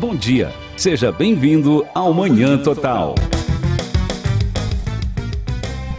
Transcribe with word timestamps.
Bom 0.00 0.16
dia, 0.16 0.50
seja 0.78 1.12
bem-vindo 1.12 1.86
ao 1.94 2.14
Manhã 2.14 2.56
Total. 2.56 3.14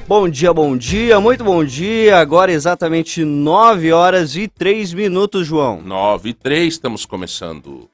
Bom 0.08 0.28
dia, 0.28 0.52
bom 0.52 0.76
dia, 0.76 1.20
muito 1.20 1.44
bom 1.44 1.64
dia. 1.64 2.18
Agora 2.18 2.52
exatamente 2.52 3.24
9 3.24 3.94
horas 3.94 4.36
e 4.36 4.48
3 4.48 4.96
minutos, 4.96 5.46
João. 5.46 5.84
9 5.84 6.30
e 6.30 6.34
3, 6.34 6.74
estamos 6.74 7.06
começando. 7.06 7.88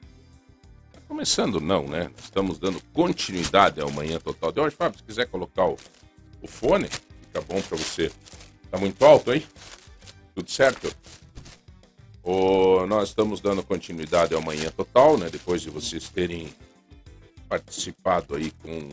Começando 1.06 1.60
não, 1.60 1.86
né? 1.86 2.10
Estamos 2.16 2.58
dando 2.58 2.80
continuidade 2.94 3.78
ao 3.78 3.90
Manhã 3.90 4.18
Total 4.18 4.50
de 4.50 4.60
hoje. 4.60 4.74
Fábio, 4.74 4.96
se 4.96 5.04
quiser 5.04 5.26
colocar 5.26 5.66
o, 5.66 5.76
o 6.40 6.48
fone, 6.48 6.86
fica 6.86 7.42
bom 7.46 7.60
para 7.60 7.76
você. 7.76 8.10
Tá 8.70 8.78
muito 8.78 9.04
alto 9.04 9.30
aí? 9.30 9.44
Tudo 10.34 10.50
certo? 10.50 10.90
O, 12.28 12.86
nós 12.86 13.08
estamos 13.08 13.40
dando 13.40 13.62
continuidade 13.62 14.34
ao 14.34 14.42
Manhã 14.42 14.70
Total, 14.70 15.16
né? 15.16 15.30
Depois 15.32 15.62
de 15.62 15.70
vocês 15.70 16.10
terem 16.10 16.52
participado 17.48 18.34
aí 18.34 18.50
com, 18.62 18.90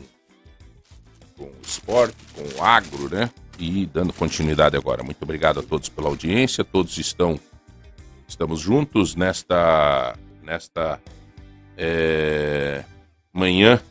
com 1.36 1.44
o 1.44 1.56
esporte, 1.62 2.16
com 2.34 2.58
o 2.58 2.64
agro, 2.64 3.14
né? 3.14 3.30
E 3.58 3.84
dando 3.84 4.10
continuidade 4.14 4.74
agora. 4.74 5.02
Muito 5.02 5.22
obrigado 5.22 5.60
a 5.60 5.62
todos 5.62 5.90
pela 5.90 6.08
audiência. 6.08 6.64
Todos 6.64 6.96
estão 6.96 7.38
estamos 8.26 8.58
juntos 8.58 9.14
nesta 9.14 10.16
nesta 10.42 10.98
é, 11.76 12.84
manhã 13.30 13.82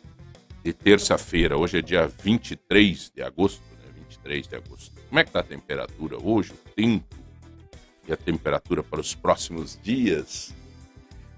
de 0.63 0.73
terça-feira. 0.73 1.55
Hoje 1.55 1.77
é 1.77 1.81
dia 1.83 2.07
23 2.07 3.11
de 3.15 3.21
agosto, 3.21 3.61
né? 3.73 3.91
23 4.09 4.47
de 4.47 4.55
agosto. 4.55 4.91
Como 5.07 5.19
é 5.19 5.23
que 5.23 5.29
tá 5.29 5.41
a 5.41 5.43
temperatura 5.43 6.17
hoje? 6.17 6.51
O 6.51 6.69
tempo 6.75 7.24
e 8.07 8.13
a 8.13 8.17
temperatura 8.17 8.83
para 8.83 8.99
os 8.99 9.13
próximos 9.15 9.77
dias. 9.81 10.53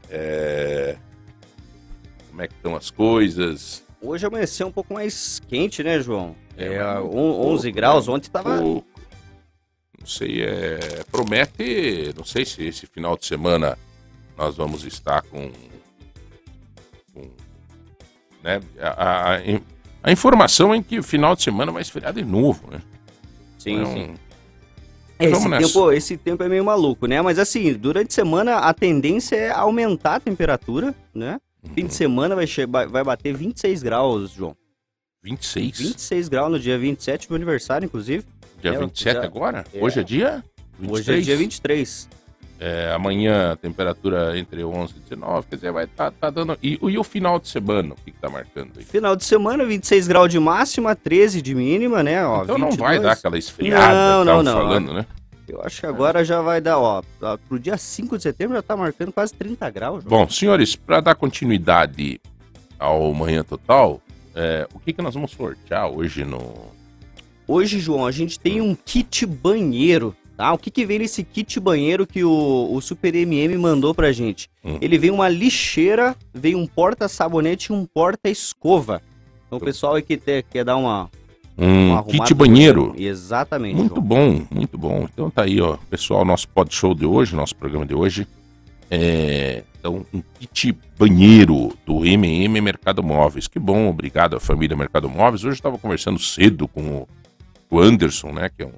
É... 0.10 0.98
Como 2.30 2.42
é 2.42 2.48
que 2.48 2.54
estão 2.54 2.76
as 2.76 2.90
coisas? 2.92 3.84
Hoje 4.02 4.26
amanheceu 4.26 4.68
um 4.68 4.72
pouco 4.72 4.94
mais 4.94 5.40
quente, 5.48 5.84
né, 5.84 6.00
João? 6.00 6.36
É, 6.56 6.76
É, 6.76 7.00
um 7.00 7.18
on- 7.18 7.52
11 7.54 7.64
pouco, 7.64 7.76
graus, 7.76 8.08
né? 8.08 8.14
ontem 8.14 8.30
tava... 8.30 8.60
Pouco. 8.62 8.88
Não 10.00 10.06
sei, 10.08 10.44
é... 10.44 11.04
promete, 11.12 12.14
não 12.16 12.24
sei 12.24 12.46
se 12.46 12.64
esse 12.64 12.86
final 12.86 13.18
de 13.18 13.26
semana 13.26 13.78
nós 14.38 14.56
vamos 14.56 14.84
estar 14.86 15.24
com, 15.24 15.52
com 17.14 17.30
né? 18.44 18.62
a, 18.80 18.88
a- 19.34 19.36
a- 20.04 20.12
informação 20.12 20.74
é 20.74 20.82
que 20.82 21.00
o 21.00 21.04
final 21.04 21.36
de 21.36 21.44
semana 21.44 21.72
vai 21.72 21.82
esfriar 21.82 22.14
de 22.14 22.24
novo, 22.24 22.70
né? 22.72 22.82
Sim, 23.58 23.74
Então, 23.82 23.94
sim. 23.94 24.16
Esse 25.20 25.32
vamos 25.32 25.50
nessa. 25.50 25.68
tempo, 25.68 25.92
esse 25.92 26.18
tempo 26.18 26.44
é 26.44 26.50
meio 26.50 26.64
maluco, 26.64 27.08
né? 27.08 27.22
Mas 27.22 27.40
assim, 27.40 27.74
durante 27.74 28.10
a 28.12 28.14
semana 28.14 28.56
a 28.58 28.74
tendência 28.74 29.36
é 29.36 29.50
aumentar 29.52 30.16
a 30.16 30.20
temperatura, 30.20 30.94
né? 31.14 31.40
Fim 31.74 31.82
Uhum. 31.82 31.88
de 31.88 31.94
semana 31.94 32.36
vai, 32.36 32.46
vai 32.68 32.88
vai 32.88 33.04
bater 33.04 33.36
26 33.36 33.82
graus, 33.84 34.32
João. 34.32 34.56
26? 35.24 35.78
26 35.80 36.30
graus 36.30 36.52
no 36.52 36.60
dia 36.60 36.78
27, 36.78 37.28
meu 37.30 37.36
aniversário, 37.36 37.86
inclusive. 37.86 38.24
Dia 38.62 38.74
É, 38.74 38.80
27 38.80 39.14
já- 39.16 39.24
agora? 39.24 39.66
é. 39.74 39.84
Hoje 39.84 40.00
é 40.00 40.04
dia? 40.04 40.44
23? 40.80 40.92
Hoje 41.08 41.12
é 41.20 41.22
dia 41.22 41.38
23. 41.38 42.10
É, 42.60 42.92
amanhã 42.92 43.52
a 43.52 43.56
temperatura 43.56 44.38
entre 44.38 44.64
11 44.64 44.96
e 44.98 45.00
19, 45.02 45.48
quer 45.48 45.56
dizer, 45.58 45.72
vai 45.72 45.86
tá, 45.86 46.10
tá 46.10 46.30
dando. 46.32 46.58
E, 46.62 46.80
e 46.82 46.98
o 46.98 47.04
final 47.04 47.40
de 47.40 47.48
semana, 47.48 47.94
o 47.94 47.98
que, 48.04 48.12
que 48.12 48.20
tá 48.20 48.30
marcando 48.30 48.72
aí? 48.78 48.84
Final 48.84 49.16
de 49.16 49.24
semana, 49.26 49.64
26 49.64 50.08
graus 50.08 50.30
de 50.30 50.40
máxima, 50.40 50.96
13 50.96 51.42
de 51.42 51.54
mínima, 51.54 52.02
né? 52.02 52.26
Ó, 52.26 52.44
então 52.44 52.58
não 52.58 52.72
22. 52.72 52.90
vai 52.90 53.00
dar 53.00 53.12
aquela 53.12 53.38
esfriada 53.38 53.94
Não, 53.94 54.20
que 54.22 54.26
não, 54.26 54.44
não. 54.44 54.54
falando, 54.54 54.94
né? 54.94 55.06
Eu 55.48 55.62
acho 55.62 55.80
que 55.80 55.86
agora 55.86 56.26
já 56.26 56.42
vai 56.42 56.60
dar, 56.60 56.78
ó, 56.78 57.02
pro 57.48 57.60
dia 57.60 57.78
5 57.78 58.18
de 58.18 58.24
setembro 58.24 58.56
já 58.56 58.62
tá 58.62 58.76
marcando 58.76 59.14
quase 59.14 59.34
30 59.34 59.70
graus. 59.70 60.04
João. 60.04 60.26
Bom, 60.26 60.30
senhores, 60.30 60.76
para 60.76 61.00
dar 61.00 61.16
continuidade 61.16 62.20
ao 62.78 63.14
Manhã 63.14 63.44
Total, 63.44 64.02
é, 64.36 64.68
o 64.74 64.80
que, 64.80 64.92
que 64.92 65.02
nós 65.02 65.14
vamos 65.14 65.32
sortear 65.32 65.88
hoje 65.88 66.26
no. 66.26 66.76
Hoje, 67.48 67.80
João, 67.80 68.06
a 68.06 68.12
gente 68.12 68.38
tem 68.38 68.60
um 68.60 68.76
kit 68.76 69.26
banheiro, 69.26 70.14
tá? 70.38 70.54
O 70.54 70.58
que 70.58 70.70
que 70.72 70.86
vem 70.86 71.00
nesse 71.00 71.24
kit 71.24 71.60
banheiro 71.60 72.06
que 72.08 72.24
o, 72.24 72.70
o 72.72 72.80
Super 72.80 73.14
MM 73.16 73.58
mandou 73.58 73.94
pra 73.94 74.12
gente? 74.12 74.48
Hum. 74.64 74.78
Ele 74.80 74.98
vem 74.98 75.10
uma 75.12 75.28
lixeira, 75.28 76.16
vem 76.34 76.56
um 76.56 76.66
porta-sabonete 76.68 77.74
e 77.74 77.76
um 77.76 77.86
porta-escova. 77.86 79.02
Então 79.48 79.58
o 79.58 79.62
pessoal 79.62 79.96
aí 79.96 80.02
que 80.02 80.16
te- 80.18 80.44
quer 80.50 80.64
dar 80.64 80.78
uma, 80.78 81.10
Um 81.58 81.90
uma 81.92 82.04
kit 82.04 82.34
banheiro. 82.34 82.94
Exatamente, 82.98 83.76
Muito 83.76 83.96
João. 83.96 84.02
bom, 84.08 84.42
muito 84.52 84.78
bom. 84.78 85.08
Então 85.12 85.30
tá 85.30 85.44
aí, 85.44 85.60
ó, 85.60 85.78
pessoal, 85.90 86.24
nosso 86.24 86.48
pod 86.50 86.74
show 86.74 86.94
de 86.94 87.06
hoje, 87.06 87.36
nosso 87.36 87.56
programa 87.56 87.86
de 87.86 87.96
hoje. 87.96 88.28
É, 88.90 89.64
então, 89.80 90.06
um 90.14 90.22
kit 90.40 90.78
banheiro 90.98 91.74
do 91.86 92.06
MM 92.06 92.62
Mercado 92.62 93.04
Móveis. 93.04 93.48
Que 93.48 93.60
bom, 93.60 93.90
obrigado 93.90 94.36
à 94.36 94.40
família 94.40 94.78
Mercado 94.78 95.10
Móveis. 95.10 95.42
Hoje 95.44 95.48
eu 95.54 95.54
estava 95.54 95.78
conversando 95.78 96.20
cedo 96.20 96.68
com 96.68 96.82
o, 96.82 97.08
o 97.70 97.80
Anderson, 97.80 98.32
né, 98.32 98.50
que 98.56 98.64
é 98.64 98.66
um, 98.66 98.72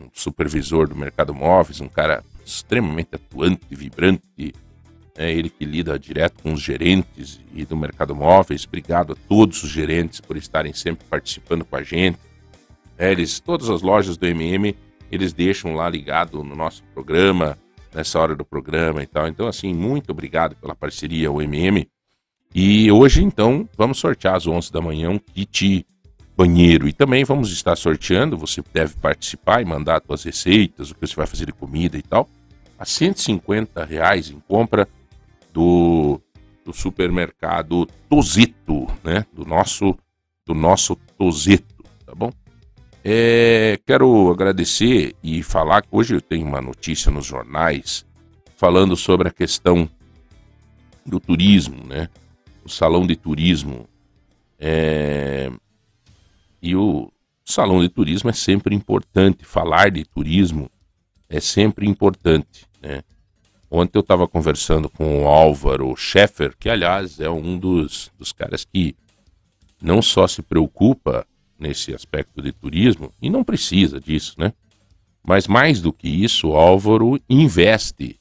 um 0.00 0.10
supervisor 0.12 0.88
do 0.88 0.96
Mercado 0.96 1.34
Móveis, 1.34 1.80
um 1.80 1.88
cara 1.88 2.24
extremamente 2.44 3.10
atuante, 3.14 3.62
vibrante. 3.70 4.54
É 5.16 5.30
ele 5.30 5.50
que 5.50 5.64
lida 5.64 5.98
direto 5.98 6.42
com 6.42 6.52
os 6.52 6.60
gerentes 6.60 7.40
e 7.54 7.64
do 7.64 7.76
Mercado 7.76 8.14
Móveis. 8.14 8.64
Obrigado 8.66 9.12
a 9.12 9.16
todos 9.28 9.62
os 9.62 9.70
gerentes 9.70 10.20
por 10.20 10.36
estarem 10.36 10.72
sempre 10.72 11.06
participando 11.08 11.64
com 11.64 11.76
a 11.76 11.82
gente. 11.82 12.18
É, 12.96 13.10
eles, 13.10 13.40
todas 13.40 13.68
as 13.68 13.82
lojas 13.82 14.16
do 14.16 14.26
MM, 14.26 14.74
eles 15.10 15.32
deixam 15.32 15.74
lá 15.74 15.88
ligado 15.88 16.42
no 16.44 16.54
nosso 16.54 16.82
programa, 16.94 17.58
nessa 17.94 18.18
hora 18.18 18.34
do 18.34 18.44
programa 18.44 19.02
e 19.02 19.06
tal. 19.06 19.26
Então, 19.28 19.46
assim, 19.46 19.74
muito 19.74 20.10
obrigado 20.10 20.56
pela 20.56 20.74
parceria 20.74 21.28
ao 21.28 21.42
MM. 21.42 21.88
E 22.54 22.90
hoje, 22.90 23.22
então, 23.22 23.68
vamos 23.76 23.98
sortear 23.98 24.34
às 24.34 24.46
11 24.46 24.72
da 24.72 24.80
manhã 24.80 25.10
um 25.10 25.18
kit 25.18 25.86
banheiro. 26.40 26.88
E 26.88 26.92
também 26.92 27.22
vamos 27.22 27.52
estar 27.52 27.76
sorteando, 27.76 28.36
você 28.38 28.62
deve 28.72 28.94
participar 28.94 29.60
e 29.60 29.64
mandar 29.66 29.98
as 29.98 30.06
suas 30.06 30.24
receitas, 30.24 30.90
o 30.90 30.94
que 30.94 31.06
você 31.06 31.14
vai 31.14 31.26
fazer 31.26 31.44
de 31.44 31.52
comida 31.52 31.98
e 31.98 32.02
tal, 32.02 32.26
a 32.78 32.86
150 32.86 33.84
reais 33.84 34.30
em 34.30 34.40
compra 34.40 34.88
do, 35.52 36.18
do 36.64 36.72
supermercado 36.72 37.86
Tozeto, 38.08 38.86
né? 39.04 39.26
Do 39.34 39.44
nosso, 39.44 39.94
do 40.46 40.54
nosso 40.54 40.96
Tozeto, 41.18 41.84
tá 42.06 42.14
bom? 42.14 42.32
É, 43.04 43.78
quero 43.86 44.30
agradecer 44.30 45.14
e 45.22 45.42
falar 45.42 45.82
que 45.82 45.88
hoje 45.90 46.14
eu 46.14 46.22
tenho 46.22 46.46
uma 46.46 46.62
notícia 46.62 47.10
nos 47.10 47.26
jornais 47.26 48.06
falando 48.56 48.96
sobre 48.96 49.28
a 49.28 49.32
questão 49.32 49.88
do 51.04 51.20
turismo, 51.20 51.84
né? 51.86 52.08
O 52.64 52.68
salão 52.68 53.06
de 53.06 53.16
turismo. 53.16 53.86
É, 54.58 55.50
e 56.62 56.76
o 56.76 57.10
salão 57.44 57.80
de 57.80 57.88
turismo 57.88 58.30
é 58.30 58.32
sempre 58.32 58.74
importante. 58.74 59.44
Falar 59.44 59.90
de 59.90 60.04
turismo 60.04 60.70
é 61.28 61.40
sempre 61.40 61.88
importante, 61.88 62.66
né? 62.82 63.02
Ontem 63.70 63.98
eu 63.98 64.00
estava 64.00 64.26
conversando 64.26 64.88
com 64.88 65.22
o 65.22 65.28
Álvaro 65.28 65.94
Scheffer, 65.96 66.56
que 66.58 66.68
aliás 66.68 67.20
é 67.20 67.30
um 67.30 67.56
dos, 67.56 68.10
dos 68.18 68.32
caras 68.32 68.64
que 68.64 68.96
não 69.80 70.02
só 70.02 70.26
se 70.26 70.42
preocupa 70.42 71.24
nesse 71.56 71.94
aspecto 71.94 72.42
de 72.42 72.52
turismo, 72.52 73.12
e 73.22 73.30
não 73.30 73.44
precisa 73.44 74.00
disso, 74.00 74.34
né? 74.38 74.52
Mas 75.22 75.46
mais 75.46 75.80
do 75.80 75.92
que 75.92 76.08
isso, 76.08 76.48
o 76.48 76.56
Álvaro 76.56 77.20
investe, 77.28 78.18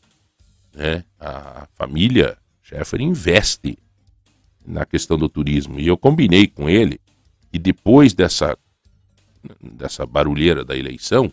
né? 0.75 1.03
A 1.19 1.67
família 1.73 2.37
Scheffer 2.61 3.01
investe 3.01 3.77
na 4.65 4.85
questão 4.85 5.17
do 5.17 5.27
turismo. 5.27 5.79
E 5.79 5.87
eu 5.87 5.97
combinei 5.97 6.45
com 6.45 6.69
ele 6.69 6.99
que 7.51 7.59
depois 7.59 8.13
dessa, 8.13 8.57
dessa 9.61 10.05
barulheira 10.05 10.63
da 10.63 10.75
eleição, 10.75 11.31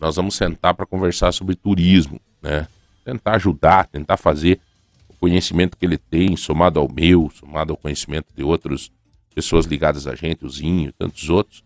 nós 0.00 0.16
vamos 0.16 0.34
sentar 0.36 0.74
para 0.74 0.86
conversar 0.86 1.32
sobre 1.32 1.54
turismo, 1.54 2.20
né? 2.42 2.68
Tentar 3.04 3.36
ajudar, 3.36 3.86
tentar 3.86 4.16
fazer 4.16 4.60
o 5.08 5.14
conhecimento 5.14 5.76
que 5.76 5.86
ele 5.86 5.96
tem, 5.96 6.36
somado 6.36 6.78
ao 6.78 6.92
meu, 6.92 7.30
somado 7.34 7.72
ao 7.72 7.76
conhecimento 7.76 8.26
de 8.34 8.42
outras 8.42 8.90
pessoas 9.34 9.66
ligadas 9.66 10.06
a 10.06 10.14
gente, 10.14 10.44
o 10.44 10.50
Zinho, 10.50 10.92
tantos 10.92 11.28
outros, 11.28 11.62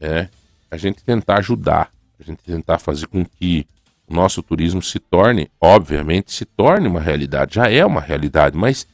é 0.00 0.28
a 0.70 0.76
gente 0.76 1.02
tentar 1.04 1.38
ajudar, 1.38 1.90
a 2.18 2.22
gente 2.22 2.42
tentar 2.42 2.78
fazer 2.78 3.06
com 3.06 3.24
que 3.24 3.66
o 4.08 4.14
nosso 4.14 4.42
turismo 4.42 4.82
se 4.82 4.98
torne, 4.98 5.50
obviamente, 5.60 6.32
se 6.32 6.44
torne 6.44 6.86
uma 6.86 7.00
realidade, 7.00 7.56
já 7.56 7.70
é 7.70 7.84
uma 7.84 8.00
realidade, 8.00 8.56
mas 8.56 8.86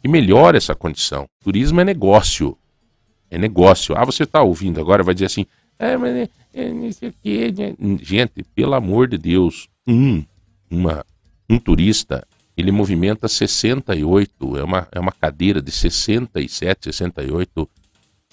que 0.00 0.08
melhore 0.08 0.56
essa 0.56 0.74
condição. 0.74 1.26
Turismo 1.42 1.80
é 1.80 1.84
negócio, 1.84 2.56
é 3.30 3.38
negócio. 3.38 3.94
Ah, 3.96 4.04
você 4.04 4.24
está 4.24 4.42
ouvindo 4.42 4.80
agora, 4.80 5.02
vai 5.02 5.14
dizer 5.14 5.26
assim, 5.26 5.46
é, 5.78 5.96
mas 5.96 6.14
é, 6.14 6.28
é, 6.52 6.72
não 6.72 6.92
sei 6.92 7.14
né? 7.52 7.74
gente, 8.02 8.42
pelo 8.54 8.74
amor 8.74 9.08
de 9.08 9.16
Deus, 9.16 9.66
um, 9.86 10.22
uma, 10.70 11.06
um 11.48 11.58
turista, 11.58 12.26
ele 12.54 12.70
movimenta 12.70 13.26
68, 13.28 14.58
é 14.58 14.62
uma, 14.62 14.88
é 14.92 15.00
uma 15.00 15.12
cadeira 15.12 15.62
de 15.62 15.72
67, 15.72 16.84
68 16.84 17.68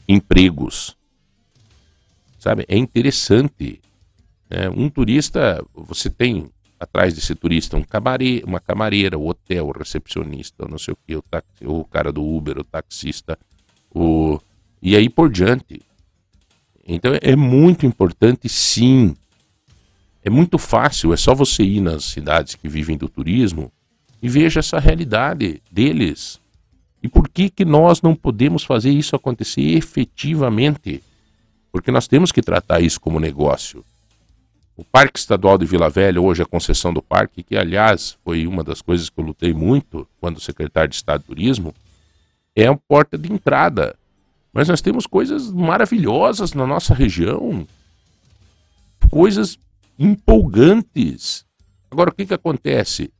empregos. 0.09 0.97
Sabe? 2.37 2.65
É 2.67 2.77
interessante. 2.77 3.79
né? 4.49 4.69
Um 4.69 4.89
turista, 4.89 5.63
você 5.73 6.09
tem 6.09 6.49
atrás 6.77 7.13
desse 7.13 7.33
turista 7.33 7.77
um 7.77 7.83
camarê, 7.83 8.43
uma 8.45 8.59
camareira, 8.59 9.17
o 9.17 9.27
hotel, 9.27 9.67
o 9.67 9.71
recepcionista, 9.71 10.67
não 10.67 10.77
sei 10.77 10.93
o 10.93 10.97
que, 11.07 11.15
o, 11.15 11.23
o 11.63 11.85
cara 11.85 12.11
do 12.11 12.23
Uber, 12.23 12.59
o 12.59 12.63
taxista, 12.63 13.39
o 13.89 14.39
e 14.81 14.95
aí 14.95 15.09
por 15.09 15.31
diante. 15.31 15.81
Então 16.87 17.11
é 17.21 17.35
muito 17.35 17.85
importante, 17.85 18.47
sim. 18.47 19.15
É 20.23 20.29
muito 20.29 20.57
fácil, 20.57 21.13
é 21.13 21.17
só 21.17 21.33
você 21.33 21.63
ir 21.63 21.81
nas 21.81 22.03
cidades 22.05 22.55
que 22.55 22.67
vivem 22.67 22.97
do 22.97 23.07
turismo 23.07 23.71
e 24.21 24.27
veja 24.27 24.59
essa 24.59 24.79
realidade 24.79 25.61
deles. 25.71 26.39
E 27.01 27.07
por 27.07 27.29
que 27.29 27.49
que 27.49 27.63
nós 27.63 28.01
não 28.01 28.15
podemos 28.15 28.63
fazer 28.63 28.89
isso 28.89 29.15
acontecer 29.15 29.61
efetivamente? 29.61 31.03
Porque 31.71 31.91
nós 31.91 32.07
temos 32.07 32.31
que 32.31 32.41
tratar 32.41 32.81
isso 32.81 32.99
como 32.99 33.19
negócio. 33.19 33.85
O 34.75 34.83
Parque 34.83 35.17
Estadual 35.17 35.57
de 35.57 35.65
Vila 35.65 35.89
Velha, 35.89 36.21
hoje 36.21 36.43
a 36.43 36.45
concessão 36.45 36.93
do 36.93 37.01
parque, 37.01 37.41
que 37.41 37.57
aliás 37.57 38.17
foi 38.23 38.45
uma 38.45 38.63
das 38.63 38.81
coisas 38.81 39.09
que 39.09 39.19
eu 39.19 39.25
lutei 39.25 39.53
muito 39.53 40.07
quando 40.19 40.39
secretário 40.39 40.89
de 40.89 40.95
Estado 40.95 41.21
de 41.21 41.27
Turismo, 41.27 41.73
é 42.55 42.67
a 42.67 42.75
porta 42.75 43.17
de 43.17 43.31
entrada. 43.31 43.95
Mas 44.57 44.67
nós 44.67 44.81
temos 44.81 45.05
coisas 45.05 45.51
maravilhosas 45.51 46.51
na 46.55 46.65
nossa 46.65 46.91
região, 46.91 47.63
coisas 49.07 49.59
empolgantes. 49.99 51.45
Agora, 51.91 52.09
o 52.09 52.11
que, 52.11 52.25
que 52.25 52.33
acontece? 52.33 53.11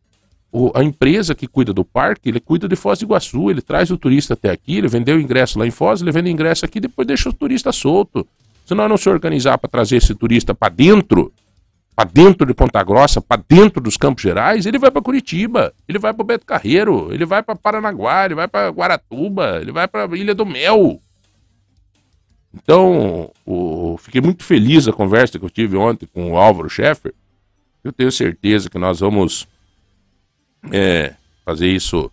O, 0.51 0.71
a 0.73 0.83
empresa 0.83 1.35
que 1.35 1.45
cuida 1.45 1.71
do 1.71 1.85
parque, 1.85 2.29
ele 2.29 2.39
cuida 2.39 2.67
de 2.67 2.75
Foz 2.75 2.97
do 2.97 3.05
Iguaçu, 3.05 3.51
ele 3.51 3.61
traz 3.61 3.91
o 3.91 3.99
turista 3.99 4.33
até 4.33 4.49
aqui, 4.49 4.77
ele 4.77 4.87
vendeu 4.87 5.17
o 5.17 5.21
ingresso 5.21 5.59
lá 5.59 5.67
em 5.67 5.69
Foz, 5.69 6.01
ele 6.01 6.11
vende 6.11 6.27
o 6.27 6.33
ingresso 6.33 6.65
aqui, 6.65 6.79
depois 6.79 7.07
deixa 7.07 7.29
o 7.29 7.33
turista 7.33 7.71
solto. 7.71 8.27
Se 8.65 8.73
nós 8.73 8.89
não 8.89 8.97
se 8.97 9.07
organizar 9.07 9.59
para 9.59 9.69
trazer 9.69 9.97
esse 9.97 10.15
turista 10.15 10.55
para 10.55 10.73
dentro, 10.73 11.31
para 11.95 12.09
dentro 12.09 12.47
de 12.47 12.53
Ponta 12.55 12.81
Grossa, 12.81 13.21
para 13.21 13.43
dentro 13.47 13.79
dos 13.79 13.95
Campos 13.95 14.23
Gerais, 14.23 14.65
ele 14.65 14.79
vai 14.79 14.89
para 14.89 15.03
Curitiba, 15.03 15.71
ele 15.87 15.99
vai 15.99 16.15
para 16.15 16.25
Beto 16.25 16.47
Carreiro, 16.47 17.13
ele 17.13 17.27
vai 17.27 17.43
para 17.43 17.55
Paranaguá, 17.55 18.25
ele 18.25 18.33
vai 18.33 18.47
para 18.47 18.69
Guaratuba, 18.69 19.59
ele 19.61 19.71
vai 19.71 19.87
para 19.87 20.17
Ilha 20.17 20.33
do 20.33 20.43
Mel. 20.43 20.99
Então, 22.53 23.31
o, 23.45 23.97
fiquei 23.97 24.21
muito 24.21 24.43
feliz 24.43 24.87
a 24.87 24.93
conversa 24.93 25.37
que 25.37 25.45
eu 25.45 25.49
tive 25.49 25.77
ontem 25.77 26.07
com 26.07 26.31
o 26.31 26.37
Álvaro 26.37 26.69
Scheffer. 26.69 27.13
Eu 27.83 27.91
tenho 27.91 28.11
certeza 28.11 28.69
que 28.69 28.77
nós 28.77 28.99
vamos 28.99 29.47
é, 30.71 31.13
fazer 31.45 31.67
isso 31.67 32.11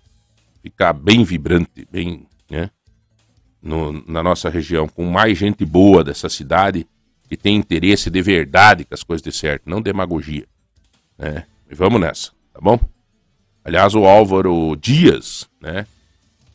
ficar 0.63 0.93
bem 0.93 1.25
vibrante, 1.25 1.87
bem, 1.91 2.27
né? 2.51 2.71
No, 3.63 3.93
na 4.07 4.23
nossa 4.23 4.51
região, 4.51 4.87
com 4.87 5.07
mais 5.07 5.39
gente 5.39 5.65
boa 5.65 6.05
dessa 6.05 6.29
cidade 6.29 6.87
que 7.29 7.37
tem 7.37 7.57
interesse 7.57 8.11
de 8.11 8.21
verdade 8.21 8.85
que 8.85 8.93
as 8.93 9.03
coisas 9.03 9.23
dê 9.23 9.33
certo, 9.33 9.69
não 9.69 9.81
demagogia. 9.81 10.47
Né? 11.19 11.47
E 11.71 11.75
vamos 11.75 12.01
nessa, 12.01 12.31
tá 12.53 12.61
bom? 12.61 12.79
Aliás, 13.65 13.95
o 13.95 14.05
Álvaro 14.05 14.77
Dias, 14.77 15.49
né? 15.61 15.87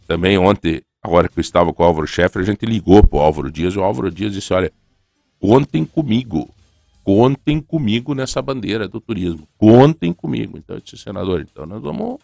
Também 0.07 0.37
ontem, 0.37 0.81
agora 1.01 1.27
que 1.27 1.37
eu 1.37 1.41
estava 1.41 1.73
com 1.73 1.83
o 1.83 1.85
Álvaro 1.85 2.07
Scheffer, 2.07 2.41
a 2.41 2.45
gente 2.45 2.65
ligou 2.65 3.05
pro 3.05 3.19
Álvaro 3.19 3.51
Dias 3.51 3.73
e 3.73 3.79
o 3.79 3.83
Álvaro 3.83 4.11
Dias 4.11 4.33
disse: 4.33 4.53
olha, 4.53 4.71
contem 5.39 5.85
comigo 5.85 6.49
contem 7.09 7.59
comigo 7.59 8.13
nessa 8.13 8.39
bandeira 8.39 8.87
do 8.87 9.01
turismo. 9.01 9.47
Contem 9.57 10.13
comigo. 10.13 10.59
Então, 10.59 10.75
eu 10.75 10.81
disse, 10.81 10.95
senador, 10.95 11.41
então 11.41 11.65
nós 11.65 11.81
vamos, 11.81 12.19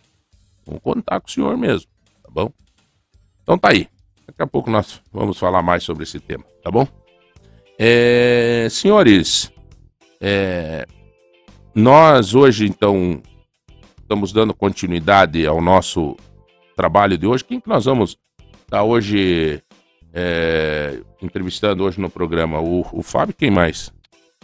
vamos 0.63 0.79
contar 0.83 1.19
com 1.19 1.27
o 1.27 1.31
senhor 1.31 1.57
mesmo, 1.57 1.89
tá 2.21 2.29
bom? 2.29 2.51
Então 3.41 3.57
tá 3.57 3.71
aí. 3.71 3.87
Daqui 4.27 4.43
a 4.43 4.47
pouco 4.47 4.69
nós 4.69 5.01
vamos 5.11 5.39
falar 5.39 5.63
mais 5.63 5.83
sobre 5.83 6.03
esse 6.03 6.19
tema, 6.19 6.43
tá 6.63 6.69
bom? 6.69 6.87
É, 7.79 8.67
senhores, 8.69 9.51
é, 10.21 10.85
nós 11.73 12.35
hoje, 12.35 12.67
então, 12.67 13.23
estamos 13.99 14.31
dando 14.31 14.53
continuidade 14.53 15.47
ao 15.47 15.61
nosso 15.61 16.15
trabalho 16.75 17.17
de 17.17 17.25
hoje. 17.25 17.43
Quem 17.43 17.59
que 17.59 17.67
nós 17.67 17.85
vamos 17.85 18.19
tá 18.67 18.83
hoje 18.83 19.61
é, 20.13 20.99
entrevistando 21.21 21.83
hoje 21.83 21.99
no 21.99 22.09
programa? 22.09 22.59
O, 22.59 22.85
o 22.91 23.01
Fábio, 23.01 23.35
quem 23.35 23.51
mais? 23.51 23.91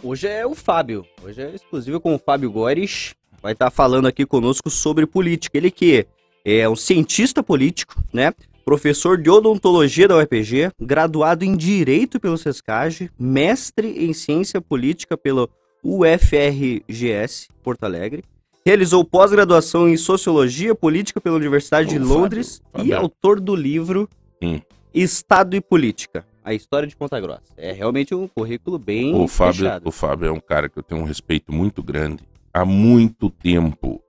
Hoje 0.02 0.26
é 0.26 0.44
o 0.46 0.54
Fábio. 0.54 1.04
Hoje 1.22 1.42
é 1.42 1.54
exclusivo 1.54 2.00
com 2.00 2.14
o 2.14 2.18
Fábio 2.18 2.50
Gores. 2.50 3.14
Vai 3.40 3.52
estar 3.52 3.66
tá 3.66 3.70
falando 3.70 4.06
aqui 4.06 4.26
conosco 4.26 4.68
sobre 4.70 5.06
política. 5.06 5.56
Ele 5.56 5.70
que 5.70 6.06
é 6.44 6.68
um 6.68 6.76
cientista 6.76 7.42
político, 7.42 8.02
né? 8.12 8.32
Professor 8.64 9.20
de 9.20 9.28
odontologia 9.28 10.06
da 10.06 10.16
UEPG, 10.16 10.70
graduado 10.80 11.44
em 11.44 11.56
Direito 11.56 12.20
pelo 12.20 12.38
SESCAGE, 12.38 13.10
mestre 13.18 14.04
em 14.04 14.12
Ciência 14.12 14.60
Política 14.60 15.16
pelo 15.16 15.50
UFRGS, 15.82 17.48
Porto 17.62 17.84
Alegre. 17.84 18.22
Realizou 18.64 19.04
pós-graduação 19.04 19.88
em 19.88 19.96
Sociologia 19.96 20.74
Política 20.74 21.20
pela 21.20 21.36
Universidade 21.36 21.88
de 21.88 21.98
Londres 21.98 22.58
Fábio, 22.58 22.72
Fábio. 22.72 22.90
e 22.90 22.94
autor 22.94 23.40
do 23.40 23.56
livro 23.56 24.08
hum. 24.40 24.60
Estado 24.94 25.56
e 25.56 25.60
Política. 25.60 26.24
A 26.44 26.54
história 26.54 26.86
de 26.86 26.94
Ponta 26.94 27.18
Grossa. 27.20 27.42
É 27.56 27.72
realmente 27.72 28.14
um 28.14 28.28
currículo 28.28 28.78
bem 28.78 29.14
o 29.14 29.26
Fábio, 29.26 29.54
fechado. 29.54 29.88
O 29.88 29.92
Fábio 29.92 30.28
é 30.28 30.32
um 30.32 30.40
cara 30.40 30.68
que 30.68 30.78
eu 30.78 30.82
tenho 30.82 31.00
um 31.00 31.04
respeito 31.04 31.52
muito 31.52 31.82
grande. 31.82 32.22
Há 32.54 32.64
muito 32.64 33.30
tempo 33.30 34.00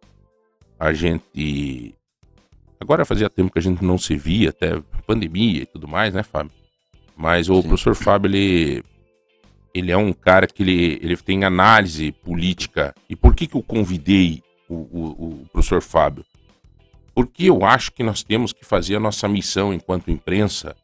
a 0.79 0.93
gente. 0.93 1.95
Agora 2.79 3.05
fazia 3.05 3.29
tempo 3.29 3.51
que 3.51 3.59
a 3.59 3.61
gente 3.61 3.83
não 3.83 3.97
se 3.97 4.15
via, 4.15 4.49
até 4.49 4.81
pandemia 5.07 5.63
e 5.63 5.65
tudo 5.65 5.87
mais, 5.87 6.13
né, 6.13 6.21
Fábio? 6.21 6.51
Mas 7.15 7.49
o 7.49 7.61
Sim. 7.61 7.67
professor 7.69 7.95
Fábio, 7.95 8.29
ele, 8.29 8.83
ele 9.73 9.91
é 9.91 9.97
um 9.97 10.13
cara 10.13 10.47
que 10.47 10.61
ele, 10.61 10.99
ele 11.01 11.17
tem 11.17 11.43
análise 11.43 12.11
política. 12.11 12.93
E 13.09 13.15
por 13.15 13.35
que, 13.35 13.47
que 13.47 13.55
eu 13.55 13.63
convidei 13.63 14.43
o, 14.69 14.75
o, 14.75 15.41
o 15.43 15.45
professor 15.51 15.81
Fábio? 15.81 16.23
Porque 17.15 17.45
eu 17.45 17.65
acho 17.65 17.91
que 17.91 18.03
nós 18.03 18.23
temos 18.23 18.53
que 18.53 18.65
fazer 18.65 18.95
a 18.95 18.99
nossa 18.99 19.27
missão 19.27 19.73
enquanto 19.73 20.11
imprensa 20.11 20.75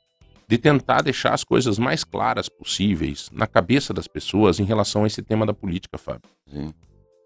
de 0.47 0.57
tentar 0.57 1.01
deixar 1.01 1.33
as 1.33 1.43
coisas 1.43 1.77
mais 1.77 2.03
claras 2.03 2.49
possíveis 2.49 3.29
na 3.31 3.45
cabeça 3.45 3.93
das 3.93 4.07
pessoas 4.07 4.59
em 4.59 4.63
relação 4.63 5.03
a 5.03 5.07
esse 5.07 5.21
tema 5.21 5.45
da 5.45 5.53
política, 5.53 5.97
Fábio. 5.97 6.29
Sim. 6.47 6.73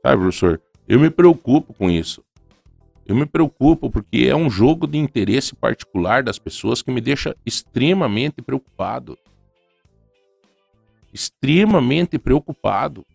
Sabe, 0.05 0.21
professor? 0.21 0.61
Eu 0.85 0.99
me 0.99 1.09
preocupo 1.09 1.73
com 1.73 1.89
isso. 1.89 2.21
Eu 3.05 3.15
me 3.15 3.25
preocupo 3.25 3.89
porque 3.89 4.27
é 4.29 4.35
um 4.35 4.49
jogo 4.49 4.85
de 4.85 4.97
interesse 4.97 5.55
particular 5.55 6.23
das 6.23 6.37
pessoas 6.37 6.81
que 6.81 6.91
me 6.91 6.99
deixa 6.99 7.35
extremamente 7.45 8.41
preocupado. 8.41 9.17
Extremamente 11.13 12.17
preocupado. 12.17 13.05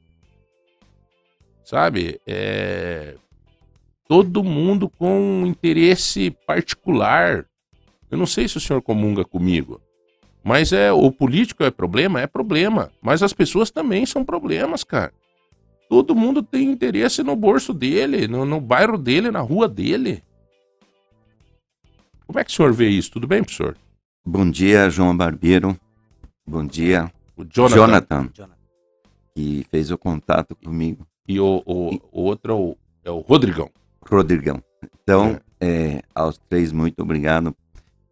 Sabe? 1.64 2.20
É... 2.26 3.16
Todo 4.06 4.44
mundo 4.44 4.88
com 4.88 5.42
um 5.42 5.46
interesse 5.46 6.30
particular. 6.46 7.44
Eu 8.10 8.16
não 8.16 8.26
sei 8.26 8.48
se 8.48 8.56
o 8.56 8.60
senhor 8.60 8.80
comunga 8.80 9.24
comigo. 9.24 9.80
Mas 10.42 10.72
é 10.72 10.90
o 10.92 11.10
político 11.10 11.62
é 11.64 11.70
problema? 11.70 12.20
É 12.20 12.26
problema. 12.26 12.90
Mas 13.02 13.22
as 13.22 13.34
pessoas 13.34 13.70
também 13.70 14.06
são 14.06 14.24
problemas, 14.24 14.82
cara. 14.84 15.12
Todo 15.88 16.14
mundo 16.14 16.42
tem 16.42 16.70
interesse 16.70 17.22
no 17.22 17.34
bolso 17.34 17.74
dele, 17.74 18.28
no, 18.28 18.44
no 18.44 18.60
bairro 18.60 18.96
dele, 18.96 19.30
na 19.30 19.40
rua 19.40 19.68
dele. 19.68 20.22
Como 22.26 22.38
é 22.38 22.44
que 22.44 22.50
o 22.50 22.54
senhor 22.54 22.72
vê 22.72 22.88
isso? 22.88 23.10
Tudo 23.10 23.26
bem, 23.26 23.42
professor? 23.42 23.76
Bom 24.24 24.50
dia, 24.50 24.90
João 24.90 25.16
Barbeiro. 25.16 25.78
Bom 26.46 26.64
dia, 26.66 27.10
o 27.38 27.44
Jonathan. 27.44 28.30
Jonathan. 28.34 28.50
Que 29.34 29.66
fez 29.70 29.90
o 29.90 29.98
contato 29.98 30.54
comigo. 30.56 31.06
E 31.26 31.38
o, 31.38 31.62
o, 31.64 31.92
e... 31.92 32.02
o 32.10 32.22
outro 32.22 32.52
é 32.52 32.56
o, 32.56 32.76
é 33.04 33.10
o 33.10 33.20
Rodrigão. 33.20 33.70
Rodrigão. 34.02 34.62
Então, 35.02 35.40
é. 35.60 35.96
É, 35.96 36.02
aos 36.14 36.38
três, 36.38 36.70
muito 36.72 37.02
obrigado 37.02 37.54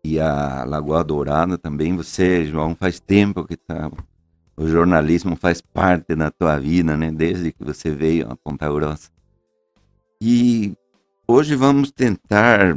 e 0.07 0.21
a 0.21 0.65
Lagoa 0.65 1.03
Dourada 1.03 1.59
também. 1.59 1.97
Você, 1.97 2.47
João, 2.47 2.77
faz 2.77 3.01
tempo 3.01 3.45
que 3.45 3.57
tá. 3.57 3.91
O 4.57 4.67
jornalismo 4.69 5.37
faz 5.37 5.61
parte 5.61 6.15
da 6.15 6.31
tua 6.31 6.59
vida, 6.59 6.97
né? 6.97 7.11
Desde 7.11 7.53
que 7.53 7.65
você 7.65 7.91
veio 7.91 8.31
a 8.31 8.37
Ponta 8.37 8.73
Grossa. 8.73 9.11
E 10.21 10.75
hoje 11.27 11.57
vamos 11.57 11.91
tentar 11.91 12.77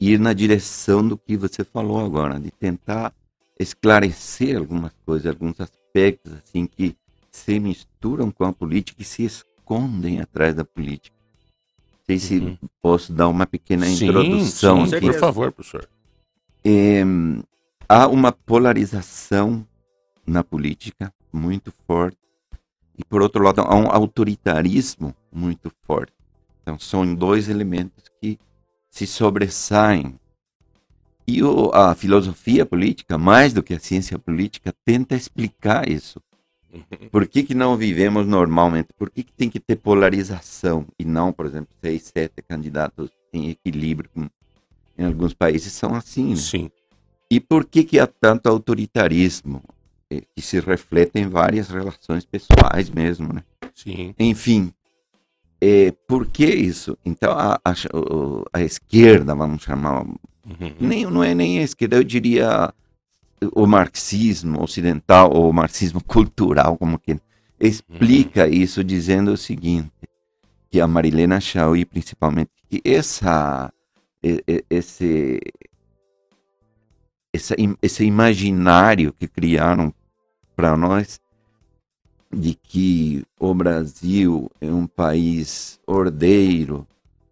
ir 0.00 0.18
na 0.18 0.32
direção 0.32 1.06
do 1.06 1.16
que 1.16 1.36
você 1.36 1.62
falou 1.62 2.04
agora, 2.04 2.40
de 2.40 2.50
tentar 2.50 3.12
esclarecer 3.58 4.56
algumas 4.56 4.92
coisas, 5.04 5.26
alguns 5.26 5.60
aspectos 5.60 6.32
assim 6.32 6.66
que 6.66 6.96
se 7.30 7.58
misturam 7.58 8.30
com 8.30 8.44
a 8.44 8.52
política 8.52 9.02
e 9.02 9.04
se 9.04 9.24
escondem 9.24 10.20
atrás 10.20 10.54
da 10.54 10.64
política 10.64 11.16
sei 12.06 12.18
se 12.18 12.38
uhum. 12.38 12.56
posso 12.80 13.12
dar 13.12 13.28
uma 13.28 13.46
pequena 13.46 13.84
sim, 13.86 14.06
introdução. 14.06 14.86
Sim, 14.86 15.00
por 15.00 15.14
favor, 15.14 15.52
professor. 15.52 15.88
É, 16.64 17.02
há 17.88 18.06
uma 18.06 18.30
polarização 18.30 19.66
na 20.24 20.42
política 20.44 21.12
muito 21.32 21.72
forte 21.86 22.18
e, 22.96 23.04
por 23.04 23.20
outro 23.20 23.42
lado, 23.42 23.60
há 23.60 23.74
um 23.74 23.90
autoritarismo 23.90 25.14
muito 25.32 25.70
forte. 25.82 26.12
Então, 26.62 26.78
são 26.78 27.14
dois 27.14 27.48
elementos 27.48 28.04
que 28.20 28.38
se 28.88 29.06
sobressaem. 29.06 30.18
E 31.26 31.42
o, 31.42 31.70
a 31.74 31.94
filosofia 31.94 32.64
política, 32.64 33.18
mais 33.18 33.52
do 33.52 33.62
que 33.62 33.74
a 33.74 33.80
ciência 33.80 34.18
política, 34.18 34.72
tenta 34.84 35.14
explicar 35.16 35.88
isso. 35.88 36.20
Por 37.10 37.26
que, 37.26 37.42
que 37.42 37.54
não 37.54 37.76
vivemos 37.76 38.26
normalmente? 38.26 38.88
Por 38.98 39.10
que, 39.10 39.22
que 39.22 39.32
tem 39.32 39.48
que 39.48 39.58
ter 39.58 39.76
polarização 39.76 40.86
e 40.98 41.04
não, 41.04 41.32
por 41.32 41.46
exemplo, 41.46 41.74
seis, 41.80 42.12
sete 42.14 42.42
candidatos 42.42 43.10
em 43.32 43.50
equilíbrio? 43.50 44.10
Em 44.96 45.04
alguns 45.04 45.32
países 45.34 45.72
são 45.72 45.94
assim. 45.94 46.30
Né? 46.30 46.36
Sim. 46.36 46.70
E 47.30 47.40
por 47.40 47.64
que, 47.64 47.82
que 47.82 47.98
há 47.98 48.06
tanto 48.06 48.48
autoritarismo? 48.48 49.62
eh, 50.10 50.22
Que 50.34 50.42
se 50.42 50.60
reflete 50.60 51.18
em 51.18 51.28
várias 51.28 51.68
relações 51.68 52.24
pessoais 52.24 52.88
mesmo, 52.90 53.32
né? 53.32 53.42
Sim. 53.74 54.14
Enfim, 54.18 54.72
é, 55.60 55.90
por 56.06 56.26
que 56.26 56.46
isso? 56.46 56.96
Então, 57.04 57.32
a, 57.32 57.58
a, 57.64 57.72
a 58.52 58.62
esquerda, 58.62 59.34
vamos 59.34 59.62
chamar, 59.62 60.04
Uhum. 60.46 60.74
nem, 60.78 61.04
não 61.06 61.24
é 61.24 61.34
nem 61.34 61.58
a 61.58 61.62
esquerda, 61.62 61.96
eu 61.96 62.04
diria 62.04 62.72
o 63.54 63.66
marxismo 63.66 64.62
ocidental, 64.62 65.32
ou 65.32 65.50
o 65.50 65.52
marxismo 65.52 66.02
cultural, 66.02 66.76
como 66.76 66.98
que 66.98 67.18
explica 67.58 68.48
isso 68.48 68.84
dizendo 68.84 69.32
o 69.32 69.36
seguinte, 69.36 69.90
que 70.70 70.80
a 70.80 70.86
Marilena 70.86 71.40
Chauí, 71.40 71.84
principalmente, 71.84 72.50
que 72.68 72.80
essa, 72.84 73.72
esse, 74.70 75.40
essa, 77.32 77.54
esse 77.82 78.04
imaginário 78.04 79.12
que 79.12 79.28
criaram 79.28 79.92
para 80.54 80.76
nós 80.76 81.20
de 82.32 82.54
que 82.54 83.24
o 83.38 83.54
Brasil 83.54 84.50
é 84.60 84.70
um 84.70 84.86
país 84.86 85.78
ordeiro, 85.86 86.86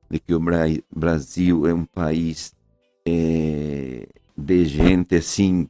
de 0.09 0.19
que 0.19 0.35
o 0.35 0.41
Bra- 0.41 0.67
Brasil 0.95 1.67
é 1.67 1.75
um 1.75 1.85
país 1.85 2.54
eh, 3.07 4.07
de 4.37 4.65
gente 4.65 5.15
assim 5.17 5.67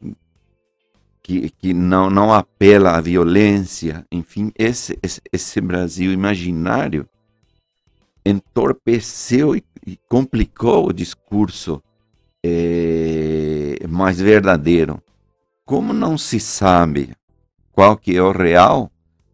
que, 1.22 1.48
que 1.50 1.72
não, 1.72 2.10
não 2.10 2.32
apela 2.32 2.92
à 2.96 3.00
violência, 3.00 4.06
enfim, 4.12 4.52
esse, 4.58 4.98
esse, 5.02 5.20
esse 5.32 5.60
Brasil 5.60 6.12
imaginário 6.12 7.08
entorpeceu 8.24 9.54
e, 9.56 9.62
e 9.86 9.98
complicou 10.08 10.88
o 10.88 10.92
discurso 10.92 11.82
eh, 12.44 13.76
mais 13.88 14.20
verdadeiro. 14.20 15.02
Como 15.64 15.92
não 15.92 16.18
se 16.18 16.38
sabe 16.38 17.10
qual 17.72 17.96
que 17.96 18.16
é 18.16 18.22
o 18.22 18.32
real, 18.32 18.90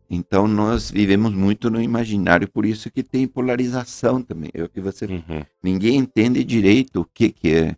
então 0.08 0.46
nós 0.46 0.90
vivemos 0.90 1.32
muito 1.32 1.70
no 1.70 1.80
imaginário, 1.80 2.48
por 2.48 2.64
isso 2.64 2.90
que 2.90 3.02
tem 3.02 3.26
polarização 3.26 4.22
também. 4.22 4.50
É 4.54 4.62
o 4.62 4.68
que 4.68 4.80
você 4.80 5.06
Uhum. 5.06 5.44
ninguém 5.62 5.96
entende 5.96 6.42
direito 6.44 7.00
o 7.00 7.04
que 7.04 7.30
que 7.30 7.52
é. 7.52 7.76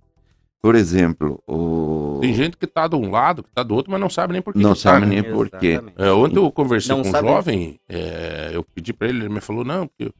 Por 0.62 0.76
exemplo, 0.76 1.42
o 1.45 2.19
Tem 2.23 2.33
gente 2.33 2.57
que 2.57 2.69
tá 2.69 2.87
de 2.87 2.95
um 2.95 3.11
lado, 3.11 3.42
que 3.42 3.50
tá 3.50 3.64
do 3.64 3.75
outro, 3.75 3.90
mas 3.90 4.00
não 4.00 4.09
sabe 4.09 4.33
nem 4.33 4.40
por 4.40 4.52
que 4.54 4.61
não 4.61 4.75
que 4.75 4.83
tá, 4.83 4.92
sabe 4.92 5.07
né? 5.07 5.21
nem 5.21 5.33
por 5.33 5.50
quê. 5.50 5.81
É, 5.99 6.11
ontem 6.12 6.37
eu 6.38 6.52
conversei 6.52 6.95
Não 6.95 7.02
com 7.02 7.09
um 7.09 7.12
jovem, 7.21 7.81
é, 7.88 8.50
eu 8.52 8.62
pedi 8.62 8.92
pra 8.92 9.09
ele, 9.09 9.19
ele 9.25 9.28
me 9.28 9.40
falou, 9.40 9.64
não, 9.64 9.88
porque 9.88 10.12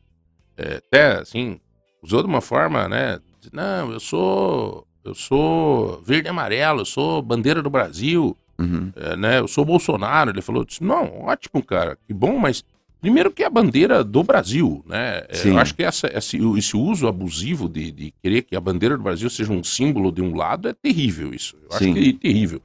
é, 0.57 0.79
até 0.79 1.21
assim, 1.21 1.61
usou 2.03 2.23
de 2.23 2.29
uma 2.29 2.41
forma, 2.41 2.89
né? 2.89 3.21
Não, 3.53 3.93
eu 3.93 4.01
sou. 4.01 4.87
Eu 5.05 5.15
sou 5.17 6.01
verde 6.03 6.29
e 6.29 6.31
amarelo, 6.31 6.81
eu 6.83 6.85
sou 6.85 7.21
bandeira 7.23 7.63
do 7.63 7.71
Brasil, 7.71 8.37
Uhum. 8.59 8.93
é, 8.95 9.17
né? 9.17 9.39
Eu 9.41 9.49
sou 9.49 9.65
Bolsonaro. 9.65 10.31
Ele 10.31 10.41
falou, 10.43 10.65
disse, 10.65 10.83
não, 10.85 11.23
ótimo, 11.23 11.65
cara, 11.65 11.99
que 12.07 12.13
bom, 12.15 12.39
mas 12.39 12.65
primeiro 13.03 13.33
que 13.33 13.43
é 13.43 13.47
a 13.47 13.51
bandeira 13.51 14.05
do 14.05 14.23
Brasil, 14.23 14.83
né? 14.87 15.27
É, 15.29 15.35
Sim. 15.35 15.51
Eu 15.51 15.59
acho 15.59 15.75
que 15.75 15.83
essa, 15.83 16.07
esse, 16.17 16.39
esse 16.57 16.77
uso 16.77 17.09
abusivo 17.09 17.69
de, 17.69 17.91
de 17.91 18.15
querer 18.23 18.43
que 18.43 18.55
a 18.55 18.61
bandeira 18.61 18.97
do 18.97 19.03
Brasil 19.03 19.29
seja 19.29 19.53
um 19.53 19.63
símbolo 19.63 20.13
de 20.13 20.23
um 20.23 20.37
lado 20.37 20.69
é 20.69 20.73
terrível 20.73 21.35
isso. 21.35 21.57
Eu 21.65 21.73
Sim. 21.73 21.91
acho 21.91 22.01
que 22.01 22.09
é 22.09 22.13
terrível. 22.13 22.63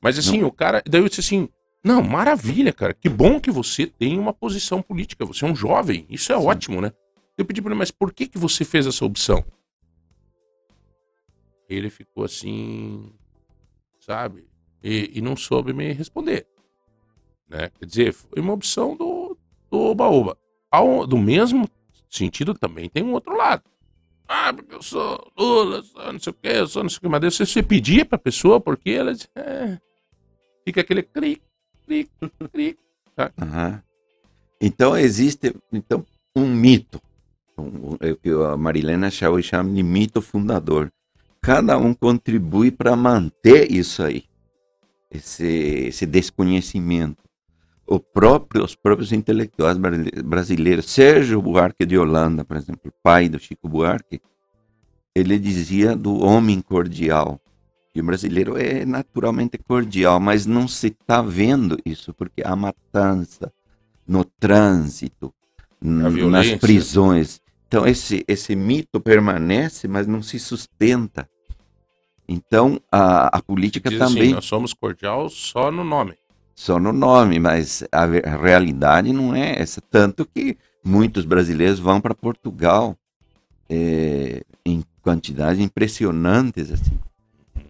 Mas 0.00 0.18
assim, 0.18 0.42
o 0.42 0.52
cara. 0.52 0.82
Daí 0.86 1.00
eu 1.00 1.08
disse 1.08 1.20
assim: 1.20 1.48
não, 1.82 2.02
maravilha, 2.02 2.72
cara. 2.72 2.92
Que 2.94 3.08
bom 3.08 3.40
que 3.40 3.50
você 3.50 3.86
tem 3.86 4.18
uma 4.18 4.32
posição 4.32 4.82
política. 4.82 5.24
Você 5.24 5.44
é 5.44 5.48
um 5.48 5.56
jovem. 5.56 6.06
Isso 6.10 6.32
é 6.32 6.38
Sim. 6.38 6.46
ótimo, 6.46 6.80
né? 6.80 6.92
Eu 7.36 7.44
pedi 7.44 7.62
pra 7.62 7.70
ele, 7.70 7.78
mas 7.78 7.90
por 7.90 8.12
que, 8.12 8.26
que 8.26 8.38
você 8.38 8.64
fez 8.64 8.86
essa 8.86 9.04
opção? 9.04 9.42
Ele 11.68 11.88
ficou 11.88 12.24
assim, 12.24 13.10
sabe? 13.98 14.46
E, 14.82 15.12
e 15.14 15.20
não 15.20 15.36
soube 15.36 15.72
me 15.72 15.92
responder. 15.92 16.46
Né? 17.48 17.70
Quer 17.78 17.86
dizer, 17.86 18.12
foi 18.12 18.40
uma 18.40 18.52
opção 18.52 18.96
do, 18.96 19.19
do 19.70 19.78
Oba-Oba. 19.78 20.36
Ao- 20.70 21.06
Do 21.06 21.16
mesmo 21.18 21.68
sentido 22.08 22.54
também 22.54 22.88
tem 22.88 23.02
um 23.02 23.12
outro 23.12 23.36
lado. 23.36 23.62
Ah, 24.28 24.52
porque 24.52 24.74
eu 24.74 24.82
sou 24.82 25.30
Lula, 25.36 25.78
eu 25.78 25.82
sou 25.82 26.12
não 26.12 26.20
sei 26.20 26.30
o 26.30 26.34
que, 26.34 26.48
eu 26.48 26.66
sou 26.68 26.82
não 26.84 26.90
sei 26.90 26.98
o 26.98 27.00
que. 27.00 27.08
Mas 27.08 27.20
você, 27.34 27.44
você 27.46 27.62
pedir 27.62 28.04
pra 28.04 28.16
pessoa, 28.18 28.60
porque 28.60 28.90
ela 28.90 29.12
é, 29.34 29.78
fica 30.64 30.80
aquele 30.82 31.02
clique, 31.02 31.42
clique, 31.84 32.10
clique. 32.52 32.78
Aham. 33.40 33.82
Então 34.60 34.96
existe 34.96 35.54
então 35.72 36.04
um 36.36 36.46
mito, 36.46 37.00
que 38.22 38.30
a 38.30 38.56
Marilena 38.56 39.10
Chauí 39.10 39.42
chama 39.42 39.72
de 39.74 39.82
mito 39.82 40.22
fundador. 40.22 40.92
Cada 41.42 41.76
um 41.78 41.92
contribui 41.94 42.70
para 42.70 42.94
manter 42.94 43.70
isso 43.72 44.02
aí, 44.02 44.24
esse, 45.10 45.44
esse 45.88 46.06
desconhecimento. 46.06 47.22
Próprio, 47.98 48.64
os 48.64 48.76
próprios 48.76 49.12
intelectuais 49.12 49.76
brasile- 49.76 50.22
brasileiros, 50.22 50.90
Sérgio 50.90 51.42
Buarque 51.42 51.84
de 51.84 51.98
Holanda, 51.98 52.44
por 52.44 52.56
exemplo, 52.56 52.92
pai 53.02 53.28
do 53.28 53.38
Chico 53.38 53.68
Buarque, 53.68 54.20
ele 55.14 55.38
dizia 55.38 55.96
do 55.96 56.20
homem 56.20 56.60
cordial. 56.60 57.40
E 57.92 58.00
o 58.00 58.04
brasileiro 58.04 58.56
é 58.56 58.84
naturalmente 58.84 59.58
cordial, 59.58 60.20
mas 60.20 60.46
não 60.46 60.68
se 60.68 60.88
está 60.88 61.20
vendo 61.20 61.76
isso, 61.84 62.14
porque 62.14 62.42
há 62.44 62.54
matança 62.54 63.52
no 64.06 64.24
trânsito, 64.24 65.34
nas 65.80 66.46
prisões. 66.60 67.40
Então, 67.66 67.86
esse, 67.86 68.24
esse 68.28 68.54
mito 68.54 69.00
permanece, 69.00 69.88
mas 69.88 70.06
não 70.06 70.22
se 70.22 70.38
sustenta. 70.38 71.28
Então, 72.28 72.80
a, 72.92 73.38
a 73.38 73.42
política 73.42 73.90
Diz 73.90 73.98
também, 73.98 74.22
assim, 74.22 74.32
nós 74.34 74.44
somos 74.44 74.72
cordial 74.72 75.28
só 75.28 75.72
no 75.72 75.82
nome. 75.82 76.14
Só 76.60 76.78
no 76.78 76.92
nome, 76.92 77.38
mas 77.38 77.82
a, 77.90 78.04
realidade 78.04 79.14
não 79.14 79.34
é 79.34 79.58
essa. 79.58 79.80
Tanto 79.80 80.26
que 80.26 80.58
muitos 80.84 81.24
brasileiros 81.24 81.78
vão 81.78 82.02
para 82.02 82.14
Portugal 82.14 82.94
eh, 83.66 84.42
em 84.62 84.84
quantidades 85.00 85.58
impressionantes, 85.58 86.70
assim, 86.70 86.98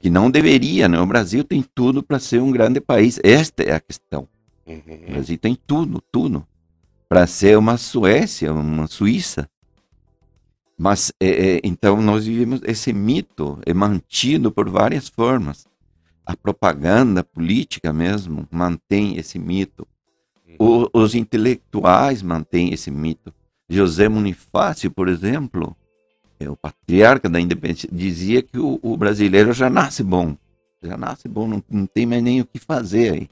que 0.03 0.11
não 0.11 0.29
deveria, 0.29 0.89
né? 0.89 0.99
O 0.99 1.07
Brasil 1.07 1.45
tem 1.45 1.65
tudo 1.73 2.03
para 2.03 2.19
ser 2.19 2.43
um 2.43 2.51
grande 2.51 2.81
país. 2.81 3.21
Esta 3.23 3.63
é 3.63 3.73
a 3.73 3.79
questão. 3.79 4.27
O 4.67 5.13
Brasil 5.13 5.39
tem 5.39 5.55
tudo, 5.55 6.03
tudo. 6.11 6.45
Para 7.09 7.29
ser 7.29 7.57
uma 7.57 7.77
Suécia, 7.77 8.53
uma 8.53 8.89
Suíça. 8.89 9.49
Mas, 10.77 11.13
é, 11.21 11.29
é, 11.29 11.61
então, 11.63 12.03
nós 12.03 12.27
vivemos 12.27 12.61
esse 12.65 12.93
mito, 12.93 13.57
é 13.65 13.73
mantido 13.73 14.51
por 14.51 14.69
várias 14.69 15.09
formas. 15.09 15.70
A 16.31 16.37
propaganda 16.37 17.25
política 17.25 17.93
mesmo 17.93 18.47
mantém 18.53 19.17
esse 19.17 19.37
mito. 19.37 19.85
O- 20.61 20.89
os 20.93 21.17
intelectuais 21.17 22.23
mantêm 22.23 22.73
esse 22.73 22.89
mito. 22.89 23.35
José 23.69 24.09
Bonifácio, 24.09 24.93
por 24.93 25.09
exemplo, 25.09 25.77
é 26.39 26.49
o 26.49 26.55
patriarca 26.55 27.29
da 27.29 27.41
independência, 27.41 27.89
dizia 27.91 28.43
que 28.43 28.61
o, 28.61 28.79
o 28.81 28.97
brasileiro 28.97 29.53
já 29.53 29.69
nasce 29.69 30.05
bom. 30.05 30.37
Já 30.81 30.97
nasce 30.97 31.27
bom, 31.27 31.49
não, 31.49 31.65
não 31.69 31.85
tem 31.85 32.07
mais 32.07 32.23
nem 32.23 32.41
o 32.41 32.47
que 32.47 32.61
fazer 32.61 33.13
aí. 33.13 33.29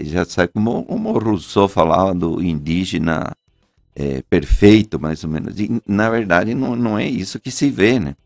Já 0.00 0.24
sabe 0.24 0.50
como, 0.50 0.82
como 0.84 1.10
o 1.10 1.18
Rousseau 1.18 1.68
falava 1.68 2.14
do 2.14 2.42
indígena 2.42 3.36
é, 3.94 4.22
perfeito, 4.22 4.98
mais 4.98 5.22
ou 5.24 5.28
menos. 5.28 5.60
E, 5.60 5.68
na 5.86 6.08
verdade, 6.08 6.54
não, 6.54 6.74
não 6.74 6.98
é 6.98 7.06
isso 7.06 7.38
que 7.38 7.50
se 7.50 7.68
vê, 7.68 8.00
né? 8.00 8.16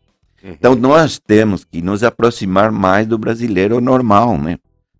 Então, 0.51 0.75
nós 0.75 1.19
temos 1.19 1.63
que 1.63 1.81
nos 1.81 2.03
aproximar 2.03 2.71
mais 2.71 3.05
do 3.05 3.17
brasileiro 3.17 3.81
normal, 3.81 4.37
né? 4.37 4.57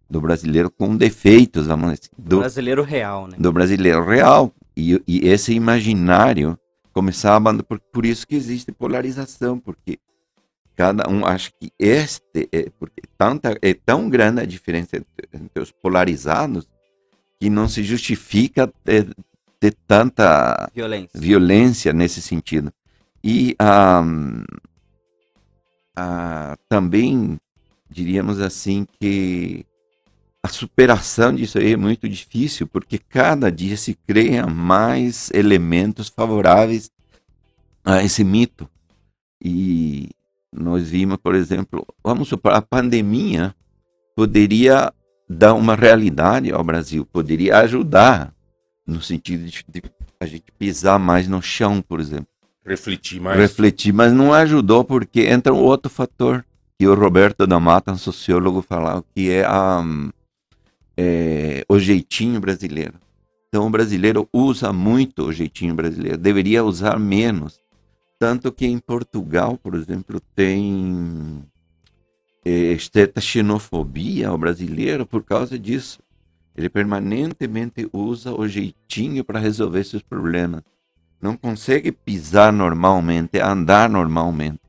Do 0.10 0.22
brasileiro 0.22 0.70
com 0.70 0.96
defeitos, 0.96 1.68
vamos 1.68 1.94
dizer, 1.94 2.10
do, 2.18 2.40
Brasileiro 2.40 2.84
real, 2.84 3.28
né? 3.28 3.36
do 3.38 3.52
brasileiro 3.52 4.06
real. 4.06 4.54
E, 4.76 5.02
e 5.08 5.28
esse 5.28 5.54
imaginário 5.54 6.58
começava, 6.94 7.54
por, 7.64 7.80
por 7.80 8.06
isso 8.06 8.26
que 8.26 8.36
existe 8.36 8.72
polarização, 8.72 9.60
porque 9.60 10.00
cada 10.76 11.10
um 11.10 11.26
acha 11.26 11.52
que 11.60 11.72
este, 11.78 12.48
é, 12.52 12.70
porque 12.80 13.02
tanta, 13.18 13.58
é 13.62 13.74
tão 13.74 14.10
grande 14.10 14.42
a 14.42 14.46
diferença 14.46 14.98
entre, 14.98 15.62
os 15.62 15.72
polarizados 15.72 16.68
que 17.40 17.50
não 17.50 17.68
se 17.68 17.84
justifica 17.84 18.72
ter, 18.84 19.10
ter 19.60 19.76
tanta 19.88 20.70
Violência. 20.74 21.20
violência 21.20 21.94
nesse 21.94 22.22
sentido. 22.22 22.72
E 23.24 23.56
ahm, 23.60 24.44
ah, 26.00 26.56
também 26.70 27.40
diríamos 27.90 28.40
assim 28.40 28.86
que 29.00 29.66
a 30.44 30.48
superação 30.48 31.34
disso 31.34 31.58
aí 31.58 31.74
é 31.74 31.78
muito 31.78 32.08
difícil, 32.08 32.68
porque 32.68 33.00
cada 33.00 33.52
dia 33.52 33.76
se 33.76 33.96
cria 34.06 34.46
mais 34.46 35.32
elementos 35.32 36.08
favoráveis 36.08 36.92
a 37.84 38.04
esse 38.04 38.24
mito. 38.24 38.70
E 39.44 40.12
nós 40.54 40.88
vimos, 40.88 41.18
por 41.18 41.34
exemplo, 41.34 41.84
vamos 42.04 42.28
supor, 42.28 42.54
a 42.54 42.62
pandemia 42.62 43.56
poderia 44.16 44.94
dá 45.28 45.54
uma 45.54 45.76
realidade 45.76 46.52
ao 46.52 46.64
Brasil, 46.64 47.06
poderia 47.06 47.58
ajudar 47.58 48.34
no 48.86 49.02
sentido 49.02 49.46
de, 49.46 49.66
de 49.68 49.82
a 50.20 50.26
gente 50.28 50.52
pisar 50.58 51.00
mais 51.00 51.28
no 51.28 51.42
chão, 51.42 51.82
por 51.82 52.00
exemplo. 52.00 52.28
Refletir 52.68 53.22
mais. 53.22 53.40
Refletir, 53.40 53.94
mas 53.94 54.12
não 54.12 54.34
ajudou 54.34 54.84
porque 54.84 55.22
entra 55.22 55.54
um 55.54 55.64
outro 55.64 55.90
fator 55.90 56.46
que 56.78 56.86
o 56.86 56.94
Roberto 56.94 57.48
da 57.48 57.60
Mata, 57.62 57.94
um 57.94 57.98
sociólogo, 57.98 58.62
falava 58.62 59.06
que 59.16 59.30
é, 59.32 59.46
a, 59.46 59.82
é 60.98 61.64
o 61.70 61.80
jeitinho 61.80 62.42
brasileiro. 62.42 62.96
Então 63.48 63.66
o 63.66 63.70
brasileiro 63.70 64.28
usa 64.34 64.74
muito 64.74 65.24
o 65.24 65.32
jeitinho 65.32 65.74
brasileiro, 65.74 66.18
deveria 66.18 66.62
usar 66.62 67.00
menos. 67.00 67.62
Tanto 68.20 68.52
que 68.52 68.66
em 68.66 68.80
Portugal, 68.80 69.58
por 69.58 69.74
exemplo, 69.74 70.20
tem 70.36 71.42
é, 72.44 72.78
certa 72.92 73.22
xenofobia 73.22 74.28
ao 74.28 74.38
brasileiro 74.38 75.06
por 75.06 75.24
causa 75.24 75.58
disso. 75.58 76.00
Ele 76.54 76.68
permanentemente 76.68 77.88
usa 77.94 78.34
o 78.34 78.46
jeitinho 78.46 79.24
para 79.24 79.40
resolver 79.40 79.86
seus 79.86 80.04
problemas. 80.04 80.64
Não 81.22 81.36
consegue 81.36 81.92
pisar 81.92 82.54
normalmente, 82.54 83.40
andar 83.40 83.90
normalmente. 83.90 84.60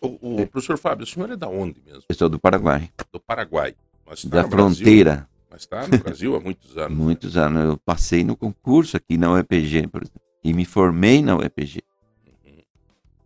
O, 0.00 0.42
o 0.42 0.46
professor 0.46 0.78
Fábio, 0.78 1.04
o 1.04 1.06
senhor 1.06 1.30
é 1.30 1.36
da 1.36 1.48
onde 1.48 1.80
mesmo? 1.84 2.02
Eu 2.08 2.14
sou 2.14 2.28
do 2.28 2.38
Paraguai. 2.38 2.90
Do 3.12 3.20
Paraguai. 3.20 3.74
Tá 4.04 4.14
da 4.28 4.42
no 4.42 4.48
Brasil, 4.48 4.76
fronteira. 4.76 5.28
mas 5.50 5.62
está 5.62 5.86
no 5.86 5.98
Brasil 5.98 6.36
há 6.36 6.40
muitos 6.40 6.78
anos. 6.78 6.96
Muitos 6.96 7.36
anos. 7.36 7.64
Eu 7.64 7.76
passei 7.78 8.22
no 8.22 8.36
concurso 8.36 8.96
aqui 8.96 9.16
na 9.16 9.32
UEPG, 9.32 9.88
por 9.88 10.02
exemplo, 10.02 10.20
e 10.44 10.52
me 10.52 10.64
formei 10.64 11.22
na 11.22 11.36
UEPG. 11.36 11.82
Uhum. 12.26 12.62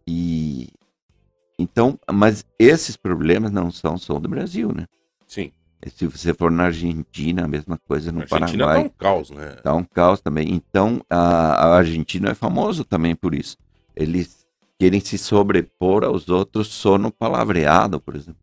E 0.07 0.69
então, 1.59 1.99
mas 2.11 2.45
esses 2.59 2.97
problemas 2.97 3.53
não 3.53 3.71
são 3.71 3.99
só 3.99 4.19
do 4.19 4.29
Brasil, 4.29 4.73
né? 4.75 4.87
Sim. 5.29 5.53
Se 5.97 6.07
você 6.07 6.35
for 6.35 6.51
na 6.51 6.65
Argentina, 6.65 7.45
a 7.45 7.49
mesma 7.49 7.79
coisa 7.89 8.13
no 8.13 8.21
a 8.21 8.23
Argentina 8.25 8.67
Paraguai. 8.67 8.83
tá 8.83 8.87
um 8.87 8.89
caos, 8.99 9.31
né? 9.31 9.47
Tá 9.63 9.75
um 9.75 9.85
caos 9.85 10.21
também. 10.21 10.53
Então, 10.53 11.01
a, 11.09 11.19
a 11.69 11.77
Argentina 11.77 12.31
é 12.31 12.35
famoso 12.35 12.85
também 12.85 13.15
por 13.15 13.35
isso. 13.35 13.57
Eles 13.97 14.47
querem 14.79 15.01
se 15.01 15.17
sobrepor 15.17 16.05
aos 16.05 16.29
outros 16.29 16.69
só 16.69 16.99
no 16.99 17.11
palavreado, 17.11 17.99
por 18.01 18.15
exemplo. 18.15 18.41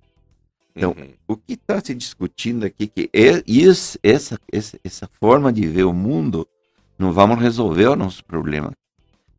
Então, 0.75 0.91
Uhum. 0.98 1.08
O 1.27 1.36
que 1.38 1.53
está 1.53 1.79
se 1.84 1.94
discutindo 1.96 2.63
aqui 2.65 2.86
que 2.88 3.10
é 3.13 3.41
isso, 3.48 3.98
essa, 4.03 4.39
essa, 4.51 4.79
essa 4.84 5.10
forma 5.20 5.51
de 5.51 5.65
ver 5.67 5.84
o 5.86 5.94
mundo 5.94 6.48
não 7.00 7.12
vamos 7.12 7.39
resolver 7.39 7.88
o 7.88 7.96
nosso 7.96 8.24
problema. 8.25 8.72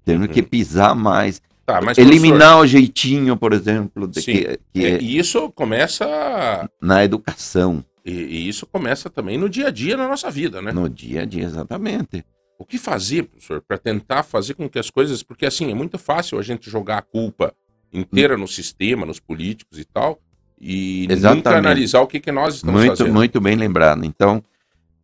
Temos 0.05 0.26
Uhum. 0.26 0.33
que 0.35 0.43
pisar 0.43 0.95
mais, 0.97 1.40
Tá, 1.69 1.83
mas 1.83 1.99
eliminar 1.99 2.61
o 2.61 2.67
jeitinho, 2.67 3.37
por 3.37 3.53
exemplo, 3.53 4.09
de 4.09 4.23
Sim. 4.23 4.33
que, 4.33 4.39
que 4.39 4.47
professor, 4.73 4.87
é 4.87 4.91
é, 4.91 5.03
e 5.03 5.19
isso 5.19 5.53
começa 5.53 6.71
na 6.81 7.05
educação, 7.05 7.85
e, 8.03 8.11
e 8.11 8.49
isso 8.49 8.65
começa 8.65 9.11
também 9.11 9.37
no 9.37 9.51
dia 9.51 9.67
a 9.67 9.71
dia 9.71 9.95
na 9.95 10.09
nossa 10.09 10.31
vida, 10.31 10.63
né? 10.63 10.73
no 10.73 10.89
dia 10.89 11.23
a 11.23 11.25
dia, 11.27 11.45
exatamente. 11.45 12.25
O 12.59 12.65
que 12.65 12.79
fazer, 12.79 13.25
professor, 13.25 13.61
para 13.61 13.77
tentar 13.77 14.23
fazer 14.23 14.55
com 14.55 14.67
que 14.67 14.79
as 14.79 14.89
coisas. 14.89 15.23
Porque, 15.23 15.45
assim, 15.45 15.71
é 15.71 15.75
muito 15.75 15.99
fácil 15.99 16.39
a 16.39 16.43
gente 16.43 16.71
jogar 16.71 16.99
a 16.99 17.03
culpa 17.03 17.53
inteira 17.93 18.39
no 18.39 18.49
sistema, 18.49 19.05
nos 19.05 19.21
políticos 19.21 19.79
e 19.79 19.85
tal, 19.85 20.19
e 20.59 21.03
nunca 21.03 21.13
Exatamente. 21.13 21.49
analisar 21.49 22.01
o 22.01 22.07
que, 22.07 22.19
que 22.19 22.33
nós 22.33 22.55
estamos 22.57 22.81
Muito, 22.81 22.97
fazendo. 22.97 23.13
muito 23.13 23.41
bem 23.43 23.57
lembrado. 23.57 24.07
Então, 24.07 24.43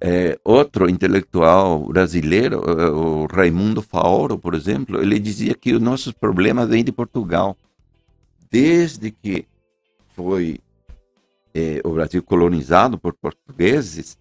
é, 0.01 0.39
outro 0.45 0.89
intelectual 0.89 1.87
brasileiro, 1.87 2.63
eh, 2.67 2.91
o 2.91 3.27
Raimundo 3.27 3.81
Faoro, 3.81 4.39
por 4.39 4.55
exemplo, 4.55 5.01
ele 5.01 5.19
dizia 5.19 5.55
que 5.55 5.73
os 5.73 5.81
nossos 5.81 6.13
problemas 6.13 6.69
vêm 6.69 6.85
de 6.85 6.93
Portugal. 6.93 7.57
Desde 8.51 9.11
que 9.11 9.47
foi 10.15 10.61
eh, 11.55 11.81
o 11.85 11.91
Brasil 11.91 12.23
colonizado 12.23 12.99
por 12.99 13.15
portugueses, 13.15 14.19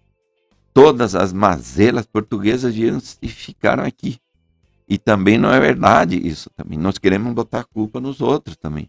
todas 0.72 1.14
as 1.14 1.32
mazelas 1.32 2.06
portuguesas 2.06 2.74
vieram 2.74 2.98
e 3.20 3.28
ficaram 3.28 3.84
aqui. 3.84 4.18
E 4.88 4.98
também 4.98 5.38
não 5.38 5.52
é 5.52 5.58
verdade 5.58 6.16
isso 6.16 6.50
também. 6.56 6.78
Nós 6.78 6.98
queremos 6.98 7.32
botar 7.32 7.60
a 7.60 7.64
culpa 7.64 8.00
nos 8.00 8.20
outros 8.20 8.56
também. 8.56 8.88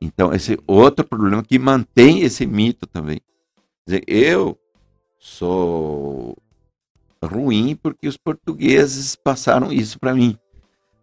Então, 0.00 0.32
esse 0.32 0.54
é 0.54 0.58
outro 0.66 1.06
problema 1.06 1.42
que 1.42 1.58
mantém 1.58 2.20
esse 2.20 2.46
mito 2.46 2.86
também. 2.86 3.20
Quer 3.86 4.00
dizer, 4.00 4.04
eu 4.06 4.58
sou 5.26 6.36
ruim 7.22 7.74
porque 7.74 8.06
os 8.06 8.16
portugueses 8.16 9.16
passaram 9.16 9.72
isso 9.72 9.98
para 9.98 10.14
mim. 10.14 10.38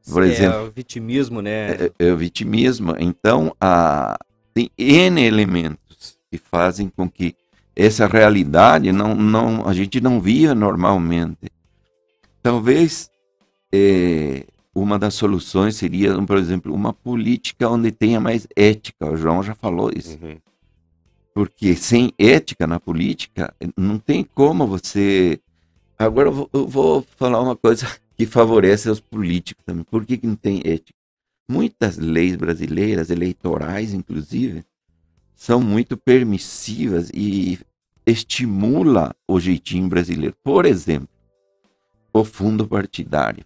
Por 0.09 0.23
é, 0.23 0.27
exemplo, 0.27 0.67
o 0.67 0.71
vitimismo, 0.71 1.41
né? 1.41 1.71
é, 1.71 1.91
é 1.99 2.11
o 2.11 2.17
vitimismo. 2.17 2.95
Então, 2.97 3.53
a, 3.59 4.17
tem 4.53 4.71
N 4.77 5.21
elementos 5.21 6.17
que 6.31 6.37
fazem 6.37 6.89
com 6.89 7.09
que 7.09 7.35
essa 7.75 8.07
realidade 8.07 8.91
não, 8.91 9.13
não, 9.13 9.67
a 9.67 9.73
gente 9.73 9.99
não 9.99 10.21
via 10.21 10.55
normalmente. 10.55 11.51
Talvez 12.41 13.09
é, 13.73 14.45
uma 14.73 14.97
das 14.97 15.15
soluções 15.15 15.75
seria, 15.75 16.19
por 16.21 16.37
exemplo, 16.37 16.73
uma 16.73 16.93
política 16.93 17.69
onde 17.69 17.91
tenha 17.91 18.19
mais 18.19 18.47
ética. 18.55 19.11
O 19.11 19.17
João 19.17 19.43
já 19.43 19.53
falou 19.53 19.91
isso. 19.93 20.17
Uhum. 20.21 20.37
Porque 21.33 21.75
sem 21.75 22.13
ética 22.17 22.67
na 22.67 22.79
política, 22.79 23.53
não 23.75 23.97
tem 23.97 24.23
como 24.23 24.67
você. 24.67 25.39
Agora 25.97 26.29
eu 26.29 26.33
vou, 26.33 26.49
eu 26.53 26.67
vou 26.67 27.01
falar 27.17 27.41
uma 27.41 27.55
coisa 27.55 27.87
que 28.15 28.25
favorece 28.25 28.89
os 28.89 28.99
políticos 28.99 29.63
também. 29.65 29.83
Por 29.83 30.05
que, 30.05 30.17
que 30.17 30.27
não 30.27 30.35
tem 30.35 30.61
ética? 30.63 30.97
Muitas 31.49 31.97
leis 31.97 32.35
brasileiras, 32.35 33.09
eleitorais 33.09 33.93
inclusive, 33.93 34.63
são 35.35 35.59
muito 35.59 35.97
permissivas 35.97 37.09
e 37.13 37.59
estimula 38.05 39.15
o 39.27 39.39
jeitinho 39.39 39.87
brasileiro. 39.89 40.35
Por 40.43 40.65
exemplo, 40.65 41.09
o 42.13 42.23
fundo 42.23 42.67
partidário. 42.67 43.43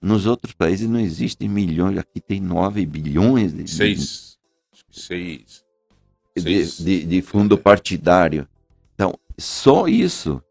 Nos 0.00 0.26
outros 0.26 0.54
países 0.54 0.88
não 0.88 1.00
existem 1.00 1.48
milhões, 1.48 1.98
aqui 1.98 2.20
tem 2.20 2.40
9 2.40 2.86
bilhões 2.86 3.52
de, 3.52 3.68
Seis. 3.70 4.38
acho 4.72 4.84
que 4.86 5.00
Seis. 5.00 5.65
De, 6.36 6.84
de, 6.84 7.04
de 7.04 7.22
fundo 7.22 7.56
partidário. 7.58 8.46
Então, 8.94 9.14
só 9.38 9.86
isso 9.88 10.42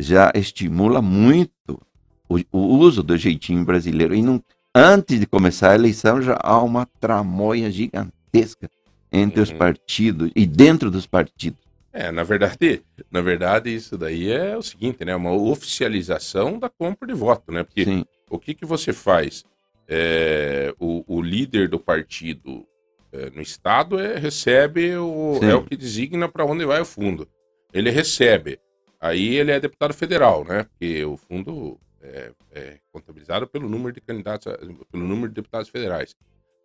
já 0.00 0.32
estimula 0.34 1.02
muito 1.02 1.80
o, 2.28 2.38
o 2.52 2.78
uso 2.78 3.02
do 3.02 3.16
jeitinho 3.16 3.64
brasileiro. 3.64 4.14
E 4.14 4.22
não, 4.22 4.42
antes 4.74 5.18
de 5.20 5.26
começar 5.26 5.72
a 5.72 5.74
eleição, 5.74 6.22
já 6.22 6.38
há 6.42 6.62
uma 6.62 6.86
tramóia 7.00 7.70
gigantesca 7.70 8.70
entre 9.12 9.40
os 9.40 9.50
Uhum. 9.50 9.58
partidos 9.58 10.30
e 10.36 10.46
dentro 10.46 10.90
dos 10.90 11.06
partidos. 11.06 11.58
É, 11.92 12.12
na 12.12 12.22
verdade, 12.22 12.82
na 13.10 13.20
verdade, 13.20 13.74
isso 13.74 13.98
daí 13.98 14.30
é 14.30 14.56
o 14.56 14.62
seguinte, 14.62 15.04
né? 15.04 15.14
Uma 15.16 15.32
oficialização 15.32 16.58
da 16.58 16.68
compra 16.68 17.08
de 17.08 17.14
voto, 17.14 17.50
né? 17.50 17.64
Porque 17.64 17.84
Sim, 17.84 18.04
o 18.30 18.38
que, 18.38 18.54
que 18.54 18.64
você 18.64 18.92
faz? 18.92 19.44
É, 19.88 20.72
o, 20.78 21.02
o 21.08 21.20
líder 21.20 21.68
do 21.68 21.80
partido 21.80 22.64
é, 23.12 23.30
no 23.30 23.42
estado 23.42 23.98
é, 23.98 24.16
recebe 24.18 24.96
o, 24.96 25.38
Sim. 25.40 25.50
é 25.50 25.54
o 25.54 25.64
que 25.64 25.76
designa 25.76 26.28
para 26.28 26.44
onde 26.44 26.64
vai 26.64 26.80
o 26.80 26.84
fundo. 26.84 27.28
Ele 27.72 27.90
recebe. 27.90 28.58
Aí 29.00 29.36
ele 29.36 29.50
é 29.52 29.58
deputado 29.60 29.94
federal, 29.94 30.44
né? 30.44 30.64
Porque 30.64 31.04
o 31.04 31.16
fundo 31.16 31.78
é, 32.02 32.30
é 32.52 32.78
contabilizado 32.92 33.46
pelo 33.46 33.68
número 33.68 33.92
de 33.92 34.00
candidatos, 34.00 34.46
a- 34.46 34.58
pelo 34.90 35.04
número 35.04 35.28
de 35.28 35.34
deputados 35.34 35.68
federais. 35.68 36.14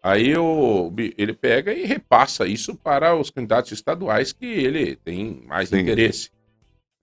Aí 0.04 0.38
o, 0.38 0.94
ele 1.18 1.34
pega 1.34 1.74
e 1.74 1.86
repassa 1.86 2.46
isso 2.46 2.76
para 2.76 3.16
os 3.16 3.32
candidatos 3.32 3.72
estaduais 3.72 4.32
que 4.32 4.46
ele 4.46 4.96
tem 4.98 5.42
mais 5.48 5.70
Sim. 5.70 5.80
interesse. 5.80 6.30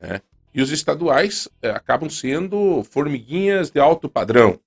Né? 0.01 0.21
E 0.55 0.61
os 0.63 0.71
estaduais 0.71 1.49
eh, 1.63 1.71
acabam 1.71 2.09
sendo 2.11 2.85
formiguinhas 2.85 3.71
de 3.71 3.81
alto 3.81 4.09
padrão. 4.09 4.61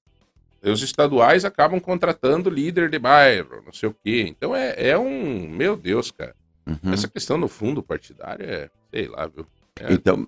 Os 0.66 0.82
estaduais 0.82 1.46
acabam 1.46 1.80
contratando 1.80 2.50
líder 2.50 2.90
de 2.90 2.98
bairro, 2.98 3.62
não 3.66 3.72
sei 3.72 3.90
o 3.90 3.96
quê. 4.04 4.26
Então 4.28 4.56
é, 4.56 4.76
é 4.78 4.98
um. 4.98 5.48
Meu 5.48 5.78
Deus, 5.78 6.12
cara. 6.12 6.36
uhum. 6.66 6.92
Essa 6.92 7.08
questão 7.08 7.40
do 7.40 7.48
fundo 7.48 7.84
partidário 7.84 8.46
é. 8.46 8.70
Sei 8.92 9.08
lá, 9.08 9.28
viu? 9.28 9.46
É. 9.80 9.94
Então, 9.94 10.28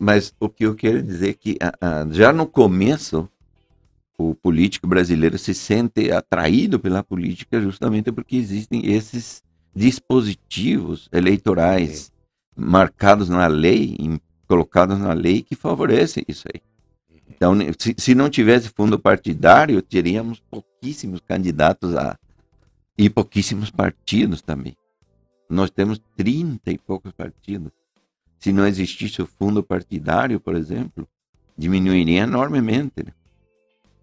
mas 0.00 0.34
o 0.38 0.48
que 0.48 0.64
eu 0.64 0.74
quero 0.74 1.02
dizer 1.02 1.30
é 1.30 1.34
que 1.34 1.56
ah, 1.60 1.72
ah, 1.80 2.06
já 2.10 2.32
no 2.32 2.46
começo 2.46 3.28
o 4.18 4.34
político 4.34 4.86
brasileiro 4.86 5.38
se 5.38 5.54
sente 5.54 6.10
atraído 6.10 6.78
pela 6.80 7.04
política 7.04 7.60
justamente 7.60 8.10
porque 8.10 8.36
existem 8.36 8.92
esses 8.92 9.42
dispositivos 9.74 11.08
eleitorais 11.12 12.12
marcados 12.56 13.28
na 13.28 13.46
lei, 13.46 13.96
colocados 14.48 14.98
na 14.98 15.12
lei 15.12 15.42
que 15.42 15.54
favorecem 15.54 16.24
isso 16.26 16.48
aí. 16.52 16.60
Então, 17.28 17.54
se, 17.78 17.94
se 17.96 18.14
não 18.14 18.30
tivesse 18.30 18.68
fundo 18.68 18.98
partidário, 18.98 19.80
teríamos 19.82 20.40
pouquíssimos 20.40 21.20
candidatos 21.20 21.94
a 21.96 22.18
e 22.96 23.08
pouquíssimos 23.08 23.70
partidos 23.70 24.42
também. 24.42 24.76
Nós 25.48 25.70
temos 25.70 26.00
30 26.16 26.72
e 26.72 26.78
poucos 26.78 27.12
partidos. 27.12 27.70
Se 28.40 28.52
não 28.52 28.66
existisse 28.66 29.22
o 29.22 29.26
fundo 29.26 29.62
partidário, 29.62 30.40
por 30.40 30.56
exemplo, 30.56 31.06
diminuiria 31.56 32.22
enormemente. 32.22 33.04
né? 33.04 33.12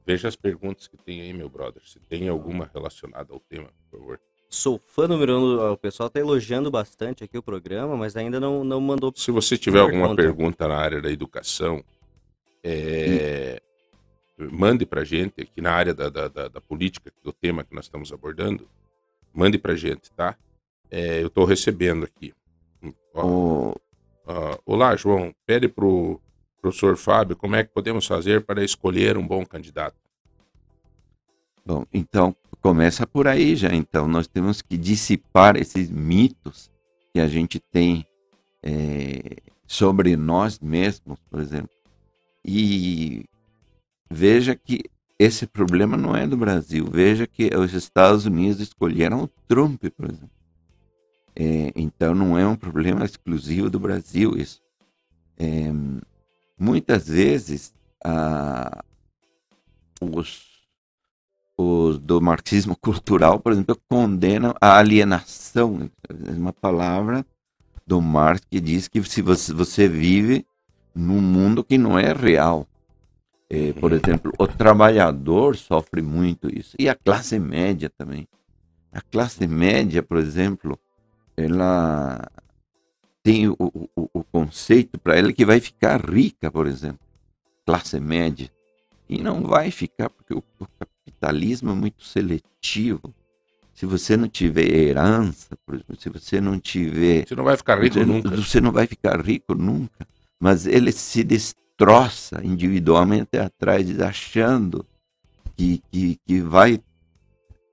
Veja 0.05 0.27
as 0.27 0.35
perguntas 0.35 0.87
que 0.87 0.97
tem 0.97 1.21
aí, 1.21 1.33
meu 1.33 1.49
brother. 1.49 1.81
Se 1.85 1.99
tem 1.99 2.29
alguma 2.29 2.69
relacionada 2.73 3.33
ao 3.33 3.39
tema, 3.39 3.69
por 3.89 3.99
favor. 3.99 4.19
Sou 4.49 4.79
fã 4.79 5.07
número 5.07 5.37
um, 5.37 5.71
o 5.71 5.77
pessoal 5.77 6.09
tá 6.09 6.19
elogiando 6.19 6.71
bastante 6.71 7.23
aqui 7.23 7.37
o 7.37 7.43
programa, 7.43 7.97
mas 7.97 8.15
ainda 8.15 8.39
não, 8.39 8.63
não 8.63 8.79
mandou. 8.79 9.11
Se 9.15 9.31
você 9.31 9.57
tiver 9.57 9.79
alguma 9.79 10.15
pergunta 10.15 10.67
na 10.67 10.77
área 10.77 11.01
da 11.01 11.11
educação, 11.11 11.83
é, 12.67 13.61
mande 14.37 14.87
para 14.87 15.03
gente 15.03 15.41
aqui 15.41 15.61
na 15.61 15.71
área 15.71 15.93
da, 15.93 16.09
da, 16.09 16.27
da, 16.27 16.47
da, 16.47 16.59
política, 16.59 17.13
do 17.23 17.31
tema 17.31 17.63
que 17.63 17.75
nós 17.75 17.85
estamos 17.85 18.11
abordando, 18.11 18.67
mande 19.31 19.59
para 19.59 19.75
gente, 19.75 20.11
tá? 20.11 20.35
É, 20.89 21.21
eu 21.21 21.27
estou 21.27 21.45
recebendo 21.45 22.05
aqui. 22.05 22.33
Ó, 23.13 23.73
oh. 24.25 24.59
olá, 24.65 24.95
João, 24.95 25.33
pede 25.45 25.67
pro 25.67 26.19
professor 26.59 26.97
Fábio 26.97 27.35
como 27.35 27.55
é 27.55 27.63
que 27.63 27.71
podemos 27.71 28.07
fazer 28.07 28.43
para 28.43 28.63
escolher 28.63 29.15
um 29.15 29.27
bom 29.27 29.45
candidato. 29.45 29.95
Bom, 31.63 31.85
então 31.93 32.35
começa 32.61 33.05
por 33.05 33.27
aí 33.27 33.55
já. 33.55 33.73
Então 33.73 34.07
nós 34.07 34.27
temos 34.27 34.63
que 34.63 34.75
dissipar 34.75 35.55
esses 35.55 35.89
mitos 35.89 36.71
que 37.13 37.19
a 37.19 37.27
gente 37.27 37.59
tem 37.59 38.05
é, 38.63 39.37
sobre 39.67 40.17
nós 40.17 40.59
mesmos, 40.59 41.19
por 41.29 41.39
exemplo. 41.39 41.74
E 42.47 43.25
veja 44.09 44.55
que 44.55 44.83
esse 45.17 45.47
problema 45.47 45.97
não 45.97 46.15
é 46.15 46.27
do 46.27 46.37
Brasil. 46.37 46.87
Veja 46.91 47.25
que 47.25 47.49
os 47.55 47.73
Estados 47.73 48.25
Unidos 48.25 48.59
escolheram 48.59 49.23
o 49.23 49.27
Trump, 49.47 49.83
por 49.95 50.05
exemplo. 50.05 50.29
É, 51.35 51.71
então 51.75 52.13
não 52.13 52.37
é 52.37 52.47
um 52.47 52.55
problema 52.55 53.03
exclusivo 53.03 53.69
do 53.69 53.79
Brasil 53.79 54.37
isso. 54.37 54.61
É, 55.37 55.71
muitas 56.57 57.07
vezes 57.07 57.73
os, 59.99 60.45
os 61.57 61.97
do 61.99 62.21
marxismo 62.21 62.75
cultural, 62.75 63.39
por 63.39 63.51
exemplo, 63.51 63.77
condenam 63.89 64.53
a 64.61 64.77
alienação. 64.77 65.89
É 66.07 66.31
uma 66.31 66.53
palavra 66.53 67.25
do 67.85 68.01
Marx 68.01 68.41
que 68.49 68.61
diz 68.61 68.87
que 68.87 69.03
se 69.03 69.21
você, 69.21 69.53
você 69.53 69.87
vive 69.87 70.45
num 70.95 71.21
mundo 71.21 71.63
que 71.63 71.77
não 71.77 71.99
é 71.99 72.13
real. 72.13 72.67
É, 73.49 73.73
por 73.73 73.91
uhum. 73.91 73.99
exemplo, 74.03 74.31
o 74.39 74.47
trabalhador 74.47 75.55
sofre 75.55 76.01
muito 76.01 76.47
isso. 76.51 76.75
E 76.79 76.89
a 76.89 76.95
classe 76.95 77.37
média 77.37 77.91
também. 77.95 78.27
A 78.91 79.01
classe 79.01 79.45
média, 79.45 80.01
por 80.01 80.17
exemplo, 80.17 80.79
ela 81.35 82.25
tem 83.21 83.47
o, 83.47 83.55
o, 83.59 84.09
o 84.13 84.23
conceito 84.23 84.97
para 84.99 85.17
ela 85.17 85.33
que 85.33 85.45
vai 85.45 85.59
ficar 85.59 85.99
rica, 85.99 86.49
por 86.49 86.65
exemplo. 86.65 86.99
Classe 87.65 87.99
média. 87.99 88.49
E 89.07 89.21
não 89.21 89.43
vai 89.43 89.69
ficar, 89.69 90.09
porque 90.09 90.33
o, 90.33 90.43
o 90.59 90.65
capitalismo 90.79 91.71
é 91.71 91.75
muito 91.75 92.03
seletivo. 92.03 93.13
Se 93.73 93.85
você 93.85 94.15
não 94.15 94.29
tiver 94.29 94.73
herança, 94.73 95.57
por 95.65 95.75
exemplo, 95.75 95.95
se 95.99 96.09
você 96.09 96.39
não 96.39 96.59
tiver. 96.59 97.27
Você 97.27 97.35
não 97.35 97.43
vai 97.43 97.57
ficar 97.57 97.81
rico 97.81 97.95
você, 97.95 98.05
nunca. 98.05 98.29
Você 98.29 98.61
não 98.61 98.71
vai 98.71 98.87
ficar 98.87 99.21
rico 99.21 99.53
nunca. 99.53 100.07
Mas 100.39 100.65
ele 100.65 100.91
se 100.91 101.23
destroça 101.23 102.41
individualmente 102.43 103.37
atrás, 103.37 103.99
achando 103.99 104.85
que, 105.55 105.81
que, 105.91 106.17
que 106.25 106.41
vai 106.41 106.79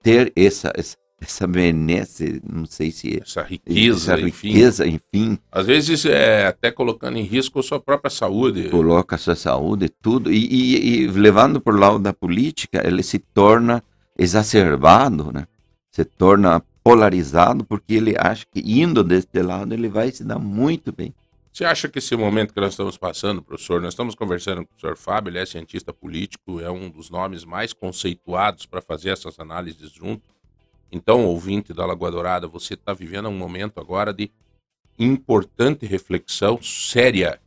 ter 0.02 0.32
essa, 0.36 0.72
essa, 0.74 0.96
essa 1.20 1.46
benesse, 1.46 2.42
não 2.48 2.66
sei 2.66 2.90
se 2.90 3.20
essa 3.22 3.42
riqueza, 3.42 4.12
essa 4.12 4.16
riqueza 4.16 4.86
enfim. 4.86 5.32
enfim. 5.32 5.38
Às 5.50 5.66
vezes 5.66 6.04
é 6.04 6.46
até 6.46 6.70
colocando 6.70 7.18
em 7.18 7.22
risco 7.22 7.60
a 7.60 7.62
sua 7.62 7.80
própria 7.80 8.10
saúde. 8.10 8.68
Coloca 8.68 9.16
a 9.16 9.18
sua 9.18 9.36
saúde, 9.36 9.88
tudo. 9.88 10.32
E, 10.32 10.46
e, 10.46 11.02
e 11.02 11.06
levando 11.06 11.60
por 11.60 11.78
lado 11.78 11.98
da 11.98 12.12
política, 12.12 12.86
ele 12.86 13.02
se 13.02 13.18
torna 13.18 13.82
exacerbado, 14.18 15.32
né? 15.32 15.46
Se 15.90 16.04
torna 16.04 16.62
polarizado 16.82 17.64
porque 17.64 17.94
ele 17.94 18.14
acha 18.18 18.44
que 18.50 18.60
indo 18.60 19.04
deste 19.04 19.40
lado 19.40 19.72
ele 19.72 19.88
vai 19.88 20.10
se 20.10 20.24
dar 20.24 20.38
muito 20.38 20.92
bem. 20.92 21.14
Você 21.52 21.66
acha 21.66 21.86
que 21.86 21.98
esse 21.98 22.16
momento 22.16 22.54
que 22.54 22.60
nós 22.60 22.72
estamos 22.72 22.96
passando, 22.96 23.42
professor, 23.42 23.78
nós 23.78 23.92
estamos 23.92 24.14
conversando 24.14 24.58
com 24.58 24.62
o 24.62 24.66
professor 24.68 24.96
Fábio, 24.96 25.28
ele 25.30 25.38
é 25.38 25.44
cientista 25.44 25.92
político, 25.92 26.60
é 26.60 26.70
um 26.70 26.88
dos 26.88 27.10
nomes 27.10 27.44
mais 27.44 27.74
conceituados 27.74 28.64
para 28.64 28.80
fazer 28.80 29.10
essas 29.10 29.38
análises 29.38 29.90
junto. 29.90 30.30
Então, 30.90 31.26
ouvinte 31.26 31.74
da 31.74 31.84
Lagoa 31.84 32.10
Dourada, 32.10 32.48
você 32.48 32.72
está 32.72 32.94
vivendo 32.94 33.28
um 33.28 33.36
momento 33.36 33.78
agora 33.78 34.14
de 34.14 34.32
importante 34.98 35.84
reflexão 35.84 36.60
séria, 36.62 37.38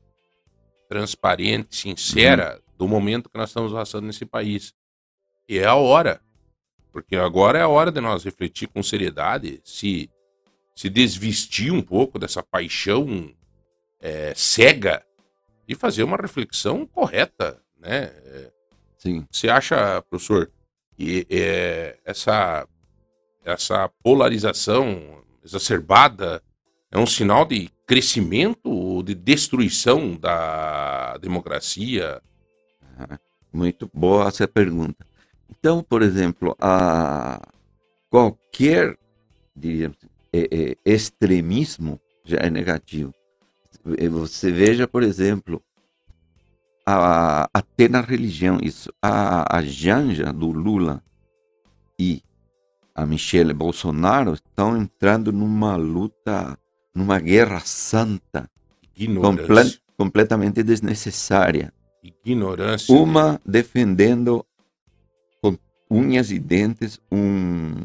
transparente, 0.88 1.76
sincera, 1.76 2.56
uhum. 2.56 2.74
do 2.78 2.88
momento 2.88 3.28
que 3.28 3.38
nós 3.40 3.50
estamos 3.50 3.74
passando 3.74 4.06
nesse 4.06 4.26
país. 4.26 4.76
E 5.50 5.58
é 5.58 5.66
a 5.66 5.76
hora. 5.76 6.22
Porque 6.92 7.16
agora 7.16 7.58
é 7.58 7.64
a 7.64 7.68
hora 7.68 7.92
de 7.92 8.00
nós 8.00 8.24
refletir 8.24 8.68
com 8.68 8.84
seriedade, 8.84 9.60
se, 9.64 10.12
se 10.76 10.92
desvestir 10.92 11.74
um 11.74 11.82
pouco 11.82 12.20
dessa 12.20 12.44
paixão 12.44 13.34
é, 14.06 14.34
cega 14.36 15.04
e 15.68 15.74
fazer 15.74 16.04
uma 16.04 16.16
reflexão 16.16 16.86
correta, 16.86 17.60
né? 17.80 18.12
Sim. 19.00 19.26
Você 19.32 19.50
acha, 19.50 20.02
professor, 20.04 20.52
que 20.96 21.26
é, 21.30 21.98
essa 22.06 22.68
essa 23.44 23.88
polarização 24.04 25.24
exacerbada 25.44 26.42
é 26.92 26.98
um 26.98 27.06
sinal 27.06 27.46
de 27.46 27.70
crescimento 27.86 28.68
ou 28.72 29.04
de 29.04 29.14
destruição 29.14 30.16
da 30.16 31.18
democracia? 31.18 32.22
Muito 33.54 33.90
boa 33.94 34.28
essa 34.28 34.48
pergunta. 34.48 35.06
Então, 35.50 35.84
por 35.84 36.02
exemplo, 36.02 36.56
a 36.60 37.40
qualquer 38.10 38.98
diríamos, 39.56 39.98
é, 40.34 40.50
é, 40.52 40.78
extremismo 40.86 42.00
já 42.24 42.38
é 42.38 42.50
negativo. 42.50 43.14
Você 43.86 44.52
veja, 44.52 44.88
por 44.88 45.04
exemplo, 45.04 45.62
a, 46.86 47.48
até 47.54 47.88
na 47.88 48.02
religião, 48.02 48.58
isso, 48.62 48.92
a, 49.00 49.58
a 49.58 49.62
Janja 49.62 50.34
do 50.34 50.52
Lula 50.52 51.04
e 52.00 52.24
a 52.96 53.06
Michelle 53.06 53.54
Bolsonaro 53.54 54.34
estão 54.34 54.76
entrando 54.76 55.32
numa 55.32 55.76
luta, 55.76 56.58
numa 56.96 57.20
guerra 57.20 57.60
santa, 57.60 58.50
comple 59.22 59.80
completamente 59.98 60.64
desnecessária. 60.64 61.72
Ignorância. 62.04 62.94
Uma 62.94 63.40
defendendo 63.46 64.46
com 65.42 65.58
unhas 65.90 66.32
e 66.32 66.40
dentes 66.40 67.00
um 67.12 67.76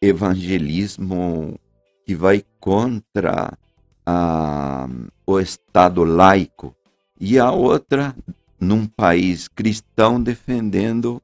evangelismo 0.00 1.58
que 2.04 2.14
vai 2.14 2.44
contra 2.60 3.56
a, 4.06 4.88
o 5.26 5.40
Estado 5.40 6.04
laico, 6.04 6.74
e 7.20 7.38
a 7.38 7.50
outra 7.50 8.14
num 8.60 8.86
país 8.86 9.48
cristão 9.48 10.22
defendendo 10.22 11.20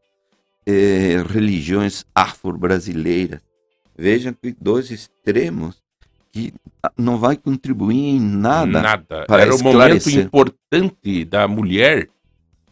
eh, 0.67 1.23
religiões 1.29 2.05
afro-brasileiras. 2.15 3.41
Vejam 3.97 4.33
que 4.33 4.55
dois 4.59 4.91
extremos 4.91 5.83
que 6.33 6.53
não 6.97 7.19
vai 7.19 7.37
contribuir 7.37 8.17
em 8.17 8.21
nada. 8.21 8.81
Nada. 8.81 9.25
Para 9.27 9.43
Era 9.43 9.55
o 9.55 9.63
momento 9.63 10.11
importante 10.11 11.25
da 11.27 11.47
mulher, 11.47 12.09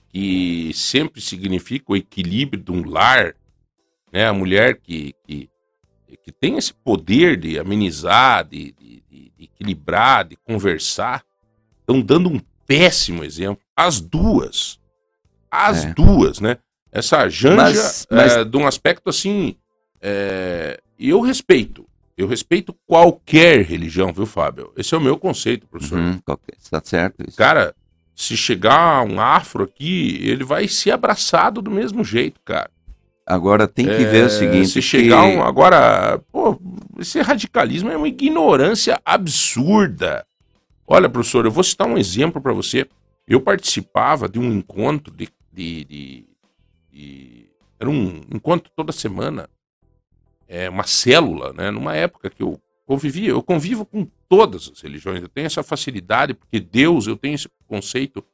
que 0.08 0.72
sempre 0.74 1.20
significa 1.20 1.92
o 1.92 1.96
equilíbrio 1.96 2.62
de 2.62 2.72
um 2.72 2.88
lar, 2.88 3.34
né? 4.10 4.26
A 4.26 4.32
mulher 4.32 4.78
que, 4.78 5.14
que, 5.26 5.48
que 6.24 6.32
tem 6.32 6.56
esse 6.56 6.72
poder 6.72 7.36
de 7.36 7.58
amenizar, 7.58 8.44
de, 8.48 8.72
de, 8.72 8.89
de 9.40 9.44
equilibrar, 9.44 10.26
de 10.26 10.37
conversar, 10.37 11.24
estão 11.81 12.00
dando 12.00 12.29
um 12.29 12.40
péssimo 12.66 13.24
exemplo. 13.24 13.62
As 13.74 14.00
duas. 14.00 14.79
As 15.50 15.85
é. 15.85 15.94
duas, 15.94 16.40
né? 16.40 16.59
Essa 16.92 17.29
Janja, 17.29 17.57
mas, 17.57 18.07
mas... 18.11 18.33
É, 18.33 18.44
de 18.44 18.57
um 18.57 18.66
aspecto 18.66 19.09
assim. 19.09 19.57
É, 20.00 20.81
e 20.98 21.09
eu 21.09 21.20
respeito. 21.20 21.87
Eu 22.16 22.26
respeito 22.26 22.74
qualquer 22.87 23.62
religião, 23.62 24.12
viu, 24.12 24.26
Fábio? 24.26 24.72
Esse 24.76 24.94
é 24.94 24.98
o 24.98 25.00
meu 25.00 25.16
conceito, 25.16 25.66
professor. 25.66 25.98
Uhum, 25.98 26.18
tá 26.18 26.83
certo. 26.85 27.24
Isso. 27.26 27.37
Cara, 27.37 27.74
se 28.14 28.37
chegar 28.37 29.03
um 29.05 29.18
afro 29.18 29.64
aqui, 29.64 30.18
ele 30.20 30.44
vai 30.44 30.68
ser 30.68 30.90
abraçado 30.90 31.62
do 31.62 31.70
mesmo 31.70 32.05
jeito, 32.05 32.38
cara. 32.44 32.70
Agora 33.30 33.68
tem 33.68 33.86
que 33.86 33.92
é, 33.92 34.04
ver 34.04 34.24
o 34.24 34.26
é, 34.26 34.28
seguinte. 34.28 34.68
Se 34.70 34.82
chegar 34.82 35.22
um. 35.22 35.40
Agora, 35.40 36.20
pô, 36.32 36.60
esse 36.98 37.20
radicalismo 37.20 37.88
é 37.88 37.96
uma 37.96 38.08
ignorância 38.08 39.00
absurda. 39.04 40.26
Olha, 40.84 41.08
professor, 41.08 41.44
eu 41.44 41.50
vou 41.52 41.62
citar 41.62 41.86
um 41.86 41.96
exemplo 41.96 42.42
para 42.42 42.52
você. 42.52 42.88
Eu 43.28 43.40
participava 43.40 44.28
de 44.28 44.40
um 44.40 44.52
encontro 44.52 45.14
de, 45.14 45.28
de, 45.52 45.84
de 45.84 46.24
e 46.92 47.46
era 47.78 47.88
um 47.88 48.20
encontro 48.34 48.68
toda 48.74 48.90
semana, 48.90 49.48
é 50.48 50.68
uma 50.68 50.82
célula, 50.82 51.52
né? 51.52 51.70
Numa 51.70 51.94
época 51.94 52.28
que 52.30 52.42
eu 52.42 52.60
convivia, 52.84 53.28
eu 53.28 53.42
convivo 53.44 53.86
com 53.86 54.08
todas 54.28 54.72
as 54.74 54.80
religiões, 54.80 55.22
eu 55.22 55.28
tenho 55.28 55.46
essa 55.46 55.62
facilidade, 55.62 56.34
porque 56.34 56.58
Deus, 56.58 57.06
eu 57.06 57.16
tenho 57.16 57.36
esse 57.36 57.48
conceito 57.68 58.24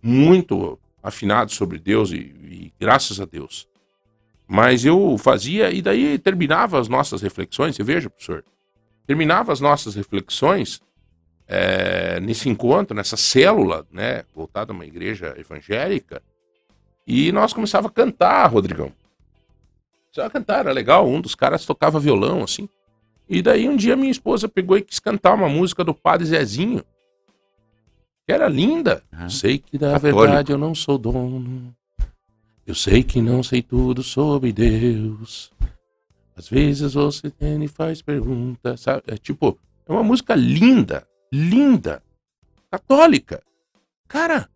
muito 0.00 0.78
afinado 1.02 1.50
sobre 1.50 1.80
Deus 1.80 2.12
e, 2.12 2.16
e 2.16 2.72
graças 2.78 3.20
a 3.20 3.24
Deus. 3.24 3.66
Mas 4.46 4.84
eu 4.84 5.18
fazia, 5.18 5.70
e 5.70 5.82
daí 5.82 6.18
terminava 6.18 6.78
as 6.78 6.88
nossas 6.88 7.20
reflexões, 7.20 7.74
você 7.74 7.82
veja, 7.82 8.08
professor, 8.08 8.44
terminava 9.06 9.52
as 9.52 9.60
nossas 9.60 9.94
reflexões 9.94 10.80
é, 11.48 12.20
nesse 12.20 12.48
encontro, 12.48 12.94
nessa 12.94 13.16
célula, 13.16 13.86
né, 13.90 14.24
voltada 14.34 14.72
a 14.72 14.74
uma 14.74 14.86
igreja 14.86 15.34
evangélica, 15.36 16.22
e 17.06 17.30
nós 17.32 17.52
começava 17.52 17.88
a 17.88 17.90
cantar, 17.90 18.46
Rodrigão. 18.46 18.92
Começava 20.06 20.28
a 20.28 20.30
cantar, 20.30 20.60
era 20.60 20.72
legal, 20.72 21.08
um 21.08 21.20
dos 21.20 21.34
caras 21.34 21.66
tocava 21.66 22.00
violão, 22.00 22.42
assim. 22.42 22.68
E 23.28 23.42
daí 23.42 23.68
um 23.68 23.76
dia 23.76 23.96
minha 23.96 24.10
esposa 24.10 24.48
pegou 24.48 24.76
e 24.76 24.82
quis 24.82 24.98
cantar 24.98 25.34
uma 25.34 25.48
música 25.48 25.82
do 25.84 25.92
Padre 25.92 26.26
Zezinho, 26.26 26.84
que 28.24 28.32
era 28.32 28.48
linda. 28.48 29.02
Uhum. 29.12 29.28
Sei 29.28 29.58
que 29.58 29.76
da 29.78 29.92
Católico. 29.92 30.20
verdade 30.20 30.52
eu 30.52 30.58
não 30.58 30.74
sou 30.74 30.96
dono. 30.96 31.75
Eu 32.66 32.74
sei 32.74 33.04
que 33.04 33.22
não 33.22 33.42
sei 33.42 33.62
tudo 33.62 34.02
sobre 34.02 34.52
Deus. 34.52 35.52
Às 36.34 36.48
vezes 36.48 36.94
você 36.94 37.30
tem 37.30 37.62
e 37.62 37.68
faz 37.68 38.02
perguntas, 38.02 38.80
sabe? 38.80 39.04
É 39.06 39.16
tipo, 39.16 39.56
é 39.86 39.92
uma 39.92 40.02
música 40.02 40.34
linda, 40.34 41.06
linda, 41.32 42.02
católica. 42.70 43.42
Cara, 44.08 44.48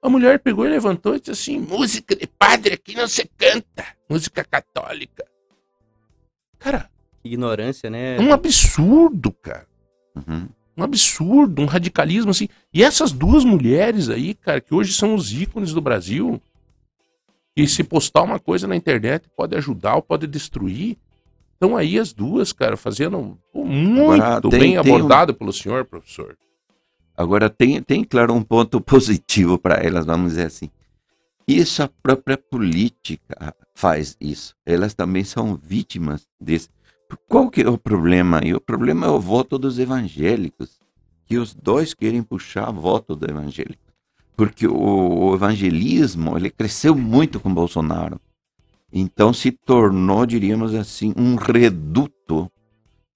a 0.00 0.08
mulher 0.08 0.38
pegou 0.38 0.66
e 0.66 0.70
levantou 0.70 1.14
e 1.14 1.20
disse 1.20 1.30
assim: 1.30 1.58
música 1.58 2.16
de 2.16 2.26
padre 2.26 2.74
aqui 2.74 2.94
não 2.94 3.06
se 3.06 3.30
canta, 3.36 3.84
música 4.08 4.42
católica. 4.42 5.26
Cara, 6.58 6.90
Ignorância, 7.22 7.90
né? 7.90 8.16
é 8.16 8.20
um 8.20 8.32
absurdo, 8.32 9.30
cara. 9.30 9.66
Uhum. 10.14 10.48
Um 10.76 10.82
absurdo, 10.82 11.62
um 11.62 11.66
radicalismo 11.66 12.30
assim. 12.30 12.48
E 12.72 12.82
essas 12.82 13.12
duas 13.12 13.44
mulheres 13.44 14.08
aí, 14.08 14.34
cara, 14.34 14.60
que 14.60 14.74
hoje 14.74 14.92
são 14.92 15.14
os 15.14 15.32
ícones 15.32 15.72
do 15.72 15.80
Brasil, 15.80 16.40
e 17.56 17.66
se 17.66 17.82
postar 17.82 18.22
uma 18.22 18.38
coisa 18.38 18.66
na 18.66 18.76
internet 18.76 19.28
pode 19.36 19.56
ajudar 19.56 19.96
ou 19.96 20.02
pode 20.02 20.26
destruir. 20.26 20.96
Estão 21.54 21.76
aí 21.76 21.98
as 21.98 22.12
duas, 22.12 22.52
cara, 22.52 22.76
fazendo 22.76 23.38
muito 23.54 24.12
Agora, 24.12 24.40
tem- 24.42 24.50
bem 24.50 24.60
tem 24.60 24.76
um- 24.76 24.80
abordado 24.96 25.32
pelo 25.34 25.52
senhor, 25.52 25.84
professor. 25.86 26.36
Agora, 27.16 27.48
tem, 27.48 27.82
tem, 27.82 28.04
claro, 28.04 28.34
um 28.34 28.42
ponto 28.42 28.78
positivo 28.82 29.58
para 29.58 29.76
elas, 29.76 30.04
vamos 30.04 30.32
dizer 30.32 30.46
assim. 30.46 30.70
Isso 31.48 31.82
a 31.82 31.88
própria 32.02 32.36
política 32.36 33.54
faz 33.74 34.16
isso. 34.20 34.54
Elas 34.66 34.92
também 34.94 35.24
são 35.24 35.54
vítimas 35.56 36.26
desse. 36.40 36.68
Qual 37.28 37.48
que 37.48 37.62
é 37.62 37.68
o 37.70 37.78
problema 37.78 38.40
aí? 38.42 38.52
O 38.52 38.60
problema 38.60 39.06
é 39.06 39.10
o 39.10 39.20
voto 39.20 39.56
dos 39.56 39.78
evangélicos, 39.78 40.78
que 41.24 41.38
os 41.38 41.54
dois 41.54 41.94
querem 41.94 42.22
puxar 42.22 42.70
voto 42.72 43.14
do 43.16 43.30
evangélico. 43.30 43.80
Porque 44.36 44.66
o, 44.66 44.74
o 44.74 45.34
evangelismo, 45.34 46.36
ele 46.36 46.50
cresceu 46.50 46.94
muito 46.94 47.40
com 47.40 47.52
Bolsonaro. 47.52 48.20
Então 48.92 49.32
se 49.32 49.50
tornou, 49.50 50.26
diríamos 50.26 50.74
assim, 50.74 51.12
um 51.16 51.34
reduto 51.34 52.50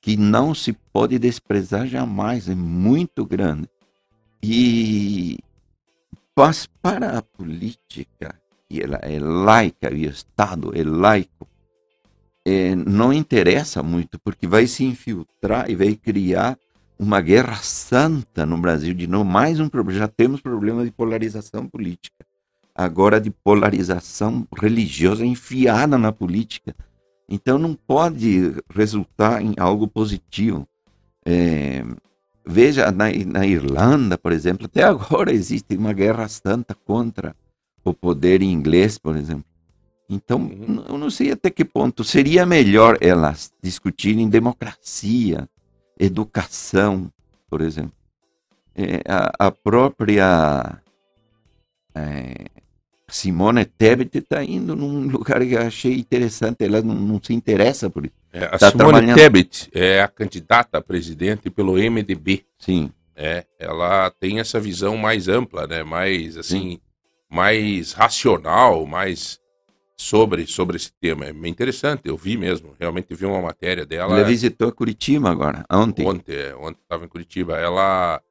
que 0.00 0.16
não 0.16 0.54
se 0.54 0.72
pode 0.72 1.18
desprezar 1.18 1.86
jamais, 1.86 2.48
é 2.48 2.54
muito 2.54 3.24
grande. 3.24 3.68
E 4.42 5.38
mas 6.36 6.66
para 6.80 7.18
a 7.18 7.22
política, 7.22 8.34
que 8.66 8.82
ela 8.82 8.96
é 9.02 9.18
laica 9.18 9.92
e 9.92 10.06
o 10.06 10.10
Estado 10.10 10.72
é 10.74 10.82
laico, 10.82 11.46
eh, 12.46 12.74
não 12.74 13.12
interessa 13.12 13.82
muito, 13.82 14.18
porque 14.18 14.46
vai 14.46 14.66
se 14.66 14.82
infiltrar 14.82 15.70
e 15.70 15.76
vai 15.76 15.94
criar 15.94 16.58
uma 17.00 17.22
guerra 17.22 17.56
santa 17.56 18.44
no 18.44 18.58
Brasil. 18.58 18.92
De 18.92 19.06
novo, 19.06 19.24
mais 19.24 19.58
um 19.58 19.70
problema. 19.70 20.00
Já 20.00 20.06
temos 20.06 20.42
problema 20.42 20.84
de 20.84 20.90
polarização 20.90 21.66
política. 21.66 22.26
Agora 22.74 23.18
de 23.18 23.30
polarização 23.30 24.46
religiosa 24.54 25.24
enfiada 25.24 25.96
na 25.96 26.12
política. 26.12 26.76
Então 27.26 27.58
não 27.58 27.74
pode 27.74 28.54
resultar 28.68 29.42
em 29.42 29.54
algo 29.58 29.88
positivo. 29.88 30.68
Eh, 31.24 31.82
Veja, 32.44 32.90
na, 32.90 33.04
na 33.26 33.46
Irlanda, 33.46 34.18
por 34.18 34.32
exemplo, 34.32 34.66
até 34.66 34.82
agora 34.82 35.30
existe 35.32 35.76
uma 35.76 35.92
guerra 35.92 36.26
santa 36.26 36.74
contra 36.74 37.34
o 37.84 37.94
poder 37.94 38.42
inglês, 38.42 38.98
por 38.98 39.16
exemplo. 39.16 39.44
Então, 40.08 40.38
Uhum. 40.40 40.84
eu 40.88 40.98
não 40.98 41.10
sei 41.10 41.30
até 41.30 41.48
que 41.50 41.64
ponto 41.64 42.02
seria 42.02 42.44
melhor 42.44 42.98
elas 43.00 43.52
discutirem 43.62 44.28
democracia, 44.28 45.48
educação, 46.04 47.12
por 47.48 47.60
exemplo. 47.60 47.92
É, 48.74 49.02
a, 49.06 49.46
a 49.46 49.50
própria 49.50 50.80
é, 51.94 52.46
Simone 53.08 53.64
Tebet 53.64 54.18
está 54.18 54.42
indo 54.44 54.76
num 54.76 55.08
lugar 55.08 55.40
que 55.40 55.52
eu 55.52 55.60
achei 55.60 55.94
interessante, 55.94 56.64
ela 56.64 56.80
não, 56.80 56.94
não 56.94 57.20
se 57.22 57.34
interessa 57.34 57.90
por 57.90 58.06
isso. 58.06 58.14
É, 58.32 58.44
a 58.44 58.58
Tá 58.58 58.70
Simone 58.70 58.90
trabalhando. 58.92 59.16
Tebet 59.16 59.70
é 59.74 60.00
a 60.00 60.08
candidata 60.08 60.78
a 60.78 60.82
presidente 60.82 61.50
pelo 61.50 61.74
MDB. 61.74 62.44
Sim, 62.58 62.90
É, 63.16 63.44
ela 63.58 64.10
tem 64.18 64.38
essa 64.40 64.58
visão 64.60 64.96
mais 64.96 65.28
ampla, 65.28 65.66
né? 65.66 65.82
Mais 65.82 66.36
assim, 66.38 66.78
mais 67.28 67.92
racional, 67.92 68.86
mais 68.86 69.39
sobre 70.00 70.46
sobre 70.46 70.76
esse 70.76 70.90
tema. 70.92 71.26
É 71.26 71.48
interessante. 71.48 72.02
Eu 72.06 72.16
vi 72.16 72.36
mesmo, 72.36 72.74
realmente 72.80 73.14
vi 73.14 73.26
uma 73.26 73.42
matéria 73.42 73.84
dela 73.84 74.18
ela 74.18 74.26
visitou 74.26 74.72
Curitiba 74.72 75.30
agora, 75.30 75.64
ontem. 75.70 76.06
ontem, 76.06 76.34
é, 76.34 76.54
ontem 76.56 76.80
estava 76.82 77.04
em 77.04 77.08
Curitiba. 77.08 77.58
Ela 77.58 78.22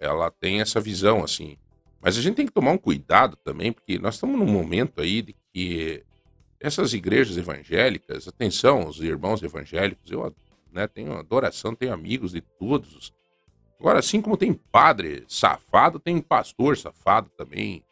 ela 0.00 0.28
tem 0.30 0.60
essa 0.60 0.80
visão 0.80 1.22
assim. 1.22 1.56
Mas 2.02 2.18
a 2.18 2.20
gente 2.20 2.34
tem 2.34 2.46
que 2.46 2.52
tomar 2.52 2.72
um 2.72 2.78
cuidado 2.78 3.36
também, 3.36 3.72
porque 3.72 3.96
nós 3.96 4.14
estamos 4.14 4.38
num 4.38 4.46
momento 4.46 5.00
aí 5.00 5.22
de 5.22 5.36
que 5.52 6.02
essas 6.58 6.92
igrejas 6.92 7.36
evangélicas, 7.36 8.26
atenção, 8.26 8.88
os 8.88 9.00
irmãos 9.00 9.42
evangélicos, 9.42 10.10
eu 10.10 10.34
né, 10.72 10.88
tenho 10.88 11.12
adoração, 11.12 11.74
tenho 11.74 11.94
amigos 11.94 12.32
de 12.32 12.40
todos. 12.40 13.14
Agora, 13.78 14.00
assim 14.00 14.20
como 14.20 14.36
tem 14.36 14.52
padre 14.52 15.24
safado, 15.28 16.00
tem 16.00 16.20
pastor 16.20 16.76
safado 16.76 17.30
também. 17.36 17.84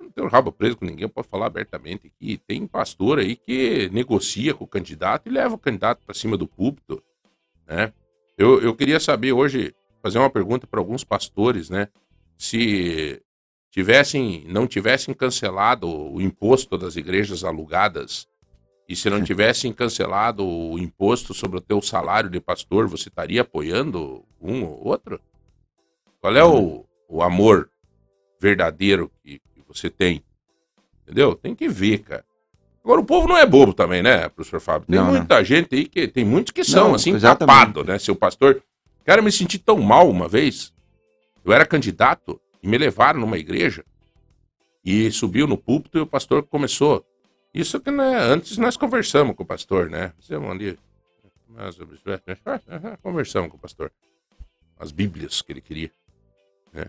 Não 0.00 0.10
tenho 0.10 0.28
rabo 0.28 0.52
preso 0.52 0.76
com 0.76 0.84
ninguém, 0.84 1.08
pode 1.08 1.28
falar 1.28 1.46
abertamente 1.46 2.06
aqui. 2.06 2.38
Tem 2.46 2.66
pastor 2.66 3.18
aí 3.18 3.36
que 3.36 3.88
negocia 3.90 4.54
com 4.54 4.64
o 4.64 4.68
candidato 4.68 5.28
e 5.28 5.32
leva 5.32 5.54
o 5.54 5.58
candidato 5.58 6.04
para 6.04 6.14
cima 6.14 6.36
do 6.36 6.46
púlpito, 6.46 7.02
né? 7.66 7.92
Eu, 8.36 8.60
eu 8.60 8.74
queria 8.74 9.00
saber 9.00 9.32
hoje, 9.32 9.74
fazer 10.02 10.18
uma 10.18 10.28
pergunta 10.28 10.66
para 10.66 10.78
alguns 10.78 11.02
pastores, 11.02 11.70
né? 11.70 11.88
Se 12.36 13.22
tivessem, 13.70 14.44
não 14.46 14.66
tivessem 14.66 15.14
cancelado 15.14 15.88
o 15.88 16.20
imposto 16.20 16.76
das 16.76 16.96
igrejas 16.96 17.44
alugadas 17.44 18.28
e 18.88 18.94
se 18.94 19.10
não 19.10 19.22
tivessem 19.24 19.72
cancelado 19.72 20.46
o 20.46 20.78
imposto 20.78 21.34
sobre 21.34 21.58
o 21.58 21.62
teu 21.62 21.80
salário 21.82 22.30
de 22.30 22.40
pastor, 22.40 22.86
você 22.86 23.08
estaria 23.08 23.40
apoiando 23.40 24.24
um 24.40 24.64
ou 24.64 24.86
outro? 24.86 25.20
Qual 26.20 26.34
é 26.34 26.44
o, 26.44 26.84
o 27.08 27.22
amor 27.22 27.70
verdadeiro 28.40 29.10
que, 29.22 29.38
que 29.38 29.45
você 29.66 29.90
tem? 29.90 30.22
Entendeu? 31.02 31.34
Tem 31.34 31.54
que 31.54 31.68
ver, 31.68 31.98
cara. 31.98 32.24
Agora, 32.82 33.00
o 33.00 33.04
povo 33.04 33.26
não 33.26 33.36
é 33.36 33.44
bobo 33.44 33.72
também, 33.72 34.02
né, 34.02 34.28
professor 34.28 34.60
Fábio? 34.60 34.86
Tem 34.86 34.96
Não, 34.96 35.06
não. 35.06 35.12
muita 35.14 35.42
gente 35.42 35.74
aí 35.74 35.86
que. 35.86 36.06
Tem 36.06 36.24
muitos 36.24 36.52
que 36.52 36.62
são, 36.62 36.88
Não, 36.88 36.94
assim, 36.94 37.18
tapados, 37.18 37.84
né? 37.84 37.98
Seu 37.98 38.14
pastor. 38.14 38.62
Cara, 39.04 39.20
eu 39.20 39.24
me 39.24 39.32
senti 39.32 39.58
tão 39.58 39.78
mal 39.78 40.08
uma 40.08 40.28
vez. 40.28 40.72
Eu 41.44 41.52
era 41.52 41.66
candidato 41.66 42.40
e 42.62 42.68
me 42.68 42.78
levaram 42.78 43.20
numa 43.20 43.38
igreja. 43.38 43.84
E 44.84 45.10
subiu 45.10 45.46
no 45.48 45.56
púlpito 45.58 45.98
e 45.98 46.00
o 46.00 46.06
pastor 46.06 46.44
começou. 46.44 47.04
Isso 47.52 47.80
que 47.80 47.90
né, 47.90 48.18
antes 48.18 48.56
nós 48.58 48.76
conversamos 48.76 49.34
com 49.34 49.42
o 49.42 49.46
pastor, 49.46 49.90
né? 49.90 50.12
Fizemos 50.20 50.48
ali. 50.50 50.78
nós 51.48 51.76
Conversamos 53.02 53.50
com 53.50 53.56
o 53.56 53.60
pastor. 53.60 53.90
As 54.78 54.92
bíblias 54.92 55.42
que 55.42 55.52
ele 55.52 55.60
queria. 55.60 55.90
Né? 56.72 56.86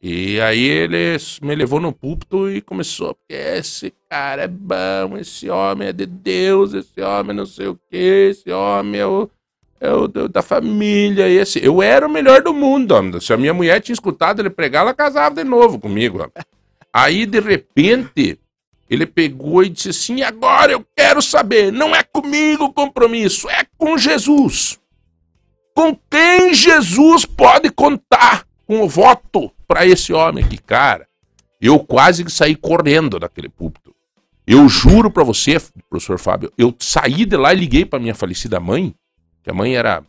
E 0.00 0.40
aí 0.40 0.64
ele 0.64 1.16
me 1.42 1.56
levou 1.56 1.80
no 1.80 1.92
púlpito 1.92 2.48
e 2.48 2.60
começou. 2.60 3.14
Porque 3.14 3.34
esse 3.34 3.92
cara 4.08 4.42
é 4.42 4.48
bom, 4.48 5.18
esse 5.18 5.50
homem 5.50 5.88
é 5.88 5.92
de 5.92 6.06
Deus, 6.06 6.72
esse 6.72 7.00
homem 7.00 7.36
não 7.36 7.46
sei 7.46 7.66
o 7.66 7.78
que, 7.90 8.30
esse 8.30 8.50
homem 8.50 9.00
é 9.00 9.06
o, 9.06 9.28
é 9.80 9.92
o 9.92 10.06
da 10.06 10.40
família. 10.40 11.28
Esse. 11.28 11.64
Eu 11.64 11.82
era 11.82 12.06
o 12.06 12.10
melhor 12.10 12.42
do 12.42 12.54
mundo, 12.54 12.92
homem. 12.92 13.20
Se 13.20 13.32
a 13.32 13.36
minha 13.36 13.52
mulher 13.52 13.80
tinha 13.80 13.94
escutado 13.94 14.40
ele 14.40 14.50
pregar, 14.50 14.82
ela 14.82 14.94
casava 14.94 15.34
de 15.34 15.44
novo 15.44 15.80
comigo. 15.80 16.18
homem. 16.18 16.32
Aí, 16.92 17.26
de 17.26 17.40
repente, 17.40 18.38
ele 18.88 19.04
pegou 19.04 19.64
e 19.64 19.68
disse 19.68 19.90
assim: 19.90 20.22
agora 20.22 20.72
eu 20.72 20.86
quero 20.96 21.20
saber, 21.20 21.72
não 21.72 21.94
é 21.94 22.04
comigo 22.04 22.66
o 22.66 22.72
compromisso, 22.72 23.50
é 23.50 23.66
com 23.76 23.98
Jesus. 23.98 24.78
Com 25.74 25.96
quem 26.08 26.54
Jesus 26.54 27.24
pode 27.24 27.70
contar 27.70 28.46
com 28.64 28.82
o 28.82 28.88
voto 28.88 29.52
para 29.68 29.86
esse 29.86 30.14
homem 30.14 30.42
aqui, 30.42 30.56
cara? 30.56 31.06
Eu 31.60 31.78
quase 31.78 32.24
que 32.24 32.32
saí 32.32 32.56
correndo 32.56 33.18
daquele 33.18 33.50
púlpito. 33.50 33.94
Eu 34.46 34.66
juro 34.66 35.10
para 35.10 35.22
você, 35.22 35.58
professor 35.90 36.18
Fábio, 36.18 36.50
eu 36.56 36.74
saí 36.78 37.26
de 37.26 37.36
lá 37.36 37.52
e 37.52 37.58
liguei 37.58 37.84
para 37.84 37.98
minha 37.98 38.14
falecida 38.14 38.58
mãe, 38.58 38.94
que 39.42 39.50
a 39.50 39.54
mãe 39.54 39.76
era 39.76 40.02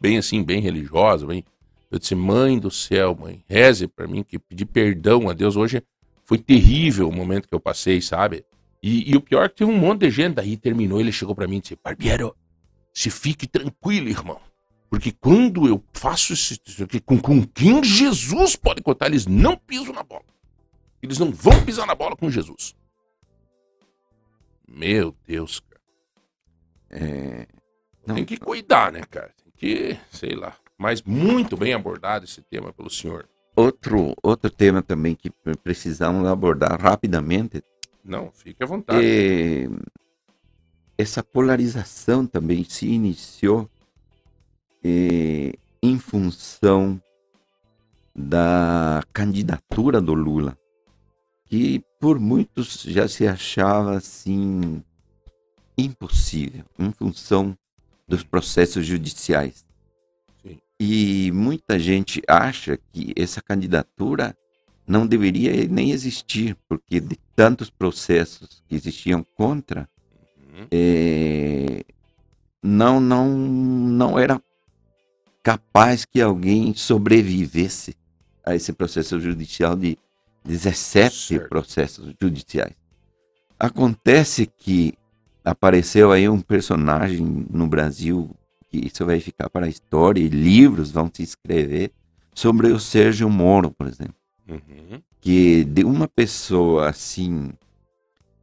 bem 0.00 0.18
assim, 0.18 0.42
bem 0.42 0.60
religiosa, 0.60 1.24
bem. 1.24 1.44
Eu 1.88 2.00
disse: 2.00 2.16
"Mãe 2.16 2.58
do 2.58 2.70
céu, 2.70 3.16
mãe, 3.18 3.44
reze 3.48 3.86
para 3.86 4.08
mim 4.08 4.24
que 4.24 4.40
pedir 4.40 4.66
perdão 4.66 5.30
a 5.30 5.32
Deus 5.32 5.54
hoje 5.54 5.80
foi 6.24 6.38
terrível 6.38 7.08
o 7.08 7.12
momento 7.12 7.46
que 7.46 7.54
eu 7.54 7.60
passei, 7.60 8.00
sabe? 8.00 8.44
E, 8.82 9.12
e 9.12 9.16
o 9.16 9.20
pior 9.20 9.44
é 9.44 9.48
que 9.48 9.56
tem 9.56 9.66
um 9.66 9.78
monte 9.78 10.00
de 10.00 10.10
gente. 10.10 10.34
Daí 10.34 10.56
terminou, 10.56 10.98
ele 10.98 11.12
chegou 11.12 11.34
para 11.34 11.46
mim 11.46 11.58
e 11.58 11.60
disse: 11.60 11.78
Barbiero, 11.82 12.34
se 12.92 13.08
fique 13.08 13.46
tranquilo, 13.46 14.08
irmão. 14.08 14.40
Porque 14.94 15.10
quando 15.12 15.66
eu 15.66 15.82
faço 15.92 16.32
isso 16.32 16.54
aqui, 16.84 17.00
com, 17.00 17.18
com 17.18 17.44
quem 17.44 17.82
Jesus 17.82 18.54
pode 18.54 18.80
contar, 18.80 19.06
eles 19.06 19.26
não 19.26 19.56
pisam 19.56 19.92
na 19.92 20.02
bola. 20.04 20.22
Eles 21.02 21.18
não 21.18 21.32
vão 21.32 21.64
pisar 21.64 21.84
na 21.86 21.94
bola 21.96 22.14
com 22.16 22.30
Jesus. 22.30 22.74
Meu 24.68 25.14
Deus, 25.26 25.60
cara. 25.60 25.80
É, 26.90 27.46
não, 28.06 28.14
Tem 28.14 28.24
que 28.24 28.36
cuidar, 28.36 28.92
né, 28.92 29.02
cara? 29.10 29.32
Tem 29.42 29.52
que, 29.56 29.98
sei 30.12 30.34
lá. 30.34 30.56
Mas 30.78 31.02
muito 31.02 31.56
bem 31.56 31.72
abordado 31.74 32.24
esse 32.24 32.40
tema 32.42 32.72
pelo 32.72 32.88
senhor. 32.90 33.28
outro, 33.56 34.14
outro 34.22 34.48
tema 34.50 34.80
também 34.82 35.14
que 35.14 35.30
pre- 35.30 35.56
precisamos 35.56 36.26
abordar 36.26 36.80
rapidamente 36.80 37.62
Não, 38.04 38.30
fique 38.32 38.62
à 38.62 38.66
vontade. 38.66 39.04
é 39.04 39.68
essa 40.96 41.22
polarização 41.24 42.24
também 42.26 42.62
se 42.64 42.86
iniciou 42.86 43.68
é, 44.84 45.52
em 45.82 45.98
função 45.98 47.00
da 48.14 49.02
candidatura 49.12 50.00
do 50.00 50.14
Lula, 50.14 50.56
que 51.46 51.82
por 51.98 52.18
muitos 52.20 52.82
já 52.82 53.08
se 53.08 53.26
achava 53.26 53.96
assim 53.96 54.82
impossível, 55.76 56.64
em 56.78 56.92
função 56.92 57.56
dos 58.06 58.22
processos 58.22 58.86
judiciais. 58.86 59.64
Sim. 60.42 60.58
E 60.78 61.30
muita 61.32 61.78
gente 61.78 62.22
acha 62.28 62.78
que 62.92 63.12
essa 63.16 63.40
candidatura 63.40 64.36
não 64.86 65.06
deveria 65.06 65.66
nem 65.66 65.90
existir, 65.90 66.56
porque 66.68 67.00
de 67.00 67.16
tantos 67.34 67.70
processos 67.70 68.62
que 68.68 68.74
existiam 68.74 69.24
contra, 69.34 69.88
Uhum. 70.56 70.66
eh, 70.70 71.82
não, 72.62 73.00
não, 73.00 73.36
não 73.36 74.16
era 74.16 74.40
capaz 75.44 76.04
que 76.06 76.20
alguém 76.22 76.74
sobrevivesse 76.74 77.94
a 78.44 78.54
esse 78.56 78.72
processo 78.72 79.20
judicial 79.20 79.76
de 79.76 79.98
17 80.44 81.14
Certo. 81.14 81.48
processos 81.48 82.12
judiciais. 82.20 82.72
Acontece 83.58 84.46
que 84.46 84.94
apareceu 85.44 86.10
aí 86.10 86.28
um 86.28 86.40
personagem 86.40 87.46
no 87.50 87.66
Brasil 87.68 88.30
que 88.70 88.86
isso 88.86 89.04
vai 89.06 89.20
ficar 89.20 89.48
para 89.50 89.66
a 89.66 89.68
história 89.68 90.20
e 90.20 90.28
livros 90.28 90.90
vão 90.90 91.10
se 91.12 91.22
escrever 91.22 91.92
sobre 92.34 92.72
o 92.72 92.80
Sérgio 92.80 93.28
Moro, 93.30 93.70
por 93.70 93.86
exemplo 93.86 94.14
Uhum. 94.46 95.00
que 95.22 95.64
de 95.64 95.84
uma 95.84 96.06
pessoa 96.06 96.90
assim 96.90 97.52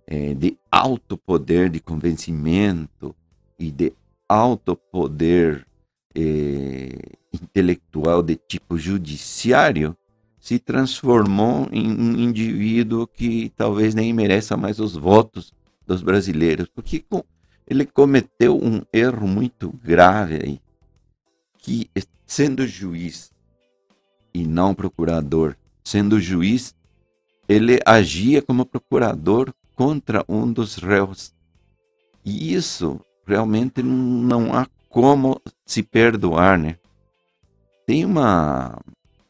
é, 0.07 0.33
de 0.33 0.57
alto 0.71 1.15
poder 1.15 1.69
de 1.69 1.79
convencimento 1.79 3.15
e 3.59 3.69
de 3.69 3.93
alto 4.27 4.75
poder 4.75 5.67
é, 6.15 7.17
intelectual 7.34 8.21
de 8.21 8.36
tipo 8.36 8.78
judiciário 8.78 9.95
se 10.39 10.58
transformou 10.58 11.67
em 11.71 11.88
um 11.91 12.17
indivíduo 12.17 13.06
que 13.06 13.52
talvez 13.56 13.93
nem 13.93 14.12
mereça 14.12 14.58
mais 14.58 14.80
os 14.80 14.95
votos 14.95 15.54
dos 15.86 16.02
brasileiros, 16.02 16.67
porque 16.74 17.06
ele 17.67 17.86
cometeu 17.86 18.58
um 18.58 18.82
erro 18.91 19.28
muito 19.28 19.69
grave 19.84 20.39
aí, 20.43 20.62
que 21.60 21.89
sendo 22.26 22.65
juiz 22.65 23.32
e 24.34 24.45
não 24.45 24.74
procurador, 24.74 25.56
sendo 25.84 26.19
juiz, 26.19 26.74
ele 27.47 27.80
agia 27.86 28.41
como 28.41 28.65
procurador 28.65 29.54
contra 29.76 30.26
um 30.28 30.52
dos 30.52 30.76
réus. 30.76 31.34
E 32.24 32.54
isso 32.54 33.00
realmente 33.28 33.84
não 33.84 34.54
há 34.54 34.67
como 34.91 35.41
se 35.65 35.82
perdoar, 35.82 36.60
né? 36.60 36.75
Tem 37.88 38.06
uma 38.06 38.77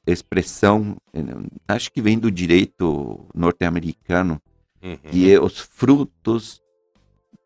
expressão, 0.06 0.97
eh, 1.13 1.21
acho 1.67 1.91
que 1.91 2.02
vem 2.02 2.17
do 2.19 2.32
direito 2.32 3.26
norte-americano, 3.34 4.41
Uhum. 4.84 4.97
que 5.12 5.32
é 5.32 5.39
os 5.39 5.60
frutos, 5.60 6.60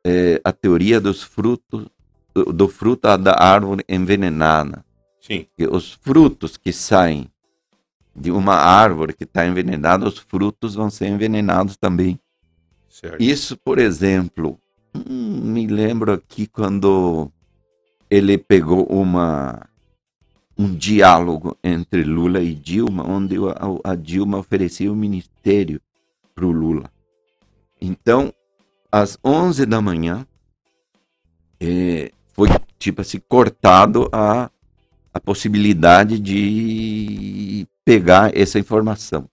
eh, 0.06 0.40
a 0.44 0.54
teoria 0.54 1.02
dos 1.02 1.22
frutos, 1.22 1.86
do, 2.34 2.46
do 2.54 2.68
fruto 2.70 3.18
da 3.18 3.36
árvore 3.38 3.84
envenenada 3.90 4.86
Sim. 5.22 5.46
que 5.58 5.68
os 5.68 5.92
frutos 5.92 6.56
que 6.56 6.72
saem 6.72 7.30
de 8.16 8.32
uma 8.32 8.56
árvore 8.56 9.14
que 9.14 9.26
está 9.26 9.46
envenenada, 9.46 10.08
os 10.08 10.18
frutos 10.18 10.76
vão 10.76 10.90
ser 10.90 11.08
envenenados 11.08 11.76
também. 11.76 12.18
Certo. 12.90 13.22
Isso, 13.22 13.58
por 13.58 13.78
exemplo, 13.78 14.58
hum, 14.96 15.42
me 15.52 15.68
lembro 15.68 16.14
aqui 16.14 16.48
quando 16.48 17.30
ele 18.10 18.38
pegou 18.38 18.86
uma 18.86 19.68
um 20.58 20.74
diálogo 20.74 21.58
entre 21.62 22.04
Lula 22.04 22.42
e 22.42 22.54
Dilma, 22.54 23.06
onde 23.06 23.36
a, 23.36 23.92
a 23.92 23.96
Dilma 23.96 24.38
oferecia 24.38 24.92
o 24.92 24.96
ministério 24.96 25.82
para 26.34 26.46
o 26.46 26.52
Lula. 26.52 26.90
Então, 27.82 28.34
às 28.90 29.18
11 29.24 29.66
da 29.66 29.82
manhã, 29.82 30.26
eh, 31.60 32.10
foi 32.34 32.48
tipo 32.80 33.02
assim 33.02 33.20
cortado 33.28 34.08
a 34.14 34.50
a 35.16 35.20
possibilidade 35.22 36.20
de 36.20 37.66
pegar 37.86 38.38
essa 38.38 38.60
informação 38.60 39.30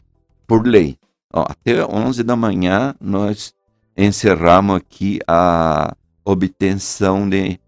por 0.47 0.65
lei. 0.65 0.97
Ó, 1.33 1.43
até 1.43 1.85
11 1.85 2.23
da 2.23 2.37
manhã 2.37 2.95
nós 3.01 3.53
encerramos 3.97 4.77
aqui 4.77 5.19
a 5.27 5.93
obtenção 6.25 7.29
de 7.29 7.59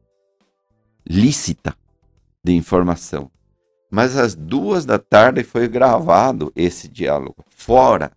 lícita 1.08 1.76
de 2.42 2.52
informação. 2.52 3.30
Mas 3.90 4.16
às 4.16 4.34
duas 4.34 4.84
da 4.84 4.98
tarde 4.98 5.44
foi 5.44 5.68
gravado 5.68 6.52
esse 6.56 6.88
diálogo 6.88 7.44
fora 7.48 8.10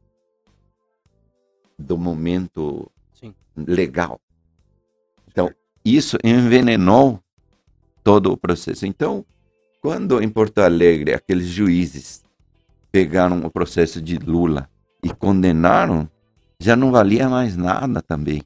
do 1.77 1.97
momento 1.97 2.89
Sim. 3.13 3.33
legal. 3.55 4.19
Então, 5.27 5.51
isso 5.85 6.17
envenenou 6.23 7.21
todo 8.03 8.31
o 8.31 8.37
processo. 8.37 8.85
Então, 8.85 9.23
quando 9.81 10.21
em 10.21 10.29
Porto 10.29 10.59
Alegre 10.59 11.13
aqueles 11.13 11.47
juízes 11.47 12.23
pegaram 12.91 13.45
o 13.45 13.51
processo 13.51 14.01
de 14.01 14.17
Lula 14.17 14.69
e 15.03 15.13
condenaram, 15.13 16.09
já 16.59 16.75
não 16.75 16.91
valia 16.91 17.29
mais 17.29 17.55
nada 17.55 18.01
também. 18.01 18.41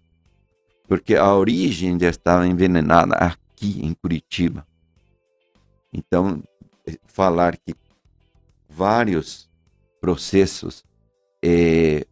Porque 0.88 1.16
a 1.16 1.34
origem 1.34 1.98
já 1.98 2.10
estava 2.10 2.46
envenenada 2.46 3.16
aqui 3.62 3.80
em 3.86 3.94
Curitiba. 3.94 4.66
Então, 5.94 6.44
eh, 6.88 6.98
falar 7.06 7.56
que 7.58 7.76
vários 8.68 9.50
processos 10.00 10.84
eh, 11.44 12.06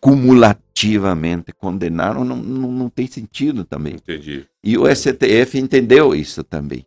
cumulativamente 0.00 1.52
condenaram 1.52 2.24
não, 2.24 2.36
não, 2.36 2.72
não 2.72 2.88
tem 2.88 3.06
sentido 3.06 3.64
também. 3.64 3.94
Entendi. 3.94 4.46
E 4.64 4.78
o 4.78 4.86
STF 4.94 5.58
entendeu 5.58 6.14
isso 6.14 6.42
também. 6.42 6.86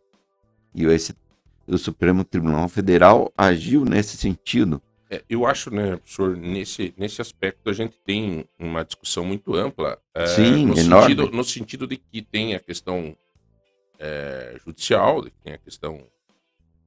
E 0.74 0.86
o, 0.86 0.90
o 1.68 1.78
Supremo 1.78 2.24
Tribunal 2.24 2.68
Federal 2.68 3.32
agiu 3.36 3.84
nesse 3.84 4.16
sentido. 4.16 4.82
É, 5.10 5.24
eu 5.28 5.44
acho, 5.44 5.74
né, 5.74 5.96
professor, 5.96 6.36
nesse, 6.36 6.94
nesse 6.96 7.20
aspecto 7.20 7.68
a 7.68 7.72
gente 7.72 7.96
tem 8.04 8.44
uma 8.56 8.84
discussão 8.84 9.24
muito 9.24 9.54
ampla. 9.56 9.98
é, 10.14 10.26
Sim, 10.26 10.66
no 10.66 10.78
enorme. 10.78 11.08
Sentido, 11.08 11.30
no 11.36 11.44
sentido 11.44 11.86
de 11.86 11.96
que 11.96 12.22
tem 12.22 12.54
a 12.54 12.60
questão 12.60 13.16
é, 13.98 14.56
judicial, 14.64 15.24
tem 15.42 15.54
a 15.54 15.58
questão. 15.58 16.00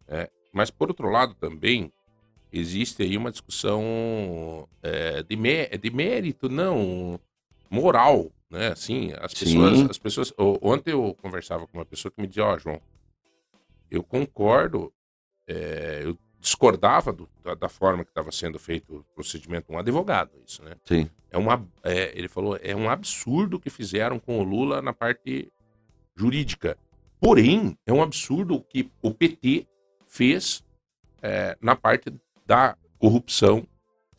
é, 0.08 0.30
mas, 0.54 0.72
por 0.72 0.88
outro 0.88 1.10
lado, 1.10 1.34
também 1.36 1.92
existe 2.52 3.04
aí 3.04 3.18
uma 3.18 3.32
discussão 3.32 4.70
é, 4.82 5.22
de, 5.24 5.36
mé 5.36 5.68
de 5.68 5.90
mérito, 5.90 6.48
não 6.48 7.20
moral, 7.70 8.32
né? 8.50 8.68
Assim, 8.68 9.12
as 9.20 9.32
Sim. 9.34 9.46
pessoas, 9.46 9.90
as 9.90 9.98
pessoas. 9.98 10.34
Ontem 10.62 10.92
eu 10.92 11.18
conversava 11.22 11.66
com 11.68 11.80
uma 11.80 11.86
pessoa 11.86 12.12
que 12.12 12.22
me 12.22 12.28
dizia, 12.28 12.46
ó, 12.46 12.58
João, 12.58 12.80
eu 13.90 14.04
concordo, 14.04 14.94
é, 15.48 16.02
eu 16.04 16.16
discordava 16.44 17.12
do- 17.14 17.30
da, 17.42 17.56
da 17.56 17.70
forma 17.70 18.04
que 18.04 18.12
estava 18.12 18.32
sendo 18.32 18.60
feito 18.60 18.98
o 18.98 19.04
procedimento, 19.16 19.72
um 19.72 19.80
advogado, 19.80 20.32
isso, 20.46 20.62
né? 20.62 20.76
Sim. 20.84 21.10
É 21.32 21.38
uma, 21.38 21.66
é, 21.82 22.12
ele 22.18 22.28
falou, 22.28 22.60
é 22.62 22.76
um 22.76 22.90
absurdo 22.90 23.56
o 23.58 23.60
que 23.60 23.70
fizeram 23.70 24.20
com 24.20 24.38
o 24.40 24.44
Lula 24.44 24.82
na 24.82 24.94
parte 24.94 25.52
jurídica. 26.16 26.78
Porém, 27.20 27.78
é 27.86 27.94
um 27.94 28.04
absurdo 28.04 28.56
o 28.56 28.62
que 28.62 28.92
o 29.02 29.12
PT 29.14 29.66
fez 30.06 30.64
é, 31.22 31.58
na 31.62 31.76
parte 31.76 32.14
da 32.46 32.78
corrupção 33.00 33.66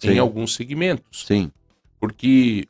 em 0.02 0.14
Sim. 0.14 0.18
alguns 0.18 0.54
segmentos. 0.54 1.26
Sim. 1.26 1.52
Porque 2.00 2.66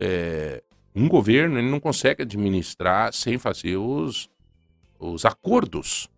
é, 0.00 0.62
um 0.94 1.08
governo 1.08 1.58
ele 1.58 1.70
não 1.70 1.78
consegue 1.80 2.22
administrar 2.22 3.12
sem 3.14 3.38
fazer 3.38 3.76
os, 3.76 4.28
os 4.98 5.24
acordos. 5.24 6.08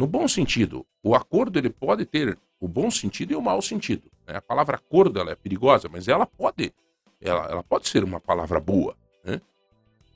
No 0.00 0.06
bom 0.06 0.26
sentido. 0.26 0.86
O 1.02 1.14
acordo 1.14 1.58
ele 1.58 1.68
pode 1.68 2.06
ter 2.06 2.38
o 2.58 2.66
bom 2.66 2.90
sentido 2.90 3.32
e 3.32 3.36
o 3.36 3.42
mau 3.42 3.60
sentido. 3.60 4.10
né? 4.26 4.36
A 4.38 4.40
palavra 4.40 4.76
acordo 4.76 5.20
ela 5.20 5.32
é 5.32 5.34
perigosa, 5.34 5.90
mas 5.90 6.08
ela 6.08 6.24
pode 6.24 6.72
ela, 7.20 7.44
ela 7.44 7.62
pode 7.62 7.86
ser 7.86 8.02
uma 8.02 8.18
palavra 8.18 8.58
boa. 8.58 8.96
Né? 9.22 9.42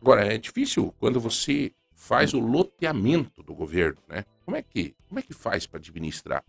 Agora, 0.01 0.25
é 0.25 0.39
difícil 0.39 0.95
quando 0.99 1.21
você 1.21 1.71
faz 1.95 2.33
o 2.33 2.41
loteamento 2.41 3.43
do 3.43 3.55
governo, 3.55 3.99
né? 4.09 4.25
Como 4.47 4.57
é 4.57 4.63
que, 4.63 4.95
como 5.07 5.19
é 5.19 5.23
que 5.23 5.35
faz 5.35 5.67
para 5.67 5.79
administrar? 5.79 6.43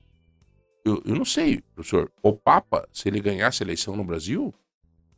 Eu, 0.85 1.03
eu 1.05 1.13
não 1.13 1.25
sei, 1.25 1.61
professor. 1.73 2.09
O 2.23 2.31
Papa, 2.31 2.87
se 2.93 3.09
ele 3.09 3.19
ganhasse 3.19 3.61
a 3.61 3.65
eleição 3.65 3.97
no 3.97 4.03
Brasil, 4.05 4.53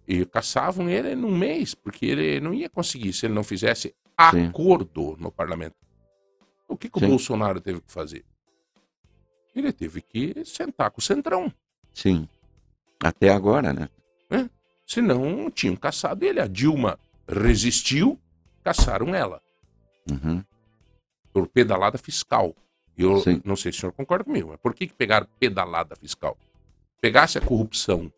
e 0.08 0.26
caçavam 0.26 0.90
ele 0.90 1.14
num 1.14 1.38
mês, 1.38 1.76
porque 1.76 2.08
ele 2.08 2.40
não 2.40 2.52
ia 2.52 2.68
conseguir 2.70 3.14
se 3.14 3.28
ele 3.28 3.36
não 3.36 3.44
fizesse 3.44 3.94
Sim. 4.32 4.48
acordo 4.48 5.16
no 5.20 5.32
parlamento. 5.32 5.76
O 6.68 6.78
que, 6.78 6.90
que 6.90 6.98
o. 7.04 7.08
Bolsonaro 7.08 7.62
teve 7.62 7.82
que 7.82 7.92
fazer? 7.92 8.26
Ele 9.56 9.72
teve 9.72 10.02
que 10.02 10.44
sentar 10.46 10.92
com 10.92 11.00
o 11.00 11.04
Centrão. 11.04 11.52
Sim. 11.94 12.28
Até 13.04 13.30
agora, 13.30 13.74
né? 13.74 13.90
Senão 14.86 15.52
tinham 15.52 15.76
caçado 15.76 16.24
ele. 16.24 16.40
A 16.40 16.48
Dilma 16.48 16.98
resistiu, 17.28 18.18
caçaram 18.64 19.14
ela. 19.14 19.42
Uhum. 20.10 20.42
Por 21.34 21.48
pedalada 21.50 21.98
fiscal. 21.98 22.56
Eu 22.98 23.20
Sim. 23.20 23.42
não 23.44 23.56
sei 23.56 23.72
se 23.72 23.80
o 23.80 23.82
senhor 23.82 23.92
concorda 23.92 24.24
comigo, 24.24 24.48
mas 24.50 24.60
por 24.60 24.74
que, 24.74 24.88
que 24.88 24.94
pegaram 24.94 25.28
pedalada 25.38 25.96
fiscal? 25.96 26.38
Pegasse 27.02 27.38
a 27.38 27.42
corrupção 27.42 28.12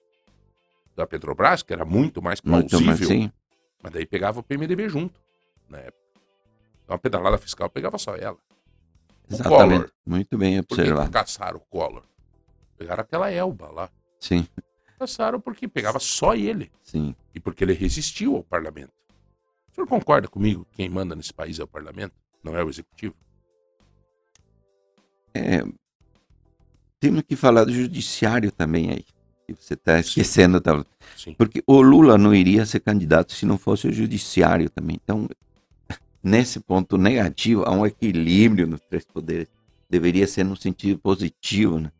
da 0.95 1.05
Petrobras, 1.07 1.63
que 1.63 1.73
era 1.73 1.83
muito 1.83 2.21
mais 2.21 2.39
Muito 2.41 2.69
plausível, 2.69 2.95
mais, 2.95 3.07
sim. 3.07 3.31
mas 3.81 3.91
daí 3.91 4.05
pegava 4.05 4.39
o 4.39 4.43
PMDB 4.43 4.87
junto, 4.87 5.19
na 5.67 5.79
época. 5.79 5.99
Então 6.89 6.95
a 6.95 6.99
pedalada 6.99 7.37
fiscal 7.37 7.69
pegava 7.69 7.99
só 7.99 8.15
ela. 8.15 8.35
O 9.29 9.35
Exatamente. 9.35 9.69
Collor. 9.69 9.91
Muito 10.03 10.35
bem 10.39 10.63
Por 10.63 10.75
que, 10.75 10.81
observado. 10.81 11.11
caçaram 11.11 11.57
o 11.57 11.59
Collor? 11.59 12.01
Pegaram 12.79 13.01
aquela 13.01 13.29
Elba 13.29 13.67
lá. 13.69 13.89
Sim, 14.19 14.47
Caçaram 14.97 15.39
porque 15.39 15.67
pegava 15.67 15.99
só 15.99 16.33
ele. 16.33 16.71
sim. 16.83 17.15
E 17.35 17.39
porque 17.39 17.63
ele 17.63 17.73
resistiu 17.73 18.35
ao 18.37 18.43
parlamento. 18.43 18.91
O 19.71 19.75
senhor 19.75 19.85
concorda 19.85 20.27
comigo 20.27 20.65
que 20.71 20.77
quem 20.77 20.89
manda 20.89 21.15
nesse 21.15 21.31
país 21.31 21.59
é 21.59 21.63
o 21.63 21.67
parlamento? 21.67 22.15
Não 22.43 22.57
é 22.57 22.63
o 22.63 22.69
executivo? 22.69 23.13
É, 25.31 25.63
temos 26.99 27.21
que 27.21 27.35
falar 27.35 27.65
do 27.65 27.71
judiciário 27.71 28.51
também 28.51 28.89
aí. 28.89 29.05
que 29.45 29.53
Você 29.53 29.75
está 29.75 29.99
esquecendo. 29.99 30.59
Tá? 30.59 30.83
Sim. 31.15 31.35
Porque 31.35 31.63
o 31.67 31.81
Lula 31.83 32.17
não 32.17 32.33
iria 32.33 32.65
ser 32.65 32.79
candidato 32.79 33.31
se 33.31 33.45
não 33.45 33.59
fosse 33.59 33.87
o 33.87 33.93
judiciário 33.93 34.71
também. 34.71 34.99
Então, 35.01 35.29
nesse 36.23 36.59
ponto 36.59 36.97
negativo, 36.97 37.63
há 37.65 37.71
um 37.71 37.85
equilíbrio 37.85 38.67
nos 38.67 38.81
três 38.81 39.05
poderes. 39.05 39.47
Deveria 39.89 40.27
ser 40.27 40.43
no 40.43 40.55
sentido 40.55 40.99
positivo, 40.99 41.79
né? 41.79 41.91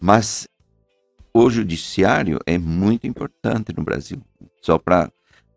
Mas 0.00 0.48
o 1.32 1.50
judiciário 1.50 2.38
é 2.46 2.56
muito 2.58 3.06
importante 3.06 3.72
no 3.76 3.82
Brasil. 3.82 4.20
Só 4.62 4.78
para, 4.78 5.10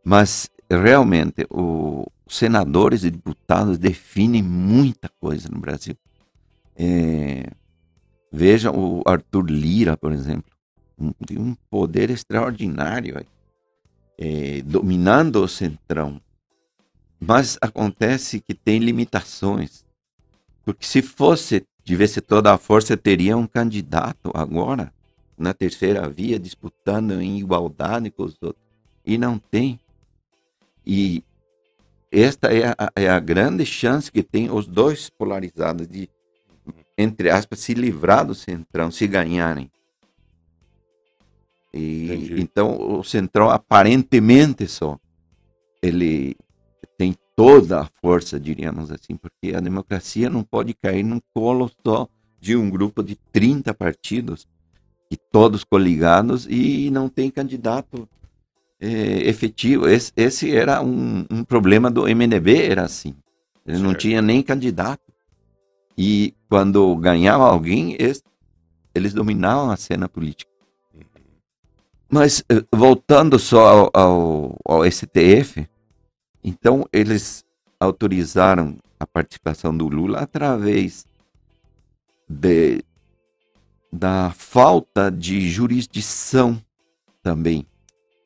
mas 0.03 0.49
realmente 0.69 1.45
o- 1.49 2.05
os 2.25 2.35
senadores 2.35 3.03
e 3.03 3.11
deputados 3.11 3.77
definem 3.77 4.41
muita 4.43 5.09
coisa 5.19 5.49
no 5.49 5.59
Brasil. 5.59 5.95
É, 6.75 7.45
veja 8.31 8.71
o 8.71 9.01
Arthur 9.05 9.49
Lira, 9.49 9.97
por 9.97 10.11
exemplo, 10.11 10.51
um, 10.97 11.11
tem 11.11 11.37
um 11.37 11.55
poder 11.69 12.09
extraordinário, 12.09 13.25
é, 14.17 14.61
dominando 14.61 15.37
o 15.43 15.47
centrão. 15.47 16.21
Mas 17.23 17.57
acontece 17.61 18.39
que 18.39 18.53
tem 18.53 18.79
limitações, 18.79 19.85
porque 20.65 20.85
se 20.85 21.01
fosse 21.01 21.65
tivesse 21.83 22.21
toda 22.21 22.53
a 22.53 22.57
força 22.57 22.95
teria 22.95 23.35
um 23.35 23.47
candidato 23.47 24.31
agora 24.33 24.93
na 25.37 25.53
terceira 25.53 26.07
via 26.07 26.39
disputando 26.39 27.19
em 27.19 27.39
igualdade 27.39 28.11
com 28.11 28.23
os 28.23 28.37
outros 28.41 28.63
e 29.05 29.17
não 29.17 29.37
tem. 29.37 29.79
E 30.85 31.23
esta 32.11 32.53
é 32.53 32.67
a, 32.67 32.91
é 32.95 33.09
a 33.09 33.19
grande 33.19 33.65
chance 33.65 34.11
que 34.11 34.21
tem 34.23 34.49
os 34.51 34.67
dois 34.67 35.09
polarizados 35.09 35.87
de 35.87 36.09
entre 36.97 37.29
aspas, 37.29 37.59
se 37.59 37.73
livrar 37.73 38.25
do 38.25 38.35
Centrão, 38.35 38.91
se 38.91 39.07
ganharem. 39.07 39.71
E, 41.73 42.05
Entendi. 42.05 42.41
então, 42.41 42.99
o 42.99 43.03
Centrão, 43.03 43.49
aparentemente 43.49 44.67
só, 44.67 44.99
ele 45.81 46.35
toda 47.41 47.81
a 47.81 47.85
força, 47.85 48.39
diríamos 48.39 48.91
assim, 48.91 49.15
porque 49.15 49.55
a 49.55 49.59
democracia 49.59 50.29
não 50.29 50.43
pode 50.43 50.75
cair 50.75 51.01
num 51.01 51.19
colo 51.33 51.71
só 51.83 52.07
de 52.39 52.55
um 52.55 52.69
grupo 52.69 53.01
de 53.01 53.15
30 53.33 53.73
partidos, 53.73 54.47
e 55.09 55.17
todos 55.17 55.63
coligados, 55.63 56.45
e 56.47 56.91
não 56.91 57.09
tem 57.09 57.31
candidato 57.31 58.07
eh, 58.79 59.27
efetivo. 59.27 59.87
Esse, 59.87 60.11
esse 60.15 60.55
era 60.55 60.83
um, 60.83 61.25
um 61.31 61.43
problema 61.43 61.89
do 61.89 62.03
MDB, 62.03 62.61
era 62.61 62.83
assim. 62.83 63.15
Ele 63.65 63.79
não 63.79 63.89
Certo. 63.89 64.01
tinha 64.01 64.21
nem 64.21 64.43
candidato. 64.43 65.01
E 65.97 66.35
quando 66.47 66.95
ganhava 66.95 67.45
alguém, 67.45 67.95
eles, 67.97 68.23
eles 68.93 69.15
dominavam 69.15 69.71
a 69.71 69.77
cena 69.77 70.07
política. 70.07 70.51
Mas 72.07 72.43
eh, 72.47 72.63
voltando 72.71 73.39
só 73.39 73.67
ao, 73.67 73.89
ao, 73.93 74.57
ao 74.63 74.91
STF, 74.91 75.67
então 76.43 76.87
eles 76.91 77.45
autorizaram 77.79 78.77
a 78.99 79.07
participação 79.07 79.75
do 79.75 79.87
Lula 79.87 80.19
através 80.19 81.05
de, 82.27 82.83
da 83.91 84.31
falta 84.31 85.11
de 85.11 85.49
jurisdição 85.49 86.61
também. 87.23 87.65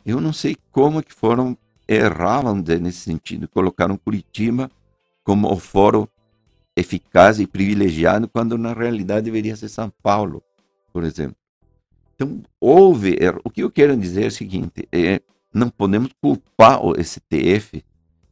Eu 0.06 0.20
não 0.22 0.34
sei 0.34 0.56
como 0.72 1.02
que 1.02 1.14
foram 1.14 1.58
erravam 1.88 2.64
nesse 2.82 3.00
sentido, 3.00 3.48
colocaram 3.48 3.98
Curitiba 3.98 4.70
como 5.24 5.52
o 5.52 5.58
fórum 5.58 6.08
eficaz 6.76 7.40
e 7.40 7.48
privilegiado, 7.48 8.28
quando 8.28 8.58
na 8.58 8.74
realidade 8.74 9.26
deveria 9.26 9.56
ser 9.56 9.70
São 9.70 9.92
Paulo, 10.04 10.44
por 10.92 11.04
exemplo. 11.04 11.36
Então, 12.16 12.42
houve. 12.60 13.18
O 13.44 13.50
que 13.50 13.64
eu 13.64 13.72
quero 13.72 13.96
dizer 13.98 14.26
é 14.26 14.28
o 14.28 14.32
seguinte: 14.32 14.88
é, 14.92 15.22
não 15.54 15.70
podemos 15.70 16.12
culpar 16.22 16.86
o 16.86 16.94
STF 17.02 17.84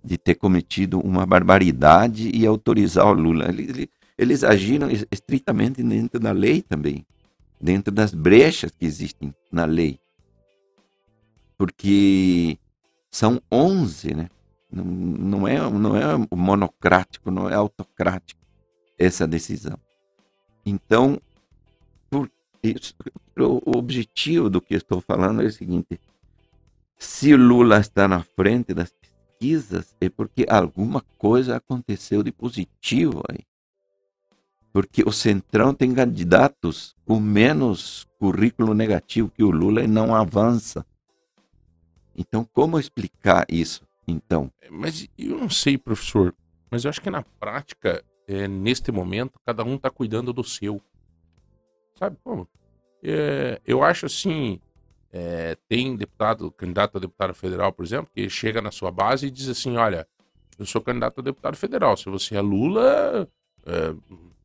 de 0.03 0.17
ter 0.17 0.35
cometido 0.35 0.99
uma 0.99 1.25
barbaridade 1.25 2.29
e 2.33 2.45
autorizar 2.45 3.07
o 3.07 3.13
Lula. 3.13 3.47
Eles, 3.49 3.87
eles- 4.17 4.43
agiram 4.43 4.89
es- 4.89 5.05
estritamente 5.11 5.81
dentro 5.81 6.19
da 6.19 6.31
lei 6.31 6.61
também, 6.61 7.05
dentro 7.59 7.91
das 7.93 8.13
brechas 8.13 8.71
que 8.71 8.85
existem 8.85 9.33
na 9.51 9.65
lei. 9.65 9.99
Porque 11.57 12.57
são 13.09 13.41
11, 13.51 14.13
né? 14.13 14.29
Não, 14.71 14.83
não, 14.83 15.47
é, 15.47 15.57
não 15.69 15.95
é 15.95 16.03
monocrático, 16.35 17.29
não 17.29 17.49
é 17.49 17.53
autocrático 17.53 18.41
essa 18.97 19.27
decisão. 19.27 19.77
Então, 20.65 21.21
por 22.09 22.29
isso, 22.63 22.95
o 23.37 23.77
objetivo 23.77 24.49
do 24.49 24.59
que 24.59 24.73
estou 24.73 24.99
falando 24.99 25.41
é 25.41 25.45
o 25.45 25.51
seguinte: 25.51 25.99
se 26.97 27.35
Lula 27.35 27.79
está 27.79 28.07
na 28.07 28.23
frente 28.23 28.73
das 28.73 28.91
pesquisas, 29.43 29.95
é 29.99 30.09
porque 30.09 30.45
alguma 30.49 31.01
coisa 31.17 31.57
aconteceu 31.57 32.23
de 32.23 32.31
positivo 32.31 33.21
aí. 33.29 33.39
Porque 34.71 35.03
o 35.03 35.11
Centrão 35.11 35.73
tem 35.73 35.93
candidatos 35.93 36.95
com 37.05 37.19
menos 37.19 38.07
currículo 38.17 38.73
negativo 38.73 39.29
que 39.29 39.43
o 39.43 39.51
Lula 39.51 39.83
e 39.83 39.87
não 39.87 40.15
avança. 40.15 40.85
Então, 42.15 42.47
como 42.53 42.79
explicar 42.79 43.45
isso? 43.49 43.85
Então, 44.07 44.51
É, 44.61 44.69
Mas 44.69 45.07
eu 45.17 45.37
não 45.37 45.49
sei, 45.49 45.77
professor. 45.77 46.33
Mas 46.71 46.85
eu 46.85 46.89
acho 46.89 47.01
que 47.01 47.09
na 47.09 47.23
prática, 47.39 48.03
é, 48.27 48.47
neste 48.47 48.91
momento, 48.91 49.39
cada 49.45 49.63
um 49.63 49.75
está 49.75 49.89
cuidando 49.89 50.33
do 50.33 50.43
seu. 50.43 50.81
Sabe 51.95 52.17
como? 52.23 52.47
É, 53.03 53.61
eu 53.65 53.83
acho 53.83 54.05
assim. 54.07 54.59
É, 55.13 55.55
tem 55.69 55.95
deputado, 55.95 56.49
candidato 56.49 56.97
a 56.97 56.99
deputado 56.99 57.35
federal, 57.35 57.71
por 57.71 57.85
exemplo, 57.85 58.09
que 58.15 58.27
chega 58.27 58.59
na 58.63 58.71
sua 58.71 58.89
base 58.89 59.27
e 59.27 59.31
diz 59.31 59.47
assim: 59.47 59.77
olha, 59.77 60.07
eu 60.57 60.65
sou 60.65 60.81
candidato 60.81 61.19
a 61.19 61.23
deputado 61.23 61.55
federal. 61.55 61.95
Se 61.95 62.09
você 62.09 62.35
é 62.35 62.41
Lula, 62.41 63.29
é, 63.63 63.93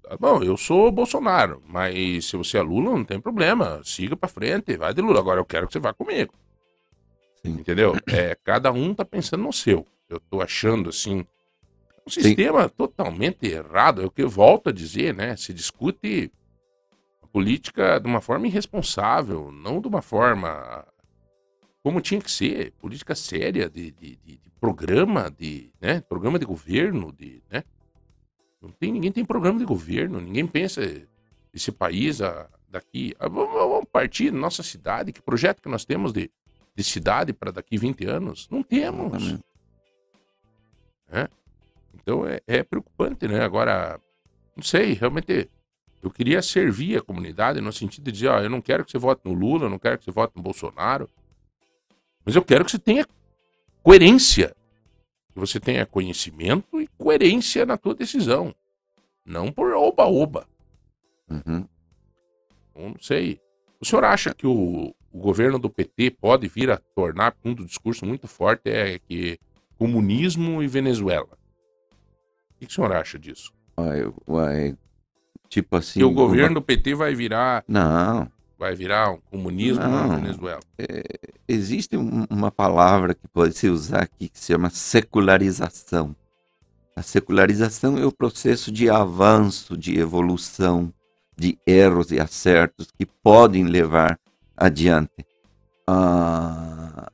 tá 0.03 0.17
bom, 0.21 0.43
eu 0.43 0.59
sou 0.59 0.93
Bolsonaro. 0.93 1.63
Mas 1.67 2.27
se 2.27 2.37
você 2.37 2.59
é 2.59 2.63
Lula, 2.63 2.91
não 2.91 3.05
tem 3.05 3.19
problema. 3.19 3.81
Siga 3.83 4.15
pra 4.15 4.29
frente, 4.29 4.77
vai 4.77 4.93
de 4.93 5.01
Lula. 5.01 5.21
Agora 5.21 5.41
eu 5.41 5.45
quero 5.47 5.67
que 5.67 5.73
você 5.73 5.81
vá 5.81 5.95
comigo. 5.95 6.35
Sim. 7.43 7.53
Entendeu? 7.53 7.97
É, 8.07 8.37
cada 8.45 8.71
um 8.71 8.93
tá 8.93 9.07
pensando 9.07 9.45
no 9.45 9.53
seu. 9.55 9.87
Eu 10.07 10.21
tô 10.21 10.43
achando 10.43 10.91
assim. 10.91 11.25
Um 12.07 12.11
sistema 12.11 12.69
totalmente 12.69 13.47
errado. 13.47 14.03
É 14.03 14.07
o 14.07 14.11
que 14.11 14.23
eu 14.23 14.29
volto 14.29 14.69
a 14.69 14.73
dizer, 14.73 15.15
né? 15.15 15.35
Se 15.37 15.53
discute 15.53 16.31
política 17.33 17.99
de 17.99 18.07
uma 18.07 18.21
forma 18.21 18.47
irresponsável, 18.47 19.51
não 19.53 19.81
de 19.81 19.89
uma 19.89 20.03
forma 20.03 20.87
como 21.83 22.01
tinha 22.01 22.21
que 22.21 22.31
ser, 22.31 22.73
política 22.73 23.15
séria, 23.15 23.69
de, 23.71 23.91
de, 23.93 24.17
de- 24.17 24.37
de 24.39 24.51
programa, 24.61 25.31
de, 25.31 25.73
né? 25.81 26.01
Programa 26.01 26.39
de 26.39 26.45
governo, 26.45 27.13
de, 27.13 27.43
né? 27.51 27.63
Não 28.61 28.71
tem, 28.71 28.93
ninguém 28.93 29.13
tem 29.13 29.25
programa 29.25 29.59
de 29.59 29.65
governo, 29.65 30.21
ninguém 30.21 30.47
pensa 30.47 30.81
esse 31.55 31.71
país 31.71 32.21
ah, 32.21 32.49
daqui. 32.69 33.15
ah, 33.19 33.29
vamos, 33.29 33.53
vamos 33.55 33.87
partir 33.91 34.33
nossa 34.33 34.63
cidade, 34.63 35.13
que 35.13 35.23
projeto 35.23 35.63
que 35.63 35.69
nós 35.69 35.85
temos 35.85 36.13
de, 36.13 36.31
de 36.75 36.85
cidade 36.85 37.33
para 37.33 37.53
daqui 37.53 37.79
20 37.79 38.05
anos? 38.07 38.49
Não 38.51 38.63
temos. 38.63 39.39
Né? 41.09 41.29
Então 41.95 42.27
é, 42.27 42.41
é 42.47 42.63
preocupante, 42.63 43.27
né? 43.29 43.43
Agora, 43.43 44.01
não 44.57 44.63
sei, 44.63 44.93
realmente 44.95 45.49
eu 46.03 46.11
queria 46.11 46.41
servir 46.43 46.99
a 46.99 47.03
comunidade 47.03 47.61
no 47.61 47.73
sentido 47.73 48.05
de 48.05 48.13
dizer, 48.13 48.29
ó, 48.29 48.41
eu 48.41 48.51
não 48.51 48.61
quero 48.61 48.85
que 48.85 48.91
você 48.91 48.99
vote 48.99 49.23
no 49.25 49.33
Lula, 49.33 49.65
eu 49.65 49.71
não 49.71 49.79
quero 49.79 49.99
que 49.99 50.05
você 50.05 50.11
vote 50.11 50.37
no 50.37 50.43
Bolsonaro, 50.43 51.11
mas 52.25 52.37
eu 52.37 52.45
quero 52.45 52.65
que 52.65 52.71
você 52.71 52.79
tenha 52.79 53.07
coerência, 53.83 54.55
que 55.33 55.39
você 55.39 55.59
tenha 55.59 55.85
conhecimento 55.87 56.81
e 56.81 56.87
coerência 56.99 57.67
na 57.67 57.77
tua 57.77 57.95
decisão, 57.95 58.55
não 59.25 59.51
por 59.51 59.73
oba-oba. 59.73 60.47
Uhum. 61.29 61.67
Não 62.75 62.95
sei. 63.01 63.41
O 63.81 63.85
senhor 63.85 64.05
acha 64.05 64.33
que 64.33 64.47
o, 64.47 64.95
o 65.13 65.19
governo 65.19 65.59
do 65.59 65.69
PT 65.69 66.13
pode 66.13 66.49
vir 66.49 66.71
a 66.71 66.77
tornar 66.77 67.37
um 67.45 67.53
do 67.53 67.65
discurso 67.65 68.07
muito 68.07 68.27
forte 68.29 68.71
é 68.71 68.99
que 68.99 69.39
comunismo 69.77 70.63
e 70.63 70.67
Venezuela? 70.67 71.39
O 72.51 72.59
que 72.59 72.67
que 72.67 72.73
o 72.73 72.75
senhor 72.75 72.93
acha 72.93 73.19
disso? 73.19 73.53
Uai, 73.77 74.13
uai, 74.27 74.77
tipo 75.49 75.77
assim. 75.77 76.01
Que 76.01 76.05
o 76.05 76.11
governo 76.11 76.57
do 76.57 76.63
PT 76.63 76.95
vai 76.95 77.15
virar, 77.15 77.65
Não. 77.67 78.31
vai 78.59 78.75
virar 78.75 79.13
um 79.13 79.19
comunismo 79.31 79.83
Não. 79.83 80.09
na 80.09 80.17
Venezuela. 80.17 80.61
Existe 81.47 81.97
um- 81.97 82.25
uma 82.31 82.51
palavra 82.51 83.15
que 83.15 83.27
pode 83.29 83.55
se 83.57 83.69
usar 83.69 84.03
aqui 84.03 84.29
que 84.29 84.39
se 84.39 84.53
chama 84.53 84.71
secularização. 84.71 86.15
A 86.95 87.03
secularização 87.03 87.97
é 87.97 88.05
o 88.05 88.11
processo 88.13 88.73
de 88.73 88.91
avanço, 88.91 89.77
de 89.77 89.99
evolução, 89.99 90.93
de 91.37 91.57
erros 91.65 92.11
e 92.11 92.19
acertos 92.21 92.89
que 92.99 93.07
podem 93.07 93.65
levar 93.65 94.19
adiante. 94.57 95.25
Ah, 95.87 97.11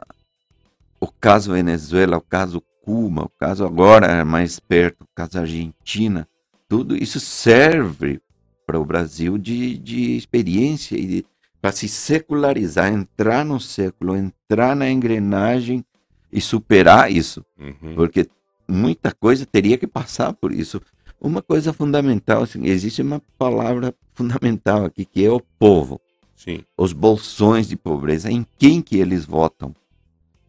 o 1.01 1.07
caso 1.07 1.53
Venezuela, 1.53 2.17
o 2.17 2.21
caso 2.21 2.63
Cuba, 2.83 3.23
o 3.25 3.29
caso 3.39 3.65
agora 3.65 4.07
é 4.07 4.25
mais 4.25 4.59
perto, 4.59 5.03
o 5.05 5.09
caso 5.15 5.39
Argentina, 5.39 6.29
tudo 6.69 6.97
isso 6.97 7.19
serve 7.21 8.21
para 8.67 8.79
o 8.79 8.85
Brasil 8.85 9.37
de, 9.39 9.79
de 9.79 10.17
experiência 10.17 10.97
e 10.97 11.25
para 11.61 11.73
se 11.73 11.89
secularizar, 11.89 12.93
entrar 12.93 13.45
no 13.45 13.59
século, 13.59 14.17
entrar 14.17 14.77
na 14.77 14.91
engrenagem 14.91 15.85
e 16.33 16.41
superar 16.41 17.11
isso, 17.11 17.45
Uhum. 17.59 17.95
porque 17.95 18.29
muita 18.69 19.13
coisa 19.13 19.47
teria 19.47 19.79
que 19.79 19.87
passar 19.87 20.33
por 20.35 20.53
isso. 20.53 20.81
Uma 21.21 21.41
coisa 21.41 21.73
fundamental, 21.73 22.43
assim, 22.43 22.67
existe 22.67 23.01
uma 23.01 23.23
palavra 23.39 23.95
fundamental 24.15 24.85
aqui 24.85 25.05
que 25.05 25.25
é 25.25 25.31
o 25.31 25.41
povo, 25.59 26.01
Sim. 26.37 26.61
os 26.77 26.93
bolsões 26.93 27.67
de 27.69 27.77
pobreza, 27.77 28.31
em 28.31 28.45
quem 28.59 28.83
que 28.83 28.99
eles 28.99 29.25
votam. 29.25 29.75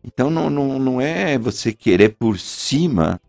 Então 0.04 0.30
não, 0.30 0.50
não, 0.50 0.78
não 0.78 1.00
é 1.02 1.38
você 1.38 1.72
querer 1.72 2.10
por 2.16 2.38
cima 2.38 3.20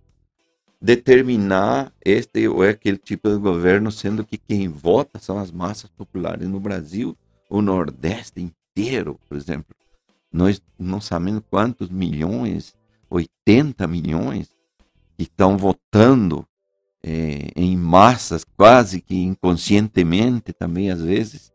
determinar 0.86 1.92
este 2.04 2.46
ou 2.46 2.62
aquele 2.62 2.96
tipo 2.96 3.28
de 3.28 3.38
governo, 3.38 3.90
sendo 3.90 4.24
que 4.24 4.38
quem 4.38 4.68
vota 4.68 5.18
são 5.18 5.36
as 5.36 5.50
massas 5.50 5.90
populares 5.90 6.48
no 6.48 6.60
Brasil, 6.60 7.18
o 7.50 7.60
Nordeste 7.60 8.40
inteiro, 8.40 9.18
por 9.28 9.36
exemplo. 9.36 9.74
Nós 10.32 10.62
não 10.78 11.00
sabemos 11.00 11.42
quantos 11.50 11.88
milhões, 11.88 12.72
80 13.10 13.84
milhões, 13.88 14.48
que 15.16 15.24
estão 15.24 15.58
votando 15.58 16.46
eh, 17.02 17.48
em 17.56 17.76
massas, 17.76 18.44
quase 18.44 19.00
que 19.00 19.16
inconscientemente 19.16 20.52
também 20.52 20.92
às 20.92 21.02
vezes. 21.02 21.52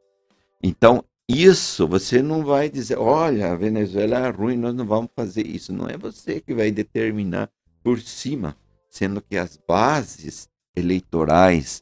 Então, 0.62 1.06
isso 1.26 1.88
você 1.88 2.22
não 2.22 2.44
vai 2.44 2.70
dizer, 2.70 2.98
olha, 2.98 3.54
a 3.54 3.56
Venezuela 3.56 4.28
é 4.28 4.30
ruim, 4.30 4.58
nós 4.58 4.76
não 4.76 4.86
vamos 4.86 5.12
fazer 5.16 5.48
isso. 5.48 5.72
Não 5.72 5.88
é 5.88 5.96
você 5.96 6.42
que 6.42 6.54
vai 6.54 6.70
determinar 6.70 7.50
por 7.82 8.02
cima, 8.02 8.58
sendo 8.92 9.22
que 9.22 9.38
as 9.38 9.58
bases 9.68 10.48
eleitorais 10.76 11.82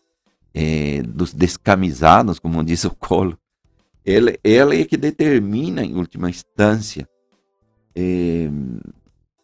eh, 0.54 1.02
dos 1.02 1.34
descamisados, 1.34 2.40
como 2.40 2.64
diz 2.64 2.86
o 2.86 2.92
Colo, 2.92 3.38
ela, 4.06 4.34
ela 4.44 4.76
é 4.76 4.86
que 4.86 4.96
determina, 4.96 5.84
em 5.84 5.96
última 5.96 6.30
instância, 6.30 7.08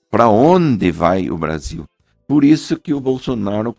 para 0.09 0.29
onde 0.29 0.91
vai 0.91 1.29
o 1.29 1.37
Brasil. 1.37 1.85
Por 2.27 2.43
isso 2.43 2.79
que 2.79 2.93
o 2.93 3.01
Bolsonaro, 3.01 3.75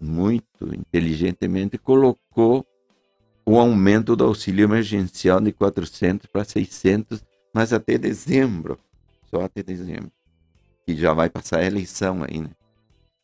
muito 0.00 0.74
inteligentemente, 0.74 1.76
colocou 1.76 2.66
o 3.44 3.58
aumento 3.58 4.16
do 4.16 4.24
auxílio 4.24 4.64
emergencial 4.64 5.40
de 5.40 5.52
400 5.52 6.26
para 6.26 6.44
600, 6.44 7.22
mas 7.52 7.72
até 7.72 7.96
dezembro, 7.98 8.78
só 9.30 9.42
até 9.42 9.62
dezembro, 9.62 10.10
que 10.84 10.96
já 10.96 11.12
vai 11.12 11.28
passar 11.28 11.60
a 11.60 11.64
eleição 11.64 12.24
aí, 12.24 12.40
né? 12.40 12.50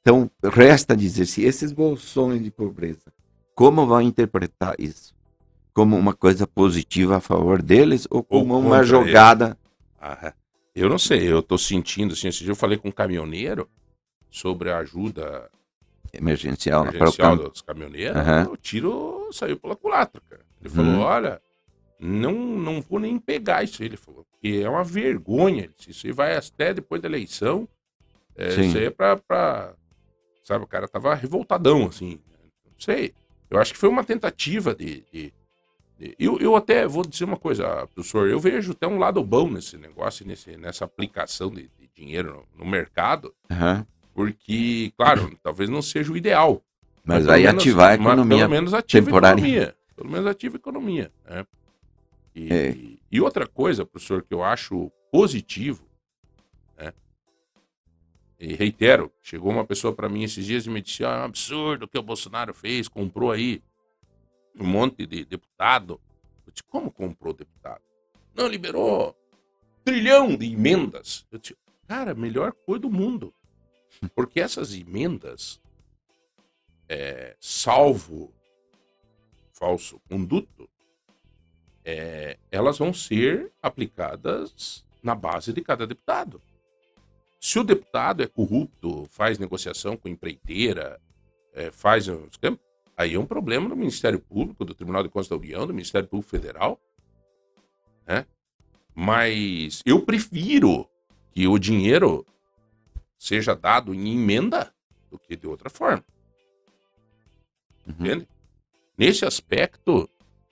Então, 0.02 0.28
resta 0.42 0.96
dizer 0.96 1.26
se 1.26 1.44
esses 1.44 1.72
bolsões 1.72 2.42
de 2.42 2.50
pobreza, 2.50 3.12
como 3.54 3.86
vão 3.86 4.00
interpretar 4.02 4.74
isso? 4.78 5.14
Como 5.72 5.96
uma 5.96 6.12
coisa 6.12 6.44
positiva 6.44 7.16
a 7.16 7.20
favor 7.20 7.62
deles 7.62 8.06
ou 8.10 8.22
como 8.22 8.58
uma 8.58 8.78
contra 8.78 8.82
jogada? 8.82 9.58
Ah, 10.00 10.34
eu 10.74 10.88
não 10.88 10.98
sei, 10.98 11.30
eu 11.30 11.40
tô 11.40 11.56
sentindo, 11.56 12.14
assim, 12.14 12.26
esse 12.28 12.40
dia 12.40 12.50
eu 12.50 12.56
falei 12.56 12.76
com 12.76 12.88
um 12.88 12.92
caminhoneiro 12.92 13.70
sobre 14.28 14.70
a 14.72 14.78
ajuda 14.78 15.48
emergencial, 16.12 16.82
para 16.82 16.90
o 16.90 16.96
emergencial 16.96 17.36
campo. 17.36 17.50
dos 17.50 17.62
caminhoneiros, 17.62 18.16
Aham. 18.20 18.48
o 18.50 18.56
tiro 18.56 19.28
saiu 19.32 19.56
pela 19.60 19.76
culatra, 19.76 20.20
cara. 20.28 20.42
Ele 20.60 20.68
falou, 20.68 20.94
Uhum. 20.94 21.00
olha, 21.00 21.40
não, 22.00 22.32
não 22.34 22.80
vou 22.82 22.98
nem 22.98 23.18
pegar 23.20 23.62
isso 23.62 23.80
aí, 23.82 23.88
ele 23.88 23.96
falou, 23.96 24.26
porque 24.32 24.60
é 24.64 24.68
uma 24.68 24.82
vergonha, 24.82 25.70
isso 25.86 26.06
aí 26.08 26.12
vai 26.12 26.36
até 26.36 26.74
depois 26.74 27.00
da 27.00 27.08
eleição, 27.08 27.68
é, 28.36 28.60
isso 28.60 28.76
aí 28.76 28.86
é 28.86 28.90
pra- 28.90 29.74
sabe, 30.42 30.64
o 30.64 30.68
cara 30.68 30.88
tava 30.88 31.14
revoltadão, 31.14 31.86
assim, 31.86 32.18
não 32.64 32.78
sei, 32.78 33.14
eu 33.50 33.58
acho 33.58 33.72
que 33.72 33.78
foi 33.78 33.88
uma 33.88 34.04
tentativa 34.04 34.74
de... 34.74 35.04
de- 35.12 35.32
de- 35.98 36.16
eu, 36.18 36.38
eu 36.40 36.56
até 36.56 36.86
vou 36.86 37.04
dizer 37.06 37.24
uma 37.24 37.36
coisa, 37.36 37.86
professor, 37.94 38.28
eu 38.28 38.40
vejo 38.40 38.72
até 38.72 38.86
um 38.88 38.98
lado 38.98 39.22
bom 39.22 39.48
nesse 39.48 39.76
negócio, 39.76 40.26
nesse, 40.26 40.56
nessa 40.56 40.84
aplicação 40.84 41.48
de, 41.50 41.70
de 41.78 41.88
dinheiro 41.94 42.44
no, 42.58 42.64
no 42.64 42.70
mercado, 42.70 43.32
Aham. 43.50 43.86
porque, 44.14 44.92
claro, 44.96 45.36
talvez 45.42 45.70
não 45.70 45.80
seja 45.82 46.12
o 46.12 46.16
ideal, 46.16 46.60
Mas 47.04 47.18
pelo 47.18 47.28
vai 47.28 47.42
menos- 47.42 47.62
ativar 47.62 47.84
a 47.92 47.96
mas 47.98 48.06
economia. 48.06 48.38
Pelo 48.38 48.50
menos 48.50 48.74
ativa 48.74 49.04
temporária. 49.06 49.36
a 49.36 49.46
economia. 49.46 49.76
Pelo 49.94 50.10
menos 50.10 50.26
ativa 50.26 50.56
a 50.56 50.58
economia. 50.58 51.12
Né? 51.28 51.46
E, 52.34 52.52
É. 52.52 52.76
e 53.12 53.20
outra 53.20 53.46
coisa, 53.46 53.84
professor, 53.86 54.22
que 54.22 54.34
eu 54.34 54.42
acho 54.42 54.90
positivo? 55.12 55.84
E 58.42 58.54
reitero, 58.54 59.12
chegou 59.22 59.52
uma 59.52 59.64
pessoa 59.64 59.94
para 59.94 60.08
mim 60.08 60.24
esses 60.24 60.44
dias 60.44 60.66
e 60.66 60.68
me 60.68 60.82
disse: 60.82 61.04
ah, 61.04 61.10
é 61.10 61.20
um 61.20 61.24
absurdo 61.26 61.84
o 61.84 61.88
que 61.88 61.96
o 61.96 62.02
Bolsonaro 62.02 62.52
fez, 62.52 62.88
comprou 62.88 63.30
aí 63.30 63.62
um 64.58 64.66
monte 64.66 65.06
de 65.06 65.24
deputado. 65.24 66.00
Eu 66.44 66.52
disse, 66.52 66.64
como 66.64 66.90
comprou 66.90 67.32
deputado? 67.32 67.80
Não, 68.34 68.48
liberou 68.48 69.16
trilhão 69.84 70.36
de 70.36 70.52
emendas. 70.52 71.24
Eu 71.30 71.38
disse, 71.38 71.56
cara, 71.86 72.16
melhor 72.16 72.52
coisa 72.52 72.80
do 72.80 72.90
mundo. 72.90 73.32
Porque 74.12 74.40
essas 74.40 74.74
emendas, 74.74 75.60
é, 76.88 77.36
salvo 77.38 78.34
falso 79.52 80.00
conduto, 80.08 80.68
é, 81.84 82.36
elas 82.50 82.78
vão 82.78 82.92
ser 82.92 83.52
aplicadas 83.62 84.84
na 85.00 85.14
base 85.14 85.52
de 85.52 85.62
cada 85.62 85.86
deputado. 85.86 86.42
Se 87.42 87.58
o 87.58 87.64
deputado 87.64 88.22
é 88.22 88.28
corrupto, 88.28 89.04
faz 89.10 89.36
negociação 89.36 89.96
com 89.96 90.08
empreiteira, 90.08 91.00
é, 91.52 91.72
faz 91.72 92.06
um 92.06 92.24
esquema, 92.26 92.56
aí 92.96 93.14
é 93.14 93.18
um 93.18 93.26
problema 93.26 93.68
do 93.68 93.74
Ministério 93.74 94.20
Público, 94.20 94.64
do 94.64 94.72
Tribunal 94.72 95.02
de 95.02 95.08
Contas 95.08 95.26
da 95.26 95.34
União, 95.34 95.66
do 95.66 95.74
Ministério 95.74 96.08
Público 96.08 96.30
Federal. 96.30 96.80
Né? 98.06 98.24
Mas 98.94 99.82
eu 99.84 100.00
prefiro 100.02 100.88
que 101.32 101.48
o 101.48 101.58
dinheiro 101.58 102.24
seja 103.18 103.56
dado 103.56 103.92
em 103.92 104.14
emenda 104.14 104.72
do 105.10 105.18
que 105.18 105.34
de 105.34 105.48
outra 105.48 105.68
forma. 105.68 106.04
Uhum. 107.84 107.94
Entende? 107.98 108.28
Nesse 108.96 109.24
aspecto, 109.24 110.08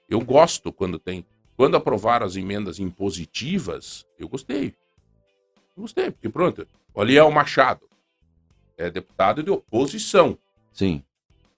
eu 0.08 0.20
gosto 0.20 0.72
quando 0.72 0.98
tem. 0.98 1.24
Quando 1.56 1.76
aprovaram 1.76 2.26
as 2.26 2.34
emendas 2.34 2.80
impositivas, 2.80 4.04
eu 4.18 4.28
gostei. 4.28 4.74
Eu 5.80 5.82
gostei, 5.82 6.10
porque 6.10 6.28
pronto. 6.28 6.68
O 6.92 7.00
Aliel 7.00 7.30
Machado 7.30 7.88
é 8.76 8.90
deputado 8.90 9.42
de 9.42 9.50
oposição. 9.50 10.36
Sim. 10.72 11.02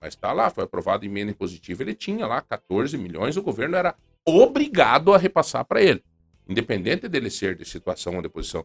Mas 0.00 0.14
tá 0.14 0.32
lá, 0.32 0.48
foi 0.48 0.62
aprovada 0.64 1.04
a 1.04 1.06
emenda 1.06 1.32
impositiva, 1.32 1.82
ele 1.82 1.94
tinha 1.94 2.24
lá 2.26 2.40
14 2.40 2.96
milhões, 2.96 3.36
o 3.36 3.42
governo 3.42 3.76
era 3.76 3.96
obrigado 4.24 5.12
a 5.12 5.18
repassar 5.18 5.64
para 5.64 5.82
ele, 5.82 6.02
independente 6.48 7.08
dele 7.08 7.30
ser 7.30 7.56
de 7.56 7.64
situação 7.64 8.14
ou 8.14 8.20
de 8.20 8.28
oposição. 8.28 8.64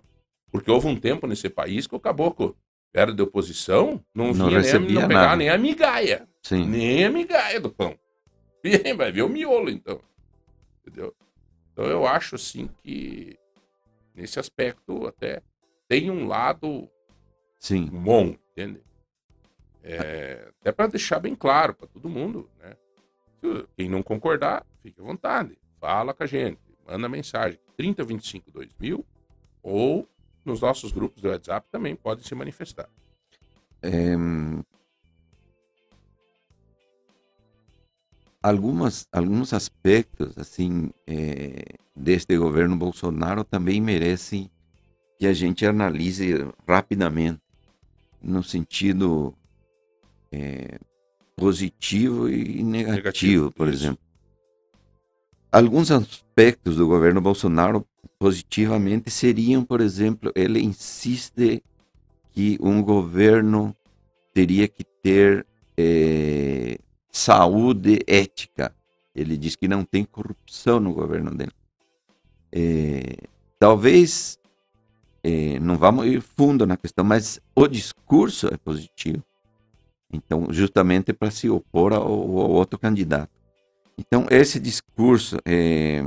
Porque 0.52 0.70
houve 0.70 0.88
um 0.88 0.96
tempo 0.96 1.26
nesse 1.28 1.50
país 1.50 1.86
que 1.88 1.96
o 1.96 2.00
caboclo 2.00 2.56
era 2.94 3.12
de 3.14 3.22
oposição, 3.22 4.04
não, 4.14 4.28
Não 4.28 4.34
vinha 4.34 4.48
nem, 4.48 4.58
recebia 4.58 5.02
não 5.02 5.08
pegava 5.08 5.26
nada. 5.26 5.36
nem 5.38 5.50
a 5.50 5.58
migalha, 5.58 6.28
Sim. 6.44 6.66
nem 6.66 7.06
a 7.06 7.10
migalha 7.12 7.60
do 7.60 7.70
pão. 7.72 7.98
E 8.64 8.94
vai 8.94 9.12
ver 9.12 9.24
o 9.24 9.30
miolo, 9.30 9.70
então. 9.70 10.00
Entendeu? 10.82 11.16
Então 11.74 11.86
eu 11.86 12.08
acho 12.08 12.36
assim 12.36 12.70
que 12.84 13.38
nesse 14.18 14.40
aspecto 14.40 15.06
até 15.06 15.42
tem 15.88 16.10
um 16.10 16.28
lado 16.28 16.90
Sim. 17.60 17.86
bom, 17.86 18.36
entende? 18.52 18.82
É, 19.84 20.52
até 20.60 20.72
para 20.72 20.88
deixar 20.88 21.20
bem 21.20 21.36
claro 21.36 21.74
para 21.76 21.88
todo 21.88 22.10
mundo, 22.10 22.50
né? 22.60 22.76
Quem 23.78 23.88
não 23.88 24.04
concordar, 24.04 24.66
fique 24.82 25.00
à 25.00 25.04
vontade. 25.04 25.58
Fala 25.80 26.14
com 26.14 26.24
a 26.24 26.26
gente. 26.26 26.60
Manda 26.86 27.08
mensagem 27.08 27.60
3025 27.78 28.52
2000 28.52 29.06
ou 29.62 30.10
nos 30.44 30.62
nossos 30.62 30.92
grupos 30.92 31.22
do 31.22 31.30
WhatsApp 31.30 31.68
também 31.72 31.96
pode 31.96 32.28
se 32.28 32.34
manifestar. 32.34 32.90
É, 33.82 34.16
algumas, 38.42 39.08
alguns 39.12 39.54
aspectos 39.54 40.38
assim 40.38 40.90
é, 41.06 41.76
deste 41.96 42.38
governo 42.38 42.76
Bolsonaro 42.76 43.44
também 43.44 43.82
merecem 43.82 44.50
que 45.18 45.26
a 45.26 45.34
gente 45.34 45.66
analise 45.66 46.48
rapidamente 46.68 47.42
no 48.22 48.44
sentido 48.44 49.34
é, 50.32 50.80
positivo 51.36 52.30
e 52.30 52.64
negativo, 52.64 52.96
Negativo, 52.96 53.52
por 53.52 53.68
isso. 53.68 53.84
exemplo. 53.84 54.00
Alguns 55.52 55.92
aspectos 55.92 56.76
do 56.76 56.88
governo 56.88 57.22
Bolsonaro 57.22 57.86
positivamente 58.20 59.10
seriam, 59.10 59.64
por 59.64 59.82
exemplo, 59.82 60.32
ele 60.36 60.60
insiste 60.60 61.64
que 62.32 62.58
um 62.62 62.82
governo 62.82 63.76
teria 64.34 64.68
que 64.68 64.84
ter 65.02 65.46
eh, 65.78 66.78
saúde 67.18 68.04
ética. 68.06 68.74
Ele 69.16 69.36
diz 69.36 69.56
que 69.56 69.68
não 69.68 69.84
tem 69.84 70.06
corrupção 70.06 70.80
no 70.80 70.94
governo 70.94 71.32
dele. 71.36 71.52
Eh, 72.52 73.18
talvez 73.60 74.38
eh, 75.24 75.60
não 75.60 75.76
vamos 75.76 76.06
ir 76.06 76.22
fundo 76.22 76.66
na 76.68 76.78
questão, 76.78 77.04
mas 77.04 77.40
o 77.56 77.68
discurso 77.68 78.48
é 78.48 78.58
positivo. 78.58 79.24
Então, 80.14 80.48
justamente 80.52 81.12
para 81.12 81.32
se 81.32 81.50
opor 81.50 81.92
ao, 81.92 82.04
ao 82.04 82.52
outro 82.52 82.78
candidato. 82.78 83.32
Então, 83.98 84.28
esse 84.30 84.60
discurso 84.60 85.38
eh, 85.44 86.04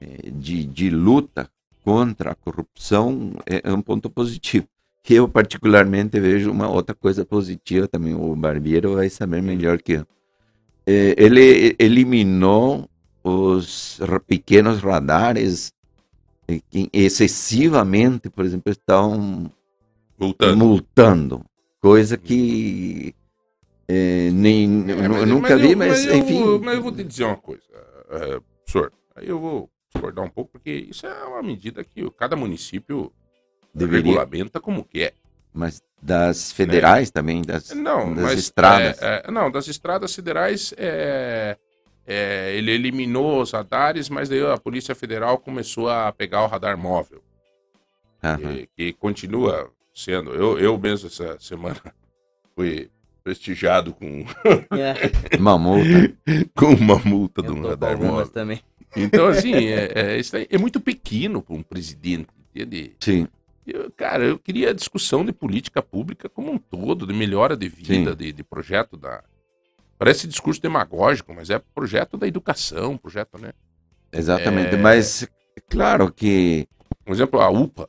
eh, 0.00 0.30
de, 0.30 0.64
de 0.64 0.90
luta 0.90 1.48
contra 1.84 2.32
a 2.32 2.34
corrupção 2.34 3.32
é, 3.46 3.62
é 3.62 3.72
um 3.72 3.80
ponto 3.80 4.10
positivo. 4.10 4.66
Eu, 5.08 5.28
particularmente, 5.28 6.20
vejo 6.20 6.50
uma 6.52 6.68
outra 6.68 6.94
coisa 6.94 7.24
positiva 7.24 7.88
também. 7.88 8.14
O 8.14 8.36
Barbeiro 8.36 8.94
vai 8.94 9.08
saber 9.10 9.42
melhor 9.42 9.80
que 9.82 9.94
eu. 9.94 10.06
Eh, 10.86 11.14
ele 11.16 11.74
eliminou 11.78 12.88
os 13.24 13.98
pequenos 14.26 14.80
radares 14.80 15.72
eh, 16.48 16.60
que 16.70 16.88
excessivamente, 16.92 18.30
por 18.30 18.44
exemplo, 18.44 18.70
estão 18.70 19.50
Voltando. 20.16 20.56
multando. 20.56 21.44
Coisa 21.80 22.16
que 22.16 23.12
eh, 23.88 24.30
nem, 24.32 24.84
É, 24.90 24.92
eu 25.06 25.08
mas- 25.10 25.28
nunca 25.28 25.56
mas 25.56 25.60
vi, 25.60 25.72
eu- 25.72 25.78
mas, 25.78 26.04
enfim. 26.06 26.58
mas 26.62 26.74
eu 26.76 26.82
vou 26.82 26.92
te 26.92 27.02
dizer 27.02 27.24
uma 27.24 27.36
coisa, 27.36 27.62
é, 28.10 28.40
professor. 28.64 28.92
Aí 29.16 29.28
eu 29.28 29.40
vou 29.40 29.68
discordar 29.92 30.24
um 30.24 30.28
pouco, 30.30 30.52
porque 30.52 30.70
isso 30.70 31.04
é 31.06 31.24
uma 31.24 31.42
medida 31.42 31.82
que 31.82 32.08
cada 32.12 32.36
município 32.36 33.12
Deveria. 33.74 34.12
regulamenta 34.12 34.60
como 34.60 34.84
quer. 34.84 35.14
Mas 35.52 35.82
das 36.00 36.52
federais 36.52 37.10
também, 37.10 37.42
das, 37.42 37.70
Não, 37.70 38.14
das 38.14 38.24
mas 38.24 38.38
estradas. 38.38 39.02
é, 39.02 39.22
é, 39.26 39.30
não, 39.30 39.50
das 39.50 39.66
estradas 39.68 40.14
federais 40.14 40.72
é, 40.76 41.56
é, 42.06 42.54
ele 42.56 42.70
eliminou 42.70 43.42
os 43.42 43.50
radares, 43.52 44.08
mas 44.08 44.28
daí 44.28 44.44
a 44.46 44.56
Polícia 44.56 44.94
Federal 44.94 45.36
começou 45.38 45.88
a 45.90 46.10
pegar 46.12 46.42
o 46.44 46.46
radar 46.46 46.78
móvel, 46.78 47.22
Aham. 48.22 48.38
que, 48.38 48.68
que 48.76 48.92
continua 48.94 49.70
sendo. 49.94 50.30
Eu, 50.34 50.58
eu 50.58 50.78
mesmo 50.78 51.08
essa 51.08 51.36
semana 51.40 51.80
fui 52.56 52.88
prestigiado 53.22 53.92
com, 53.92 54.24
É, 54.72 55.36
Uma 55.36 55.58
multa. 55.58 56.12
com 56.56 56.66
uma 56.74 56.98
multa 57.00 57.42
de 57.42 57.48
eu 57.48 57.54
um 57.54 57.62
com 57.62 57.68
radar 57.68 57.98
móvel. 57.98 58.28
também. 58.28 58.60
Então, 58.96 59.26
assim, 59.26 59.52
é, 59.68 60.18
é, 60.18 60.46
é 60.48 60.58
muito 60.58 60.80
pequeno 60.80 61.42
para 61.42 61.54
um 61.54 61.62
presidente, 61.62 62.28
entende? 62.54 62.96
Sim, 63.00 63.28
Eu, 63.66 63.90
cara, 63.90 64.24
eu 64.24 64.38
queria 64.38 64.70
a 64.70 64.74
discussão 64.74 65.24
de 65.24 65.32
política 65.32 65.82
pública 65.82 66.28
como 66.28 66.50
um 66.50 66.58
todo, 66.58 67.06
de 67.06 67.12
melhora 67.12 67.56
de 67.56 67.68
vida, 67.68 68.14
de, 68.16 68.32
de 68.32 68.42
projeto 68.42 68.96
da. 68.96 69.22
Parece 69.98 70.26
discurso 70.26 70.62
demagógico, 70.62 71.34
mas 71.34 71.50
é 71.50 71.58
projeto 71.74 72.16
da 72.16 72.26
educação, 72.26 72.96
projeto, 72.96 73.38
né? 73.38 73.52
exatamente. 74.12 74.74
É. 74.74 74.78
Mas, 74.78 75.28
claro 75.68 76.10
que 76.10 76.66
Por 77.04 77.12
exemplo, 77.12 77.40
a 77.40 77.50
UPA, 77.50 77.88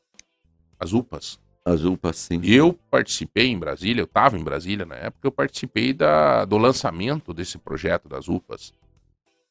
as 0.80 0.91
UPAs. 0.91 1.39
as 1.63 1.84
UPAs, 1.84 2.17
sim. 2.17 2.41
Eu 2.43 2.78
participei 2.89 3.47
em 3.47 3.57
Brasília, 3.57 4.01
eu 4.01 4.05
estava 4.05 4.38
em 4.38 4.43
Brasília 4.43 4.86
na 4.86 4.95
época, 4.95 5.26
eu 5.28 5.32
participei 5.32 5.93
da, 5.93 6.43
do 6.43 6.57
lançamento 6.57 7.34
desse 7.34 7.57
projeto 7.57 8.09
das 8.09 8.28
UPAs. 8.28 8.74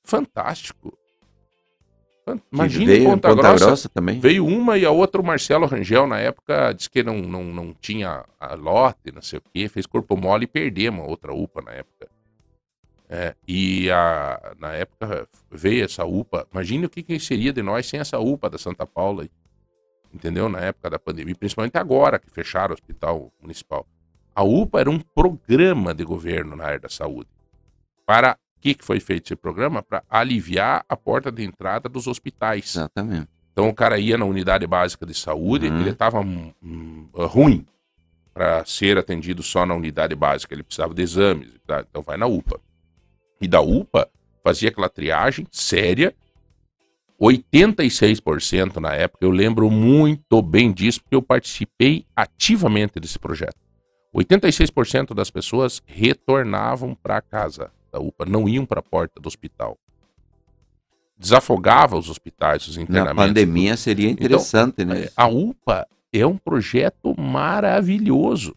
Fantástico. 0.05 0.99
Imagina 2.53 2.87
veio 2.87 3.03
em 3.03 3.07
em 3.07 3.19
Ponta, 3.19 3.35
Grossa, 3.35 3.89
também. 3.89 4.21
Veio 4.21 4.47
uma 4.47 4.77
e 4.77 4.85
a 4.85 4.91
outra, 4.91 5.21
o 5.21 5.25
Marcelo 5.25 5.67
Rangel, 5.67 6.07
na 6.07 6.19
época, 6.19 6.73
disse 6.73 6.91
que 6.91 7.03
não, 7.03 7.21
não, 7.21 7.45
não 7.45 7.75
tinha 7.81 8.25
a 8.39 8.55
lote, 8.55 9.13
não 9.13 9.23
sei 9.23 9.39
o 9.39 9.43
quê, 9.53 9.69
fez 9.69 9.87
corpo 9.87 10.17
mole 10.17 10.45
e 10.45 10.47
perdemos 10.47 11.09
outra 11.09 11.33
UPA 11.33 11.63
na 11.63 11.73
época. 11.73 12.09
É, 13.13 13.35
e 13.47 13.91
a, 13.91 14.55
na 14.61 14.73
época 14.73 15.29
veio 15.51 15.85
essa 15.85 16.05
UPA. 16.05 16.47
Imagine 16.53 16.87
o 16.87 16.91
que, 16.91 17.03
que 17.03 17.19
seria 17.19 17.53
de 17.53 17.61
nós 17.61 17.87
sem 17.87 17.99
essa 17.99 18.21
UPA 18.21 18.49
da 18.49 18.57
Santa 18.57 18.87
Paula. 18.87 19.29
Entendeu? 20.15 20.49
Na 20.49 20.61
época 20.61 20.91
da 20.91 20.99
pandemia, 20.99 21.35
principalmente 21.35 21.77
agora 21.77 22.21
que 22.21 22.31
fecharam 22.31 22.71
o 22.71 22.75
hospital 22.75 23.33
municipal. 23.41 23.85
A 24.33 24.45
UPA 24.45 24.81
era 24.81 24.91
um 24.91 25.01
programa 25.01 25.93
de 25.93 26.05
governo 26.05 26.55
na 26.55 26.65
área 26.65 26.79
da 26.79 26.89
saúde. 26.89 27.29
Para 28.07 28.39
que, 28.61 28.75
que 28.75 28.85
foi 28.85 29.01
feito 29.01 29.27
esse 29.27 29.37
programa? 29.37 29.83
Para 29.83 30.03
aliviar 30.09 30.85
a 30.89 30.97
porta 30.97 31.31
de 31.33 31.43
entrada 31.45 31.89
dos 31.89 32.07
hospitais. 32.07 32.77
Exatamente. 32.77 33.29
Então 33.53 33.69
o 33.69 33.75
cara 33.75 33.99
ia 33.99 34.17
na 34.17 34.25
unidade 34.25 34.67
básica 34.67 35.05
de 35.05 35.15
saúde, 35.15 35.69
Uhum. 35.69 35.81
ele 35.81 35.91
estava 35.91 36.21
ruim 37.27 37.67
para 38.33 38.65
ser 38.65 38.97
atendido 38.97 39.43
só 39.43 39.67
na 39.67 39.75
unidade 39.75 40.15
básica, 40.15 40.55
ele 40.55 40.63
precisava 40.63 40.95
de 40.95 41.03
exames, 41.03 41.51
tá? 41.67 41.85
então 41.89 42.01
vai 42.03 42.17
na 42.17 42.27
UPA. 42.27 42.61
E 43.41 43.49
da 43.49 43.61
UPA 43.61 44.09
fazia 44.45 44.69
aquela 44.71 44.89
triagem 44.89 45.47
séria, 45.51 46.15
86% 47.21 48.77
na 48.77 48.95
época, 48.95 49.25
eu 49.25 49.31
lembro 49.31 49.71
muito 49.71 50.41
bem 50.41 50.73
disso, 50.73 51.03
porque 51.03 51.15
eu 51.15 51.21
participei 51.23 52.07
ativamente 52.17 52.99
desse 52.99 53.19
projeto. 53.19 53.57
86% 54.15 55.13
das 55.15 55.31
pessoas 55.31 55.83
retornavam 55.87 56.95
para 56.95 57.21
casa 57.21 57.71
da 57.91 57.99
UPA, 58.01 58.25
não 58.27 58.49
iam 58.49 58.65
para 58.67 58.81
a 58.81 58.83
porta 58.83 59.21
do 59.21 59.27
hospital. 59.27 59.79
Desafogava 61.19 61.99
os 61.99 62.09
hospitais, 62.09 62.67
os 62.67 62.77
Na 62.77 62.83
internamentos. 62.83 63.27
pandemia 63.27 63.77
seria 63.77 64.09
interessante, 64.09 64.85
né? 64.85 65.05
É, 65.05 65.13
A 65.15 65.27
UPA 65.29 65.87
é 66.13 66.27
um 66.27 66.37
projeto 66.39 67.15
maravilhoso. 67.21 68.57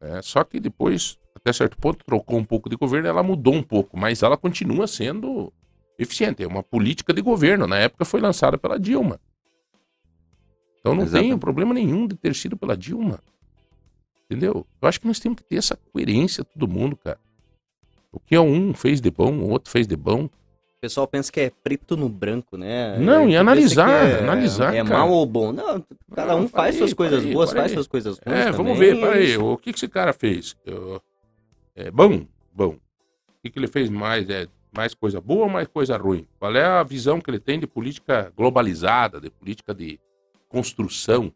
É, 0.00 0.20
só 0.20 0.42
que 0.42 0.58
depois, 0.58 1.16
até 1.36 1.52
certo 1.52 1.76
ponto, 1.78 2.04
trocou 2.04 2.38
um 2.38 2.44
pouco 2.44 2.68
de 2.68 2.76
governo, 2.76 3.06
ela 3.08 3.22
mudou 3.22 3.54
um 3.54 3.62
pouco, 3.62 3.96
mas 3.96 4.22
ela 4.22 4.36
continua 4.36 4.88
sendo 4.88 5.52
eficiente. 5.96 6.42
É 6.42 6.46
uma 6.46 6.62
política 6.62 7.12
de 7.12 7.22
governo. 7.22 7.68
Na 7.68 7.78
época 7.78 8.04
foi 8.04 8.20
lançada 8.20 8.58
pela 8.58 8.78
Dilma. 8.78 9.20
Então 10.80 10.94
não 10.94 11.04
Exatamente. 11.04 11.30
tem 11.30 11.38
problema 11.38 11.72
nenhum 11.72 12.08
de 12.08 12.16
ter 12.16 12.34
sido 12.34 12.56
pela 12.56 12.76
Dilma. 12.76 13.20
Entendeu? 14.24 14.66
Eu 14.80 14.88
acho 14.88 15.00
que 15.00 15.06
nós 15.06 15.20
temos 15.20 15.36
que 15.38 15.44
ter 15.44 15.56
essa 15.56 15.76
coerência, 15.76 16.42
todo 16.42 16.66
mundo, 16.66 16.96
cara. 16.96 17.20
O 18.12 18.20
que 18.20 18.38
um 18.38 18.74
fez 18.74 19.00
de 19.00 19.10
bom, 19.10 19.32
o 19.38 19.50
outro 19.50 19.70
fez 19.70 19.86
de 19.86 19.96
bom. 19.96 20.24
O 20.26 20.30
pessoal 20.82 21.06
pensa 21.06 21.30
que 21.32 21.40
é 21.40 21.50
preto 21.50 21.96
no 21.96 22.08
branco, 22.08 22.56
né? 22.56 22.98
Não, 22.98 23.22
e 23.22 23.26
Tu 23.26 23.28
pensa 23.28 23.40
analisar, 23.40 24.06
é, 24.06 24.18
analisar, 24.18 24.74
É 24.74 24.84
cara. 24.84 24.98
mal 24.98 25.10
ou 25.10 25.24
bom. 25.24 25.52
Não, 25.52 25.84
cada 26.14 26.36
um 26.36 26.40
Não, 26.42 26.48
faz 26.48 26.74
para 26.76 26.78
suas 26.78 26.90
aí, 26.90 26.96
coisas 26.96 27.20
para 27.20 27.28
aí, 27.28 27.34
boas, 27.34 27.52
faz 27.52 27.64
aí. 27.64 27.74
suas 27.74 27.86
coisas 27.86 28.18
ruins. 28.18 28.38
É, 28.38 28.50
vamos 28.50 28.72
também, 28.74 28.94
ver, 28.94 29.00
peraí, 29.00 29.36
o 29.38 29.56
que, 29.56 29.72
que 29.72 29.78
esse 29.78 29.88
cara 29.88 30.12
fez? 30.12 30.56
É 31.74 31.90
bom, 31.90 32.26
bom. 32.52 32.70
O 32.70 32.80
que, 33.42 33.50
que 33.50 33.58
ele 33.58 33.68
fez 33.68 33.88
mais? 33.88 34.28
É 34.28 34.46
mais 34.76 34.92
coisa 34.94 35.20
boa 35.20 35.44
ou 35.44 35.48
mais 35.50 35.68
coisa 35.68 35.96
ruim? 35.96 36.26
Qual 36.38 36.54
é 36.54 36.64
a 36.64 36.82
visão 36.82 37.20
que 37.20 37.30
ele 37.30 37.38
tem 37.40 37.58
de 37.60 37.66
política 37.66 38.32
globalizada, 38.36 39.20
de 39.20 39.30
política 39.30 39.72
de 39.74 39.98
construção? 40.48 41.32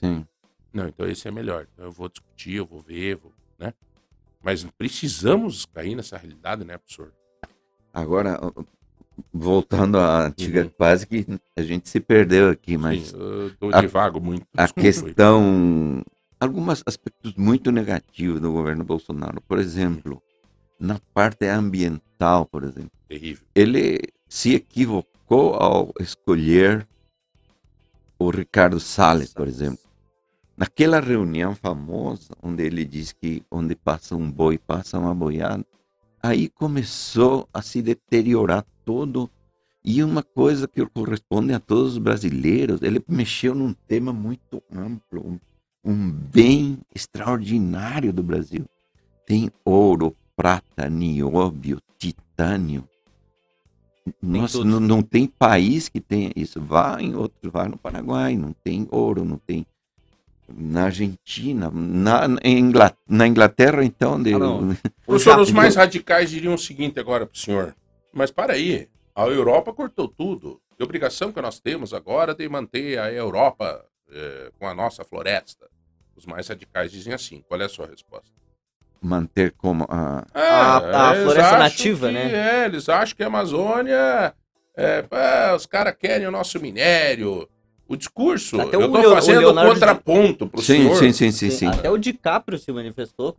Sim. 0.00 0.26
Não, 0.72 0.88
então 0.88 1.06
esse 1.08 1.28
é 1.28 1.30
melhor. 1.30 1.66
Então 1.72 1.84
eu 1.86 1.92
vou 1.92 2.08
discutir, 2.08 2.54
eu 2.54 2.66
vou 2.66 2.80
ver, 2.80 3.16
vou, 3.16 3.32
né? 3.58 3.72
Mas 4.46 4.62
precisamos 4.78 5.66
cair 5.66 5.96
nessa 5.96 6.16
realidade, 6.16 6.64
né, 6.64 6.78
professor? 6.78 7.12
Agora, 7.92 8.38
voltando 9.34 9.98
à 9.98 10.26
antiga 10.26 10.62
Uhum. 10.62 10.70
quase 10.78 11.04
que 11.04 11.26
a 11.56 11.62
gente 11.62 11.88
se 11.88 11.98
perdeu 11.98 12.50
aqui, 12.50 12.76
mas 12.78 13.08
Sim, 13.08 13.16
eu 13.60 13.70
a- 13.72 13.80
devago 13.80 14.20
muito. 14.20 14.46
a 14.56 14.62
desculpa 14.62 14.80
aí. 14.88 14.92
questão, 14.94 16.00
alguns 16.38 16.80
aspectos 16.86 17.34
muito 17.34 17.72
negativos 17.72 18.40
do 18.40 18.52
governo 18.52 18.84
Bolsonaro, 18.84 19.40
por 19.40 19.58
exemplo, 19.58 20.22
na 20.78 21.00
parte 21.12 21.44
ambiental, 21.46 22.46
por 22.46 22.62
exemplo, 22.62 22.92
Terrível. 23.08 23.44
ele 23.52 23.98
se 24.28 24.54
equivocou 24.54 25.10
equivocou 25.26 25.54
ao 25.54 25.92
escolher 25.98 26.86
o 28.16 28.30
Ricardo 28.30 28.78
Salles, 28.78 29.34
por 29.34 29.48
exemplo. 29.48 29.85
Naquela 30.56 31.00
reunião 31.00 31.54
famosa, 31.54 32.30
onde 32.42 32.64
ele 32.64 32.84
diz 32.84 33.12
que 33.12 33.42
onde 33.50 33.74
passa 33.74 34.16
um 34.16 34.30
boi, 34.30 34.56
passa 34.56 34.98
uma 34.98 35.14
boiada, 35.14 35.64
aí 36.22 36.48
começou 36.48 37.48
a 37.52 37.60
se 37.60 37.82
deteriorar 37.82 38.64
todo. 38.84 39.30
E 39.84 40.02
uma 40.02 40.22
coisa 40.22 40.66
que 40.66 40.84
corresponde 40.86 41.52
a 41.52 41.60
todos 41.60 41.92
os 41.92 41.98
brasileiros, 41.98 42.82
ele 42.82 43.00
mexeu 43.06 43.54
num 43.54 43.72
tema 43.86 44.12
muito 44.12 44.62
amplo, 44.72 45.24
um, 45.24 45.38
um 45.84 46.10
bem 46.10 46.78
extraordinário 46.92 48.12
do 48.12 48.22
Brasil. 48.22 48.64
Tem 49.26 49.50
ouro, 49.64 50.16
prata, 50.34 50.88
nióbio, 50.90 51.80
titânio. 51.98 52.88
Nossa, 54.22 54.64
não, 54.64 54.80
não, 54.80 55.02
tem 55.02 55.26
país 55.26 55.88
que 55.88 56.00
tenha 56.00 56.32
isso. 56.34 56.60
Vá 56.60 57.00
em 57.00 57.14
outro, 57.14 57.50
vá 57.50 57.68
no 57.68 57.76
Paraguai, 57.76 58.36
não 58.36 58.52
tem 58.52 58.86
ouro, 58.90 59.24
não 59.24 59.36
tem. 59.36 59.66
Na 60.48 60.84
Argentina, 60.84 61.70
na, 61.72 62.26
Inglaterra, 62.44 62.98
na 63.08 63.26
Inglaterra 63.26 63.84
então. 63.84 64.22
De, 64.22 64.32
ah, 64.34 64.92
Professor, 65.04 65.38
os 65.40 65.50
mais 65.50 65.74
radicais 65.74 66.30
diriam 66.30 66.54
o 66.54 66.58
seguinte 66.58 67.00
agora 67.00 67.26
para 67.26 67.34
o 67.34 67.38
senhor. 67.38 67.74
Mas 68.12 68.30
para 68.30 68.52
aí, 68.52 68.88
a 69.14 69.26
Europa 69.26 69.72
cortou 69.72 70.08
tudo. 70.08 70.60
Que 70.76 70.84
obrigação 70.84 71.32
que 71.32 71.40
nós 71.40 71.58
temos 71.58 71.92
agora 71.92 72.34
de 72.34 72.48
manter 72.48 72.98
a 72.98 73.10
Europa 73.10 73.84
eh, 74.10 74.52
com 74.58 74.68
a 74.68 74.74
nossa 74.74 75.04
floresta? 75.04 75.68
Os 76.14 76.26
mais 76.26 76.48
radicais 76.48 76.92
dizem 76.92 77.12
assim. 77.12 77.42
Qual 77.48 77.60
é 77.60 77.64
a 77.64 77.68
sua 77.68 77.86
resposta? 77.86 78.36
manter 79.00 79.52
como 79.52 79.86
a, 79.88 80.24
é, 80.34 80.40
a, 80.40 81.10
a 81.10 81.14
floresta 81.14 81.58
nativa, 81.58 82.08
que, 82.08 82.14
né? 82.14 82.62
É, 82.62 82.64
eles 82.66 82.88
acham 82.88 83.16
que 83.16 83.22
a 83.22 83.26
Amazônia, 83.26 84.34
é, 84.76 85.04
é, 85.10 85.54
os 85.54 85.66
caras 85.66 85.94
querem 85.98 86.26
o 86.26 86.30
nosso 86.30 86.60
minério. 86.60 87.48
O 87.88 87.96
discurso, 87.96 88.60
Até 88.60 88.76
eu 88.76 88.86
estou 88.86 89.14
fazendo 89.14 89.38
Leonardo 89.40 89.74
contraponto 89.74 90.46
para 90.48 90.58
o 90.58 90.62
sim, 90.62 90.82
senhor. 90.82 90.96
Sim, 90.96 91.12
sim, 91.12 91.30
sim, 91.30 91.50
sim. 91.50 91.66
Até 91.66 91.90
o 91.90 91.96
DiCaprio 91.96 92.58
se 92.58 92.72
manifestou 92.72 93.34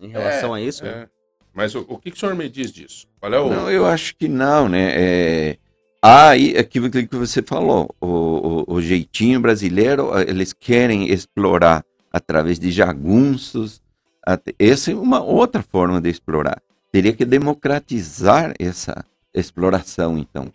em 0.00 0.08
relação 0.08 0.56
é, 0.56 0.60
a 0.60 0.62
isso. 0.62 0.86
É. 0.86 1.08
Mas 1.52 1.74
o, 1.74 1.84
o, 1.88 1.98
que, 1.98 2.10
que 2.10 2.16
o 2.16 2.20
senhor 2.20 2.34
me 2.34 2.48
diz 2.48 2.72
disso? 2.72 3.06
Qual 3.20 3.32
é 3.32 3.40
o... 3.40 3.48
Não, 3.48 3.70
eu 3.70 3.86
acho 3.86 4.16
que 4.16 4.26
não, 4.26 4.68
né? 4.68 4.92
É... 4.94 5.56
Ah, 6.02 6.32
aquilo 6.58 6.90
que 6.90 7.16
você 7.16 7.42
falou, 7.42 7.94
o, 8.00 8.64
o, 8.68 8.74
o 8.74 8.82
jeitinho 8.82 9.40
brasileiro, 9.40 10.10
eles 10.28 10.52
querem 10.52 11.10
explorar 11.10 11.82
através 12.12 12.58
de 12.58 12.70
jagunços, 12.70 13.82
essa 14.58 14.92
é 14.92 14.94
uma 14.94 15.22
outra 15.22 15.62
forma 15.62 16.00
de 16.00 16.10
explorar. 16.10 16.62
Teria 16.92 17.12
que 17.12 17.24
democratizar 17.24 18.54
essa 18.58 19.04
exploração, 19.34 20.16
então. 20.18 20.52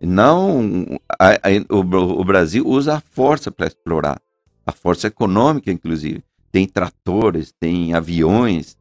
Não, 0.00 0.86
a, 1.18 1.30
a, 1.30 1.74
o, 1.74 1.80
o, 1.80 2.24
Brasil 2.24 2.66
usa 2.66 2.96
a 2.96 3.00
força 3.00 3.50
para 3.50 3.66
explorar, 3.66 4.20
a 4.64 4.70
força 4.70 5.08
econômica, 5.08 5.72
inclusive. 5.72 6.22
Tem 6.52 6.66
tratores, 6.66 7.52
tem 7.52 7.94
aviões, 7.94 8.76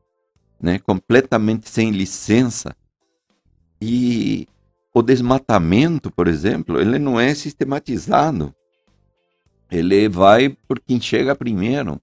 né, 0.61 0.79
completamente 0.79 1.69
sem 1.69 1.91
licença. 1.91 2.75
E 3.81 4.47
o 4.93 5.01
desmatamento, 5.01 6.11
por 6.11 6.27
exemplo, 6.27 6.79
ele 6.79 6.99
não 6.99 7.19
é 7.19 7.33
sistematizado. 7.33 8.53
Ele 9.69 10.07
vai 10.07 10.49
por 10.67 10.79
quem 10.79 10.99
chega 11.01 11.35
primeiro. 11.35 11.99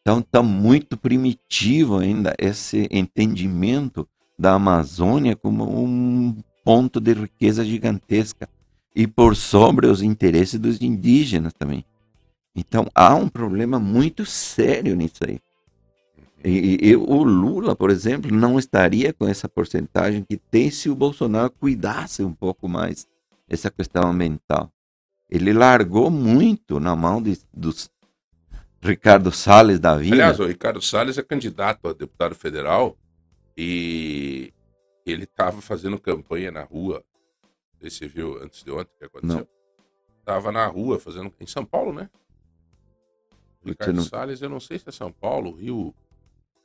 Então 0.00 0.20
está 0.20 0.42
muito 0.42 0.96
primitivo 0.96 1.98
ainda 1.98 2.34
esse 2.38 2.88
entendimento 2.90 4.08
da 4.38 4.54
Amazônia 4.54 5.34
como 5.34 5.64
um 5.64 6.36
ponto 6.66 7.00
de 7.00 7.12
riqueza 7.12 7.64
gigantesca 7.64 8.48
e 8.92 9.06
por 9.06 9.36
sobre 9.36 9.86
os 9.86 10.02
interesses 10.02 10.58
dos 10.58 10.82
indígenas 10.82 11.52
também. 11.52 11.84
Então 12.56 12.88
há 12.92 13.14
um 13.14 13.28
problema 13.28 13.78
muito 13.78 14.26
sério 14.26 14.96
nisso 14.96 15.20
aí. 15.24 15.38
E, 16.44 16.90
e, 16.90 16.96
o 16.96 17.22
Lula, 17.22 17.76
por 17.76 17.88
exemplo, 17.88 18.34
não 18.34 18.58
estaria 18.58 19.12
com 19.12 19.28
essa 19.28 19.48
porcentagem 19.48 20.24
que 20.28 20.36
tem 20.36 20.68
se 20.68 20.90
o 20.90 20.94
Bolsonaro 20.94 21.50
cuidasse 21.52 22.24
um 22.24 22.32
pouco 22.32 22.68
mais 22.68 23.06
essa 23.48 23.70
questão 23.70 24.10
ambiental. 24.10 24.68
Ele 25.30 25.52
largou 25.52 26.10
muito 26.10 26.80
na 26.80 26.96
mão 26.96 27.22
de, 27.22 27.38
dos 27.54 27.88
Ricardo 28.82 29.30
Salles 29.30 29.78
da 29.78 29.96
vida. 29.96 30.16
Aliás, 30.16 30.40
o 30.40 30.46
Ricardo 30.46 30.82
Salles 30.82 31.16
é 31.16 31.22
candidato 31.22 31.88
a 31.88 31.92
deputado 31.92 32.34
federal 32.34 32.96
e 33.56 34.52
ele 35.10 35.24
estava 35.24 35.60
fazendo 35.60 35.98
campanha 35.98 36.50
na 36.50 36.62
rua. 36.62 37.04
Você 37.80 38.08
viu 38.08 38.42
antes 38.42 38.64
de 38.64 38.70
ontem 38.70 38.92
o 38.94 38.98
que 38.98 39.04
aconteceu? 39.04 39.38
Não. 39.38 39.48
Tava 40.24 40.50
na 40.50 40.66
rua 40.66 40.98
fazendo. 40.98 41.32
Em 41.40 41.46
São 41.46 41.64
Paulo, 41.64 41.92
né? 41.92 42.10
Ricardo 43.64 43.96
não... 43.96 44.02
Salles, 44.02 44.42
eu 44.42 44.48
não 44.48 44.60
sei 44.60 44.78
se 44.78 44.88
é 44.88 44.92
São 44.92 45.12
Paulo, 45.12 45.52
Rio, 45.52 45.94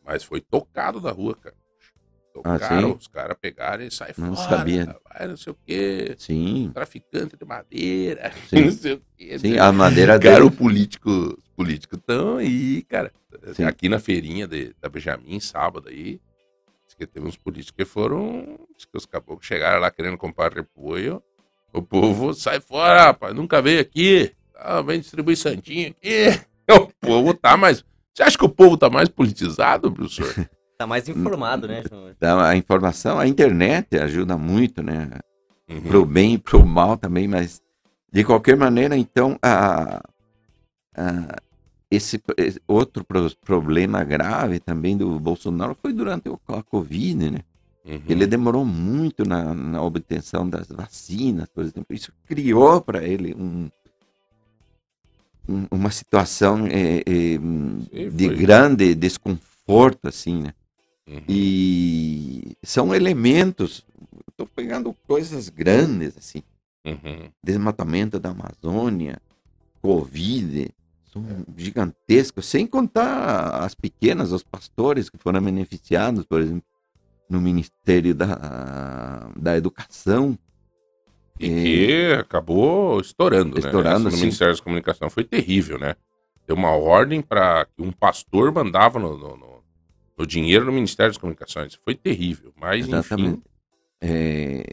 mas 0.06 0.24
foi 0.24 0.40
tocado 0.40 1.00
da 1.00 1.12
rua, 1.12 1.36
cara. 1.36 1.56
Tocaram, 2.34 2.92
ah, 2.92 2.96
os 2.96 3.08
caras 3.08 3.38
pegaram 3.40 3.84
e 3.84 3.92
saem 3.92 4.14
não 4.18 4.36
fora. 4.36 4.58
Sabia. 4.58 4.96
Vai, 5.04 5.28
não 5.28 5.36
sei 5.36 5.52
o 5.52 5.58
quê. 5.66 6.16
Sim. 6.18 6.72
Traficante 6.74 7.36
de 7.36 7.46
madeira. 7.46 8.32
Sim. 8.48 8.66
Não 8.66 8.72
sei 8.72 8.94
o 8.94 9.02
quê. 9.18 9.38
Sim, 9.38 9.58
a 9.58 9.70
madeira 9.72 10.18
cara, 10.18 10.36
dele... 10.36 10.46
o 10.46 10.52
político, 10.52 11.38
políticos 11.58 12.00
estão 12.00 12.38
aí, 12.38 12.84
cara. 12.84 13.12
Sim. 13.54 13.66
Aqui 13.66 13.90
na 13.90 14.00
feirinha 14.00 14.48
de, 14.48 14.74
da 14.80 14.88
Benjamin, 14.88 15.42
sábado 15.42 15.90
aí, 15.90 16.22
que 17.02 17.08
teve 17.08 17.28
uns 17.28 17.38
políticos 17.38 17.76
que 17.76 17.86
foram. 17.86 18.60
que 18.78 18.98
os 18.98 19.06
caboclos 19.06 19.46
chegaram 19.46 19.80
lá 19.80 19.90
querendo 19.90 20.18
comprar 20.18 20.54
repolho. 20.54 21.22
O 21.74 21.82
povo 21.82 22.34
sai 22.34 22.60
fora, 22.60 23.06
rapaz. 23.06 23.34
Nunca 23.34 23.62
veio 23.62 23.80
aqui. 23.80 24.32
Ah, 24.56 24.82
vem 24.82 25.00
distribuir 25.00 25.38
santinho 25.38 25.90
aqui. 25.90 26.26
O 26.72 26.88
povo 27.02 27.34
tá 27.34 27.58
mais. 27.58 27.84
Você 28.14 28.24
acha 28.24 28.38
que 28.38 28.46
o 28.46 28.50
povo 28.50 28.78
tá 28.78 28.90
mais 28.90 29.10
politizado, 29.10 29.92
professor? 29.92 30.34
Tá 30.78 30.88
mais 30.88 31.08
informado, 31.08 31.68
né? 31.68 31.84
A 32.20 32.56
informação, 32.56 33.20
a 33.20 33.28
internet 33.28 34.00
ajuda 34.00 34.36
muito, 34.36 34.82
né? 34.82 35.12
Uhum. 35.70 35.82
Pro 35.82 36.06
bem 36.08 36.34
e 36.34 36.38
pro 36.40 36.66
mal 36.66 36.98
também, 36.98 37.28
mas 37.28 37.62
de 38.12 38.24
qualquer 38.24 38.58
maneira, 38.58 38.98
então, 38.98 39.38
a, 39.44 40.02
a 40.98 41.38
esse, 41.92 42.22
esse, 42.38 42.62
outro 42.66 43.06
problema 43.44 44.02
grave 44.04 44.60
também 44.60 44.96
do 44.96 45.20
Bolsonaro 45.20 45.76
foi 45.76 45.92
durante 45.92 46.30
a 46.48 46.64
Covid, 46.64 47.30
né? 47.30 47.40
Uhum. 47.84 48.02
Ele 48.08 48.26
demorou 48.26 48.64
muito 48.64 49.28
na, 49.28 49.54
na, 49.54 49.82
obtenção 49.82 50.48
das 50.48 50.68
vacinas, 50.68 51.50
por 51.50 51.64
exemplo. 51.64 51.88
Isso 51.90 52.14
criou 52.26 52.80
para 52.80 53.04
ele 53.04 53.34
um, 53.34 53.70
um, 55.50 55.68
uma 55.72 55.90
situação 55.90 56.66
é, 56.68 57.00
é, 57.00 58.10
de 58.10 58.30
grande 58.30 58.96
desconforto, 58.96 60.08
assim, 60.08 60.44
né? 60.44 60.54
Uhum. 61.08 61.24
E 61.28 62.56
são 62.64 62.96
elementos. 62.96 63.84
Estou 64.30 64.48
pegando 64.48 64.96
coisas 65.06 65.50
grandes 65.50 66.16
assim. 66.18 66.44
Uhum. 66.86 67.30
Desmatamento 67.44 68.20
da 68.20 68.30
Amazônia, 68.30 69.20
Covid, 69.82 70.70
são 71.12 71.26
gigantescos, 71.58 72.46
sem 72.46 72.66
contar 72.66 73.64
as 73.64 73.76
pequenas, 73.76 74.32
os 74.32 74.44
pastores 74.44 75.10
que 75.10 75.18
foram 75.18 75.42
beneficiados, 75.42 76.26
por 76.26 76.40
exemplo, 76.40 76.64
no 77.30 77.42
Ministério 77.42 78.16
da, 78.16 79.30
da 79.36 79.58
Educação. 79.58 80.38
E 81.40 81.48
que 81.50 82.14
acabou 82.20 83.02
estourando, 83.02 83.58
estourando 83.58 84.06
né? 84.06 84.12
no 84.12 84.18
Ministério 84.18 84.56
da 84.56 84.62
Comunicação 84.62 85.10
foi 85.10 85.24
terrível, 85.24 85.78
né? 85.78 85.96
Deu 86.48 86.56
uma 86.56 86.72
ordem 86.72 87.22
para 87.22 87.66
que 87.66 87.82
um 87.82 87.92
pastor 87.92 88.52
mandava 88.52 89.00
no, 89.00 89.18
no 89.18 89.52
o 90.18 90.26
dinheiro 90.26 90.66
no 90.66 90.72
Ministério 90.72 91.12
das 91.12 91.18
Comunicações. 91.18 91.74
Foi 91.84 91.96
terrível, 91.96 92.54
mas 92.56 92.88
Exatamente. 92.88 93.30
enfim. 93.30 93.44
É... 94.02 94.66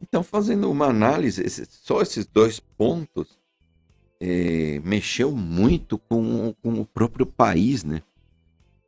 Então, 0.00 0.22
fazendo 0.22 0.70
uma 0.70 0.86
análise, 0.86 1.44
só 1.68 2.00
esses 2.00 2.26
dois 2.26 2.58
pontos 2.58 3.38
é, 4.20 4.80
mexeu 4.84 5.32
muito 5.32 5.96
com, 5.96 6.54
com, 6.62 6.80
o 6.80 6.84
próprio 6.84 7.24
país, 7.24 7.82
né? 7.82 8.02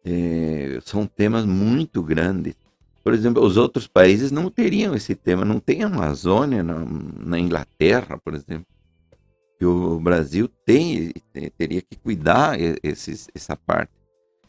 É, 0.04 0.78
são 0.84 1.06
temas 1.06 1.46
muito 1.46 2.02
grandes. 2.02 2.54
Por 3.02 3.14
exemplo, 3.14 3.42
os 3.42 3.56
outros 3.56 3.86
países 3.86 4.30
não 4.30 4.50
teriam 4.50 4.94
esse 4.94 5.14
tema. 5.14 5.44
Não 5.44 5.58
tem 5.58 5.82
Amazônia 5.82 6.62
na, 6.62 6.84
na 7.18 7.38
Inglaterra, 7.38 8.18
por 8.22 8.34
exemplo. 8.34 8.66
Que 9.58 9.64
o 9.64 9.98
Brasil 9.98 10.48
tem, 10.66 11.12
teria 11.56 11.80
que 11.80 11.96
cuidar 11.96 12.58
esses, 12.82 13.28
essa 13.34 13.56
parte. 13.56 13.92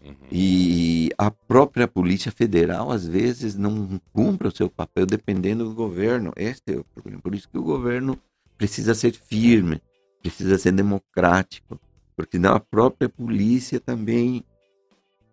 Uhum. 0.03 0.15
E 0.31 1.11
a 1.17 1.31
própria 1.31 1.87
Polícia 1.87 2.31
Federal, 2.31 2.91
às 2.91 3.07
vezes, 3.07 3.55
não 3.55 4.01
cumpre 4.11 4.47
o 4.47 4.55
seu 4.55 4.69
papel 4.69 5.05
dependendo 5.05 5.65
do 5.65 5.73
governo. 5.73 6.33
Este 6.35 6.73
é 6.73 6.77
o 6.77 6.83
problema. 6.83 7.21
Por 7.21 7.33
isso 7.33 7.47
que 7.47 7.57
o 7.57 7.63
governo 7.63 8.19
precisa 8.57 8.93
ser 8.93 9.13
firme, 9.13 9.81
precisa 10.23 10.57
ser 10.57 10.71
democrático, 10.71 11.79
porque 12.15 12.37
senão 12.37 12.55
a 12.55 12.59
própria 12.59 13.09
polícia 13.09 13.79
também 13.79 14.43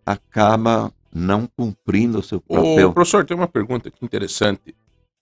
acaba 0.05 0.93
não 1.13 1.47
cumprindo 1.47 2.19
o 2.19 2.23
seu 2.23 2.41
papel. 2.41 2.91
Ô, 2.91 2.93
professor, 2.93 3.25
tem 3.25 3.37
uma 3.37 3.49
pergunta 3.49 3.89
aqui 3.89 4.05
interessante. 4.05 4.75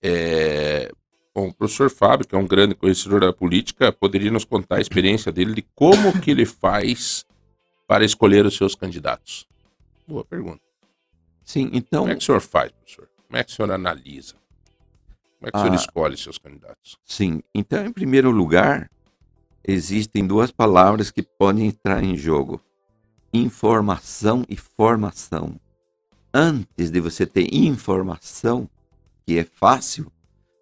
É... 0.02 0.90
Bom, 1.34 1.48
o 1.48 1.54
professor 1.54 1.90
Fábio, 1.90 2.26
que 2.26 2.34
é 2.34 2.38
um 2.38 2.46
grande 2.46 2.74
conhecedor 2.74 3.20
da 3.20 3.32
política, 3.32 3.92
poderia 3.92 4.30
nos 4.30 4.44
contar 4.44 4.76
a 4.76 4.80
experiência 4.80 5.30
dele 5.30 5.54
de 5.54 5.62
como 5.74 6.18
que 6.20 6.30
ele 6.30 6.46
faz 6.46 7.24
para 7.86 8.04
escolher 8.04 8.44
os 8.46 8.56
seus 8.56 8.74
candidatos. 8.74 9.46
Boa 10.06 10.24
pergunta. 10.24 10.60
Sim, 11.44 11.70
então. 11.72 12.00
Como 12.00 12.12
é 12.12 12.16
que 12.16 12.22
o 12.22 12.24
senhor 12.24 12.40
faz, 12.40 12.72
professor? 12.72 13.08
Como 13.26 13.36
é 13.36 13.44
que 13.44 13.52
o 13.52 13.54
senhor 13.54 13.70
analisa? 13.70 14.34
Como 15.38 15.48
é 15.48 15.50
que 15.50 15.56
o 15.56 15.60
senhor 15.60 15.72
Ah. 15.72 15.76
escolhe 15.76 16.16
seus 16.16 16.38
candidatos? 16.38 16.98
Sim, 17.04 17.42
então, 17.54 17.86
em 17.86 17.92
primeiro 17.92 18.30
lugar, 18.30 18.90
existem 19.68 20.26
duas 20.26 20.50
palavras 20.50 21.10
que 21.10 21.22
podem 21.22 21.66
entrar 21.66 22.02
em 22.02 22.16
jogo: 22.16 22.60
informação 23.32 24.44
e 24.48 24.56
formação. 24.56 25.60
Antes 26.32 26.90
de 26.90 27.00
você 27.00 27.26
ter 27.26 27.54
informação, 27.54 28.68
que 29.26 29.38
é 29.38 29.44
fácil, 29.44 30.10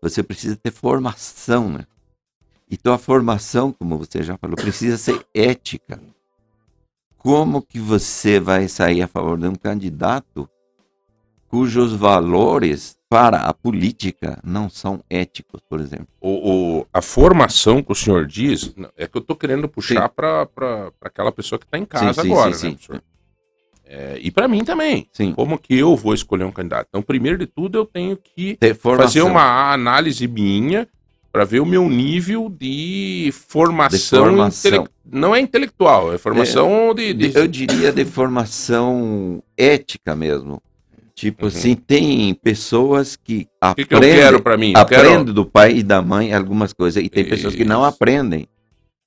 você 0.02 0.22
precisa 0.22 0.56
ter 0.56 0.72
formação, 0.72 1.70
né? 1.70 1.86
Então 2.70 2.92
a 2.92 2.98
formação, 2.98 3.72
como 3.72 3.96
você 3.96 4.22
já 4.22 4.36
falou, 4.36 4.56
precisa 4.56 4.96
ser 4.96 5.24
ética. 5.32 6.00
Como 7.18 7.62
que 7.62 7.78
você 7.78 8.38
vai 8.40 8.68
sair 8.68 9.02
a 9.02 9.08
favor 9.08 9.38
de 9.38 9.46
um 9.46 9.54
candidato 9.54 10.48
cujos 11.48 11.92
valores 11.92 12.95
para 13.08 13.38
a 13.38 13.54
política 13.54 14.38
não 14.44 14.68
são 14.68 15.00
éticos, 15.08 15.60
por 15.68 15.80
exemplo? 15.80 16.08
O, 16.20 16.78
o- 16.80 16.86
a 16.92 17.00
formação 17.00 17.82
que 17.82 17.92
o 17.92 17.94
senhor 17.94 18.26
diz, 18.26 18.74
é 18.96 19.06
que 19.06 19.16
eu 19.16 19.20
estou 19.20 19.36
querendo 19.36 19.68
puxar 19.68 20.08
para 20.08 20.48
aquela 21.00 21.30
pessoa 21.30 21.58
que 21.58 21.64
está 21.66 21.78
em 21.78 21.84
casa 21.84 22.22
sim, 22.22 22.32
agora, 22.32 22.52
sim, 22.54 22.66
né, 22.70 22.70
sim. 22.72 22.76
professor? 22.76 23.02
É, 23.88 24.18
e 24.20 24.32
para 24.32 24.48
mim 24.48 24.64
também. 24.64 25.08
Sim. 25.12 25.32
Como 25.32 25.56
que 25.56 25.78
eu 25.78 25.94
vou 25.94 26.12
escolher 26.12 26.42
um 26.44 26.50
candidato? 26.50 26.88
Então, 26.88 27.00
primeiro 27.00 27.38
de 27.38 27.46
tudo, 27.46 27.78
eu 27.78 27.86
tenho 27.86 28.16
que 28.16 28.58
fazer 28.80 29.22
uma 29.22 29.72
análise 29.72 30.26
minha 30.26 30.88
para 31.30 31.44
ver 31.44 31.60
o 31.60 31.66
meu 31.66 31.88
nível 31.88 32.48
de 32.50 33.30
formação, 33.46 34.24
De 34.24 34.28
formação. 34.30 34.70
intele- 34.72 34.88
não 35.04 35.32
é 35.36 35.40
intelectual, 35.40 36.12
é 36.12 36.18
formação 36.18 36.92
de, 36.94 37.14
de- 37.14 37.28
De- 37.28 37.38
Eu 37.38 37.46
diria 37.46 37.92
de 37.92 38.04
formação 38.04 39.40
ética 39.56 40.16
mesmo. 40.16 40.60
Tipo 41.18 41.44
Uhum. 41.44 41.48
assim, 41.48 41.74
tem 41.74 42.34
pessoas 42.34 43.16
que 43.16 43.48
o 43.64 43.74
que, 43.74 43.86
que 43.86 43.94
eu 43.94 43.96
aprendem, 43.98 44.20
quero 44.20 44.58
mim. 44.58 44.72
Eu 44.74 44.80
aprendem 44.80 45.10
quero, 45.18 45.32
do 45.32 45.46
pai 45.46 45.78
e 45.78 45.82
da 45.82 46.02
mãe 46.02 46.32
algumas 46.34 46.74
coisas, 46.74 47.02
e 47.02 47.08
tem 47.08 47.24
pessoas 47.24 47.54
que 47.54 47.64
não 47.64 47.80
Isso. 47.80 47.88
aprendem. 47.94 48.46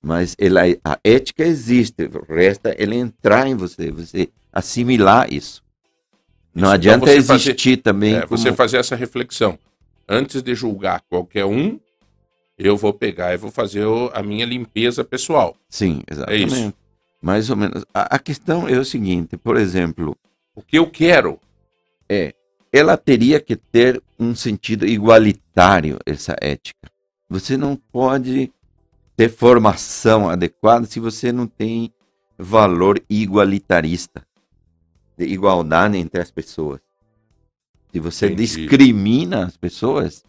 Mas 0.01 0.35
ela, 0.39 0.61
a 0.83 0.97
ética 1.03 1.43
existe, 1.43 2.09
resta 2.27 2.73
ele 2.79 2.95
entrar 2.95 3.47
em 3.47 3.53
você, 3.55 3.91
você 3.91 4.29
assimilar 4.51 5.31
isso. 5.31 5.61
Não 6.55 6.63
Isso, 6.69 6.73
adianta 6.73 7.03
então 7.05 7.13
você 7.21 7.21
fazer- 7.27 7.49
existir 7.51 7.77
também 7.77 8.15
é, 8.15 8.21
como... 8.25 8.37
você 8.37 8.51
fazer 8.53 8.77
essa 8.77 8.95
reflexão. 8.95 9.59
Antes 10.07 10.41
de 10.41 10.55
julgar 10.55 11.01
qualquer 11.07 11.45
um, 11.45 11.79
eu 12.57 12.75
vou 12.75 12.91
pegar 12.91 13.33
e 13.35 13.37
vou 13.37 13.51
fazer 13.51 13.85
a 14.13 14.23
minha 14.23 14.45
limpeza 14.47 15.03
pessoal. 15.03 15.55
Sim, 15.69 16.01
exatamente. 16.09 16.47
isso. 16.47 16.73
Mais 17.21 17.49
ou 17.51 17.55
menos. 17.55 17.85
A, 17.93 18.15
a 18.15 18.19
questão 18.19 18.67
é 18.67 18.79
o 18.79 18.83
seguinte, 18.85 19.37
por 19.37 19.57
exemplo, 19.57 20.17
O 20.55 20.63
que 20.63 20.77
eu 20.79 20.89
quero. 20.89 21.39
Ela 22.71 22.97
teria 22.97 23.39
que 23.39 23.55
ter 23.55 24.01
um 24.19 24.35
sentido 24.35 24.85
igualitário, 24.85 25.97
essa 26.05 26.35
ética. 26.41 26.89
Você 27.29 27.55
não 27.55 27.75
pode 27.75 28.51
ter 29.15 29.29
formação 29.29 30.29
adequada 30.29 30.85
se 30.85 30.99
você 30.99 31.31
não 31.31 31.45
tem 31.47 31.93
valor 32.37 33.01
igualitarista, 33.09 34.25
de 35.17 35.25
igualdade 35.25 35.97
entre 35.97 36.21
as 36.21 36.31
pessoas. 36.31 36.79
Se 37.91 37.99
você 37.99 38.27
Entendi. 38.27 38.43
discrimina 38.43 39.45
as 39.45 39.57
pessoas, 39.57 40.23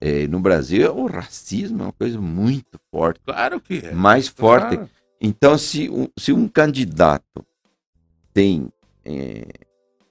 eh, 0.00 0.26
no 0.26 0.40
Brasil 0.40 0.94
o 0.94 1.06
racismo 1.06 1.80
é 1.82 1.86
uma 1.86 1.92
coisa 1.92 2.20
muito 2.20 2.78
forte, 2.90 3.20
Claro 3.24 3.60
que 3.60 3.78
é. 3.78 3.92
mais 3.92 4.28
forte 4.28 4.76
Claro. 4.76 4.90
então, 5.20 5.56
se 5.56 5.88
um, 5.88 6.08
se 6.18 6.32
um 6.32 6.46
candidato 6.48 7.44
tem 8.34 8.68
é, 9.04 9.46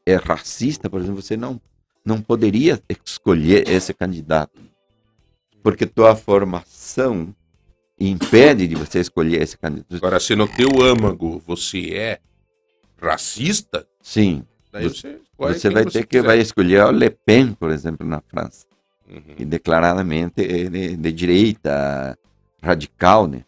é 0.06 0.16
racista, 0.16 0.90
por 0.90 1.02
exemplo, 1.02 1.22
você 1.22 1.36
não, 1.36 1.60
não 2.06 2.22
poderia 2.22 2.82
escolher 3.06 3.68
esse 3.70 3.94
candidato. 3.94 4.62
Porque 5.64 5.86
tua 5.86 6.16
formação 6.16 7.34
impede 8.00 8.68
de 8.68 8.76
você 8.76 9.00
escolher 9.00 9.42
esse 9.42 9.58
candidato. 9.58 9.96
Agora, 9.96 10.20
se 10.20 10.36
no 10.36 10.48
teu 10.48 10.70
âmago 10.82 11.40
você 11.40 11.94
é 11.96 12.20
racista, 13.02 13.88
Sim, 14.02 14.46
daí 14.72 14.88
você 14.88 15.20
você 15.38 15.70
vai 15.70 15.84
você 15.84 16.00
ter 16.00 16.06
que 16.06 16.18
quiser. 16.18 16.28
vai 16.28 16.40
escolher 16.40 16.84
o 16.86 16.92
Le 16.92 17.10
Pen, 17.10 17.54
por 17.54 17.72
exemplo, 17.72 18.06
na 18.08 18.22
França. 18.22 18.66
Uhum, 19.10 19.36
E 19.38 19.46
declaradamente 19.46 20.42
é 20.42 20.70
de 20.70 21.12
direita, 21.12 22.18
radical, 22.62 23.28
né? 23.28 23.44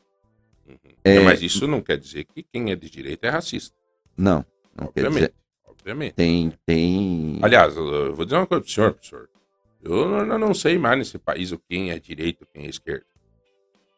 uhum. 0.67 0.75
É, 1.03 1.19
Mas 1.21 1.41
isso 1.41 1.67
não 1.67 1.81
quer 1.81 1.97
dizer 1.97 2.25
que 2.25 2.43
quem 2.43 2.71
é 2.71 2.75
de 2.75 2.89
direita 2.89 3.27
é 3.27 3.29
racista. 3.29 3.75
Não, 4.17 4.45
não 4.75 4.87
quer 4.87 5.05
Obviamente. 5.05 5.15
dizer. 5.15 5.33
Obviamente. 5.87 6.15
Tem, 6.15 6.51
tem... 6.65 7.39
Aliás, 7.41 7.77
eu 7.77 8.13
vou 8.13 8.25
dizer 8.25 8.35
uma 8.35 8.45
coisa 8.45 8.61
pro 8.61 8.69
senhor, 8.73 8.91
professor. 8.93 9.29
Eu 9.81 10.25
não, 10.25 10.37
não 10.37 10.53
sei 10.53 10.77
mais 10.77 10.97
nesse 10.97 11.17
país 11.17 11.53
o 11.53 11.59
quem 11.59 11.91
é 11.91 11.97
direita 11.99 12.43
e 12.43 12.47
quem 12.57 12.65
é 12.65 12.69
esquerda. 12.69 13.05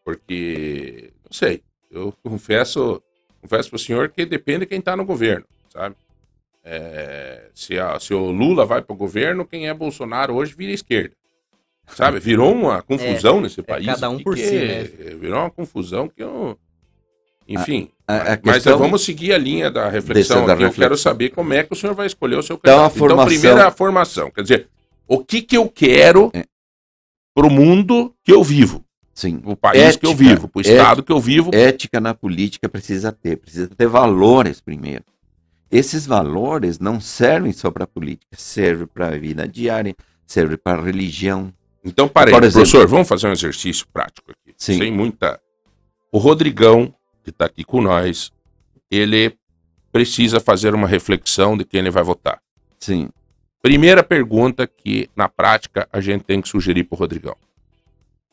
Porque, 0.06 1.12
não 1.24 1.32
sei. 1.32 1.64
Eu 1.90 2.14
confesso, 2.24 3.02
confesso 3.42 3.70
pro 3.72 3.80
senhor 3.80 4.10
que 4.10 4.24
depende 4.24 4.60
de 4.62 4.66
quem 4.68 4.80
tá 4.80 4.96
no 4.96 5.04
governo, 5.04 5.46
sabe? 5.74 5.96
É, 6.64 7.50
se, 7.56 7.80
a- 7.80 8.00
se 8.00 8.14
o 8.14 8.30
Lula 8.30 8.66
vai 8.66 8.84
pro 8.84 8.96
governo, 8.96 9.46
quem 9.48 9.68
é 9.68 9.74
Bolsonaro 9.74 10.36
hoje 10.36 10.54
vira 10.56 10.72
esquerda. 10.72 11.16
Sabe? 11.88 12.20
Virou 12.20 12.54
uma 12.54 12.82
confusão 12.84 13.42
nesse 13.42 13.64
país. 13.64 13.88
cada 13.88 14.10
um 14.12 14.22
por 14.22 14.38
si, 14.38 14.56
é- 14.56 14.84
né? 14.84 14.84
Virou 15.16 15.40
uma 15.40 15.50
confusão 15.50 16.08
que 16.08 16.22
eu. 16.22 16.56
Enfim. 17.50 17.90
a- 18.08 18.34
a 18.34 18.40
mas 18.44 18.56
questão- 18.56 18.78
vamos 18.78 19.04
seguir 19.04 19.34
a 19.34 19.38
linha 19.38 19.70
da 19.72 19.90
reflexão 19.90 20.46
aqui. 20.48 20.64
Eu 20.64 20.72
quero 20.72 20.98
saber 20.98 21.30
como 21.30 21.54
é 21.54 21.64
que 21.64 21.74
o 21.74 21.76
senhor 21.76 21.94
vai 21.96 22.08
escolher 22.08 22.38
o 22.38 22.44
seu 22.44 22.56
Então, 22.56 22.74
a 22.86 22.90
candidato. 22.90 22.96
Então, 22.96 23.08
formação- 23.08 23.28
primeiro 23.40 23.60
é 23.60 23.64
a 23.64 23.72
formação. 23.72 24.32
Quer 24.32 24.42
dizer, 24.42 24.68
o 25.08 25.24
que 25.24 25.42
que 25.42 25.58
eu 25.58 25.68
quero 25.70 26.32
É. 26.34 26.44
pro 27.36 27.50
mundo 27.50 28.14
que 28.24 28.32
eu 28.32 28.44
vivo, 28.44 28.84
Sim, 29.14 29.42
o 29.44 29.56
país 29.56 29.96
que 29.98 30.06
eu 30.06 30.12
Ética, 30.12 30.30
vivo, 30.30 30.48
pro 30.48 30.62
estado 30.62 31.04
que 31.04 31.12
eu 31.12 31.20
vivo. 31.20 31.52
ética 31.54 32.00
na 32.00 32.14
política 32.14 32.70
precisa 32.70 33.12
ter, 33.12 33.36
precisa 33.38 33.68
ter 33.68 33.88
valores 33.88 34.62
primeiro. 34.62 35.04
Esses 35.72 36.06
valores 36.08 36.80
não 36.80 37.00
servem 37.00 37.52
só 37.52 37.70
para 37.70 37.84
a 37.84 37.88
política, 37.88 38.36
servem 38.38 38.88
para 38.88 39.08
a 39.10 39.18
vida 39.18 39.48
diária, 39.48 39.94
servem 40.26 40.58
para 40.58 40.82
a 40.82 40.84
religião. 40.84 41.54
Então, 41.86 42.08
parei, 42.08 42.34
exemplo- 42.34 42.52
professor, 42.54 42.88
vamos 42.88 43.08
fazer 43.08 43.28
um 43.28 43.32
exercício 43.32 43.86
prático 43.94 44.32
aqui. 44.32 44.54
Sim. 44.58 44.78
Sem 44.80 44.92
muita. 44.92 45.40
O 46.12 46.18
Rodrigão, 46.18 46.94
que 47.32 47.36
está 47.36 47.46
aqui 47.46 47.64
com 47.64 47.82
nós, 47.82 48.32
ele 48.90 49.38
precisa 49.92 50.40
fazer 50.40 50.74
uma 50.74 50.88
reflexão 50.88 51.58
de 51.58 51.64
quem 51.66 51.80
ele 51.80 51.92
vai 51.92 52.04
votar. 52.04 52.42
Sim, 52.80 53.10
Primeira 53.62 54.02
pergunta 54.02 54.66
que, 54.66 55.10
na 55.14 55.28
prática, 55.28 55.86
a 55.92 56.00
gente 56.00 56.24
tem 56.24 56.40
que 56.42 56.48
sugerir 56.48 56.86
pro 56.86 56.98
Rodrigão. 56.98 57.36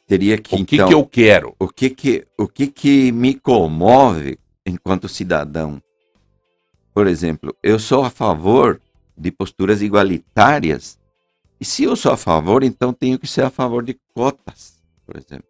teria 0.07 0.39
que 0.39 0.55
O 0.55 0.65
que, 0.65 0.77
então, 0.77 0.87
que 0.89 0.95
eu 0.95 1.05
quero? 1.05 1.55
o 1.59 1.69
que 1.69 1.91
que 1.91 2.25
o 2.39 2.47
que 2.47 2.69
que 2.69 3.11
me 3.11 3.35
comove 3.35 4.39
enquanto 4.65 5.09
cidadão? 5.09 5.83
Por 6.95 7.09
exemplo, 7.09 7.55
eu 7.61 7.77
sou 7.81 8.05
a 8.05 8.11
favor 8.11 8.81
de 9.19 9.33
posturas 9.33 9.83
igualitárias. 9.83 10.97
E 11.61 11.65
se 11.65 11.83
eu 11.83 11.97
sou 11.97 12.13
a 12.13 12.17
favor, 12.17 12.63
então 12.63 12.93
tenho 12.93 13.19
que 13.19 13.27
ser 13.27 13.43
a 13.43 13.51
favor 13.51 13.83
de 13.85 13.99
cotas, 14.15 14.81
por 15.05 15.17
exemplo. 15.17 15.49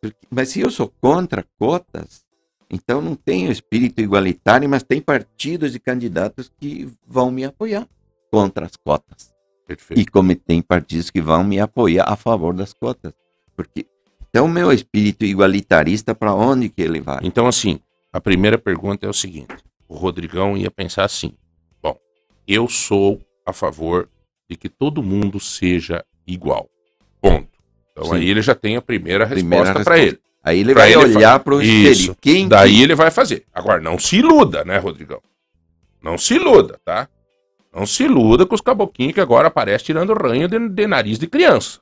Porque- 0.00 0.26
Mas 0.30 0.50
se 0.50 0.60
eu 0.60 0.70
sou 0.70 0.88
contra 1.00 1.44
cotas, 1.58 2.24
então 2.70 3.00
não 3.00 3.14
tenho 3.14 3.50
espírito 3.50 4.00
igualitário, 4.00 4.68
mas 4.68 4.82
tem 4.82 5.00
partidos 5.00 5.74
e 5.74 5.78
candidatos 5.78 6.50
que 6.60 6.88
vão 7.06 7.30
me 7.30 7.44
apoiar 7.44 7.88
contra 8.30 8.66
as 8.66 8.76
cotas. 8.76 9.32
Perfeito. 9.66 10.00
E 10.00 10.06
como 10.06 10.34
tem 10.34 10.62
partidos 10.62 11.10
que 11.10 11.20
vão 11.20 11.44
me 11.44 11.60
apoiar 11.60 12.04
a 12.04 12.16
favor 12.16 12.54
das 12.54 12.72
cotas. 12.72 13.12
Porque 13.54 13.86
então 14.30 14.46
o 14.46 14.48
meu 14.48 14.72
espírito 14.72 15.24
igualitarista 15.24 16.14
para 16.14 16.34
onde 16.34 16.68
que 16.68 16.82
ele 16.82 17.00
vai? 17.00 17.20
Então, 17.22 17.46
assim, 17.46 17.80
a 18.12 18.20
primeira 18.20 18.58
pergunta 18.58 19.06
é 19.06 19.08
o 19.08 19.14
seguinte: 19.14 19.54
o 19.88 19.94
Rodrigão 19.94 20.56
ia 20.56 20.70
pensar 20.70 21.04
assim: 21.04 21.32
bom, 21.82 21.96
eu 22.46 22.68
sou 22.68 23.20
a 23.44 23.52
favor 23.52 24.08
de 24.48 24.56
que 24.56 24.68
todo 24.68 25.02
mundo 25.02 25.40
seja 25.40 26.04
igual. 26.26 26.68
Ponto. 27.20 27.48
Então 27.92 28.04
Sim. 28.04 28.14
aí 28.16 28.28
ele 28.28 28.42
já 28.42 28.54
tem 28.54 28.76
a 28.76 28.82
primeira 28.82 29.26
Primeira 29.26 29.64
resposta 29.64 29.84
para 29.84 29.98
ele. 29.98 30.18
Aí 30.42 30.60
ele 30.60 30.72
Pra 30.72 30.82
vai 30.82 30.92
ele 30.92 31.16
olhar 31.16 31.38
para 31.40 31.54
o 31.54 31.60
Isso. 31.62 31.88
exterior. 31.90 32.16
Quem 32.20 32.48
Daí 32.48 32.82
ele 32.82 32.94
vai 32.94 33.10
fazer. 33.10 33.44
Agora, 33.52 33.80
não 33.80 33.98
se 33.98 34.16
iluda, 34.16 34.64
né, 34.64 34.78
Rodrigão? 34.78 35.20
Não 36.02 36.16
se 36.16 36.34
iluda, 36.34 36.80
tá? 36.84 37.08
Não 37.74 37.84
se 37.84 38.04
iluda 38.04 38.46
com 38.46 38.54
os 38.54 38.60
caboquinhos 38.60 39.12
que 39.14 39.20
agora 39.20 39.48
aparecem 39.48 39.86
tirando 39.86 40.14
ranho 40.14 40.48
de, 40.48 40.68
de 40.68 40.86
nariz 40.86 41.18
de 41.18 41.26
criança. 41.26 41.80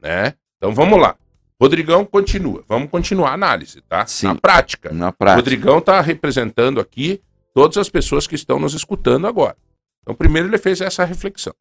Né? 0.00 0.34
Então 0.56 0.74
vamos 0.74 0.98
lá. 1.00 1.16
Rodrigão 1.60 2.04
continua. 2.04 2.62
Vamos 2.68 2.90
continuar 2.90 3.30
a 3.30 3.34
análise, 3.34 3.80
tá? 3.82 4.06
Sim. 4.06 4.26
Na 4.28 4.34
prática. 4.34 4.92
na 4.92 5.12
prática. 5.12 5.36
Rodrigão 5.40 5.78
está 5.78 6.00
representando 6.00 6.80
aqui 6.80 7.20
todas 7.54 7.76
as 7.78 7.88
pessoas 7.88 8.26
que 8.26 8.34
estão 8.34 8.58
nos 8.58 8.74
escutando 8.74 9.26
agora. 9.26 9.56
Então, 10.02 10.14
primeiro 10.14 10.48
ele 10.48 10.58
fez 10.58 10.80
essa 10.80 11.04
reflexão. 11.04 11.52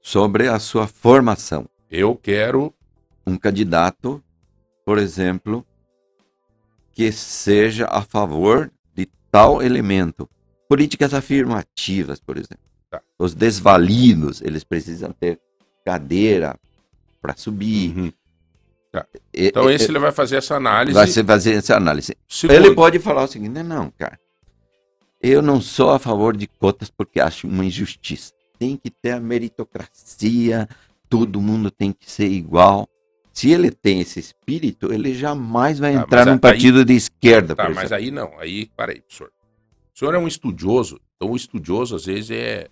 sobre 0.00 0.48
a 0.48 0.58
sua 0.58 0.86
formação. 0.86 1.66
Eu 1.90 2.14
quero 2.14 2.72
um 3.26 3.36
candidato, 3.36 4.22
por 4.84 4.98
exemplo, 4.98 5.64
que 6.92 7.10
seja 7.10 7.86
a 7.86 8.02
favor 8.02 8.70
de 8.94 9.06
tal 9.30 9.62
elemento. 9.62 10.28
Políticas 10.68 11.12
afirmativas, 11.14 12.20
por 12.20 12.36
exemplo. 12.36 12.64
Tá. 12.90 13.00
Os 13.18 13.34
desvalidos, 13.34 14.40
eles 14.42 14.64
precisam 14.64 15.12
ter 15.12 15.40
cadeira 15.84 16.58
para 17.20 17.34
subir. 17.36 17.96
Uhum. 17.96 18.12
E- 19.32 19.48
Então 19.48 19.68
e- 19.70 19.74
esse 19.74 19.90
ele 19.90 19.98
vai 19.98 20.12
fazer 20.12 20.36
essa 20.36 20.54
análise. 20.56 20.94
vai 20.94 21.06
fazer 21.24 21.54
essa 21.54 21.76
análise. 21.76 22.16
Segundo, 22.28 22.56
Ele 22.56 22.74
pode 22.74 22.98
falar 23.00 23.24
o 23.24 23.28
seguinte: 23.28 23.62
não, 23.62 23.90
cara, 23.90 24.18
eu 25.20 25.42
não 25.42 25.60
sou 25.60 25.90
a 25.90 25.98
favor 25.98 26.36
de 26.36 26.46
cotas 26.46 26.90
porque 26.90 27.20
acho 27.20 27.48
uma 27.48 27.64
injustiça. 27.64 28.32
Tem 28.58 28.76
que 28.76 28.90
ter 28.90 29.10
a 29.12 29.20
meritocracia, 29.20 30.68
todo 31.08 31.40
mundo 31.40 31.70
tem 31.72 31.92
que 31.92 32.08
ser 32.08 32.28
igual. 32.28 32.88
Se 33.34 33.50
ele 33.50 33.70
tem 33.72 34.00
esse 34.00 34.20
espírito, 34.20 34.92
ele 34.92 35.12
jamais 35.12 35.80
vai 35.80 35.92
Tá, 35.94 36.00
entrar 36.02 36.24
num 36.24 36.32
aí- 36.34 36.38
partido 36.38 36.84
de 36.84 36.94
esquerda, 36.94 37.56
Tá, 37.56 37.68
mas 37.68 37.90
aí 37.90 38.10
não. 38.12 38.38
Aí, 38.38 38.66
peraí, 38.76 39.00
professor. 39.00 39.30
O 39.94 39.98
senhor 39.98 40.14
é 40.14 40.18
um 40.18 40.28
estudioso. 40.28 41.00
Então 41.16 41.32
o 41.32 41.36
estudioso, 41.36 41.96
às 41.96 42.06
vezes, 42.06 42.30
é. 42.30 42.68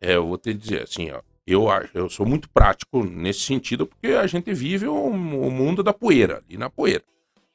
é 0.00 0.14
eu 0.16 0.26
vou 0.26 0.36
te 0.36 0.52
dizer 0.52 0.82
assim, 0.82 1.10
ó. 1.10 1.20
Eu, 1.46 1.68
acho- 1.70 1.90
eu 1.94 2.08
sou 2.10 2.24
muito 2.26 2.48
prático 2.50 3.02
nesse 3.04 3.40
sentido, 3.40 3.86
porque 3.86 4.08
a 4.08 4.26
gente 4.26 4.52
vive 4.54 4.86
o, 4.86 4.94
o 5.06 5.50
mundo 5.50 5.82
da 5.82 5.92
poeira, 5.94 6.42
ali 6.46 6.56
na 6.58 6.68
poeira. 6.70 7.02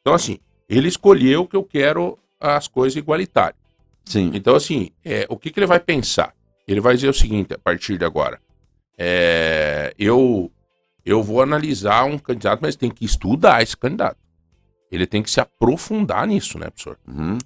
Então, 0.02 0.14
assim, 0.16 0.40
ele 0.68 0.88
escolheu 0.88 1.48
que 1.48 1.56
eu 1.56 1.64
quero 1.64 2.18
as 2.40 2.68
coisas 2.68 2.98
igualitárias. 2.98 3.56
Sim, 4.04 4.32
Então, 4.34 4.56
assim, 4.56 4.90
é, 5.06 5.26
o 5.30 5.38
que, 5.38 5.52
que 5.52 5.60
ele 5.60 5.68
vai 5.68 5.80
pensar? 5.80 6.34
Ele 6.68 6.82
vai 6.82 6.96
dizer 6.96 7.08
o 7.10 7.14
seguinte, 7.14 7.54
a 7.54 7.58
partir 7.58 7.98
de 7.98 8.04
agora. 8.06 8.40
É, 8.98 9.94
eu, 9.98 10.52
eu 11.10 11.24
vou 11.24 11.42
analisar 11.42 12.04
um 12.06 12.18
candidato, 12.18 12.60
mas 12.62 12.76
tem 12.76 12.90
que 12.90 13.06
estudar 13.06 13.62
esse 13.64 13.76
candidato. 13.78 14.18
Ele 14.92 15.06
tem 15.06 15.22
que 15.24 15.30
se 15.32 15.40
aprofundar 15.40 16.26
nisso, 16.28 16.58
né, 16.60 16.70
professor? 16.70 16.98
Uhum. 17.08 17.38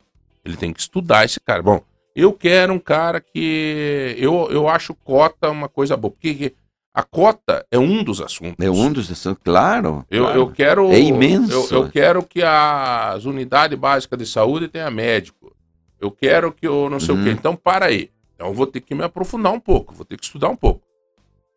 Ele 0.44 0.58
tem 0.58 0.74
que 0.74 0.80
estudar 0.80 1.26
esse 1.26 1.40
cara. 1.40 1.62
Bom, 1.62 1.82
eu 2.16 2.34
quero 2.34 2.74
um 2.74 2.80
cara 2.80 3.20
que. 3.22 4.16
Eu, 4.18 4.48
eu 4.52 4.68
acho 4.68 4.94
cota 4.94 5.50
uma 5.50 5.70
coisa 5.70 5.96
boa. 5.96 6.12
Porque 6.12 6.54
a 6.94 7.04
cota 7.04 7.66
é 7.72 7.78
um 7.80 8.04
dos 8.04 8.20
assuntos. 8.22 8.64
é 8.64 8.70
um 8.70 8.92
dos 8.92 9.12
assuntos, 9.12 9.42
claro. 9.44 10.06
Eu, 10.10 10.24
claro. 10.26 10.40
eu 10.40 10.52
quero. 10.52 10.92
É 10.92 11.00
imenso. 11.00 11.74
Eu, 11.74 11.84
eu 11.84 11.90
quero 11.90 12.24
que 12.24 12.42
as 12.44 13.26
unidades 13.26 13.78
básicas 13.78 14.20
de 14.20 14.26
saúde 14.26 14.68
tenha 14.68 14.90
médico. 14.92 15.56
Eu 16.00 16.10
quero 16.12 16.52
que 16.52 16.68
eu 16.68 16.90
não 16.90 17.00
sei 17.00 17.14
o 17.14 17.18
Uhum. 17.18 17.24
quê. 17.24 17.30
Então, 17.32 17.56
para 17.56 17.86
aí. 17.86 18.10
Então, 18.36 18.48
eu 18.48 18.54
vou 18.54 18.66
ter 18.66 18.82
que 18.82 18.96
me 18.96 19.04
aprofundar 19.04 19.54
um 19.54 19.60
pouco. 19.60 19.94
Vou 19.94 20.04
ter 20.06 20.18
que 20.18 20.26
estudar 20.26 20.50
um 20.50 20.56
pouco. 20.56 20.82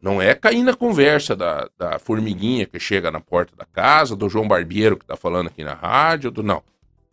Não 0.04 0.20
é 0.20 0.34
cair 0.34 0.62
na 0.62 0.74
conversa 0.74 1.34
da, 1.34 1.66
da 1.78 1.98
formiguinha 1.98 2.66
que 2.66 2.78
chega 2.78 3.10
na 3.10 3.20
porta 3.20 3.56
da 3.56 3.64
casa, 3.64 4.14
do 4.14 4.28
João 4.28 4.46
Barbeiro 4.46 4.98
que 4.98 5.06
tá 5.06 5.16
falando 5.16 5.46
aqui 5.46 5.64
na 5.64 5.72
rádio. 5.72 6.30
Do, 6.30 6.42
não. 6.42 6.62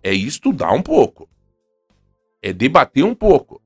É 0.03 0.13
estudar 0.13 0.73
um 0.73 0.81
pouco. 0.81 1.29
É 2.41 2.51
debater 2.51 3.05
um 3.05 3.15
pouco. 3.15 3.61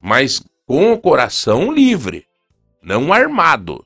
Mas 0.00 0.40
com 0.64 0.92
o 0.92 0.98
coração 1.00 1.72
livre. 1.72 2.24
Não 2.80 3.12
armado. 3.12 3.84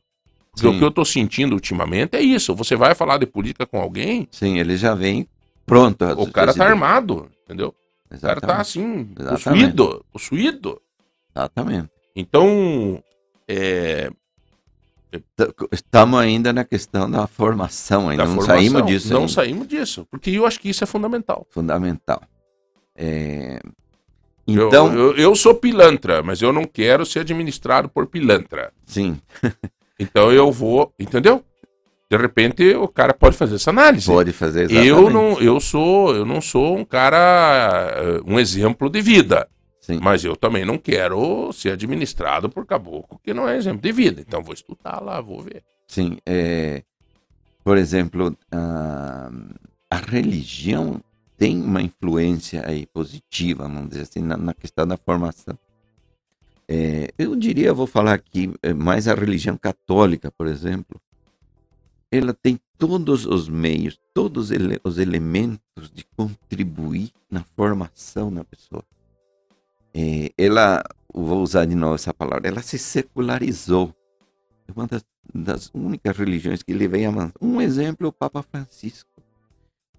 Porque 0.50 0.68
Sim. 0.68 0.76
o 0.76 0.78
que 0.78 0.84
eu 0.84 0.90
tô 0.90 1.02
sentindo 1.02 1.54
ultimamente 1.54 2.14
é 2.14 2.20
isso. 2.20 2.54
Você 2.54 2.76
vai 2.76 2.94
falar 2.94 3.16
de 3.16 3.24
política 3.24 3.64
com 3.64 3.80
alguém, 3.80 4.28
Sim, 4.30 4.58
ele 4.58 4.76
já 4.76 4.94
vem 4.94 5.26
pronto. 5.64 6.04
o 6.04 6.30
cara 6.30 6.52
tá 6.52 6.66
armado, 6.66 7.30
entendeu? 7.42 7.74
O 8.10 8.20
cara 8.20 8.38
tá 8.38 8.48
Exatamente. 8.48 8.60
assim, 8.60 9.10
Exatamente. 9.18 9.72
possuído, 9.72 10.04
possuído. 10.12 10.82
Exatamente. 11.34 11.90
Então, 12.14 13.02
é, 13.48 14.10
Estamos 15.72 16.18
ainda 16.20 16.52
na 16.52 16.64
questão 16.64 17.10
da 17.10 17.26
formação, 17.26 18.08
ainda 18.08 18.24
da 18.24 18.28
não 18.28 18.36
formação, 18.36 18.56
saímos 18.62 18.86
disso. 18.86 19.12
Não 19.12 19.20
ainda. 19.20 19.32
saímos 19.32 19.68
disso, 19.68 20.06
porque 20.10 20.30
eu 20.30 20.46
acho 20.46 20.58
que 20.60 20.68
isso 20.68 20.82
é 20.84 20.86
fundamental. 20.86 21.46
Fundamental. 21.50 22.22
É, 22.94 23.60
Eu- 24.46 24.68
Então, 24.68 24.92
eu, 24.94 25.16
eu 25.16 25.34
sou 25.34 25.54
pilantra, 25.54 26.22
mas 26.22 26.40
eu 26.40 26.52
não 26.52 26.64
quero 26.64 27.04
ser 27.04 27.20
administrado 27.20 27.88
por 27.88 28.06
pilantra. 28.06 28.72
sim, 28.84 29.20
Então 29.98 30.30
eu 30.30 30.52
vou, 30.52 30.92
entendeu? 30.98 31.42
De 32.10 32.16
repente 32.16 32.62
o 32.76 32.86
cara 32.86 33.12
pode 33.14 33.36
fazer 33.36 33.56
essa 33.56 33.70
análise. 33.70 34.06
pode 34.06 34.30
fazer 34.32 34.64
exatamente. 34.64 34.86
Eu 34.88 35.10
não, 35.10 35.40
eu 35.40 35.58
sou, 35.58 36.14
eu 36.14 36.24
não 36.24 36.40
sou 36.40 36.76
um 36.78 36.84
cara, 36.84 37.92
eh, 37.96 38.20
um 38.24 38.38
exemplo 38.38 38.88
de 38.90 39.00
vida. 39.00 39.48
Sim. 39.86 40.00
Mas 40.02 40.24
eu 40.24 40.34
também 40.34 40.64
não 40.64 40.78
quero 40.78 41.52
ser 41.52 41.70
administrado 41.70 42.50
por 42.50 42.66
caboclo 42.66 43.20
que 43.22 43.32
não 43.32 43.48
é 43.48 43.56
exemplo 43.56 43.80
de 43.80 43.92
vida. 43.92 44.20
Então 44.20 44.42
vou 44.42 44.52
estudar 44.52 45.00
lá, 45.00 45.20
vou 45.20 45.40
ver. 45.40 45.62
Sim, 45.86 46.18
é, 46.26 46.82
por 47.62 47.78
exemplo, 47.78 48.36
a, 48.50 49.30
a 49.88 49.96
religião 49.96 51.00
tem 51.38 51.62
uma 51.62 51.80
influência 51.80 52.68
aí 52.68 52.84
positiva, 52.86 53.62
vamos 53.62 53.90
dizer 53.90 54.02
assim, 54.02 54.22
na, 54.22 54.36
na 54.36 54.52
questão 54.52 54.84
da 54.88 54.96
formação. 54.96 55.56
É, 56.66 57.12
eu 57.16 57.36
diria, 57.36 57.72
vou 57.72 57.86
falar 57.86 58.14
aqui, 58.14 58.52
é, 58.64 58.74
mais 58.74 59.06
a 59.06 59.14
religião 59.14 59.56
católica, 59.56 60.32
por 60.32 60.48
exemplo, 60.48 61.00
ela 62.10 62.34
tem 62.34 62.58
todos 62.76 63.24
os 63.24 63.48
meios, 63.48 63.96
todos 64.12 64.50
ele- 64.50 64.80
os 64.82 64.98
elementos 64.98 65.92
de 65.94 66.04
contribuir 66.16 67.12
na 67.30 67.44
formação 67.54 68.34
da 68.34 68.42
pessoa. 68.42 68.82
É, 69.98 70.30
ela, 70.36 70.82
vou 71.12 71.42
usar 71.42 71.64
de 71.64 71.74
novo 71.74 71.94
essa 71.94 72.12
palavra, 72.12 72.46
ela 72.46 72.60
se 72.60 72.78
secularizou. 72.78 73.94
É 74.68 74.72
uma 74.72 74.86
das, 74.86 75.02
das 75.34 75.70
únicas 75.72 76.14
religiões 76.14 76.62
que 76.62 76.70
ele 76.72 76.86
vem 76.86 77.06
a 77.06 77.10
man- 77.10 77.32
Um 77.40 77.62
exemplo 77.62 78.06
é 78.06 78.10
o 78.10 78.12
Papa 78.12 78.42
Francisco. 78.42 79.08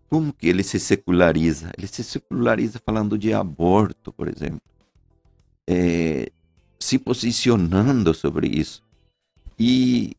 Como 0.08 0.32
que 0.32 0.48
ele 0.48 0.64
se 0.64 0.80
seculariza? 0.80 1.72
Ele 1.76 1.88
se 1.88 2.04
seculariza 2.04 2.80
falando 2.86 3.18
de 3.18 3.34
aborto, 3.34 4.14
por 4.14 4.28
exemplo. 4.28 4.62
É, 5.68 6.32
se 6.80 7.00
posicionando 7.00 8.14
sobre 8.14 8.48
isso. 8.48 8.84
E 9.60 10.16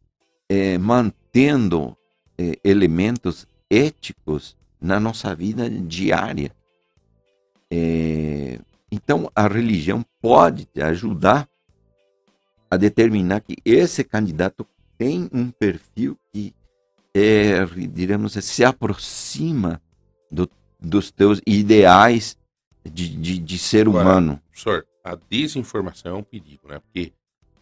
é, 0.48 0.76
mantendo 0.76 1.96
é, 2.36 2.58
elementos 2.64 3.46
éticos 3.70 4.56
na 4.80 4.98
nossa 4.98 5.34
vida 5.36 5.70
diária. 5.70 6.50
É, 7.70 8.58
então, 8.90 9.30
a 9.34 9.46
religião 9.46 10.04
pode 10.20 10.64
te 10.66 10.80
ajudar 10.80 11.48
a 12.70 12.76
determinar 12.76 13.40
que 13.40 13.56
esse 13.64 14.02
candidato 14.04 14.66
tem 14.96 15.28
um 15.32 15.50
perfil 15.50 16.16
que 16.32 16.54
é, 17.14 17.64
diremos, 17.90 18.32
se 18.32 18.64
aproxima 18.64 19.80
do- 20.30 20.48
dos 20.78 21.10
teus 21.10 21.40
ideais 21.46 22.36
de, 22.84 23.08
de, 23.08 23.38
de 23.38 23.58
ser 23.58 23.88
Agora, 23.88 24.02
humano. 24.08 24.42
Professor, 24.50 24.86
a 25.02 25.14
desinformação 25.30 26.16
é 26.16 26.18
um 26.18 26.22
perigo, 26.22 26.68
né? 26.68 26.78
Porque. 26.80 27.12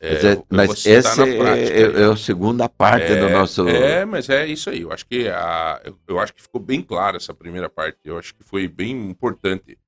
é, 0.00 0.12
Mas, 0.12 0.24
é- 0.24 0.42
mas 0.50 0.78
citar 0.80 0.98
essa 0.98 1.22
é, 1.26 1.38
prática 1.38 1.74
é- 1.74 2.02
é 2.02 2.04
a 2.12 2.16
segunda 2.16 2.68
parte 2.68 3.14
do 3.16 3.28
nosso. 3.30 3.66
É, 3.68 4.04
mas 4.04 4.28
é 4.28 4.46
isso 4.46 4.68
aí. 4.70 4.82
Eu 4.82 4.92
acho 4.92 5.06
que 5.06 5.28
a, 5.28 5.80
eu, 5.84 5.96
eu 6.08 6.18
acho 6.18 6.34
que 6.34 6.42
ficou 6.42 6.60
bem 6.60 6.82
claro 6.82 7.16
essa 7.16 7.32
primeira 7.32 7.68
parte. 7.70 7.98
Eu 8.04 8.18
acho 8.18 8.34
que 8.34 8.42
foi 8.42 8.66
bem 8.68 9.08
importante 9.08 9.78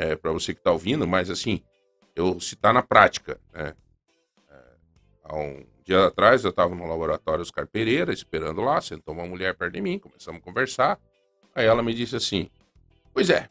é, 0.00 0.16
para 0.16 0.32
você 0.32 0.54
que 0.54 0.60
está 0.60 0.72
ouvindo, 0.72 1.06
mas 1.06 1.28
assim, 1.28 1.60
eu 2.16 2.40
citar 2.40 2.72
na 2.72 2.82
prática. 2.82 3.38
Né? 3.52 3.74
É, 4.48 4.62
há 5.24 5.36
um 5.36 5.62
dia 5.84 6.06
atrás 6.06 6.42
eu 6.42 6.50
estava 6.50 6.74
no 6.74 6.86
laboratório 6.86 7.42
Oscar 7.42 7.66
Pereira, 7.66 8.10
esperando 8.10 8.62
lá, 8.62 8.80
sentou 8.80 9.12
uma 9.14 9.26
mulher 9.26 9.54
perto 9.54 9.74
de 9.74 9.82
mim, 9.82 9.98
começamos 9.98 10.40
a 10.40 10.44
conversar. 10.44 10.98
Aí 11.54 11.66
ela 11.66 11.82
me 11.82 11.92
disse 11.92 12.16
assim: 12.16 12.48
Pois 13.12 13.28
é, 13.28 13.50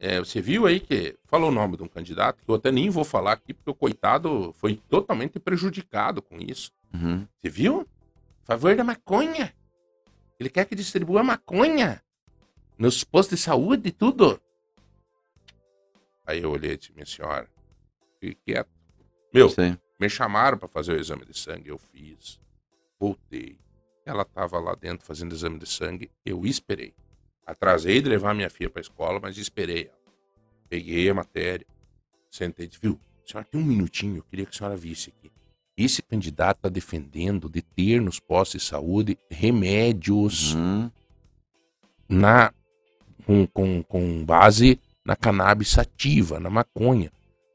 é, 0.00 0.18
você 0.18 0.40
viu 0.40 0.66
aí 0.66 0.80
que 0.80 1.16
falou 1.26 1.50
o 1.50 1.54
nome 1.54 1.76
de 1.76 1.84
um 1.84 1.88
candidato, 1.88 2.42
que 2.44 2.50
eu 2.50 2.56
até 2.56 2.72
nem 2.72 2.90
vou 2.90 3.04
falar 3.04 3.32
aqui, 3.32 3.54
porque 3.54 3.70
o 3.70 3.74
coitado 3.74 4.52
foi 4.58 4.74
totalmente 4.88 5.38
prejudicado 5.38 6.20
com 6.20 6.36
isso. 6.40 6.72
Uhum. 6.92 7.24
Você 7.40 7.48
viu? 7.48 7.86
Favor 8.42 8.74
da 8.74 8.82
maconha. 8.82 9.54
Ele 10.40 10.50
quer 10.50 10.64
que 10.64 10.74
distribua 10.74 11.22
maconha 11.22 12.02
nos 12.76 13.04
postos 13.04 13.38
de 13.38 13.44
saúde 13.44 13.90
e 13.90 13.92
tudo. 13.92 14.40
Aí 16.30 16.42
eu 16.42 16.50
olhei 16.52 16.72
e 16.72 16.76
disse, 16.76 16.92
minha 16.92 17.04
senhora, 17.06 17.48
fique 18.20 18.38
quieto. 18.46 18.70
Meu, 19.34 19.48
Sei. 19.48 19.76
me 19.98 20.08
chamaram 20.08 20.56
para 20.56 20.68
fazer 20.68 20.92
o 20.92 21.00
exame 21.00 21.24
de 21.24 21.36
sangue, 21.36 21.68
eu 21.70 21.78
fiz. 21.78 22.38
Voltei. 23.00 23.58
Ela 24.06 24.22
estava 24.22 24.60
lá 24.60 24.74
dentro 24.76 25.04
fazendo 25.04 25.34
exame 25.34 25.58
de 25.58 25.68
sangue, 25.68 26.08
eu 26.24 26.46
esperei. 26.46 26.94
Atrasei 27.44 28.00
de 28.00 28.08
levar 28.08 28.32
minha 28.34 28.48
filha 28.48 28.70
para 28.70 28.78
a 28.80 28.82
escola, 28.82 29.18
mas 29.20 29.36
esperei 29.38 29.86
ela. 29.86 29.98
Peguei 30.68 31.10
a 31.10 31.14
matéria, 31.14 31.66
sentei 32.30 32.66
e 32.66 32.68
disse, 32.68 32.80
viu, 32.80 32.98
senhora, 33.26 33.46
tem 33.50 33.60
um 33.60 33.64
minutinho, 33.64 34.18
eu 34.18 34.22
queria 34.22 34.46
que 34.46 34.54
a 34.54 34.56
senhora 34.56 34.76
visse 34.76 35.10
aqui. 35.10 35.32
Esse 35.76 36.00
candidato 36.00 36.58
está 36.58 36.68
defendendo 36.68 37.48
de 37.48 37.60
ter 37.60 38.00
nos 38.00 38.20
postos 38.20 38.60
de 38.62 38.68
saúde 38.68 39.18
remédios 39.28 40.54
Uhum. 40.54 40.90
na, 42.08 42.52
com, 43.26 43.46
com, 43.48 43.82
com 43.82 44.24
base 44.24 44.78
na 45.04 45.16
cannabis 45.16 45.68
sativa, 45.70 46.38
na 46.40 46.50
maconha, 46.50 47.10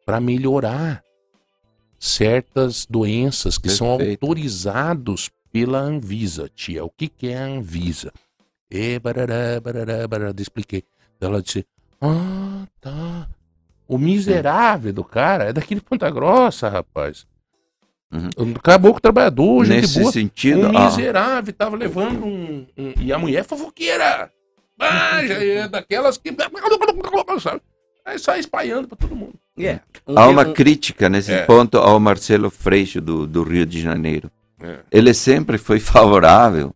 para 0.06 0.20
melhorar 0.20 1.04
certas 2.00 2.86
doenças 2.86 3.58
que 3.58 3.70
são 3.70 3.98
Perfeito. 3.98 4.24
autorizados 4.24 5.30
pela 5.52 5.80
Anvisa, 5.80 6.50
tia. 6.54 6.84
O 6.84 6.90
que, 6.90 7.08
que 7.08 7.30
é 7.30 7.38
a 7.38 7.46
Anvisa? 7.46 8.12
E 8.70 9.00
barará, 9.00 9.60
barará, 9.62 10.08
barará, 10.08 10.34
expliquei. 10.38 10.84
Ela 11.20 11.42
disse, 11.42 11.66
ah, 12.02 12.66
tá. 12.82 13.28
O 13.88 13.98
miserável 13.98 14.92
do 14.92 15.04
cara 15.04 15.46
é 15.46 15.54
daqui 15.54 15.76
de 15.76 15.82
Ponta 15.82 16.10
Grossa, 16.10 16.68
rapaz. 16.70 17.26
Uhum. 18.12 18.54
Acabou 18.56 18.92
com 18.92 18.98
o 18.98 19.02
trabalhador, 19.02 19.66
gente 19.66 19.82
Nesse 19.82 20.00
boa. 20.00 20.12
sentido, 20.12 20.68
Um 20.68 20.86
miserável 20.86 21.54
tava 21.54 21.76
levando 21.76 22.26
um, 22.26 22.66
um- 22.78 22.94
E 23.00 23.12
a 23.14 23.18
mulher 23.18 23.44
fofoqueira. 23.44 24.32
Ah, 24.80 25.22
é 25.24 25.68
daquelas 25.68 26.18
que. 26.18 26.36
Sabe? 27.42 27.62
Aí 28.06 28.20
sai 28.20 28.40
espalhando 28.40 28.88
pra 28.88 28.98
todo 28.98 29.16
mundo. 29.16 29.34
É. 29.58 29.80
Um- 30.08 30.20
há 30.20 30.28
uma 30.28 30.44
um- 30.48 30.54
crítica 30.54 31.10
nesse 31.10 31.32
É. 31.32 31.44
ponto 31.46 31.78
ao 31.78 32.00
Marcelo 32.00 32.50
Freixo 32.52 33.02
do, 33.02 33.26
do 33.26 33.42
Rio 33.44 33.66
de 33.66 33.82
Janeiro. 33.82 34.30
É. 34.62 34.80
Ele 34.92 35.14
sempre 35.14 35.58
foi 35.58 35.80
favorável 35.80 36.74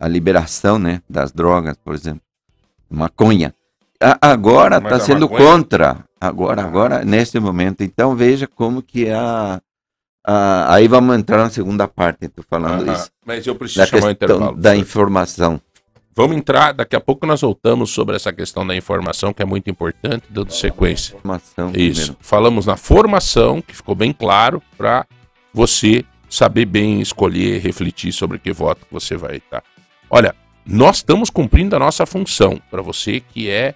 à 0.00 0.08
liberação 0.08 0.78
né, 0.78 1.00
das 1.08 1.30
drogas, 1.30 1.76
por 1.76 1.94
exemplo, 1.94 2.22
maconha. 2.90 3.54
A- 4.02 4.18
agora 4.32 4.78
está 4.78 4.96
a 4.96 5.00
sendo 5.00 5.28
maconha- 5.30 5.50
contra, 5.52 6.04
agora, 6.20 6.62
agora, 6.62 7.04
neste 7.04 7.38
momento. 7.38 7.82
Então 7.82 8.16
veja 8.16 8.48
como 8.48 8.82
que 8.82 9.06
é 9.06 9.14
a, 9.14 9.60
a- 10.26 10.74
aí 10.74 10.88
vamos 10.88 11.16
entrar 11.16 11.38
na 11.38 11.50
segunda 11.50 11.86
parte, 11.86 12.24
estou 12.24 12.44
falando 12.48 12.82
Aham. 12.88 12.92
isso, 12.92 13.10
Mas 13.24 13.46
eu 13.46 13.54
preciso 13.54 13.80
da 13.80 13.86
chamar 13.86 14.08
o 14.08 14.10
intervalo. 14.10 14.56
da 14.56 14.70
senhor. 14.70 14.82
informação. 14.82 15.60
Vamos 16.14 16.36
entrar, 16.36 16.72
daqui 16.72 16.94
a 16.94 17.00
pouco 17.00 17.26
nós 17.26 17.40
voltamos 17.40 17.90
sobre 17.90 18.14
essa 18.14 18.30
questão 18.32 18.66
da 18.66 18.76
informação, 18.76 19.32
que 19.32 19.42
é 19.42 19.46
muito 19.46 19.70
importante, 19.70 20.24
dando 20.28 20.52
sequência. 20.52 21.14
Informação 21.14 21.72
Isso. 21.74 21.74
primeiro. 21.74 22.16
Falamos 22.20 22.66
na 22.66 22.76
formação, 22.76 23.62
que 23.62 23.74
ficou 23.74 23.94
bem 23.94 24.12
claro, 24.12 24.62
para 24.76 25.06
você 25.54 26.04
saber 26.28 26.66
bem 26.66 27.00
escolher, 27.00 27.60
refletir 27.60 28.12
sobre 28.12 28.38
que 28.38 28.52
voto 28.52 28.84
que 28.84 28.92
você 28.92 29.16
vai 29.16 29.36
estar. 29.36 29.62
Olha, 30.10 30.34
nós 30.66 30.96
estamos 30.96 31.30
cumprindo 31.30 31.74
a 31.76 31.78
nossa 31.78 32.04
função 32.04 32.60
para 32.70 32.82
você 32.82 33.20
que 33.20 33.48
é 33.48 33.74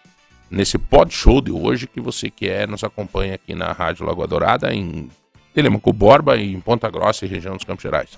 nesse 0.51 0.77
pod 0.77 1.13
show 1.13 1.41
de 1.41 1.51
hoje, 1.51 1.87
que 1.87 2.01
você 2.01 2.29
que 2.29 2.49
é, 2.49 2.67
nos 2.67 2.85
acompanha 2.85 3.35
aqui 3.35 3.55
na 3.55 3.73
Rádio 3.73 4.05
Lagoa 4.05 4.27
Dourada, 4.27 4.75
em 4.75 5.11
Telemaco 5.55 5.91
Borba 5.91 6.37
e 6.37 6.55
em 6.55 6.61
Ponta 6.61 6.91
Grossa 6.91 7.25
e 7.25 7.29
região 7.29 7.57
dos 7.57 7.65
Campos 7.65 7.83
Gerais. 7.83 8.11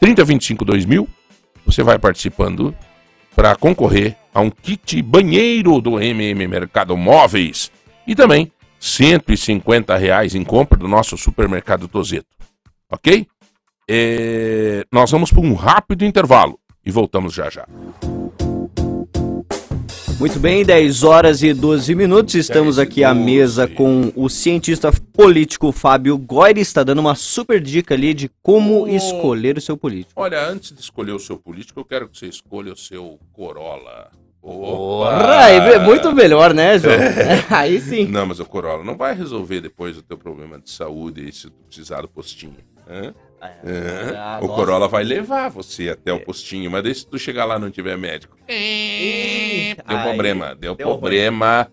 3025 0.00 0.64
2000, 0.64 1.06
você 1.66 1.82
vai 1.82 1.98
participando 1.98 2.74
para 3.34 3.56
concorrer 3.56 4.16
a 4.34 4.40
um 4.40 4.50
kit 4.50 5.00
banheiro 5.02 5.80
do 5.80 6.00
MM 6.00 6.46
Mercado 6.46 6.96
Móveis 6.96 7.70
e 8.06 8.14
também 8.14 8.50
150 8.78 9.96
reais 9.96 10.34
em 10.34 10.42
compra 10.42 10.78
do 10.78 10.88
nosso 10.88 11.16
supermercado 11.16 11.88
Tozeto. 11.88 12.26
Ok? 12.90 13.26
É, 13.88 14.84
Nós 14.92 15.10
vamos 15.10 15.30
para 15.30 15.40
um 15.40 15.54
rápido 15.54 16.04
intervalo 16.04 16.58
e 16.84 16.90
voltamos 16.90 17.32
já 17.32 17.48
já. 17.48 17.66
Muito 20.18 20.38
bem, 20.38 20.64
10 20.64 21.02
horas 21.02 21.42
e 21.42 21.52
12 21.52 21.94
minutos. 21.94 22.34
Estamos 22.34 22.76
10 22.76 22.88
aqui 22.88 23.04
à 23.04 23.12
12. 23.12 23.24
mesa 23.24 23.66
com 23.66 24.12
o 24.14 24.28
cientista 24.28 24.92
político 25.12 25.72
Fábio 25.72 26.16
Góes. 26.16 26.58
Está 26.58 26.84
dando 26.84 27.00
uma 27.00 27.14
super 27.14 27.60
dica 27.60 27.94
ali 27.94 28.14
de 28.14 28.30
como 28.42 28.86
escolher 28.86 29.58
o 29.58 29.60
seu 29.60 29.76
político. 29.76 30.20
Olha, 30.20 30.46
antes 30.46 30.72
de 30.72 30.80
escolher 30.80 31.12
o 31.12 31.18
seu 31.18 31.36
político, 31.36 31.80
eu 31.80 31.84
quero 31.84 32.08
que 32.08 32.16
você 32.16 32.26
escolha 32.26 32.72
o 32.72 32.76
seu 32.76 33.18
Corolla. 33.32 34.10
Porra, 34.40 35.50
é 35.50 35.78
muito 35.78 36.12
melhor, 36.12 36.52
né, 36.52 36.78
João? 36.78 36.96
Aí 37.50 37.80
sim. 37.80 38.06
Não, 38.06 38.26
mas 38.26 38.40
o 38.40 38.44
Corolla 38.44 38.82
não 38.84 38.96
vai 38.96 39.14
resolver 39.14 39.60
depois 39.60 39.96
o 39.96 40.02
teu 40.02 40.18
problema 40.18 40.58
de 40.58 40.70
saúde 40.70 41.28
e 41.28 41.32
se 41.32 41.48
tu 41.48 41.52
precisar 41.68 42.02
do 42.02 42.08
postinho. 42.08 42.56
hã? 42.88 43.14
É. 43.42 44.16
Ah, 44.16 44.38
o 44.40 44.46
nossa. 44.46 44.54
Corolla 44.54 44.88
vai 44.88 45.02
levar 45.02 45.48
você 45.48 45.88
até 45.88 46.12
o 46.12 46.20
postinho, 46.20 46.70
mas 46.70 46.98
se 46.98 47.06
tu 47.06 47.18
chegar 47.18 47.44
lá 47.44 47.56
e 47.56 47.58
não 47.58 47.70
tiver 47.70 47.98
médico. 47.98 48.36
Deu 48.46 49.96
Aí, 49.96 50.02
problema, 50.04 50.54
deu, 50.54 50.76
deu 50.76 50.86
problema. 50.86 51.68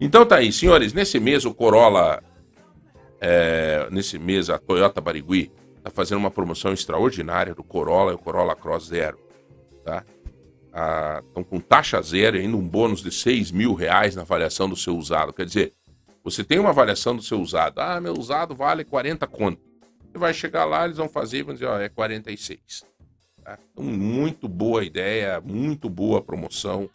Então 0.00 0.26
tá 0.26 0.36
aí, 0.36 0.52
senhores, 0.52 0.92
nesse 0.92 1.20
mês 1.20 1.44
o 1.44 1.54
Corolla, 1.54 2.20
é, 3.20 3.86
nesse 3.90 4.18
mês 4.18 4.50
a 4.50 4.58
Toyota 4.58 5.00
Barigui 5.00 5.52
tá 5.82 5.90
fazendo 5.90 6.18
uma 6.18 6.30
promoção 6.30 6.72
extraordinária 6.72 7.54
do 7.54 7.62
Corolla 7.62 8.10
e 8.10 8.14
o 8.14 8.18
Corolla 8.18 8.56
Cross 8.56 8.86
Zero, 8.88 9.18
tá? 9.84 10.04
Estão 11.28 11.44
com 11.44 11.60
taxa 11.60 12.00
zero 12.00 12.36
e 12.36 12.40
ainda 12.40 12.56
um 12.56 12.66
bônus 12.66 13.02
de 13.02 13.12
6 13.12 13.52
mil 13.52 13.74
reais 13.74 14.16
na 14.16 14.22
avaliação 14.22 14.68
do 14.68 14.76
seu 14.76 14.96
usado. 14.96 15.32
Quer 15.32 15.44
dizer, 15.44 15.74
você 16.24 16.42
tem 16.42 16.58
uma 16.58 16.70
avaliação 16.70 17.14
do 17.14 17.22
seu 17.22 17.38
usado. 17.40 17.78
Ah, 17.78 18.00
meu 18.00 18.14
usado 18.14 18.54
vale 18.54 18.82
40 18.82 19.26
conto. 19.26 19.60
Vai 20.14 20.34
chegar 20.34 20.64
lá, 20.64 20.84
eles 20.84 20.96
vão 20.98 21.08
fazer 21.08 21.38
e 21.38 21.42
vão 21.42 21.54
dizer, 21.54 21.66
ó, 21.66 21.78
é 21.78 21.88
46. 21.88 22.84
Tá? 23.42 23.58
Então, 23.72 23.84
muito 23.84 24.48
boa 24.48 24.84
ideia, 24.84 25.40
muito 25.40 25.88
boa 25.88 26.22
promoção. 26.22 26.88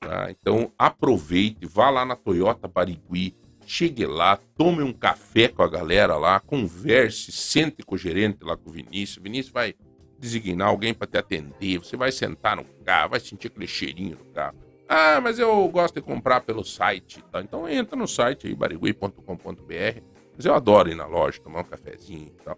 tá? 0.00 0.30
Então, 0.30 0.70
aproveite, 0.78 1.66
vá 1.66 1.90
lá 1.90 2.04
na 2.04 2.14
Toyota 2.14 2.68
Barigui, 2.68 3.34
chegue 3.66 4.06
lá, 4.06 4.38
tome 4.56 4.82
um 4.82 4.92
café 4.92 5.48
com 5.48 5.62
a 5.62 5.68
galera 5.68 6.16
lá, 6.16 6.40
converse, 6.40 7.32
sente 7.32 7.82
com 7.82 7.94
o 7.94 7.98
gerente 7.98 8.38
lá 8.42 8.56
com 8.56 8.70
o 8.70 8.72
Vinícius. 8.72 9.18
O 9.18 9.22
Vinícius 9.22 9.52
vai 9.52 9.74
designar 10.18 10.68
alguém 10.68 10.92
para 10.92 11.06
te 11.06 11.18
atender, 11.18 11.78
você 11.78 11.96
vai 11.96 12.10
sentar 12.12 12.56
no 12.56 12.64
carro, 12.84 13.10
vai 13.10 13.20
sentir 13.20 13.48
aquele 13.48 13.66
cheirinho 13.66 14.18
no 14.18 14.24
carro. 14.32 14.56
Ah, 14.88 15.20
mas 15.20 15.38
eu 15.38 15.68
gosto 15.68 15.96
de 15.96 16.00
comprar 16.00 16.40
pelo 16.40 16.64
site. 16.64 17.22
Tá? 17.30 17.42
Então 17.42 17.68
entra 17.68 17.94
no 17.94 18.08
site 18.08 18.46
aí, 18.46 18.54
barigui.com.br. 18.54 20.02
Mas 20.38 20.46
eu 20.46 20.54
adoro 20.54 20.88
ir 20.88 20.94
na 20.94 21.04
loja, 21.04 21.40
tomar 21.42 21.62
um 21.62 21.64
cafezinho 21.64 22.28
e 22.28 22.42
tal. 22.44 22.56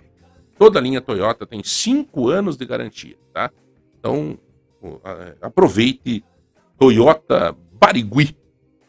Toda 0.58 0.78
a 0.78 0.82
linha 0.82 1.00
Toyota 1.00 1.46
tem 1.46 1.64
5 1.64 2.28
anos 2.28 2.58
de 2.58 2.66
garantia, 2.66 3.16
tá? 3.32 3.50
Então, 3.98 4.38
aproveite 5.40 6.22
Toyota 6.78 7.56
Barigui, 7.72 8.36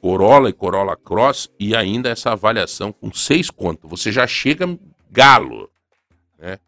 Corolla 0.02 0.50
e 0.50 0.54
Corolla 0.54 0.98
Cross 0.98 1.50
e 1.60 1.74
ainda 1.76 2.10
essa 2.10 2.32
avaliação 2.32 2.92
com 2.92 3.14
6 3.14 3.50
conto. 3.50 3.88
Você 3.88 4.12
já 4.12 4.28
chega 4.28 4.78
galo, 5.10 5.70
né? 6.38 6.60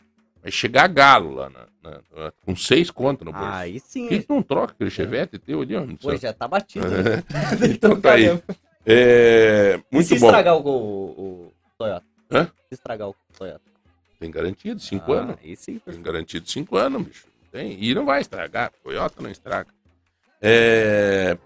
Vai 0.42 0.52
chegar 0.52 0.88
galo 0.88 1.34
lá, 1.36 1.50
na- 1.50 1.68
na- 1.84 2.02
na- 2.16 2.32
com 2.46 2.56
6 2.56 2.90
conto 2.92 3.26
no 3.26 3.32
bolso. 3.34 3.48
Aí 3.48 3.80
sim. 3.80 4.08
Por 4.08 4.20
que 4.22 4.26
não 4.30 4.42
troca 4.42 4.74
aquele 4.74 4.90
chevette 4.90 5.38
teu 5.40 5.62
ali? 5.62 5.76
ó? 5.76 5.86
Pô, 6.02 6.16
já 6.16 6.32
tá 6.34 6.48
batido. 6.48 6.86
Então 7.70 8.00
tá 8.00 8.14
aí. 8.14 8.42
É, 8.86 9.76
E 9.92 10.04
se 10.04 10.12
muito 10.14 10.22
bom. 10.22 10.28
estragar 10.28 10.56
o, 10.58 10.60
o, 10.68 11.12
o 11.48 11.54
Toyota? 11.78 12.06
Hã? 12.34 12.50
Estragar 12.72 13.10
o 13.10 13.16
Toyota? 13.38 13.62
Tem 14.20 14.32
garantia 14.32 14.74
de 14.74 14.82
5 14.84 15.14
Ah, 15.14 15.18
anos. 15.18 15.36
Aí 15.44 15.56
sim. 15.56 15.80
Tem 15.86 16.02
garantia 16.02 16.40
de 16.40 16.50
5 16.50 16.76
anos, 16.78 17.04
bicho. 17.04 17.26
Tem. 17.52 17.78
E 17.80 17.94
não 17.94 18.06
vai 18.06 18.22
estragar. 18.22 18.72
Toyota 18.84 19.22
não 19.22 19.30
estraga. 19.30 19.70
É, 20.42 21.38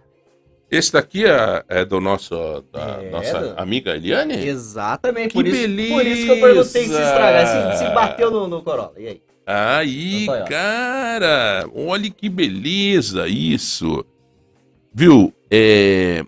Esse 0.71 0.91
daqui 0.93 1.25
é, 1.25 1.63
é 1.67 1.85
do 1.85 1.99
nosso, 2.01 2.61
da 2.71 3.01
É, 3.01 3.09
nossa 3.09 3.53
amiga 3.57 3.95
Eliane? 3.95 4.47
Exatamente. 4.47 5.29
Que 5.29 5.33
por, 5.33 5.47
isso, 5.47 5.55
beleza! 5.61 5.93
por 5.93 6.05
isso 6.05 6.25
que 6.25 6.31
eu 6.31 6.41
perguntei 6.41 6.83
se 6.85 6.91
estragar. 6.91 7.73
Se, 7.75 7.77
se 7.85 7.89
bateu 7.93 8.31
no, 8.31 8.47
no 8.47 8.61
Corolla. 8.61 8.93
E 8.97 9.07
aí? 9.07 9.21
Aí, 9.45 10.25
cara, 10.49 11.69
olha 11.73 12.09
que 12.09 12.27
beleza 12.29 13.27
isso. 13.29 14.05
Viu? 14.93 15.33
É, 15.49 16.25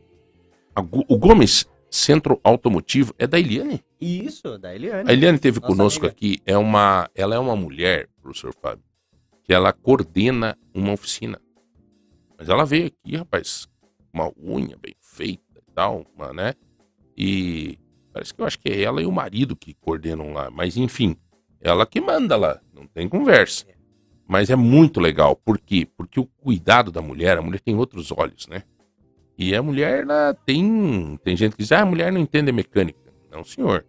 o 1.08 1.18
Gomes 1.18 1.68
Centro 1.90 2.40
Automotivo 2.44 3.14
é 3.18 3.26
da 3.26 3.40
Eliane. 3.40 3.84
Isso, 4.00 4.58
da 4.58 4.74
Eliane. 4.74 5.10
A 5.10 5.14
Eliane 5.14 5.38
esteve 5.38 5.60
Nossa 5.60 5.74
conosco 5.74 6.06
amiga. 6.06 6.16
aqui. 6.16 6.42
É 6.46 6.58
uma, 6.58 7.10
ela 7.16 7.36
é 7.36 7.40
uma 7.40 7.56
mulher, 7.56 8.08
professor 8.22 8.54
Fábio, 8.54 8.84
que 9.44 9.54
ela 9.54 9.74
coordena 9.74 10.58
uma 10.74 10.94
oficina. 10.94 11.40
Mas 12.38 12.48
ela 12.48 12.66
veio 12.66 12.88
aqui, 12.88 13.18
rapaz, 13.18 13.68
uma 14.14 14.32
unha 14.42 14.78
bem 14.78 14.96
feita 15.00 15.60
e 15.68 15.72
tal, 15.74 16.06
uma, 16.16 16.32
né? 16.32 16.54
E 17.18 17.78
parece 18.14 18.34
que 18.34 18.42
eu 18.42 18.46
acho 18.46 18.60
que 18.60 18.70
é 18.70 18.82
ela 18.82 19.02
e 19.02 19.06
o 19.06 19.12
marido 19.12 19.56
que 19.56 19.74
coordenam 19.74 20.32
lá. 20.32 20.50
Mas 20.50 20.78
enfim, 20.78 21.18
ela 21.60 21.86
que 21.86 22.00
manda 22.00 22.38
lá, 22.38 22.62
não 22.74 22.88
tem 22.88 23.10
conversa. 23.10 23.66
Mas 24.28 24.50
é 24.50 24.56
muito 24.56 25.00
legal. 25.00 25.36
Por 25.36 25.60
quê? 25.60 25.88
Porque 25.98 26.20
o 26.20 26.26
cuidado 26.26 26.92
da 26.92 27.02
mulher, 27.02 27.38
a 27.38 27.42
mulher 27.42 27.60
tem 27.60 27.76
outros 27.76 28.12
olhos, 28.12 28.48
né? 28.48 28.64
E 29.40 29.56
a 29.56 29.64
mulher, 29.64 30.02
ela 30.02 30.34
tem. 30.46 31.18
Tem 31.24 31.38
gente 31.38 31.54
que 31.56 31.64
diz, 31.64 31.72
ah, 31.72 31.82
a 31.82 31.86
mulher 31.86 32.12
não 32.12 32.20
entende 32.20 32.52
mecânica. 32.52 33.00
Não, 33.32 33.42
senhor. 33.42 33.86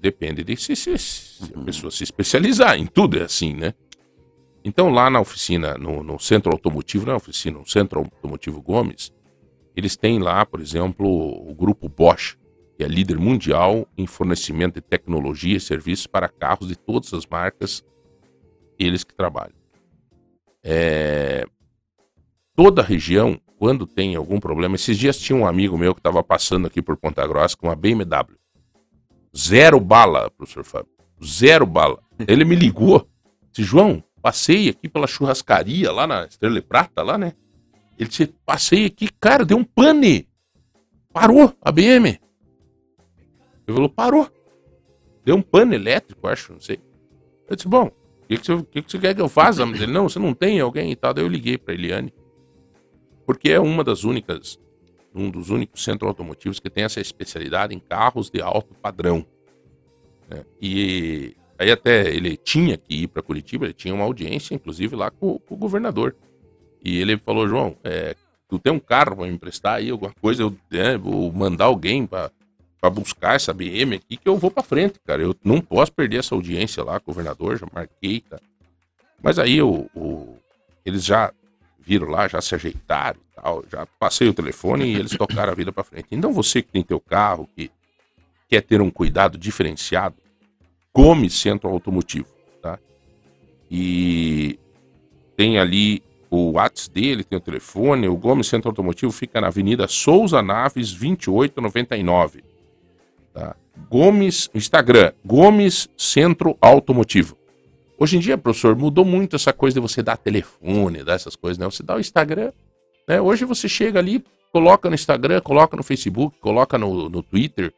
Depende 0.00 0.42
de 0.42 0.56
se, 0.56 0.74
se- 0.74 0.98
se 0.98 1.52
a 1.54 1.60
pessoa 1.60 1.88
se 1.92 2.02
especializar. 2.02 2.76
Em 2.76 2.86
tudo 2.86 3.16
é 3.16 3.22
assim, 3.22 3.54
né? 3.54 3.72
Então, 4.64 4.90
lá 4.90 5.08
na 5.08 5.20
oficina, 5.20 5.78
no, 5.78 6.02
no 6.02 6.18
centro 6.18 6.50
automotivo, 6.50 7.06
não 7.06 7.12
é 7.12 7.16
oficina, 7.16 7.60
no 7.60 7.66
centro 7.68 8.00
automotivo 8.00 8.60
Gomes, 8.60 9.12
eles 9.76 9.96
têm 9.96 10.18
lá, 10.18 10.44
por 10.44 10.60
exemplo, 10.60 11.06
o 11.06 11.54
grupo 11.54 11.88
Bosch, 11.88 12.36
que 12.76 12.82
é 12.84 12.88
líder 12.88 13.18
mundial 13.18 13.86
em 13.96 14.06
fornecimento 14.06 14.74
de 14.74 14.80
tecnologia 14.80 15.56
e 15.56 15.60
serviços 15.60 16.06
para 16.08 16.28
carros 16.28 16.66
de 16.68 16.76
todas 16.76 17.14
as 17.14 17.24
marcas, 17.26 17.84
eles 18.78 19.04
que 19.04 19.14
trabalham. 19.14 19.54
É, 20.64 21.44
Toda 22.54 22.82
a 22.82 22.84
região, 22.84 23.40
quando 23.62 23.86
tem 23.86 24.16
algum 24.16 24.40
problema, 24.40 24.74
esses 24.74 24.98
dias 24.98 25.16
tinha 25.16 25.38
um 25.38 25.46
amigo 25.46 25.78
meu 25.78 25.94
que 25.94 26.00
estava 26.00 26.20
passando 26.20 26.66
aqui 26.66 26.82
por 26.82 26.96
Ponta 26.96 27.24
Grossa 27.24 27.56
com 27.56 27.68
uma 27.68 27.76
BMW. 27.76 28.36
Zero 29.36 29.78
bala, 29.78 30.28
professor 30.32 30.64
Fábio. 30.64 30.90
Zero 31.24 31.64
bala. 31.64 32.02
Ele 32.26 32.44
me 32.44 32.56
ligou. 32.56 33.08
Disse, 33.52 33.62
João, 33.62 34.02
passei 34.20 34.68
aqui 34.68 34.88
pela 34.88 35.06
churrascaria 35.06 35.92
lá 35.92 36.08
na 36.08 36.24
Estrela 36.24 36.60
Prata, 36.60 37.04
lá, 37.04 37.16
né? 37.16 37.34
Ele 37.96 38.08
disse, 38.08 38.34
passei 38.44 38.86
aqui, 38.86 39.08
cara, 39.20 39.44
deu 39.44 39.58
um 39.58 39.64
pane. 39.64 40.28
Parou 41.12 41.54
a 41.62 41.70
BM. 41.70 42.08
Ele 42.08 42.20
falou, 43.68 43.88
parou. 43.88 44.28
Deu 45.24 45.36
um 45.36 45.42
pano 45.42 45.72
elétrico, 45.72 46.26
acho, 46.26 46.54
não 46.54 46.60
sei. 46.60 46.80
Eu 47.48 47.54
disse, 47.54 47.68
bom, 47.68 47.92
o 48.24 48.26
que, 48.26 48.38
que, 48.38 48.44
você, 48.44 48.62
que, 48.64 48.82
que 48.82 48.90
você 48.90 48.98
quer 48.98 49.14
que 49.14 49.20
eu 49.20 49.28
faça? 49.28 49.62
Ele, 49.62 49.86
não, 49.86 50.08
você 50.08 50.18
não 50.18 50.34
tem 50.34 50.58
alguém 50.58 50.90
e 50.90 50.96
tal. 50.96 51.14
Daí 51.14 51.22
eu 51.22 51.28
liguei 51.28 51.56
pra 51.56 51.74
Eliane. 51.74 52.12
Porque 53.26 53.50
é 53.50 53.60
uma 53.60 53.84
das 53.84 54.04
únicas, 54.04 54.58
um 55.14 55.30
dos 55.30 55.50
únicos 55.50 55.82
centros 55.84 56.08
automotivos 56.08 56.58
que 56.58 56.70
tem 56.70 56.84
essa 56.84 57.00
especialidade 57.00 57.74
em 57.74 57.78
carros 57.78 58.30
de 58.30 58.40
alto 58.40 58.74
padrão. 58.74 59.24
né? 60.28 60.44
E 60.60 61.34
aí 61.58 61.70
até 61.70 62.08
ele 62.14 62.36
tinha 62.36 62.76
que 62.76 63.02
ir 63.02 63.08
para 63.08 63.22
Curitiba, 63.22 63.66
ele 63.66 63.72
tinha 63.74 63.94
uma 63.94 64.04
audiência, 64.04 64.54
inclusive, 64.54 64.96
lá 64.96 65.10
com, 65.10 65.38
com 65.38 65.54
o 65.54 65.58
governador. 65.58 66.16
E 66.84 66.98
ele 67.00 67.16
falou, 67.16 67.48
João, 67.48 67.76
é, 67.84 68.16
tu 68.48 68.58
tem 68.58 68.72
um 68.72 68.80
carro 68.80 69.16
para 69.16 69.26
me 69.26 69.32
emprestar 69.32 69.76
aí, 69.76 69.90
alguma 69.90 70.12
coisa, 70.20 70.42
eu 70.42 70.56
é, 70.72 70.96
vou 70.96 71.30
mandar 71.32 71.66
alguém 71.66 72.04
para 72.06 72.30
buscar 72.92 73.36
essa 73.36 73.52
BM 73.54 73.94
aqui, 73.94 74.16
que 74.16 74.28
eu 74.28 74.36
vou 74.36 74.50
para 74.50 74.64
frente, 74.64 74.98
cara. 75.06 75.22
Eu 75.22 75.36
não 75.44 75.60
posso 75.60 75.92
perder 75.92 76.18
essa 76.18 76.34
audiência 76.34 76.82
lá 76.82 76.98
governador, 76.98 77.56
já 77.56 77.66
marquei, 77.72 78.20
cara. 78.22 78.42
Mas 79.22 79.38
aí 79.38 79.62
o, 79.62 79.88
o- 79.94 80.36
eles 80.84 81.04
já 81.04 81.32
viram 81.84 82.08
lá, 82.08 82.28
já 82.28 82.40
se 82.40 82.54
ajeitaram 82.54 83.18
e 83.18 83.34
tal, 83.34 83.64
já 83.70 83.86
passei 83.98 84.28
o 84.28 84.34
telefone 84.34 84.86
e 84.86 84.94
eles 84.94 85.16
tocaram 85.16 85.52
a 85.52 85.54
vida 85.54 85.72
para 85.72 85.84
frente. 85.84 86.06
Então 86.10 86.32
você 86.32 86.62
que 86.62 86.70
tem 86.70 86.82
teu 86.82 87.00
carro, 87.00 87.48
que 87.54 87.70
quer 88.48 88.62
ter 88.62 88.80
um 88.80 88.90
cuidado 88.90 89.36
diferenciado, 89.36 90.16
Gomes 90.94 91.34
Centro 91.34 91.70
Automotivo, 91.70 92.28
tá? 92.60 92.78
E 93.70 94.58
tem 95.36 95.58
ali 95.58 96.02
o 96.30 96.52
WhatsApp 96.52 96.94
dele, 96.94 97.24
tem 97.24 97.36
o 97.36 97.40
telefone. 97.40 98.08
O 98.08 98.16
Gomes 98.16 98.46
Centro 98.46 98.70
Automotivo 98.70 99.12
fica 99.12 99.40
na 99.40 99.48
Avenida 99.48 99.86
Souza 99.86 100.40
Naves 100.42 100.92
2899. 100.92 102.42
Tá? 103.34 103.54
Gomes, 103.90 104.48
Instagram, 104.54 105.12
Gomes 105.24 105.88
Centro 105.96 106.56
Automotivo. 106.60 107.36
Hoje 108.02 108.16
em 108.16 108.18
dia, 108.18 108.36
professor, 108.36 108.74
mudou 108.74 109.04
muito 109.04 109.36
essa 109.36 109.52
coisa 109.52 109.74
de 109.74 109.80
você 109.80 110.02
dar 110.02 110.16
telefone, 110.16 111.04
dar 111.04 111.14
essas 111.14 111.36
coisas, 111.36 111.56
né? 111.56 111.64
Você 111.66 111.84
dá 111.84 111.94
o 111.94 112.00
Instagram, 112.00 112.50
né? 113.08 113.20
Hoje 113.20 113.44
você 113.44 113.68
chega 113.68 114.00
ali, 114.00 114.24
coloca 114.52 114.88
no 114.88 114.94
Instagram, 114.96 115.40
coloca 115.40 115.76
no 115.76 115.84
Facebook, 115.84 116.36
coloca 116.40 116.76
no, 116.76 117.08
no 117.08 117.22
Twitter, 117.22 117.72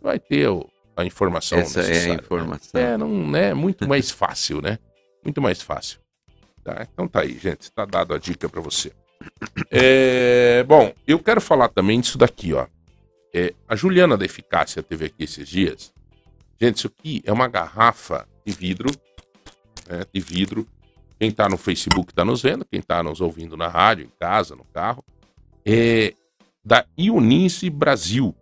vai 0.00 0.18
ter 0.18 0.48
o- 0.48 0.66
a 0.96 1.04
informação 1.04 1.58
Essa 1.58 1.80
é 1.80 1.84
a 1.84 1.88
necessária, 1.88 2.14
né? 2.14 2.20
informação. 2.22 2.80
É, 2.80 2.96
não 2.96 3.36
é 3.36 3.52
muito 3.52 3.86
mais 3.86 4.08
fácil, 4.10 4.62
né? 4.62 4.78
Muito 5.22 5.42
mais 5.42 5.60
fácil. 5.60 6.00
Tá? 6.64 6.86
Então 6.90 7.06
tá 7.06 7.20
aí, 7.20 7.36
gente. 7.38 7.60
Está 7.60 7.84
dado 7.84 8.14
a 8.14 8.18
dica 8.18 8.48
para 8.48 8.62
você. 8.62 8.90
É, 9.70 10.64
bom, 10.64 10.90
eu 11.06 11.18
quero 11.18 11.38
falar 11.42 11.68
também 11.68 12.00
disso 12.00 12.16
daqui, 12.16 12.54
ó. 12.54 12.66
É, 13.34 13.52
a 13.68 13.76
Juliana 13.76 14.16
da 14.16 14.24
Eficácia 14.24 14.82
teve 14.82 15.04
aqui 15.04 15.24
esses 15.24 15.46
dias. 15.46 15.92
Gente, 16.58 16.78
isso 16.78 16.86
aqui 16.86 17.20
é 17.26 17.32
uma 17.32 17.46
garrafa 17.46 18.26
de 18.46 18.52
vidro, 18.54 18.90
né, 19.90 20.04
de 20.12 20.20
vidro. 20.20 20.66
Quem 21.18 21.30
tá 21.30 21.48
no 21.48 21.58
Facebook 21.58 22.14
tá 22.14 22.24
nos 22.24 22.40
vendo, 22.42 22.64
quem 22.64 22.80
tá 22.80 23.02
nos 23.02 23.20
ouvindo 23.20 23.56
na 23.56 23.68
rádio, 23.68 24.06
em 24.06 24.12
casa, 24.18 24.54
no 24.56 24.64
carro. 24.64 25.04
É 25.66 26.14
da 26.64 26.86
Ionice 26.98 27.68
Brasil. 27.68 28.34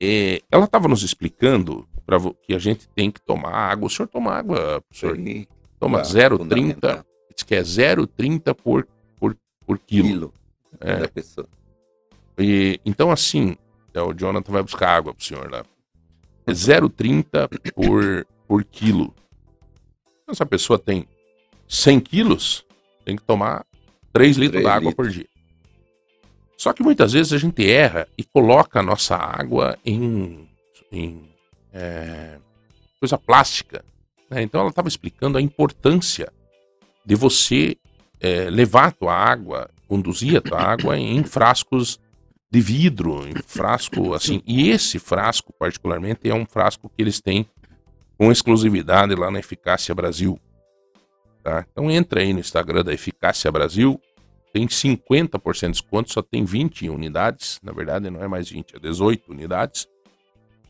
É, 0.00 0.40
ela 0.50 0.64
estava 0.64 0.88
nos 0.88 1.02
explicando 1.02 1.86
pra, 2.04 2.18
que 2.42 2.54
a 2.54 2.58
gente 2.58 2.88
tem 2.88 3.10
que 3.10 3.20
tomar 3.20 3.52
água. 3.54 3.86
O 3.86 3.90
senhor 3.90 4.08
toma 4.08 4.32
água, 4.32 4.80
professor? 4.88 5.16
Aí, 5.16 5.46
Toma 5.78 5.98
ah, 5.98 6.02
0,30, 6.02 6.38
fundamental. 6.38 7.04
diz 7.34 7.42
que 7.42 7.54
é 7.56 7.60
0,30 7.62 8.54
por, 8.54 8.86
por, 9.18 9.36
por 9.66 9.78
quilo. 9.80 10.08
Quilo 10.08 10.34
É. 10.80 10.96
da 10.96 11.08
pessoa. 11.08 11.48
E, 12.38 12.80
então, 12.84 13.10
assim, 13.10 13.56
é, 13.92 14.00
o 14.00 14.12
Jonathan 14.12 14.52
vai 14.52 14.62
buscar 14.62 14.96
água 14.96 15.12
pro 15.12 15.24
senhor 15.24 15.50
lá. 15.50 15.64
É 16.46 16.52
0,30 16.52 17.48
por, 17.74 18.26
por 18.46 18.64
quilo. 18.64 19.12
Então, 20.22 20.34
se 20.34 20.42
a 20.42 20.46
pessoa 20.46 20.78
tem 20.78 21.06
100 21.68 22.00
quilos, 22.00 22.64
tem 23.04 23.16
que 23.16 23.22
tomar 23.22 23.64
3 24.12 24.36
litros 24.36 24.62
d'água 24.62 24.92
por 24.92 25.08
dia. 25.08 25.26
Só 26.56 26.72
que 26.72 26.82
muitas 26.82 27.12
vezes 27.12 27.32
a 27.32 27.38
gente 27.38 27.68
erra 27.68 28.06
e 28.16 28.22
coloca 28.22 28.80
a 28.80 28.82
nossa 28.82 29.16
água 29.16 29.76
em, 29.84 30.48
em 30.92 31.28
é, 31.72 32.38
coisa 33.00 33.18
plástica. 33.18 33.84
né? 34.30 34.42
Então 34.42 34.60
ela 34.60 34.70
estava 34.70 34.86
explicando 34.86 35.38
a 35.38 35.42
importância 35.42 36.32
de 37.04 37.16
você 37.16 37.76
é, 38.20 38.48
levar 38.48 38.86
a 38.86 38.90
tua 38.92 39.12
água, 39.12 39.68
conduzir 39.88 40.36
a 40.36 40.40
tua 40.40 40.62
água 40.62 40.96
em 40.96 41.24
frascos 41.24 41.98
de 42.48 42.60
vidro, 42.60 43.26
em 43.26 43.34
frasco 43.44 44.14
assim. 44.14 44.40
E 44.46 44.68
esse 44.70 44.98
frasco, 45.00 45.52
particularmente, 45.58 46.28
é 46.28 46.34
um 46.34 46.46
frasco 46.46 46.88
que 46.88 47.02
eles 47.02 47.20
têm 47.20 47.46
com 48.18 48.30
exclusividade 48.30 49.14
lá 49.14 49.30
na 49.30 49.38
Eficácia 49.38 49.94
Brasil. 49.94 50.38
Tá? 51.42 51.66
Então 51.70 51.90
entra 51.90 52.20
aí 52.20 52.32
no 52.32 52.40
Instagram 52.40 52.84
da 52.84 52.92
Eficácia 52.92 53.50
Brasil, 53.50 54.00
tem 54.52 54.66
50% 54.66 55.60
de 55.60 55.72
desconto, 55.72 56.12
só 56.12 56.22
tem 56.22 56.44
20 56.44 56.88
unidades, 56.88 57.58
na 57.62 57.72
verdade 57.72 58.10
não 58.10 58.22
é 58.22 58.28
mais 58.28 58.50
20, 58.50 58.76
é 58.76 58.78
18 58.78 59.32
unidades. 59.32 59.88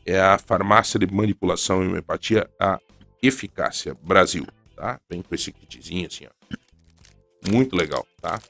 É 0.05 0.19
a 0.19 0.37
farmácia 0.37 0.99
de 0.99 1.07
manipulação 1.07 1.83
e 1.83 1.87
homeopatia, 1.87 2.49
a 2.59 2.79
Eficácia 3.21 3.95
Brasil, 4.01 4.45
tá? 4.75 4.99
Vem 5.09 5.21
com 5.21 5.33
esse 5.33 5.51
kitzinho 5.51 6.07
assim, 6.07 6.25
ó. 6.25 7.49
Muito 7.49 7.75
legal, 7.75 8.05
tá? 8.21 8.41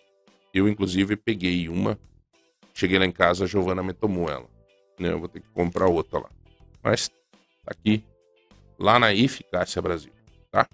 Eu, 0.54 0.68
inclusive, 0.68 1.16
peguei 1.16 1.68
uma, 1.68 1.98
cheguei 2.74 2.98
lá 3.00 3.06
em 3.06 3.12
casa, 3.12 3.44
a 3.44 3.48
Giovana 3.48 3.82
me 3.82 3.94
tomou 3.94 4.30
ela. 4.30 4.48
Né? 5.00 5.12
Eu 5.12 5.20
vou 5.20 5.28
ter 5.28 5.42
que 5.42 5.50
comprar 5.50 5.88
outra 5.88 6.20
lá. 6.20 6.30
Mas 6.84 7.10
tá 7.10 7.72
aqui, 7.72 8.04
lá 8.80 9.00
na 9.00 9.14
Eficácia 9.14 9.82
Brasil, 9.82 10.12
tá? 10.52 10.68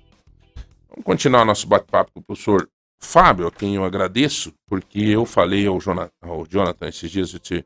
Vamos 0.90 1.06
continuar 1.06 1.46
nosso 1.46 1.68
bate-papo 1.68 2.12
com 2.14 2.20
o 2.20 2.24
professor 2.24 2.70
Fábio, 3.02 3.48
a 3.48 3.52
quem 3.52 3.76
eu 3.76 3.86
agradeço, 3.86 4.54
porque 4.68 5.00
eu 5.00 5.26
falei 5.26 5.66
ao 5.66 5.80
Jonathan, 5.80 6.12
ao 6.22 6.46
Jonathan 6.46 6.88
esses 6.90 7.10
dias, 7.10 7.34
eu 7.34 7.40
disse, 7.40 7.66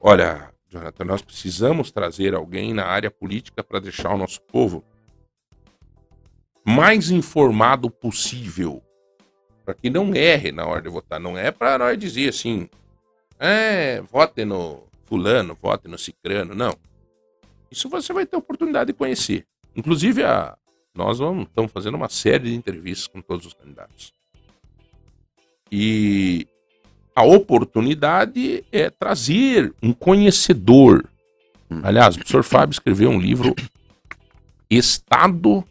olha, 0.00 0.50
Jonathan, 0.68 1.04
nós 1.04 1.22
precisamos 1.22 1.92
trazer 1.92 2.34
alguém 2.34 2.74
na 2.74 2.86
área 2.86 3.10
política 3.10 3.62
para 3.62 3.78
deixar 3.78 4.12
o 4.12 4.18
nosso 4.18 4.40
povo 4.42 4.84
mais 6.64 7.10
informado 7.10 7.90
possível, 7.90 8.82
para 9.64 9.74
que 9.74 9.90
não 9.90 10.14
erre 10.14 10.50
na 10.50 10.66
hora 10.66 10.82
de 10.82 10.88
votar. 10.88 11.20
Não 11.20 11.36
é 11.36 11.50
para 11.50 11.78
nós 11.78 11.98
dizer 11.98 12.30
assim, 12.30 12.68
é, 13.38 14.00
vote 14.00 14.44
no 14.44 14.88
fulano, 15.04 15.56
vote 15.60 15.88
no 15.88 15.98
cicrano, 15.98 16.54
não. 16.54 16.74
Isso 17.72 17.88
você 17.88 18.12
vai 18.12 18.26
ter 18.26 18.36
oportunidade 18.36 18.88
de 18.88 18.92
conhecer. 18.92 19.46
Inclusive, 19.74 20.22
a, 20.22 20.54
nós 20.94 21.18
vamos, 21.18 21.46
estamos 21.46 21.72
fazendo 21.72 21.94
uma 21.94 22.10
série 22.10 22.50
de 22.50 22.54
entrevistas 22.54 23.06
com 23.06 23.22
todos 23.22 23.46
os 23.46 23.54
candidatos. 23.54 24.12
E 25.70 26.46
a 27.16 27.24
oportunidade 27.24 28.62
é 28.70 28.90
trazer 28.90 29.72
um 29.82 29.94
conhecedor. 29.94 31.08
Aliás, 31.82 32.14
o 32.14 32.18
professor 32.18 32.44
Fábio 32.44 32.74
escreveu 32.74 33.08
um 33.08 33.18
livro 33.18 33.54
Estado. 34.68 35.64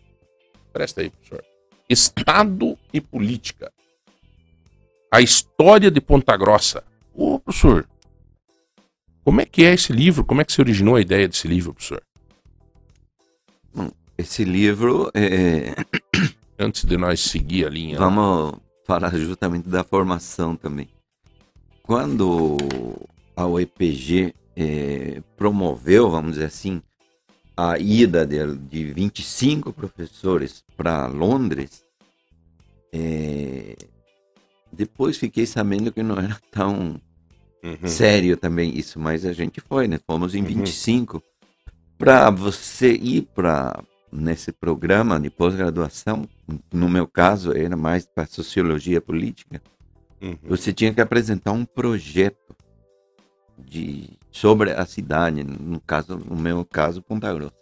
Presta 0.73 1.02
aí, 1.02 1.11
professor. 1.11 1.44
Estado 1.88 2.76
e 2.91 2.99
Política. 2.99 3.72
A 5.14 5.22
história 5.22 5.91
de 5.91 6.02
Ponta 6.02 6.36
Grossa. 6.36 6.84
Ô, 7.14 7.40
professor, 7.40 7.88
como 9.23 9.41
é 9.41 9.45
que 9.45 9.64
é 9.64 9.73
esse 9.73 9.93
livro? 9.93 10.26
Como 10.26 10.41
é 10.41 10.45
que 10.45 10.52
se 10.52 10.61
originou 10.61 10.95
a 10.95 11.02
ideia 11.02 11.27
desse 11.27 11.48
livro, 11.48 11.73
professor? 11.73 12.02
Esse 14.18 14.43
livro, 14.43 15.10
é, 15.14 15.73
Antes 16.60 16.85
de 16.85 16.95
nós 16.95 17.19
seguir 17.22 17.65
a 17.65 17.69
linha. 17.69 17.98
vamos 17.98 18.60
falar 18.85 19.10
justamente 19.18 19.68
da 19.68 19.84
formação 19.84 20.56
também. 20.56 20.88
Quando 21.81 22.57
a 23.35 23.48
UEPG 23.48 24.35
é, 24.56 25.23
promoveu, 25.35 26.10
vamos 26.10 26.34
dizer 26.34 26.45
assim, 26.45 26.81
a 27.57 27.80
ida 27.80 28.27
de, 28.27 28.56
de 28.56 28.93
25 28.93 29.73
professores 29.73 30.64
para 30.77 31.07
Londres, 31.07 31.84
é, 32.93 33.76
depois 34.72 35.18
fiquei 35.18 35.45
sabendo 35.45 35.91
que 35.91 36.03
não 36.03 36.18
era 36.18 36.39
tão 36.52 37.02
Uhum. 37.64 37.88
sério 37.88 38.36
também 38.38 38.76
isso, 38.78 39.00
mas 39.00 39.26
a 39.26 39.34
gente 39.34 39.62
foi, 39.62 39.88
né? 39.88 40.00
Fomos 40.08 40.34
em 40.34 40.42
Uhum. 40.42 40.48
25. 40.48 41.22
Para 41.98 42.30
você 42.32 42.92
ir 42.94 43.24
para 43.36 43.84
nesse 44.12 44.52
programa 44.52 45.20
de 45.20 45.30
pós-graduação, 45.30 46.28
no 46.74 46.90
meu 46.90 47.08
caso 47.08 47.54
era 47.56 47.78
mais 47.78 48.06
para 48.06 48.26
sociologia 48.26 49.00
política, 49.00 49.62
Uhum. 50.22 50.38
você 50.44 50.74
tinha 50.74 50.94
que 50.94 51.00
apresentar 51.02 51.52
um 51.52 51.64
projeto 51.66 52.56
de 53.58 54.10
sobre 54.32 54.72
a 54.72 54.86
cidade, 54.86 55.44
no 55.44 55.80
caso, 55.80 56.18
no 56.18 56.36
meu 56.36 56.66
caso, 56.66 57.02
Ponta 57.02 57.32
Grossa. 57.34 57.54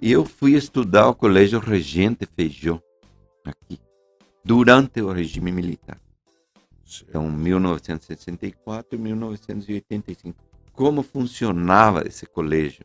E 0.00 0.10
eu 0.10 0.24
fui 0.24 0.54
estudar 0.54 1.08
o 1.08 1.14
Colégio 1.14 1.60
Regente 1.60 2.26
Feijó, 2.26 2.80
aqui, 3.44 3.78
durante 4.44 5.00
o 5.00 5.12
regime 5.12 5.52
militar. 5.52 5.98
Então, 7.08 7.30
1964 7.30 8.98
e 8.98 9.02
1985. 9.02 10.36
Como 10.72 11.02
funcionava 11.02 12.06
esse 12.06 12.26
colégio 12.26 12.84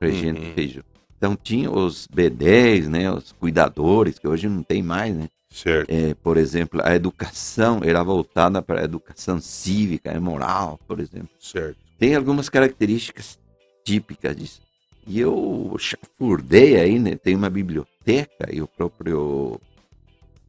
Regente 0.00 0.40
Uhum. 0.40 0.54
Feijó? 0.54 0.82
Então, 1.16 1.34
tinha 1.36 1.70
os 1.70 2.06
B10, 2.06 2.86
né, 2.86 3.10
os 3.10 3.32
cuidadores, 3.32 4.18
que 4.18 4.28
hoje 4.28 4.48
não 4.48 4.62
tem 4.62 4.82
mais, 4.82 5.14
né? 5.14 5.28
Certo. 5.50 5.90
É, 5.90 6.14
por 6.14 6.36
exemplo, 6.36 6.80
a 6.84 6.94
educação 6.94 7.80
era 7.82 8.02
voltada 8.02 8.62
para 8.62 8.80
a 8.82 8.84
educação 8.84 9.40
cívica 9.40 10.12
e 10.12 10.20
moral, 10.20 10.78
por 10.86 11.00
exemplo. 11.00 11.30
Certo. 11.40 11.76
Tem 11.98 12.14
algumas 12.14 12.48
características 12.48 13.38
típicas 13.84 14.36
disso. 14.36 14.60
E 15.06 15.18
eu 15.18 15.74
chafurdei 15.78 16.76
aí, 16.78 16.98
né? 16.98 17.16
Tem 17.16 17.34
uma 17.34 17.50
biblioteca 17.50 18.52
e 18.52 18.60
o 18.60 18.68
próprio... 18.68 19.60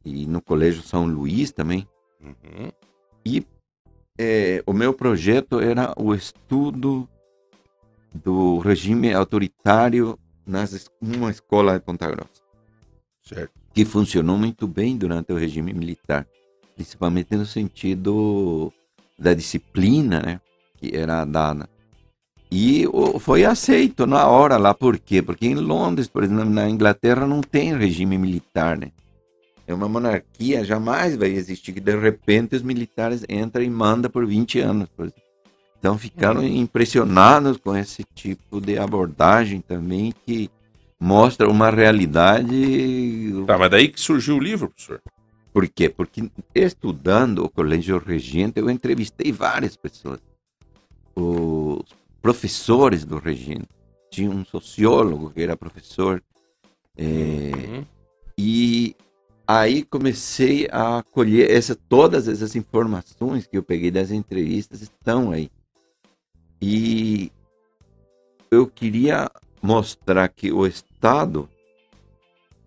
E 0.04 0.26
no 0.26 0.40
Colégio 0.40 0.82
São 0.82 1.06
Luís 1.06 1.50
também. 1.50 1.88
Uhum. 2.22 2.70
É, 4.18 4.62
o 4.66 4.74
meu 4.74 4.92
projeto 4.92 5.60
era 5.60 5.94
o 5.96 6.14
estudo 6.14 7.08
do 8.12 8.58
regime 8.58 9.14
autoritário 9.14 10.18
nas, 10.46 10.90
numa 11.00 11.30
escola 11.30 11.78
de 11.78 11.84
Ponta 11.84 12.06
Grossa. 12.10 12.42
Certo. 13.22 13.52
que 13.72 13.84
funcionou 13.84 14.36
muito 14.36 14.66
bem 14.66 14.96
durante 14.96 15.32
o 15.32 15.36
regime 15.36 15.72
militar, 15.72 16.26
principalmente 16.74 17.36
no 17.36 17.46
sentido 17.46 18.72
da 19.18 19.32
disciplina, 19.32 20.20
né, 20.20 20.40
que 20.76 20.94
era 20.96 21.24
dada. 21.24 21.68
E 22.50 22.84
foi 23.20 23.44
aceito 23.44 24.06
na 24.06 24.26
hora 24.26 24.56
lá, 24.56 24.74
por 24.74 24.98
quê? 24.98 25.22
Porque 25.22 25.46
em 25.46 25.54
Londres, 25.54 26.08
por 26.08 26.24
exemplo, 26.24 26.46
na 26.46 26.68
Inglaterra 26.68 27.26
não 27.26 27.40
tem 27.40 27.76
regime 27.76 28.18
militar, 28.18 28.76
né? 28.76 28.90
É 29.70 29.74
uma 29.74 29.88
monarquia, 29.88 30.64
jamais 30.64 31.16
vai 31.16 31.28
existir 31.30 31.72
que 31.72 31.80
de 31.80 31.96
repente 31.96 32.56
os 32.56 32.62
militares 32.62 33.24
entram 33.28 33.62
e 33.62 33.70
mandam 33.70 34.10
por 34.10 34.26
20 34.26 34.58
anos, 34.60 34.88
por. 34.96 35.12
Então 35.78 35.96
ficaram 35.96 36.42
impressionados 36.44 37.56
com 37.56 37.74
esse 37.76 38.04
tipo 38.14 38.60
de 38.60 38.76
abordagem 38.78 39.60
também 39.60 40.12
que 40.26 40.50
mostra 40.98 41.48
uma 41.48 41.70
realidade 41.70 43.32
Tá, 43.46 43.56
mas 43.56 43.70
daí 43.70 43.88
que 43.88 43.98
surgiu 44.00 44.36
o 44.36 44.40
livro, 44.40 44.68
professor. 44.68 45.00
por 45.52 45.66
quê? 45.68 45.88
Porque 45.88 46.30
estudando 46.54 47.44
o 47.44 47.48
Colégio 47.48 47.96
Regente, 47.98 48.58
eu 48.60 48.68
entrevistei 48.68 49.32
várias 49.32 49.76
pessoas. 49.76 50.20
Os 51.14 51.84
professores 52.20 53.04
do 53.04 53.18
Regente. 53.18 53.68
Tinha 54.10 54.30
um 54.30 54.44
sociólogo 54.44 55.30
que 55.30 55.40
era 55.42 55.56
professor. 55.56 56.22
é, 56.98 57.02
Uhum. 57.04 57.84
e 58.36 58.94
aí 59.58 59.82
comecei 59.82 60.68
a 60.70 61.02
colher 61.12 61.50
essa, 61.50 61.74
todas 61.74 62.28
essas 62.28 62.54
informações 62.54 63.46
que 63.46 63.58
eu 63.58 63.62
peguei 63.62 63.90
das 63.90 64.10
entrevistas 64.10 64.80
estão 64.80 65.32
aí. 65.32 65.50
E 66.62 67.32
eu 68.50 68.66
queria 68.66 69.30
mostrar 69.62 70.28
que 70.28 70.52
o 70.52 70.66
Estado 70.66 71.48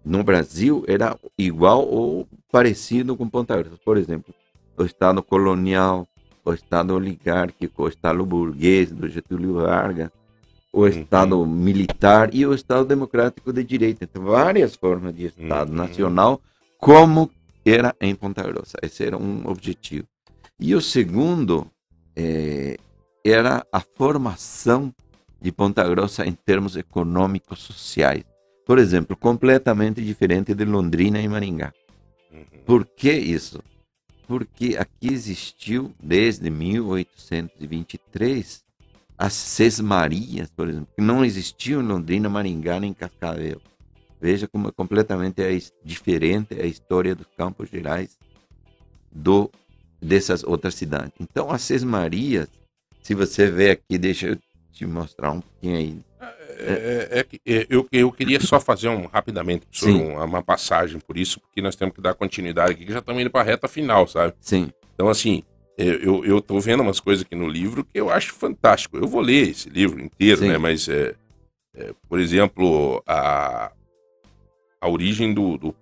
no 0.03 0.23
Brasil 0.23 0.83
era 0.87 1.17
igual 1.37 1.87
ou 1.87 2.27
parecido 2.51 3.15
com 3.15 3.29
Ponta 3.29 3.55
Grossa. 3.55 3.77
Por 3.85 3.97
exemplo, 3.97 4.33
o 4.77 4.83
Estado 4.83 5.23
colonial, 5.23 6.07
o 6.43 6.53
Estado 6.53 6.93
oligárquico, 6.93 7.83
o 7.83 7.87
Estado 7.87 8.25
burguês 8.25 8.91
do 8.91 9.07
Getúlio 9.07 9.53
Vargas, 9.53 10.09
o 10.73 10.85
Estado 10.87 11.45
militar 11.45 12.33
e 12.33 12.45
o 12.45 12.53
Estado 12.53 12.83
democrático 12.85 13.53
de 13.53 13.63
direita. 13.63 14.03
Então, 14.03 14.23
várias 14.23 14.75
formas 14.75 15.15
de 15.15 15.27
Estado 15.27 15.69
Uhum. 15.69 15.77
nacional, 15.77 16.41
como 16.83 17.31
era 17.63 17.95
em 18.01 18.13
Ponta 18.13 18.43
Grossa. 18.43 18.77
Esse 18.81 19.05
era 19.05 19.17
um 19.17 19.47
objetivo. 19.47 20.05
E 20.59 20.75
o 20.75 20.81
segundo 20.81 21.65
eh, 22.13 22.75
era 23.23 23.65
a 23.71 23.79
formação 23.79 24.93
de 25.41 25.49
Ponta 25.49 25.87
Grossa 25.87 26.25
em 26.25 26.33
termos 26.33 26.75
econômicos 26.75 27.59
sociais. 27.59 28.25
Por 28.65 28.79
exemplo, 28.79 29.15
completamente 29.15 30.03
diferente 30.03 30.53
de 30.53 30.65
Londrina 30.65 31.21
e 31.21 31.27
Maringá. 31.29 31.71
Uhum. 32.29 32.43
Por 32.65 32.85
que 32.85 33.13
isso? 33.13 33.63
Porque 34.27 34.75
aqui 34.77 35.07
existiu, 35.07 35.93
desde 36.03 36.49
1823, 36.49 38.61
as 39.17 39.31
Sesmarias, 39.31 40.49
por 40.49 40.67
exemplo, 40.67 40.89
que 40.93 41.01
não 41.01 41.23
existiam 41.23 41.81
em 41.81 41.87
Londrina, 41.87 42.27
Maringá 42.27 42.77
nem 42.77 42.93
Cascavel. 42.93 43.61
Veja 44.23 44.47
como 44.47 44.69
é 44.69 44.71
completamente 44.71 45.41
his- 45.51 45.73
diferente 45.83 46.53
a 46.57 46.65
história 46.65 47.13
dos 47.13 47.27
Campos 47.37 47.67
Gerais 47.69 48.17
do, 49.11 49.51
dessas 50.01 50.45
outras 50.45 50.75
cidades. 50.75 51.11
Então, 51.19 51.51
as 51.51 51.61
Sesmarias, 51.61 52.47
se 53.01 53.13
você 53.13 53.51
vê 53.51 53.71
aqui, 53.71 53.97
deixa 53.97 54.27
eu 54.27 54.37
te 54.71 54.85
mostrar 54.85 55.31
um 55.33 55.41
pouquinho 55.41 55.75
aí. 55.77 55.99
É, 56.57 57.19
é 57.19 57.23
que, 57.25 57.41
é, 57.45 57.67
eu, 57.69 57.85
eu 57.91 58.09
queria 58.13 58.39
só 58.39 58.61
fazer 58.61 58.87
um 58.87 59.07
rapidamente, 59.07 59.67
um- 59.85 60.15
uma 60.23 60.41
passagem 60.41 61.01
por 61.01 61.17
isso, 61.17 61.41
porque 61.41 61.61
nós 61.61 61.75
temos 61.75 61.93
que 61.93 61.99
dar 62.01 62.13
continuidade 62.13 62.71
aqui, 62.71 62.85
que 62.85 62.93
já 62.93 62.99
estamos 62.99 63.21
indo 63.21 63.29
para 63.29 63.41
a 63.41 63.43
reta 63.43 63.67
final, 63.67 64.07
sabe? 64.07 64.33
Sim, 64.39 64.71
Então, 64.95 65.09
assim, 65.09 65.43
eu, 65.77 65.95
eu, 66.01 66.25
eu 66.25 66.41
tô 66.41 66.61
vendo 66.61 66.79
umas 66.81 67.01
coisas 67.01 67.25
aqui 67.25 67.35
no 67.35 67.49
livro 67.49 67.83
que 67.83 67.99
eu 67.99 68.09
acho 68.09 68.31
fantástico. 68.35 68.95
Eu 68.95 69.05
vou 69.05 69.19
ler 69.19 69.49
esse 69.49 69.67
livro 69.69 69.99
inteiro, 70.01 70.39
Sim. 70.39 70.47
né? 70.47 70.57
Mas, 70.57 70.87
é, 70.87 71.13
é, 71.75 71.93
por 72.07 72.21
exemplo, 72.21 73.03
a, 73.05 73.69
a 74.83 74.89
origem 74.89 75.33
do, 75.33 75.57
do, 75.57 75.73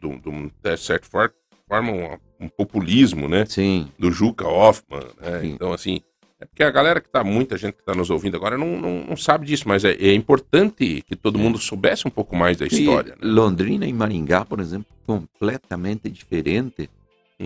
do, 0.00 0.16
do- 0.18 0.52
de 0.62 0.76
certa 0.76 1.06
for- 1.08 1.32
forma, 1.68 1.92
um, 1.92 2.18
um 2.46 2.48
populismo, 2.48 3.28
né? 3.28 3.44
sim, 3.46 3.88
Do 3.98 4.10
Juca 4.10 4.46
Hoffman, 4.48 5.04
né? 5.20 5.44
Então, 5.46 5.72
assim, 5.72 6.00
é 6.40 6.44
porque 6.44 6.62
a 6.64 6.70
galera 6.70 7.00
que 7.00 7.08
tá, 7.08 7.22
muita 7.22 7.56
gente 7.56 7.74
que 7.76 7.84
tá 7.84 7.94
nos 7.94 8.10
ouvindo 8.10 8.36
agora 8.36 8.58
não, 8.58 8.80
não, 8.80 9.04
não 9.04 9.16
sabe 9.16 9.46
disso, 9.46 9.64
mas 9.68 9.84
é, 9.84 9.92
é 9.92 10.12
importante 10.12 11.04
que 11.06 11.14
todo 11.14 11.38
mundo 11.38 11.56
soubesse 11.58 12.08
um 12.08 12.10
pouco 12.10 12.34
mais 12.34 12.56
da 12.56 12.66
história, 12.66 13.14
E 13.20 13.24
né? 13.24 13.32
Londrina 13.32 13.86
e 13.86 13.92
Maringá, 13.92 14.44
por 14.44 14.58
exemplo, 14.60 14.86
completamente 15.06 16.08
diferente 16.10 16.90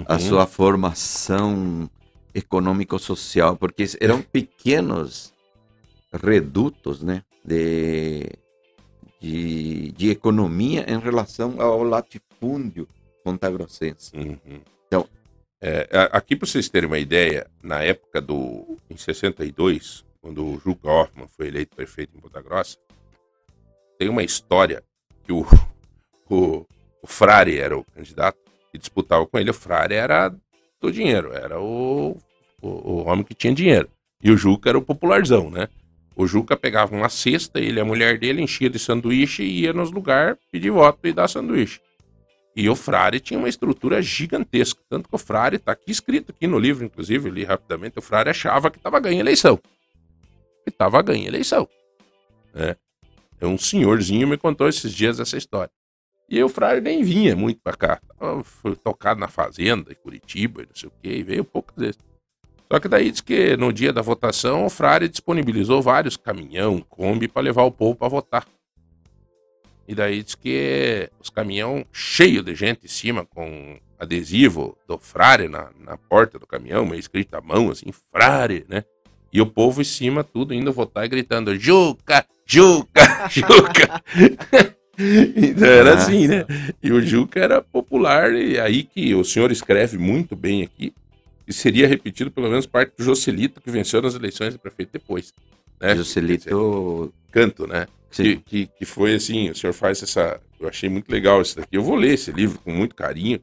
a 0.06 0.14
Uhum. 0.14 0.18
sua 0.20 0.46
formação 0.46 1.90
econômico-social, 2.34 3.56
porque 3.56 3.84
eram 4.00 4.22
pequenos 4.32 5.32
redutos 6.22 7.02
né, 7.02 7.22
de, 7.44 8.26
de, 9.22 9.92
de 9.92 10.10
economia 10.10 10.84
em 10.88 10.98
relação 10.98 11.60
ao 11.60 11.82
latifúndio 11.84 12.88
pontagrossense. 13.24 14.10
Uhum. 14.16 14.60
Então- 14.88 15.08
É, 15.64 15.86
aqui 16.10 16.34
para 16.34 16.48
vocês 16.48 16.68
terem 16.68 16.88
uma 16.88 16.98
ideia, 16.98 17.46
na 17.62 17.80
época 17.84 18.20
do. 18.20 18.76
em 18.90 18.96
62, 18.96 20.04
quando 20.20 20.44
o 20.44 20.58
Juca 20.58 20.90
Hoffman 20.90 21.28
foi 21.28 21.46
eleito 21.46 21.76
prefeito 21.76 22.16
em 22.16 22.20
Ponta 22.20 22.42
Grossa, 22.42 22.76
tem 23.96 24.08
uma 24.08 24.24
história 24.24 24.82
que 25.22 25.32
o, 25.32 25.46
o, 26.28 26.66
o 27.00 27.06
Frare 27.06 27.58
era 27.58 27.78
o 27.78 27.84
candidato 27.84 28.38
e 28.74 28.78
disputava 28.78 29.24
com 29.24 29.38
ele. 29.38 29.50
O 29.50 29.54
Frare 29.54 29.94
era 29.94 30.34
do 30.80 30.90
dinheiro, 30.90 31.32
era 31.32 31.60
o, 31.60 32.18
o, 32.60 32.68
o 32.68 33.04
homem 33.06 33.24
que 33.24 33.32
tinha 33.34 33.54
dinheiro. 33.54 33.88
E 34.20 34.32
o 34.32 34.36
Juca 34.36 34.68
era 34.68 34.78
o 34.78 34.82
popularzão, 34.82 35.48
né? 35.48 35.68
O 36.14 36.26
Juca 36.26 36.56
pegava 36.56 36.94
uma 36.94 37.08
cesta, 37.08 37.58
ele 37.58 37.78
e 37.78 37.80
a 37.80 37.84
mulher 37.84 38.18
dele 38.18 38.42
enchia 38.42 38.68
de 38.68 38.78
sanduíche 38.78 39.42
e 39.42 39.60
ia 39.62 39.72
nos 39.72 39.90
lugares 39.90 40.38
pedir 40.50 40.70
voto 40.70 41.06
e 41.06 41.12
dar 41.12 41.28
sanduíche. 41.28 41.80
E 42.54 42.68
o 42.68 42.76
Frare 42.76 43.18
tinha 43.18 43.38
uma 43.38 43.48
estrutura 43.48 44.02
gigantesca. 44.02 44.80
Tanto 44.88 45.08
que 45.08 45.14
o 45.14 45.18
Frare, 45.18 45.56
está 45.56 45.72
aqui 45.72 45.90
escrito 45.90 46.32
aqui 46.32 46.46
no 46.46 46.58
livro, 46.58 46.84
inclusive, 46.84 47.30
li 47.30 47.44
rapidamente, 47.44 47.98
o 47.98 48.02
Frare 48.02 48.28
achava 48.28 48.70
que 48.70 48.76
estava 48.76 49.00
ganhando 49.00 49.20
eleição. 49.20 49.56
Que 50.64 50.68
estava 50.68 51.00
ganhando 51.00 51.28
eleição. 51.28 51.66
Né? 52.52 52.76
É 53.40 53.46
um 53.46 53.56
senhorzinho 53.56 54.28
me 54.28 54.36
contou 54.36 54.68
esses 54.68 54.92
dias 54.92 55.18
essa 55.18 55.36
história. 55.38 55.70
E 56.28 56.42
o 56.42 56.48
Frare 56.48 56.80
nem 56.80 57.02
vinha 57.02 57.34
muito 57.34 57.60
para 57.62 57.76
cá. 57.76 58.00
Foi 58.44 58.76
tocado 58.76 59.18
na 59.18 59.28
fazenda, 59.28 59.90
em 59.90 59.96
Curitiba, 59.96 60.62
não 60.62 60.74
sei 60.74 60.88
o 60.88 60.92
quê, 61.02 61.16
e 61.16 61.22
veio 61.22 61.44
poucas 61.44 61.76
vezes. 61.76 61.98
Só 62.72 62.80
que 62.80 62.88
daí 62.88 63.10
diz 63.10 63.20
que 63.20 63.54
no 63.54 63.70
dia 63.70 63.92
da 63.92 64.00
votação 64.00 64.64
o 64.64 64.70
Frare 64.70 65.06
disponibilizou 65.06 65.82
vários 65.82 66.16
caminhão, 66.16 66.80
Kombi, 66.88 67.28
para 67.28 67.42
levar 67.42 67.64
o 67.64 67.70
povo 67.70 67.94
para 67.94 68.08
votar. 68.08 68.46
E 69.86 69.94
daí 69.94 70.22
diz 70.22 70.34
que 70.34 71.10
os 71.20 71.28
caminhão 71.28 71.84
cheio 71.92 72.42
de 72.42 72.54
gente 72.54 72.86
em 72.86 72.88
cima, 72.88 73.26
com 73.26 73.78
adesivo 73.98 74.74
do 74.88 74.96
Frare 74.96 75.48
na, 75.48 75.68
na 75.84 75.98
porta 75.98 76.38
do 76.38 76.46
caminhão, 76.46 76.86
meio 76.86 76.98
escrito 76.98 77.34
à 77.34 77.42
mão, 77.42 77.70
assim, 77.70 77.92
Frare, 78.10 78.64
né? 78.66 78.84
E 79.30 79.38
o 79.42 79.46
povo 79.46 79.82
em 79.82 79.84
cima, 79.84 80.24
tudo 80.24 80.54
indo 80.54 80.72
votar 80.72 81.04
e 81.04 81.08
gritando: 81.08 81.54
Juca, 81.54 82.24
Juca, 82.46 83.28
Juca. 83.28 84.02
então 85.36 85.68
era 85.68 85.92
assim, 85.92 86.26
né? 86.26 86.46
E 86.82 86.90
o 86.90 87.02
Juca 87.02 87.38
era 87.38 87.60
popular, 87.60 88.32
e 88.32 88.58
aí 88.58 88.82
que 88.82 89.14
o 89.14 89.22
senhor 89.22 89.52
escreve 89.52 89.98
muito 89.98 90.34
bem 90.34 90.62
aqui, 90.62 90.94
e 91.46 91.52
seria 91.52 91.86
repetido 91.86 92.30
pelo 92.30 92.48
menos 92.48 92.66
parte 92.66 92.96
do 92.96 93.04
Joselito, 93.04 93.60
que 93.60 93.70
venceu 93.70 94.00
nas 94.00 94.14
eleições 94.14 94.52
de 94.52 94.58
prefeito 94.58 94.90
depois. 94.92 95.32
Né? 95.80 95.96
Joselito 95.96 97.12
Canto, 97.30 97.66
né? 97.66 97.86
que, 98.12 98.36
que, 98.36 98.66
que 98.66 98.84
foi 98.84 99.14
assim, 99.14 99.50
o 99.50 99.54
senhor 99.54 99.72
faz 99.72 100.02
essa. 100.02 100.40
Eu 100.60 100.68
achei 100.68 100.88
muito 100.88 101.10
legal 101.10 101.40
isso 101.40 101.56
daqui. 101.56 101.76
Eu 101.76 101.82
vou 101.82 101.96
ler 101.96 102.12
esse 102.12 102.30
livro 102.30 102.58
com 102.58 102.70
muito 102.70 102.94
carinho. 102.94 103.40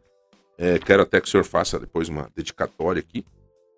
É, 0.57 0.77
quero 0.77 1.03
até 1.03 1.19
que 1.19 1.27
o 1.27 1.31
senhor 1.31 1.43
faça 1.43 1.79
depois 1.79 2.09
uma 2.09 2.29
dedicatória 2.35 2.99
aqui, 2.99 3.25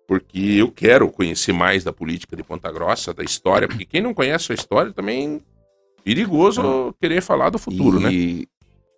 porque 0.06 0.56
eu 0.58 0.70
quero 0.70 1.10
conhecer 1.10 1.52
mais 1.52 1.84
da 1.84 1.92
política 1.92 2.36
de 2.36 2.42
Ponta 2.42 2.70
Grossa, 2.70 3.14
da 3.14 3.22
história, 3.22 3.68
porque 3.68 3.84
quem 3.84 4.00
não 4.00 4.12
conhece 4.12 4.50
a 4.52 4.54
história 4.54 4.92
também 4.92 5.40
perigoso 6.04 6.92
querer 7.00 7.22
falar 7.22 7.50
do 7.50 7.58
futuro, 7.58 8.00
né? 8.00 8.10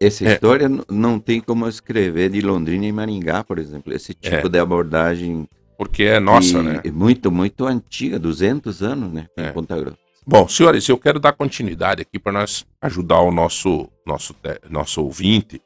Essa 0.01 0.25
É. 0.27 0.33
história 0.35 0.69
não 0.91 1.19
tem 1.19 1.41
como 1.41 1.69
escrever 1.69 2.31
de 2.31 2.41
Londrina 2.41 2.87
e 2.87 2.93
Maringá, 2.93 3.43
por 3.45 3.59
exemplo. 3.59 3.93
Esse 3.93 4.13
tipo 4.15 4.47
É. 4.47 4.49
de 4.49 4.59
abordagem 4.59 5.49
Porque 5.77 6.05
é 6.05 6.21
nossa, 6.21 6.63
né? 6.63 6.81
é 6.85 6.91
muito, 6.91 7.31
muito 7.33 7.67
antiga, 7.67 8.19
200 8.19 8.83
anos, 8.83 9.13
né? 9.13 9.27
Em 9.37 9.43
É. 9.45 9.51
Ponta 9.53 9.77
Grossa. 9.79 9.99
Bom, 10.27 10.49
senhores, 10.49 10.89
eu 10.89 10.97
quero 10.97 11.19
dar 11.21 11.33
continuidade 11.33 12.01
aqui 12.03 12.19
para 12.19 12.33
nós 12.33 12.65
ajudar 12.81 13.21
o 13.21 13.31
nosso 13.33 13.89
nosso 14.07 14.35
nosso 14.71 15.03
ouvinte 15.03 15.61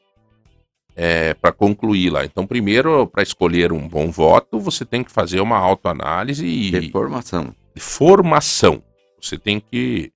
para 1.41 1.51
concluir 1.53 2.09
lá. 2.09 2.25
Então, 2.25 2.45
primeiro, 2.45 3.07
para 3.07 3.23
escolher 3.23 3.71
um 3.71 3.87
bom 3.87 4.11
voto, 4.11 4.59
você 4.59 4.83
tem 4.83 5.01
que 5.03 5.11
fazer 5.11 5.39
uma 5.39 5.57
autoanálise 5.57 6.45
e 6.45 6.71
De 6.71 6.91
formação. 6.91 7.55
de 7.73 7.81
formação. 7.81 8.83
Você 9.21 9.37
tem 9.37 9.59
que 9.61 10.11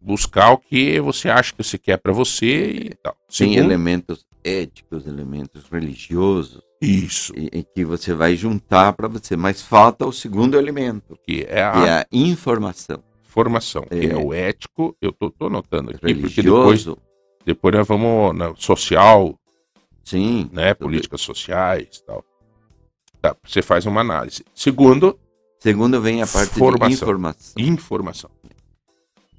buscar 0.00 0.52
o 0.52 0.58
que 0.58 1.00
você 1.00 1.28
acha 1.28 1.52
que 1.52 1.62
você 1.62 1.76
quer 1.78 1.96
para 1.98 2.12
você 2.12 2.70
e 2.70 2.94
tal. 3.02 3.14
Tem 3.14 3.48
Segundo- 3.52 3.58
elementos 3.58 4.24
éticos, 4.42 5.06
elementos 5.06 5.64
religiosos, 5.70 6.62
Isso, 6.80 7.32
e, 7.36 7.50
e 7.58 7.62
que 7.62 7.84
você 7.84 8.14
vai 8.14 8.34
juntar 8.36 8.94
para 8.94 9.06
você. 9.06 9.36
Mas 9.36 9.60
falta 9.60 10.06
o 10.06 10.12
segundo 10.12 10.56
elemento, 10.56 11.18
que 11.26 11.42
é 11.42 11.46
que 11.46 11.52
a 11.58 11.86
é 11.86 11.90
a 12.00 12.06
informação. 12.10 13.02
formação, 13.24 13.82
que 13.82 13.94
é 14.06 14.12
É. 14.12 14.16
o 14.16 14.32
ético. 14.32 14.96
Eu 15.00 15.12
tô, 15.12 15.30
tô 15.30 15.46
anotando 15.46 15.90
aqui, 15.90 16.00
porque 16.00 16.42
depois, 16.42 16.84
Religioso, 16.84 16.98
depois 17.44 17.74
nós 17.76 17.86
vamos 17.86 18.34
na 18.34 18.54
social, 18.56 19.38
sim. 20.02 20.48
né, 20.52 20.72
políticas 20.74 21.20
sociais 21.20 22.02
tal. 22.06 22.24
Tá, 23.20 23.36
você 23.44 23.60
faz 23.60 23.84
uma 23.84 24.00
análise. 24.00 24.42
Segundo, 24.54 25.18
Segundo 25.58 26.00
vem 26.00 26.22
a 26.22 26.26
parte 26.26 26.54
Formação. 26.54 26.88
de 26.88 26.94
informação. 26.94 27.52
informação. 27.58 28.30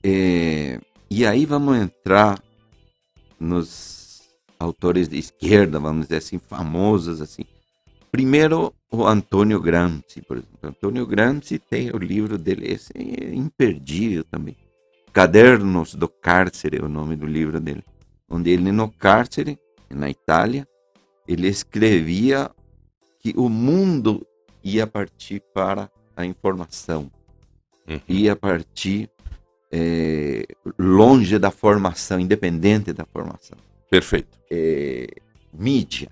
É, 0.03 0.79
e 1.09 1.25
aí 1.25 1.45
vamos 1.45 1.77
entrar 1.77 2.41
nos 3.39 4.21
autores 4.59 5.07
de 5.07 5.17
esquerda, 5.17 5.79
vamos 5.79 6.03
dizer 6.07 6.17
assim, 6.17 6.39
famosos 6.39 7.21
assim. 7.21 7.43
Primeiro, 8.11 8.73
o 8.91 9.05
Antônio 9.05 9.59
Gramsci, 9.61 10.21
por 10.21 10.37
exemplo. 10.37 10.57
Antônio 10.61 11.05
Gramsci 11.05 11.57
tem 11.57 11.91
o 11.91 11.97
livro 11.97 12.37
dele, 12.37 12.71
esse 12.71 12.91
é 12.95 13.33
imperdível 13.33 14.23
também. 14.23 14.55
Cadernos 15.13 15.95
do 15.95 16.07
Cárcere 16.07 16.77
é 16.77 16.83
o 16.83 16.89
nome 16.89 17.15
do 17.15 17.25
livro 17.25 17.59
dele. 17.59 17.83
Onde 18.29 18.49
ele 18.49 18.71
no 18.71 18.89
cárcere, 18.89 19.59
na 19.89 20.09
Itália, 20.09 20.65
ele 21.27 21.47
escrevia 21.47 22.49
que 23.19 23.33
o 23.35 23.49
mundo 23.49 24.25
ia 24.63 24.87
partir 24.87 25.41
para 25.53 25.91
a 26.15 26.25
informação 26.25 27.11
Uhum. 27.87 27.99
ia 28.07 28.35
partir 28.35 29.09
eh, 29.71 30.45
longe 30.77 31.37
da 31.39 31.51
formação, 31.51 32.19
independente 32.19 32.91
da 32.93 33.05
formação. 33.05 33.57
Perfeito, 33.89 34.37
Eh, 34.49 35.07
mídia. 35.53 36.09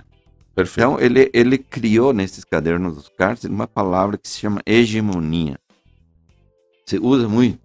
perfeito. 0.56 0.88
Então, 0.91 0.99
ele, 0.99 1.30
ele 1.34 1.57
criou 1.57 2.14
nesses 2.14 2.44
cadernos 2.44 2.95
dos 2.95 3.10
cárceres 3.10 3.53
uma 3.53 3.68
palavra 3.68 4.18
que 4.18 4.27
se 4.27 4.40
chama 4.40 4.61
hegemonia. 4.65 5.57
Se 6.86 6.98
usa 6.98 7.27
muito. 7.27 7.60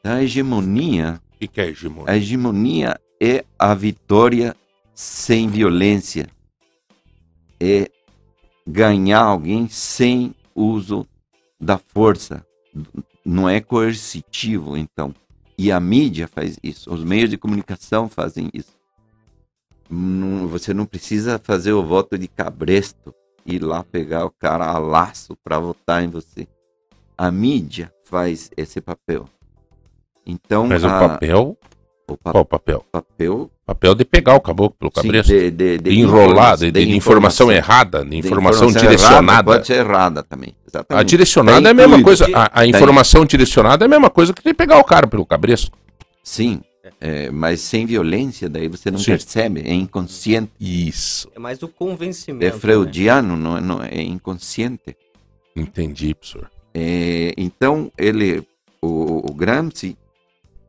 Então, 0.00 0.12
a 0.14 0.22
hegemonia, 0.22 1.20
o 1.34 1.38
que, 1.38 1.48
que 1.48 1.60
é 1.60 1.68
hegemonia? 1.68 2.12
a 2.12 2.16
hegemonia 2.16 3.00
é 3.20 3.44
a 3.58 3.74
vitória 3.74 4.54
sem 4.94 5.48
violência. 5.48 6.28
É 7.60 7.90
ganhar 8.66 9.22
alguém 9.22 9.68
sem 9.68 10.34
uso 10.54 11.06
da 11.60 11.78
força. 11.78 12.44
Não 13.24 13.48
é 13.48 13.60
coercitivo, 13.60 14.76
então. 14.76 15.12
E 15.58 15.72
a 15.72 15.80
mídia 15.80 16.28
faz 16.28 16.56
isso, 16.62 16.92
os 16.92 17.02
meios 17.02 17.28
de 17.28 17.36
comunicação 17.36 18.08
fazem 18.08 18.48
isso. 18.54 18.78
Não- 19.90 20.46
você 20.46 20.72
não 20.72 20.86
precisa 20.86 21.38
fazer 21.42 21.72
o 21.72 21.84
voto 21.84 22.16
de 22.16 22.28
cabresto, 22.28 23.12
ir 23.44 23.62
lá 23.62 23.82
pegar 23.82 24.24
o 24.24 24.30
cara 24.30 24.66
a 24.66 24.78
laço 24.78 25.36
para 25.42 25.58
votar 25.58 26.02
em 26.04 26.08
você. 26.08 26.46
A 27.16 27.30
mídia 27.30 27.92
faz 28.04 28.50
esse 28.56 28.80
papel. 28.80 29.28
Então, 30.24 30.66
Mas 30.68 30.84
o 30.84 30.88
a- 30.88 31.08
papel, 31.08 31.58
o 32.14 32.16
pa- 32.16 32.32
qual 32.32 32.42
o 32.42 32.46
papel? 32.46 32.84
papel 32.90 33.50
Papel 33.66 33.94
de 33.94 34.02
pegar 34.04 34.34
o 34.34 34.40
caboclo 34.40 34.74
pelo 34.78 34.90
sim, 34.94 35.02
cabresto. 35.02 35.30
de, 35.30 35.50
de, 35.50 35.78
de 35.78 36.00
enrolar, 36.00 36.56
de, 36.56 36.70
de, 36.70 36.86
de 36.86 36.96
informação 36.96 37.52
errada, 37.52 38.02
de 38.02 38.10
de 38.10 38.16
informação, 38.16 38.68
errada, 38.70 38.80
direcionada. 38.80 39.44
pode 39.44 39.66
ser 39.66 39.74
errada 39.74 40.22
também. 40.22 40.54
A 40.64 40.68
Exatamente. 40.70 41.06
direcionada 41.10 41.60
Tá 41.62 41.68
é 41.68 41.70
a 41.70 41.74
mesma 41.74 42.02
coisa. 42.02 42.26
A, 42.34 42.60
a 42.62 42.66
informação 42.66 43.26
direcionada 43.26 43.84
é 43.84 43.86
a 43.86 43.88
mesma 43.88 44.08
coisa 44.08 44.32
que 44.32 44.42
de 44.42 44.54
pegar 44.54 44.78
o 44.78 44.84
cara 44.84 45.06
pelo 45.06 45.26
cabresto. 45.26 45.70
Sim, 46.24 46.62
é, 46.98 47.30
mas 47.30 47.60
sem 47.60 47.84
violência, 47.84 48.48
daí 48.48 48.68
você 48.68 48.90
não 48.90 48.98
Sim. 48.98 49.10
percebe, 49.10 49.60
é 49.66 49.74
inconsciente. 49.74 50.50
Isso. 50.58 51.28
É 51.36 51.38
mais 51.38 51.62
o 51.62 51.68
convencimento. 51.68 52.46
É 52.46 52.50
né? 52.50 52.58
freudiano, 52.58 53.36
não, 53.36 53.58
é- 53.58 53.60
não, 53.60 53.82
é 53.82 54.00
inconsciente. 54.00 54.96
Entendi, 55.54 56.14
professor. 56.14 56.50
É, 56.72 57.34
então, 57.36 57.92
ele, 57.98 58.42
o, 58.80 59.30
o 59.30 59.34
Gramsci, 59.34 59.94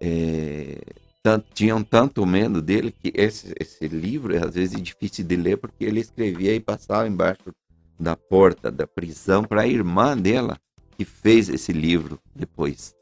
é, 0.02 0.78
tan- 1.24 1.44
tinham 1.54 1.84
tanto 1.84 2.26
medo 2.26 2.62
dele 2.62 2.92
que 2.92 3.12
esse, 3.16 3.54
esse 3.60 3.88
livro 3.88 4.36
é 4.36 4.44
às 4.46 4.54
vezes 4.56 4.82
difícil 4.82 5.26
de 5.26 5.36
ler 5.36 5.58
porque 5.58 5.84
ele 5.86 6.00
escrevia 6.00 6.54
e 6.56 6.60
passava 6.60 7.08
embaixo 7.08 7.54
da 8.00 8.16
porta 8.16 8.72
da 8.72 8.88
prisão 8.88 9.44
para 9.44 9.62
a 9.62 9.68
irmã 9.68 10.18
dela 10.18 10.58
que 10.98 11.04
fez 11.06 11.50
esse 11.50 11.72
livro 11.74 12.20
depois. 12.36 12.94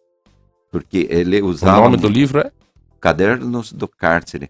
Porque 0.72 1.08
ele 1.10 1.42
O 1.42 1.48
usava 1.48 1.82
nome 1.82 1.98
do 1.98 2.08
livro 2.10 2.40
é 2.40 2.52
Cadernos 3.00 3.72
do 3.72 3.88
Cárcere, 3.88 4.50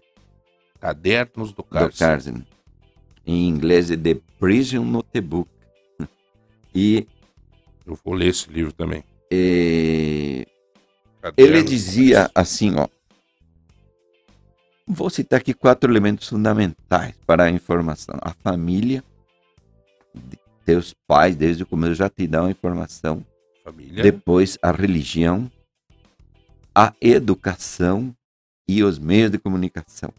Cadernos 0.80 1.50
do 1.50 1.56
do 1.56 1.64
Cárcere. 1.64 1.98
Cárcere. 1.98 2.44
Em 3.26 3.46
inglês 3.48 3.90
é 3.90 3.96
The 3.96 4.18
Prison 4.38 4.84
Notebook. 4.84 5.50
E 6.74 7.06
Eu 7.86 7.98
vou 8.04 8.14
ler 8.14 8.28
esse 8.28 8.50
livro 8.50 8.72
também. 8.72 9.02
eh, 9.30 10.46
Cadernos 11.20 11.54
Ele 11.56 11.62
dizia 11.62 12.30
assim, 12.34 12.74
ó. 12.76 12.88
Vou 14.90 15.10
citar 15.10 15.38
aqui 15.38 15.52
quatro 15.52 15.92
elementos 15.92 16.30
fundamentais 16.30 17.14
para 17.26 17.44
a 17.44 17.50
informação. 17.50 18.18
A 18.22 18.32
família, 18.32 19.04
teus 20.64 20.94
pais, 21.06 21.36
desde 21.36 21.62
o 21.62 21.66
começo 21.66 21.94
já 21.94 22.08
te 22.08 22.26
dão 22.26 22.46
a 22.46 22.50
informação. 22.50 23.22
Família. 23.62 24.02
Depois, 24.02 24.56
a 24.62 24.70
religião, 24.70 25.52
a 26.74 26.94
educação 27.02 28.16
e 28.66 28.82
os 28.82 28.98
meios 28.98 29.30
de 29.30 29.38
comunicação. 29.38 30.10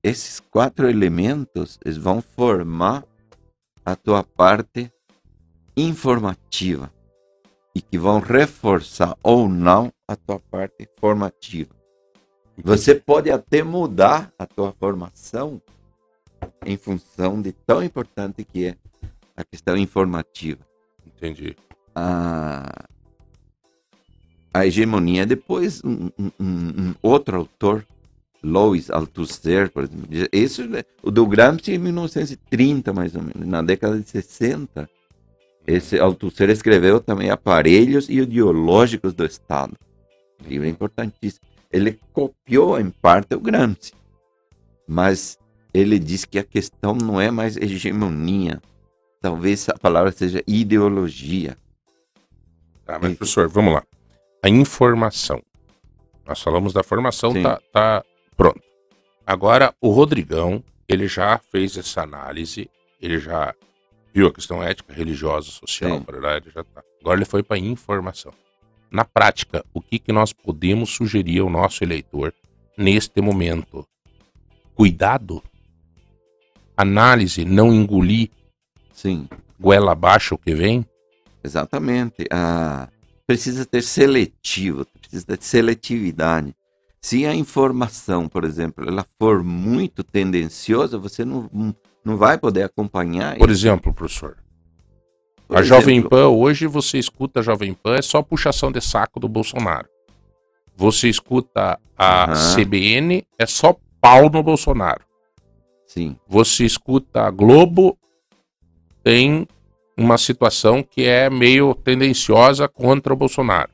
Esses 0.00 0.38
quatro 0.38 0.88
elementos 0.88 1.76
eles 1.84 1.96
vão 1.96 2.22
formar 2.22 3.04
a 3.84 3.96
tua 3.96 4.22
parte 4.22 4.92
informativa 5.76 6.92
e 7.74 7.82
que 7.82 7.98
vão 7.98 8.20
reforçar 8.20 9.16
ou 9.24 9.48
não 9.48 9.92
a 10.06 10.14
tua 10.14 10.38
parte 10.38 10.88
formativa. 11.00 11.73
Você 12.62 12.94
pode 12.94 13.30
até 13.30 13.62
mudar 13.62 14.32
a 14.38 14.46
tua 14.46 14.72
formação 14.72 15.60
em 16.64 16.76
função 16.76 17.40
de 17.42 17.52
tão 17.52 17.82
importante 17.82 18.44
que 18.44 18.66
é 18.66 18.76
a 19.36 19.44
questão 19.44 19.76
informativa 19.76 20.60
Entendi. 21.06 21.56
a, 21.94 22.84
a 24.52 24.66
hegemonia. 24.66 25.26
Depois, 25.26 25.82
um, 25.84 26.10
um- 26.18 26.30
um- 26.38 26.82
um 26.90 26.94
outro 27.02 27.36
autor, 27.38 27.84
Louis 28.42 28.90
Althusser, 28.90 29.70
por 29.70 29.84
exemplo, 29.84 30.06
isso, 30.32 30.62
é- 30.76 30.84
o 31.02 31.10
do 31.10 31.26
Gramsci 31.26 31.72
em 31.72 31.78
1930, 31.78 32.92
mais 32.92 33.14
ou 33.16 33.22
menos, 33.22 33.46
na 33.48 33.62
década 33.62 33.98
de 33.98 34.08
60. 34.08 34.88
Esse 35.66 35.98
Althusser 35.98 36.50
escreveu 36.50 37.00
também 37.00 37.30
Aparelhos 37.30 38.08
Ideológicos 38.10 39.14
do 39.14 39.24
Estado. 39.24 39.74
Livro 40.46 40.68
importantíssimo. 40.68 41.46
Ele 41.74 41.98
copiou, 42.12 42.78
em 42.78 42.88
parte, 42.88 43.34
o 43.34 43.40
Gramsci. 43.40 43.92
Mas 44.86 45.36
ele 45.74 45.98
diz 45.98 46.24
que 46.24 46.38
a 46.38 46.44
questão 46.44 46.94
não 46.94 47.20
é 47.20 47.32
mais 47.32 47.56
hegemonia. 47.56 48.62
Talvez 49.20 49.68
a 49.68 49.76
palavra 49.76 50.12
seja 50.12 50.40
ideologia. 50.46 51.58
Tá, 52.84 52.96
mas 53.02 53.16
professor, 53.16 53.48
vamos 53.48 53.74
lá. 53.74 53.82
A 54.40 54.48
informação. 54.48 55.42
Nós 56.24 56.40
falamos 56.40 56.72
da 56.72 56.84
formação, 56.84 57.32
Sim. 57.32 57.42
tá, 57.42 57.60
tá 57.72 58.04
pronto. 58.36 58.62
Agora, 59.26 59.74
o 59.80 59.90
Rodrigão, 59.90 60.62
ele 60.88 61.08
já 61.08 61.38
fez 61.38 61.76
essa 61.76 62.02
análise, 62.02 62.70
ele 63.00 63.18
já 63.18 63.52
viu 64.14 64.28
a 64.28 64.32
questão 64.32 64.62
ética, 64.62 64.94
religiosa, 64.94 65.50
social, 65.50 66.04
ele 66.08 66.50
já 66.54 66.62
tá. 66.62 66.84
Agora 67.00 67.18
ele 67.18 67.24
foi 67.24 67.42
para 67.42 67.58
informação. 67.58 68.32
Na 68.94 69.04
prática, 69.04 69.64
o 69.74 69.80
que, 69.80 69.98
que 69.98 70.12
nós 70.12 70.32
podemos 70.32 70.90
sugerir 70.90 71.40
ao 71.40 71.50
nosso 71.50 71.82
eleitor 71.82 72.32
neste 72.78 73.20
momento? 73.20 73.84
Cuidado, 74.74 75.42
análise, 76.76 77.44
não 77.44 77.72
engolir 77.72 78.30
Sim, 78.92 79.28
goela 79.58 79.92
abaixo 79.92 80.36
o 80.36 80.38
que 80.38 80.54
vem. 80.54 80.86
exatamente. 81.42 82.24
Ah, 82.30 82.88
precisa 83.26 83.66
ter 83.66 83.82
seletivo, 83.82 84.86
precisa 85.00 85.26
ter 85.26 85.42
seletividade. 85.42 86.54
Se 87.02 87.26
a 87.26 87.34
informação, 87.34 88.28
por 88.28 88.44
exemplo, 88.44 88.88
ela 88.88 89.04
for 89.18 89.42
muito 89.42 90.02
tendenciosa, 90.04 90.96
você 90.96 91.24
não, 91.24 91.50
não- 91.52 91.74
não 92.04 92.16
vai 92.16 92.38
poder 92.38 92.62
acompanhar. 92.62 93.36
Por 93.36 93.50
exemplo, 93.50 93.92
professor, 93.92 94.36
Por 95.46 95.58
a 95.58 95.62
Jovem 95.62 95.96
exemplo, 95.98 96.10
Pan, 96.10 96.28
hoje 96.28 96.66
você 96.66 96.98
escuta 96.98 97.40
a 97.40 97.42
Jovem 97.42 97.74
Pan, 97.74 97.96
é 97.96 98.02
só 98.02 98.22
puxação 98.22 98.72
de 98.72 98.80
saco 98.80 99.20
do 99.20 99.28
Bolsonaro. 99.28 99.86
Você 100.76 101.08
escuta 101.08 101.78
a 101.96 102.24
Aham. 102.32 102.54
CBN, 102.56 103.24
é 103.38 103.46
só 103.46 103.76
pau 104.00 104.28
no 104.30 104.42
Bolsonaro. 104.42 105.02
Sim, 105.86 106.16
Você 106.26 106.64
escuta 106.64 107.22
a 107.22 107.30
Globo, 107.30 107.96
tem 109.02 109.46
uma 109.96 110.18
situação 110.18 110.82
que 110.82 111.04
é 111.04 111.30
meio 111.30 111.72
tendenciosa 111.74 112.66
contra 112.66 113.12
o 113.12 113.16
Bolsonaro. 113.16 113.70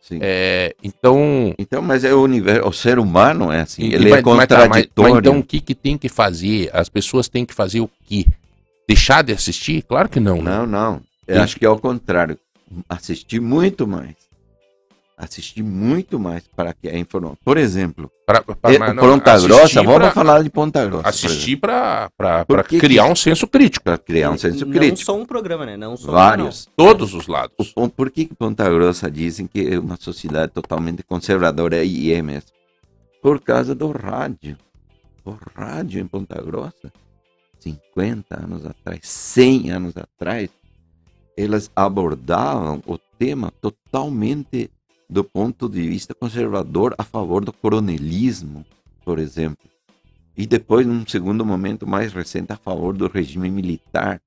sim. 0.00 0.18
É, 0.22 0.76
então. 0.84 1.52
Então, 1.58 1.82
mas 1.82 2.04
é 2.04 2.14
o 2.14 2.22
universo, 2.22 2.68
o 2.68 2.72
ser 2.72 2.98
humano 3.00 3.50
é 3.50 3.62
assim, 3.62 3.84
ele 3.86 4.10
mas- 4.10 4.20
é 4.20 4.22
mas 4.22 4.46
tá, 4.46 4.56
mas- 4.58 4.66
contraditório. 4.68 5.14
mas 5.14 5.18
então 5.20 5.38
o 5.38 5.42
que, 5.42 5.60
que 5.60 5.74
tem 5.74 5.96
que 5.98 6.08
fazer? 6.08 6.70
As 6.72 6.88
pessoas 6.88 7.26
têm 7.28 7.44
que 7.44 7.54
fazer 7.54 7.80
o 7.80 7.90
quê? 8.04 8.26
Deixar 8.88 9.22
de 9.22 9.32
assistir? 9.32 9.82
Claro 9.82 10.08
que 10.08 10.20
não, 10.20 10.42
né? 10.42 10.50
Não, 10.58 10.66
não. 10.66 11.00
Eu 11.26 11.36
E- 11.36 11.38
acho 11.38 11.56
que 11.58 11.64
é 11.64 11.68
o 11.70 11.78
contrário. 11.78 12.38
Assistir 12.88 13.40
muito 13.40 13.86
mais. 13.86 14.14
Assistir 15.16 15.62
muito 15.62 16.18
mais 16.18 16.42
para 16.56 16.74
que 16.74 16.88
a 16.88 16.98
informação. 16.98 17.38
Por 17.44 17.56
exemplo, 17.56 18.10
Pra, 18.26 18.42
pra- 18.42 18.56
eh, 18.74 18.78
não, 18.78 18.96
Ponta 18.96 19.38
Grossa, 19.38 19.80
vamos 19.80 19.94
pra- 19.98 20.10
falar 20.10 20.42
de 20.42 20.50
Ponta 20.50 20.84
Grossa. 20.84 21.08
Assistir 21.08 21.56
para 21.56 22.10
criar 22.80 23.04
que- 23.04 23.10
um 23.12 23.14
senso 23.14 23.46
crítico. 23.46 23.84
Para 23.84 23.96
criar 23.96 24.32
um 24.32 24.38
senso 24.38 24.66
não 24.66 24.72
crítico. 24.72 25.04
só 25.06 25.16
um 25.16 25.24
programa, 25.24 25.64
né? 25.64 25.76
Não 25.76 25.96
só 25.96 26.08
um 26.08 26.12
Vários. 26.12 26.68
Todos 26.76 27.14
os 27.14 27.28
lados. 27.28 27.72
O- 27.76 27.84
o- 27.84 27.88
Por 27.88 28.10
que, 28.10 28.24
que 28.24 28.34
Ponta 28.34 28.68
Grossa 28.68 29.08
dizem 29.08 29.46
que 29.46 29.74
é 29.74 29.78
uma 29.78 29.96
sociedade 29.96 30.50
totalmente 30.52 31.04
conservadora 31.04 31.84
e 31.84 32.12
é 32.12 32.20
mesmo? 32.20 32.50
Por 33.22 33.40
causa 33.40 33.72
do 33.72 33.92
rádio. 33.92 34.58
O 35.24 35.36
rádio 35.54 36.00
em 36.00 36.06
Ponta 36.08 36.42
Grossa, 36.42 36.92
50 37.64 38.42
anos 38.42 38.66
atrás, 38.66 39.00
100 39.02 39.70
anos 39.70 39.96
atrás, 39.96 40.50
elas 41.36 41.70
abordavam 41.74 42.82
o 42.86 42.98
tema 43.18 43.50
totalmente 43.60 44.70
do 45.08 45.24
ponto 45.24 45.68
de 45.68 45.86
vista 45.88 46.14
conservador 46.14 46.94
a 46.98 47.04
favor 47.04 47.44
do 47.44 47.52
coronelismo, 47.52 48.64
por 49.04 49.18
exemplo. 49.18 49.68
E 50.36 50.46
depois, 50.46 50.86
num 50.86 51.06
segundo 51.06 51.44
momento 51.44 51.86
mais 51.86 52.12
recente, 52.12 52.52
a 52.52 52.56
favor 52.56 52.96
do 52.96 53.08
regime 53.08 53.50
militar. 53.50 54.20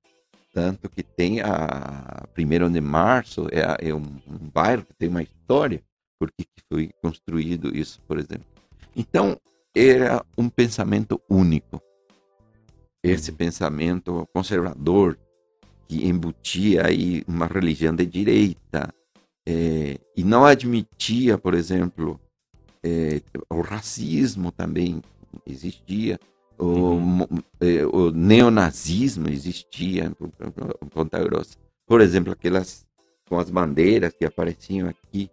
Tanto 0.54 0.88
que 0.88 1.02
tem 1.02 1.40
a 1.40 2.26
1 2.36 2.72
de 2.72 2.80
março, 2.80 3.46
é, 3.52 3.88
é 3.90 3.94
um, 3.94 4.02
um 4.26 4.50
bairro 4.52 4.84
que 4.84 4.94
tem 4.94 5.08
uma 5.08 5.22
história, 5.22 5.82
porque 6.18 6.44
que 6.44 6.62
foi 6.72 6.90
construído 7.02 7.76
isso, 7.76 8.00
por 8.08 8.18
exemplo. 8.18 8.46
Então, 8.96 9.38
era 9.74 10.24
um 10.36 10.48
pensamento 10.48 11.20
único. 11.28 11.80
Esse 13.12 13.32
pensamento 13.32 14.28
conservador, 14.32 15.18
que 15.86 16.06
embutia 16.06 16.86
aí 16.86 17.24
uma 17.26 17.46
religião 17.46 17.94
de 17.94 18.04
direita, 18.04 18.92
eh, 19.46 19.98
e 20.16 20.22
não 20.24 20.44
admitia, 20.44 21.38
por 21.38 21.54
exemplo, 21.54 22.20
eh, 22.82 23.22
o 23.50 23.60
racismo 23.60 24.52
também 24.52 25.02
existia, 25.46 26.18
o, 26.58 26.64
Uhum. 26.64 27.26
eh, 27.60 27.86
o 27.86 28.10
neonazismo 28.10 29.28
existia 29.30 30.04
em 30.04 30.88
Ponta 30.88 31.18
Grossa. 31.22 31.56
Por 31.86 32.00
exemplo, 32.00 32.32
aquelas 32.32 32.86
com 33.28 33.38
as 33.38 33.50
bandeiras 33.50 34.12
que 34.14 34.24
apareciam 34.24 34.88
aqui, 34.88 35.30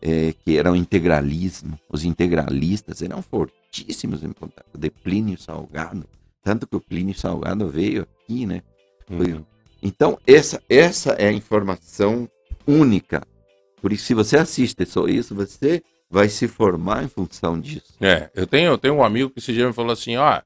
eh, 0.00 0.34
que 0.44 0.56
eram 0.56 0.76
integralismo. 0.76 1.78
Os 1.90 2.04
integralistas 2.04 3.02
eram 3.02 3.22
fortíssimos 3.22 4.22
em 4.22 4.32
Ponta 4.32 4.64
de 4.76 4.90
Plínio 4.90 5.38
Salgado. 5.38 6.06
Tanto 6.42 6.66
que 6.66 6.76
o 6.76 6.80
Plínio 6.80 7.14
Salgado 7.14 7.68
veio 7.68 8.02
aqui, 8.02 8.46
né? 8.46 8.62
Uhum. 9.08 9.44
Então, 9.82 10.18
essa, 10.26 10.62
essa 10.68 11.12
é 11.12 11.28
a 11.28 11.32
informação 11.32 12.28
única. 12.66 13.22
Por 13.80 13.92
isso, 13.92 14.04
se 14.04 14.14
você 14.14 14.36
assiste 14.36 14.84
só 14.86 15.06
isso, 15.06 15.34
você 15.34 15.82
vai 16.08 16.28
se 16.28 16.46
formar 16.46 17.02
em 17.04 17.08
função 17.08 17.58
disso. 17.60 17.94
É, 18.00 18.30
eu 18.34 18.46
tenho, 18.46 18.72
eu 18.72 18.78
tenho 18.78 18.94
um 18.94 19.04
amigo 19.04 19.30
que 19.30 19.38
esse 19.38 19.52
dia 19.52 19.66
me 19.66 19.72
falou 19.72 19.92
assim, 19.92 20.16
ó, 20.16 20.40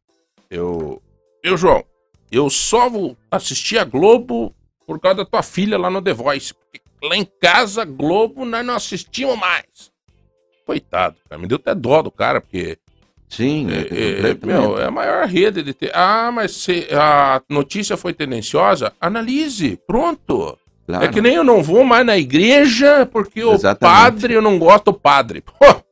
eu, 0.51 1.03
eu 1.43 1.57
João, 1.57 1.85
eu 2.31 2.49
só 2.49 2.89
vou 2.89 3.17
assistir 3.31 3.79
a 3.79 3.85
Globo 3.85 4.55
por 4.87 5.01
causa 5.01 5.19
da 5.19 5.25
tua 5.25 5.43
filha 5.43 5.77
lá 5.77 5.91
no 5.91 6.01
The 6.01 6.15
Voice, 6.15 6.55
porque 6.55 6.81
lá 7.03 7.17
em 7.17 7.25
casa, 7.25 7.85
Globo, 7.85 8.45
nós 8.45 8.65
não 8.65 8.75
assistimos 8.75 9.37
mais. 9.37 9.93
Coitado, 10.65 11.17
cara, 11.29 11.41
me 11.41 11.47
deu 11.47 11.57
até 11.57 11.75
dó 11.75 12.01
do 12.01 12.11
cara, 12.11 12.41
porque 12.41 12.79
Sim, 13.29 13.67
é, 13.71 13.75
é, 13.75 13.79
é, 13.79 14.15
completamente. 14.15 14.47
meu, 14.47 14.79
é 14.79 14.85
a 14.87 14.91
maior 14.91 15.27
rede 15.27 15.63
de... 15.63 15.73
Te... 15.75 15.91
Ah, 15.93 16.31
mas 16.33 16.53
se 16.53 16.87
a 16.93 17.43
notícia 17.51 17.97
foi 17.97 18.13
tendenciosa, 18.13 18.93
analise, 19.01 19.79
pronto. 19.87 20.57
Claro. 20.87 21.05
É 21.05 21.09
que 21.09 21.21
nem 21.21 21.35
eu 21.35 21.43
não 21.45 21.63
vou 21.63 21.83
mais 21.85 22.07
na 22.07 22.17
igreja 22.17 23.05
porque 23.13 23.43
o 23.43 23.53
Exatamente. 23.55 23.97
padre, 23.97 24.35
eu 24.35 24.41
não 24.43 24.59
gosto 24.59 24.85
do 24.87 24.93
padre. 24.95 25.41
Pô, 25.43 25.83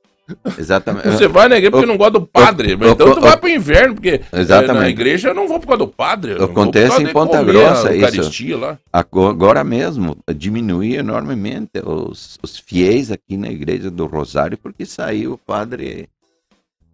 Exatamente. 0.56 1.08
você 1.10 1.26
vai 1.28 1.48
na 1.48 1.56
igreja 1.56 1.70
porque 1.72 1.84
o- 1.84 1.88
não 1.88 1.96
gosta 1.96 2.12
do 2.12 2.26
padre. 2.26 2.76
mas 2.76 2.88
o- 2.88 2.92
então 2.92 3.12
tu 3.12 3.18
o- 3.18 3.22
vai 3.22 3.36
pro 3.36 3.48
inverno, 3.48 3.94
porque 3.94 4.20
eh, 4.32 4.40
Exatamente. 4.40 4.80
na 4.82 4.88
igreja 4.88 5.28
eu 5.30 5.34
não 5.34 5.48
vou 5.48 5.58
por 5.60 5.66
causa 5.66 5.78
do 5.84 5.88
padre. 5.88 6.42
Acontece 6.42 7.02
em 7.02 7.08
Ponta 7.08 7.42
Grossa 7.42 7.94
isso. 7.94 8.56
Lá. 8.56 8.78
Ago- 8.92 9.26
Agora 9.28 9.64
mesmo, 9.64 10.16
diminuiu 10.34 11.00
enormemente 11.00 11.80
os, 11.84 12.38
os 12.42 12.58
fiéis 12.58 13.10
aqui 13.10 13.36
na 13.36 13.48
igreja 13.50 13.90
do 13.90 14.06
Rosário, 14.06 14.56
porque 14.56 14.86
saiu 14.86 15.32
o 15.34 15.38
padre 15.38 16.08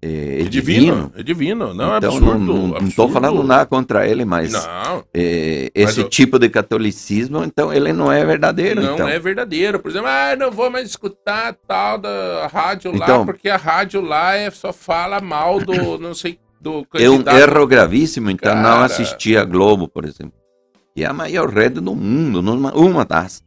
é, 0.02 0.40
É 0.40 0.44
divino, 0.44 1.12
é 1.16 1.22
divino. 1.22 1.74
Não, 1.74 1.94
é 1.94 1.98
então, 1.98 2.10
absurdo. 2.16 2.38
não, 2.38 2.56
não, 2.56 2.66
não 2.80 2.88
estou 2.88 3.08
falando 3.10 3.42
nada 3.42 3.66
contra 3.66 4.06
ele, 4.08 4.24
mas 4.24 4.52
Não, 4.52 5.04
é, 5.12 5.70
Mas 5.76 5.90
esse 5.90 6.00
eu- 6.00 6.08
tipo 6.08 6.38
de 6.38 6.48
catolicismo, 6.48 7.44
então, 7.44 7.72
ele 7.72 7.92
não 7.92 8.10
é 8.10 8.24
verdadeiro. 8.24 8.80
não 8.82 8.94
então. 8.94 9.08
é 9.08 9.18
verdadeiro. 9.18 9.78
Por 9.78 9.90
exemplo, 9.90 10.08
ah, 10.08 10.34
não 10.36 10.50
vou 10.50 10.70
mais 10.70 10.88
escutar 10.88 11.54
tal 11.68 11.98
da 11.98 12.46
rádio 12.52 12.96
lá, 12.96 13.04
Então- 13.04 13.26
porque 13.26 13.48
a 13.48 13.56
rádio 13.56 14.00
lá 14.00 14.34
é, 14.34 14.50
só 14.50 14.72
fala 14.72 15.20
mal 15.20 15.60
do, 15.60 15.72
não 16.00 16.14
sei, 16.14 16.38
do 16.60 16.86
É 16.94 17.08
um 17.10 17.22
erro 17.28 17.66
gravíssimo, 17.66 18.30
então, 18.30 18.54
não 18.54 18.62
Cara. 18.62 18.84
assistir 18.86 19.36
a 19.36 19.44
Globo, 19.44 19.86
por 19.88 20.04
exemplo. 20.04 20.32
Que 20.94 21.04
é 21.04 21.06
a 21.06 21.12
maior 21.12 21.48
rede 21.50 21.80
do 21.80 21.94
mundo, 21.94 22.40
uma 22.74 23.04
das. 23.04 23.42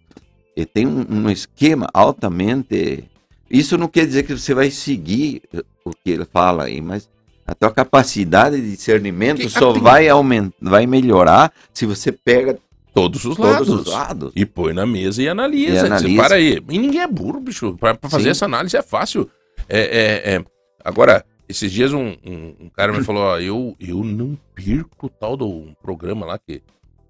E 0.56 0.66
tem 0.66 0.86
um, 0.88 1.06
um 1.10 1.30
esquema 1.30 1.88
altamente. 1.94 3.06
Isso 3.54 3.78
não 3.78 3.88
quer 3.88 4.08
dizer 4.08 4.24
que 4.24 4.36
você 4.36 4.54
vai 4.54 4.72
seguir 4.72 5.44
o 5.86 5.92
que 5.92 6.10
ele 6.10 6.26
fala 6.26 6.64
aí, 6.64 6.82
mas 6.82 7.08
a 7.46 7.54
tua 7.54 7.70
capacidade 7.72 8.60
de 8.60 8.72
discernimento 8.72 9.38
Que- 9.42 9.50
só 9.50 9.72
vai 9.74 10.10
aumentar, 10.10 10.56
vai 10.60 10.88
melhorar 10.88 11.54
se 11.72 11.86
você 11.86 12.12
pega 12.12 12.58
Todos 12.96 13.24
os 13.26 13.38
lados. 13.38 13.68
todos 13.68 13.88
os 13.88 13.94
lados. 13.94 14.32
E 14.36 14.46
põe 14.46 14.74
na 14.74 14.86
mesa 14.86 15.22
e 15.22 15.28
analisa. 15.28 15.70
E 15.70 15.72
Diz, 15.74 15.84
analisa. 15.84 16.22
Para 16.24 16.36
aí. 16.36 16.62
E 16.70 16.78
ninguém 16.80 17.02
é 17.02 17.08
burro, 17.08 17.40
bicho. 17.40 17.76
Pra 17.80 17.98
fazer 18.04 18.26
Sim. 18.26 18.30
essa 18.30 18.46
análise 18.46 18.76
é 18.78 18.82
fácil. 18.82 19.30
É, 19.70 19.80
é, 19.80 20.36
é. 20.36 20.46
Agora, 20.84 21.26
esses 21.50 21.72
dias 21.72 21.92
um, 21.94 22.16
um, 22.26 22.56
um 22.62 22.70
cara 22.70 22.92
me 22.94 23.04
falou: 23.04 23.24
ó, 23.24 23.40
eu, 23.40 23.76
eu 23.80 24.04
não 24.04 24.38
perco 24.56 25.08
o 25.08 25.10
tal 25.10 25.36
do 25.38 25.48
um 25.48 25.74
programa 25.82 26.26
lá 26.26 26.38
que 26.40 26.62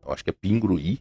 eu 0.05 0.11
acho 0.13 0.23
que 0.23 0.29
é 0.29 0.33
Pingruí, 0.33 0.99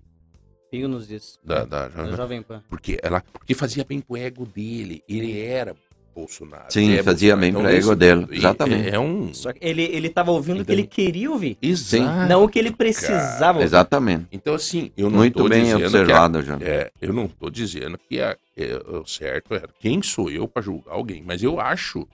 Nos 0.73 1.07
diz. 1.07 1.39
da, 1.45 1.65
da, 1.65 1.89
Da 1.89 2.13
Jovem 2.13 2.43
Pan. 2.43 2.63
porque, 2.69 2.99
ela, 3.03 3.23
porque 3.33 3.55
fazia 3.55 3.85
bem 3.85 4.01
pro 4.01 4.17
ego 4.17 4.47
dele. 4.47 5.03
Ele 5.09 5.39
era 5.39 5.77
Bolsonaro. 6.15 6.65
Sim, 6.71 6.93
é 6.93 7.03
fazia 7.03 7.37
Bolsonaro. 7.37 7.41
bem 7.41 7.49
Então, 7.51 7.63
pro 7.63 7.71
ego 7.71 7.95
dele, 7.97 8.27
e- 8.31 8.39
exatamente. 8.39 8.89
É, 8.89 8.95
é 8.95 8.99
um. 8.99 9.35
Só 9.35 9.53
que 9.53 9.59
ele, 9.67 9.83
ele 9.83 10.09
tava 10.09 10.31
ouvindo 10.31 10.63
o 10.63 10.65
que 10.65 10.73
ele 10.73 10.87
queria 10.87 11.31
ouvir. 11.31 11.59
Exato. 11.61 12.29
Não 12.29 12.45
o 12.45 12.49
que 12.49 12.59
ele 12.59 12.71
precisava 12.73 13.59
ouvir. 13.59 13.65
Exatamente. 13.67 14.27
Então, 14.33 14.55
assim, 14.55 14.91
eu 14.97 15.11
não 15.11 15.19
Muito 15.19 15.37
tô 15.43 15.49
bem 15.49 15.63
dizendo 15.65 15.79
que 15.79 15.85
a- 15.85 15.89
observado, 15.89 16.43
João. 16.43 16.59
É, 16.63 16.91
eu 17.01 17.13
não 17.13 17.29
tô 17.29 17.51
dizendo 17.51 17.99
que 17.99 18.19
é, 18.19 18.37
é, 18.57 18.77
o 18.89 19.05
certo 19.07 19.55
é 19.55 19.63
quem 19.79 20.03
sou 20.03 20.31
eu 20.31 20.49
para 20.49 20.63
julgar 20.63 20.93
alguém, 20.95 21.23
mas 21.23 21.43
eu 21.43 21.61
acho, 21.61 22.07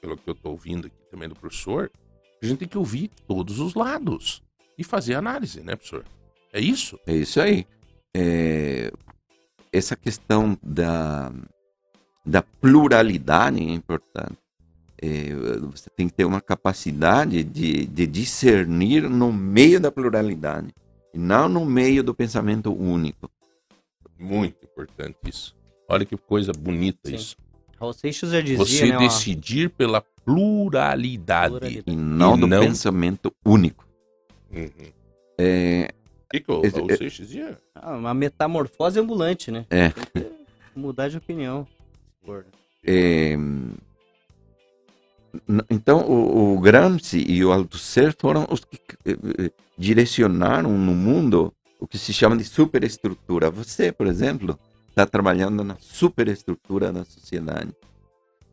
pelo 0.00 0.16
que 0.16 0.28
eu 0.28 0.34
tô 0.34 0.50
ouvindo 0.50 0.86
aqui 0.86 0.96
também 1.10 1.28
do 1.28 1.34
professor, 1.34 1.90
a 2.42 2.46
gente 2.46 2.58
tem 2.58 2.68
que 2.68 2.78
ouvir 2.78 3.10
todos 3.28 3.60
os 3.60 3.74
lados 3.74 4.42
e 4.78 4.82
fazer 4.84 5.14
análise, 5.14 5.60
né, 5.60 5.76
professor? 5.76 6.04
É 6.52 6.60
isso? 6.60 6.98
É 7.06 7.14
isso 7.14 7.40
aí. 7.40 7.66
É, 8.14 8.92
essa 9.72 9.96
questão 9.96 10.56
da, 10.62 11.32
da 12.24 12.42
pluralidade 12.42 13.58
é 13.60 13.70
importante. 13.72 14.36
É, 15.00 15.34
você 15.72 15.90
tem 15.90 16.08
que 16.08 16.14
ter 16.14 16.24
uma 16.24 16.40
capacidade 16.40 17.42
de, 17.42 17.86
de 17.86 18.06
discernir 18.06 19.08
no 19.08 19.32
meio 19.32 19.80
da 19.80 19.90
pluralidade, 19.90 20.68
e 21.12 21.18
não 21.18 21.48
no 21.48 21.64
meio 21.64 22.04
do 22.04 22.14
pensamento 22.14 22.72
único. 22.72 23.28
Muito 24.18 24.64
importante 24.64 25.16
isso. 25.26 25.56
Olha 25.88 26.04
que 26.06 26.16
coisa 26.16 26.52
bonita 26.52 27.08
Sim. 27.08 27.16
isso. 27.16 27.36
Raul 27.80 27.92
Seixas 27.92 28.30
já 28.30 28.40
dizia, 28.40 28.56
Você 28.64 28.86
né? 28.90 28.96
ó, 28.96 28.98
decidir 29.00 29.70
pela 29.70 30.00
pluralidade. 30.24 31.50
pluralidade. 31.50 31.84
E 31.90 31.96
não 31.96 32.36
E 32.36 32.40
do 32.40 32.46
não- 32.46 32.60
pensamento 32.60 33.34
único. 33.44 33.84
Uhum. 34.52 34.92
É, 35.36 35.92
O 36.32 36.62
que, 36.62 36.70
que 36.70 36.80
o 36.80 36.90
é- 36.90 36.96
Seixas 36.96 37.26
dizia? 37.26 37.58
Ah, 37.74 37.96
uma 37.96 38.14
metamorfose 38.14 38.98
ambulante, 38.98 39.50
né? 39.50 39.66
É. 39.70 39.92
Mudar 40.74 41.08
de 41.08 41.18
opinião. 41.18 41.66
É, 42.84 43.36
então, 45.70 46.00
o, 46.08 46.54
o 46.54 46.60
Gramsci 46.60 47.24
e 47.26 47.44
o 47.44 47.52
Althusser 47.52 48.14
foram 48.18 48.46
os 48.50 48.64
que 48.64 48.78
eh, 49.04 49.16
eh, 49.38 49.50
direcionaram 49.78 50.76
no 50.76 50.94
mundo 50.94 51.52
o 51.80 51.86
que 51.86 51.98
se 51.98 52.12
chama 52.12 52.36
de 52.36 52.44
superestrutura. 52.44 53.50
Você, 53.50 53.90
por 53.90 54.06
exemplo, 54.06 54.58
está 54.88 55.06
trabalhando 55.06 55.64
na 55.64 55.76
superestrutura 55.80 56.92
da 56.92 57.04
sociedade 57.04 57.74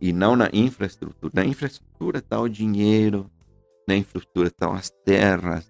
e 0.02 0.14
não 0.14 0.36
na 0.36 0.50
infraestrutura. 0.54 1.32
Na 1.34 1.46
infraestrutura 1.46 2.20
está 2.20 2.40
o 2.40 2.48
dinheiro, 2.48 3.30
na 3.88 3.96
infraestrutura 3.96 4.48
estão 4.48 4.74
as 4.74 4.90
terras, 5.06 5.70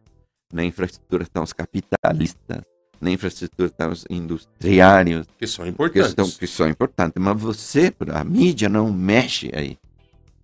na 0.53 0.63
infraestrutura 0.63 1.23
estão 1.23 1.43
os 1.43 1.53
capitalistas, 1.53 2.61
na 2.99 3.11
infraestrutura 3.11 3.69
estão 3.69 3.91
os 3.91 4.05
industriários, 4.09 5.25
Que 5.37 5.47
são 5.47 5.65
que 5.65 5.71
importantes. 5.71 6.13
são, 6.13 6.29
que 6.31 6.47
são 6.47 6.67
importantes, 6.67 7.21
mas 7.21 7.39
você, 7.39 7.93
a 8.13 8.23
mídia 8.23 8.67
não 8.67 8.91
mexe 8.91 9.51
aí. 9.53 9.77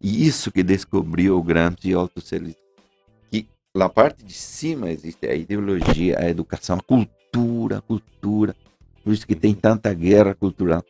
E 0.01 0.27
isso 0.27 0.51
que 0.51 0.63
descobriu 0.63 1.37
o 1.37 1.43
Gramsci 1.43 1.89
e 1.89 1.95
o 1.95 1.99
Althusser, 1.99 2.55
que 3.31 3.47
na 3.73 3.89
parte 3.89 4.23
de 4.23 4.33
cima 4.33 4.91
existe 4.91 5.27
a 5.27 5.33
ideologia, 5.33 6.19
a 6.19 6.29
educação, 6.29 6.77
a 6.77 6.81
cultura, 6.81 7.79
a 7.79 7.81
cultura, 7.81 8.55
por 9.03 9.13
isso 9.13 9.25
que 9.25 9.35
tem 9.35 9.53
tanta 9.53 9.93
guerra 9.93 10.33
cultural. 10.35 10.83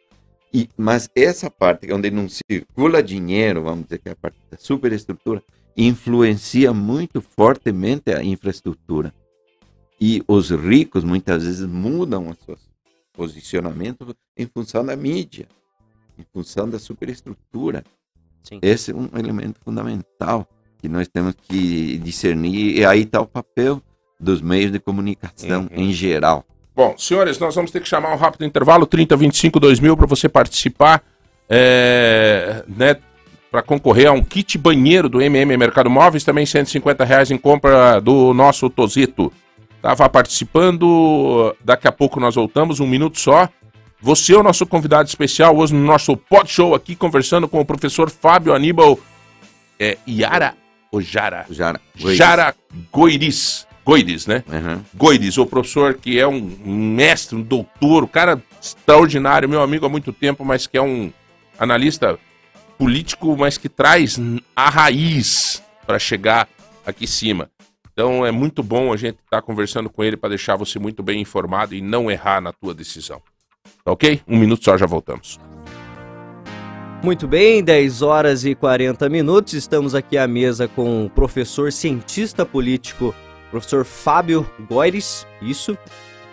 E, 0.54 0.70
mas 0.78 1.10
essa 1.16 1.50
parte 1.50 1.92
onde 1.92 2.10
não 2.10 2.28
circula 2.30 3.04
dinheiro, 3.04 3.64
vamos 3.64 3.86
dizer 3.86 4.00
que 4.00 4.10
é 4.10 4.12
a 4.14 4.16
parte 4.16 4.38
da 4.50 4.58
superestrutura, 4.58 5.42
influencia 5.78 6.74
muito 6.74 7.22
fortemente 7.22 8.12
a 8.12 8.24
infraestrutura. 8.24 9.14
E 10.00 10.24
os 10.28 10.50
ricos 10.52 11.04
muitas 11.04 11.44
vezes 11.44 11.66
mudam 11.68 12.30
os 12.30 12.38
seus 12.46 12.60
posicionamentos 13.14 14.14
em 14.38 14.46
função 14.46 14.86
da 14.86 14.96
mídia, 14.96 15.48
em 16.20 16.26
função 16.34 16.70
da 16.70 16.78
superestrutura. 16.80 17.84
Sim. 18.44 18.60
Esse 18.62 18.92
é 18.92 18.96
um 18.96 19.10
elemento 19.18 19.60
fundamental 19.64 20.48
que 20.78 20.88
nós 20.90 21.08
temos 21.08 21.34
que 21.48 21.98
discernir, 21.98 22.78
e 22.78 22.86
aí 22.86 23.02
está 23.02 23.22
o 23.22 23.26
papel 23.26 23.82
dos 24.20 24.42
meios 24.42 24.72
de 24.72 24.80
comunicação 24.80 25.62
Uhum. 25.72 25.84
em 25.84 25.92
geral. 25.92 26.46
Bom, 26.76 26.94
senhores, 26.98 27.40
nós 27.40 27.56
vamos 27.56 27.72
ter 27.72 27.82
que 27.82 27.88
chamar 27.88 28.14
um 28.14 28.18
rápido 28.18 28.44
intervalo, 28.46 28.86
3025 28.86 29.60
2000, 29.60 29.96
para 29.96 30.06
você 30.06 30.28
participar, 30.28 31.02
é, 31.50 32.64
né, 32.68 32.98
para 33.56 33.64
concorrer 33.64 34.10
a 34.10 34.12
um 34.12 34.22
kit 34.22 34.58
banheiro 34.58 35.08
do 35.08 35.22
MM 35.22 35.56
Mercado 35.56 35.90
Móveis, 35.90 36.26
também 36.26 36.46
150 36.46 37.06
reais 37.06 37.32
em 37.32 37.38
compra 37.38 38.02
do 38.02 38.34
nosso 38.34 38.70
Tozeto. 38.70 39.32
Tava 39.82 40.10
participando, 40.10 41.56
daqui 41.64 41.88
a 41.88 41.92
pouco 41.92 42.20
nós 42.20 42.36
voltamos, 42.36 42.82
um 42.82 42.88
minuto 42.88 43.18
só. 43.18 43.48
Você 44.02 44.34
é 44.34 44.38
o 44.38 44.44
nosso 44.44 44.66
convidado 44.66 45.08
especial 45.08 45.56
hoje 45.56 45.74
no 45.74 45.86
nosso 45.86 46.18
pod 46.18 46.52
show 46.52 46.76
aqui, 46.76 46.98
conversando 46.98 47.48
com 47.48 47.62
o 47.62 47.66
professor 47.66 48.10
Fábio 48.10 48.54
Aníbal 48.54 49.00
é, 49.80 49.98
Iara 50.06 50.54
Ojara. 50.92 51.46
Jara, 51.50 51.80
Jara 51.96 52.54
Goiris. 52.92 53.66
Goiris, 53.86 54.28
né? 54.28 54.44
Uhum. 54.50 54.82
Goides, 54.94 55.38
o 55.38 55.46
professor 55.46 55.94
que 55.94 56.20
é 56.20 56.28
um 56.28 56.42
mestre, 56.68 57.38
um 57.38 57.42
doutor, 57.42 58.04
um 58.04 58.08
cara 58.08 58.44
extraordinário, 58.62 59.48
meu 59.48 59.62
amigo 59.62 59.86
há 59.86 59.90
muito 59.90 60.12
tempo, 60.12 60.44
mas 60.44 60.68
que 60.68 60.78
é 60.78 60.82
um 60.82 61.10
analista 61.58 62.20
político, 62.78 63.36
mas 63.38 63.58
que 63.58 63.70
traz 63.70 64.20
a 64.56 64.70
raiz 64.70 65.64
para 65.86 66.00
chegar 66.00 66.48
aqui 66.86 67.06
em 67.06 67.08
cima. 67.08 67.50
Então 67.92 68.26
é 68.26 68.32
muito 68.32 68.62
bom 68.62 68.92
a 68.92 68.98
gente 68.98 69.18
estar 69.24 69.42
conversando 69.42 69.90
com 69.90 70.04
ele 70.04 70.18
para 70.18 70.30
deixar 70.30 70.56
você 70.56 70.78
muito 70.78 71.02
bem 71.02 71.22
informado 71.22 71.74
e 71.74 71.82
não 71.82 72.12
errar 72.12 72.42
na 72.42 72.52
tua 72.52 72.74
decisão. 72.74 73.22
Tá 73.84 73.92
ok? 73.92 74.22
Um 74.28 74.38
minuto 74.38 74.64
só, 74.64 74.78
já 74.78 74.86
voltamos. 74.86 75.40
Muito 77.04 77.28
bem, 77.28 77.64
10 77.64 78.02
horas 78.02 78.46
e 78.46 78.56
40 78.56 79.08
minutos. 79.10 79.54
Estamos 79.54 79.94
aqui 79.94 80.18
à 80.18 80.28
mesa 80.28 80.68
com 80.68 81.06
o 81.06 81.10
professor 81.10 81.72
cientista 81.72 82.46
político, 82.46 83.14
professor 83.52 83.86
Fábio 83.86 84.50
Goires. 84.68 85.26
Isso. 85.42 85.78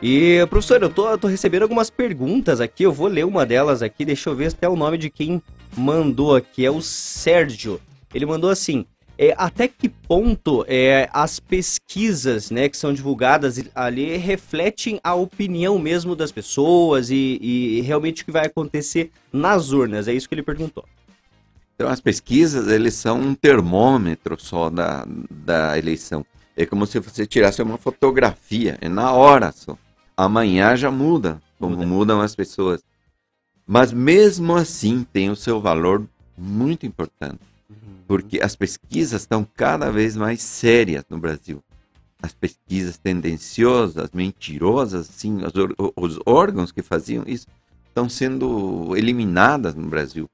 E, 0.03 0.45
professor, 0.49 0.83
eu 0.83 0.91
tô, 0.91 1.17
tô 1.17 1.29
recebendo 1.29 1.63
algumas 1.63 1.91
perguntas 1.91 2.61
aqui. 2.61 2.83
Eu 2.83 2.93
vou 2.93 3.07
ler 3.07 3.25
uma 3.25 3.47
delas 3.47 3.83
aqui. 3.83 4.05
Deixa 4.05 4.31
eu 4.31 4.35
ver 4.35 4.49
até 4.49 4.69
o 4.69 4.75
nome 4.75 4.99
de 4.99 5.11
quem 5.11 5.41
mandou 5.77 6.37
aqui. 6.37 6.65
É 6.65 6.71
o 6.71 6.81
Sérgio. 6.81 7.81
Ele 8.15 8.27
mandou 8.27 8.51
assim: 8.51 8.85
é, 9.19 9.35
até 9.37 9.69
que 9.69 9.89
ponto 9.89 10.65
é, 10.67 11.09
as 11.13 11.39
pesquisas 11.39 12.51
né, 12.51 12.69
que 12.69 12.77
são 12.77 12.93
divulgadas 12.93 13.63
ali 13.75 14.17
refletem 14.17 14.99
a 15.05 15.15
opinião 15.15 15.79
mesmo 15.79 16.17
das 16.17 16.33
pessoas 16.33 17.11
e, 17.11 17.39
e 17.41 17.81
realmente 17.83 18.23
o 18.23 18.25
que 18.25 18.33
vai 18.33 18.47
acontecer 18.47 19.11
nas 19.33 19.71
urnas? 19.71 20.09
É 20.09 20.13
isso 20.13 20.29
que 20.29 20.35
ele 20.35 20.43
perguntou. 20.43 20.85
Então, 21.75 21.89
as 21.89 22.01
pesquisas, 22.01 22.69
eles 22.69 22.95
são 22.95 23.21
um 23.21 23.35
termômetro 23.35 24.37
só 24.41 24.71
da, 24.71 25.07
da 25.31 25.79
eleição. 25.79 26.25
É 26.57 26.67
como 26.67 26.87
se 26.87 26.99
você 26.99 27.27
tirasse 27.27 27.63
uma 27.63 27.79
fotografia, 27.79 28.79
é 28.81 28.89
na 28.89 29.13
hora 29.13 29.53
só. 29.53 29.77
Amanhã 30.17 30.77
já 30.77 30.91
muda, 30.91 31.41
como 31.59 31.77
Muda. 31.77 31.87
mudam 31.87 32.21
as 32.21 32.37
pessoas. 32.37 32.83
Mas 33.67 33.93
mesmo 33.93 34.55
assim 34.55 35.07
tem 35.13 35.31
o 35.31 35.37
seu 35.37 35.61
valor 35.61 36.07
muito 36.37 36.85
importante, 36.87 37.41
porque 38.07 38.41
as 38.41 38.57
pesquisas 38.57 39.23
estão 39.23 39.47
cada 39.57 39.91
vez 39.91 40.17
mais 40.17 40.43
sérias 40.43 41.05
no 41.09 41.19
Brasil. 41.19 41.63
As 42.23 42.33
pesquisas 42.33 42.99
tendenciosas, 42.99 44.11
mentirosas, 44.13 45.07
sim, 45.07 45.39
os, 45.39 45.53
os 45.97 46.21
órgãos 46.25 46.71
que 46.71 46.83
faziam 46.83 47.25
isso 47.27 47.47
estão 47.89 48.09
sendo 48.09 48.97
eliminadas 48.97 49.75
no 49.75 49.89
Brasil 49.89 50.29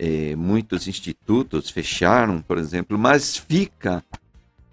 eh, 0.00 0.34
muitos 0.34 0.88
institutos 0.88 1.68
fecharam, 1.68 2.40
por 2.40 2.56
exemplo, 2.56 2.98
mas 2.98 3.36
fica 3.36 4.02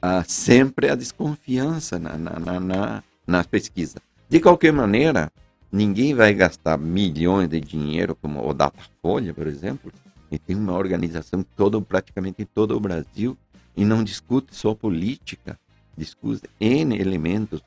ah, 0.01 0.23
sempre 0.25 0.89
a 0.89 0.95
desconfiança 0.95 1.99
na, 1.99 2.17
na, 2.17 2.39
na, 2.39 2.59
na, 2.61 3.03
nas 3.27 3.45
pesquisas. 3.45 3.97
De 4.29 4.39
qualquer 4.39 4.71
maneira, 4.71 5.29
ninguém 5.71 6.13
vai 6.13 6.33
gastar 6.33 6.77
milhões 6.77 7.49
de 7.49 7.59
dinheiro 7.59 8.15
como 8.15 8.47
o 8.47 8.53
Datafolha, 8.53 9.33
por 9.33 9.47
exemplo, 9.47 9.91
e 10.31 10.37
tem 10.37 10.55
uma 10.55 10.73
organização 10.73 11.43
todo, 11.55 11.81
praticamente 11.81 12.41
em 12.41 12.45
todo 12.45 12.75
o 12.75 12.79
Brasil 12.79 13.37
e 13.75 13.85
não 13.85 14.03
discute 14.03 14.55
só 14.55 14.73
política, 14.73 15.59
discute 15.95 16.43
N 16.59 16.99
elementos 16.99 17.61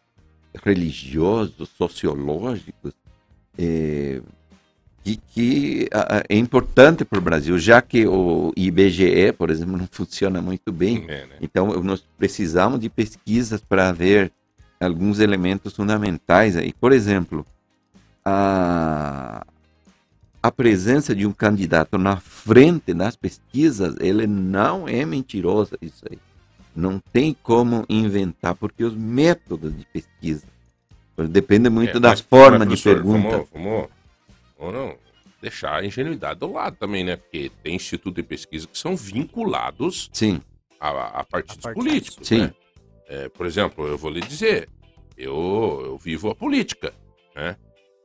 religiosos, 0.62 1.68
sociológicos, 1.70 2.93
eh, 3.56 4.20
que, 5.02 5.16
que 5.16 5.89
é 6.28 6.36
importante 6.36 7.05
para 7.05 7.18
o 7.18 7.22
Brasil, 7.22 7.59
já 7.59 7.81
que 7.81 8.06
o 8.06 8.52
IBGE, 8.56 9.32
por 9.32 9.51
exemplo, 9.51 9.77
não 9.77 9.89
funciona 9.90 10.43
muito 10.43 10.72
bem. 10.72 11.05
É, 11.09 11.27
né? 11.27 11.36
Então, 11.40 11.68
nós 11.82 12.05
precisamos 12.18 12.81
de 12.81 12.90
pesquisas 12.90 13.62
para 13.62 13.93
ver 13.93 14.32
alguns 14.78 15.18
elementos 15.18 15.74
fundamentais 15.74 16.56
aí. 16.56 16.72
Por 16.72 16.93
exemplo, 16.93 17.47
a, 18.25 19.45
a 20.43 20.51
presença 20.53 21.15
de 21.15 21.27
um 21.27 21.33
candidato 21.33 21.99
na 21.99 22.17
frente 22.17 22.93
das 22.95 23.17
pesquisas, 23.17 23.97
ele 24.01 24.27
não 24.27 24.89
é 24.89 25.05
mentirosa 25.05 25.77
isso 25.81 26.05
aí. 26.11 26.19
Não 26.75 26.99
tem 27.13 27.35
como 27.43 27.85
inventar, 27.89 28.55
porque 28.55 28.85
os 28.85 28.95
métodos 28.95 29.77
de 29.77 29.85
pesquisa 29.87 30.45
depende 31.29 31.69
muito 31.69 31.97
É, 31.99 32.01
da 32.01 32.11
mas- 32.11 32.21
forma 32.21 32.65
mas, 32.65 32.79
de 32.79 32.83
pergunta. 32.85 33.45
Vamos, 33.53 33.89
vamos, 34.59 34.75
não 34.75 34.95
deixar 35.43 35.77
a 35.81 35.85
ingenuidade 35.85 36.39
do 36.41 36.53
lado 36.53 36.77
também, 36.77 37.03
né? 37.05 37.17
Porque 37.17 37.51
tem 37.63 37.75
instituto 37.75 38.17
de 38.17 38.23
pesquisa 38.23 38.67
que 38.67 38.79
são 38.79 38.97
vinculados 38.97 40.09
Sim, 40.13 40.41
a, 40.79 41.21
a 41.21 41.25
partidos 41.25 41.65
A 41.65 41.69
partidos. 41.69 41.89
políticos. 41.91 42.27
Sim. 42.29 42.41
né? 42.43 42.55
É, 43.09 43.29
por 43.29 43.45
exemplo, 43.47 43.87
eu 43.87 43.99
vou 43.99 44.11
lhe 44.11 44.21
dizer, 44.21 44.69
eu, 45.19 45.83
eu 45.85 45.99
vivo 45.99 46.31
a 46.31 46.35
política. 46.35 46.93
Né? 47.35 47.57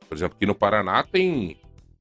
Por 0.08 0.16
exemplo, 0.16 0.36
aqui 0.36 0.46
no 0.46 0.54
Paraná 0.54 1.02
tem 1.02 1.56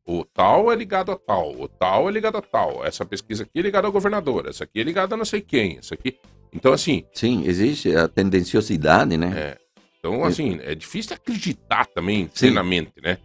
o 0.08 0.24
tal 0.24 0.72
é 0.72 0.76
ligado 0.76 1.12
a 1.12 1.16
tal, 1.18 1.52
o 1.60 1.68
tal 1.68 2.08
é 2.08 2.12
ligado 2.12 2.38
a 2.38 2.42
tal. 2.42 2.86
Essa 2.86 3.04
pesquisa 3.06 3.44
aqui 3.44 3.60
é 3.60 3.62
ligada 3.62 3.88
ao 3.88 3.94
governador, 3.94 4.48
essa 4.48 4.64
aqui 4.64 4.80
é 4.80 4.84
ligada 4.84 5.16
a 5.16 5.18
não 5.18 5.26
sei 5.26 5.42
quem, 5.42 5.78
essa 5.80 5.96
aqui. 5.96 6.18
Então, 6.54 6.72
assim, 6.72 7.04
sim, 7.14 7.44
existe 7.46 7.96
a 7.96 8.08
tendenciosidade, 8.08 9.18
né? 9.18 9.34
é, 9.36 9.58
então, 10.00 10.24
assim, 10.24 10.60
é 10.62 10.76
difícil 10.76 11.16
acreditar 11.16 11.86
também 11.88 12.30
Sim. 12.34 12.48
plenamente, 12.48 12.94
né? 13.02 13.18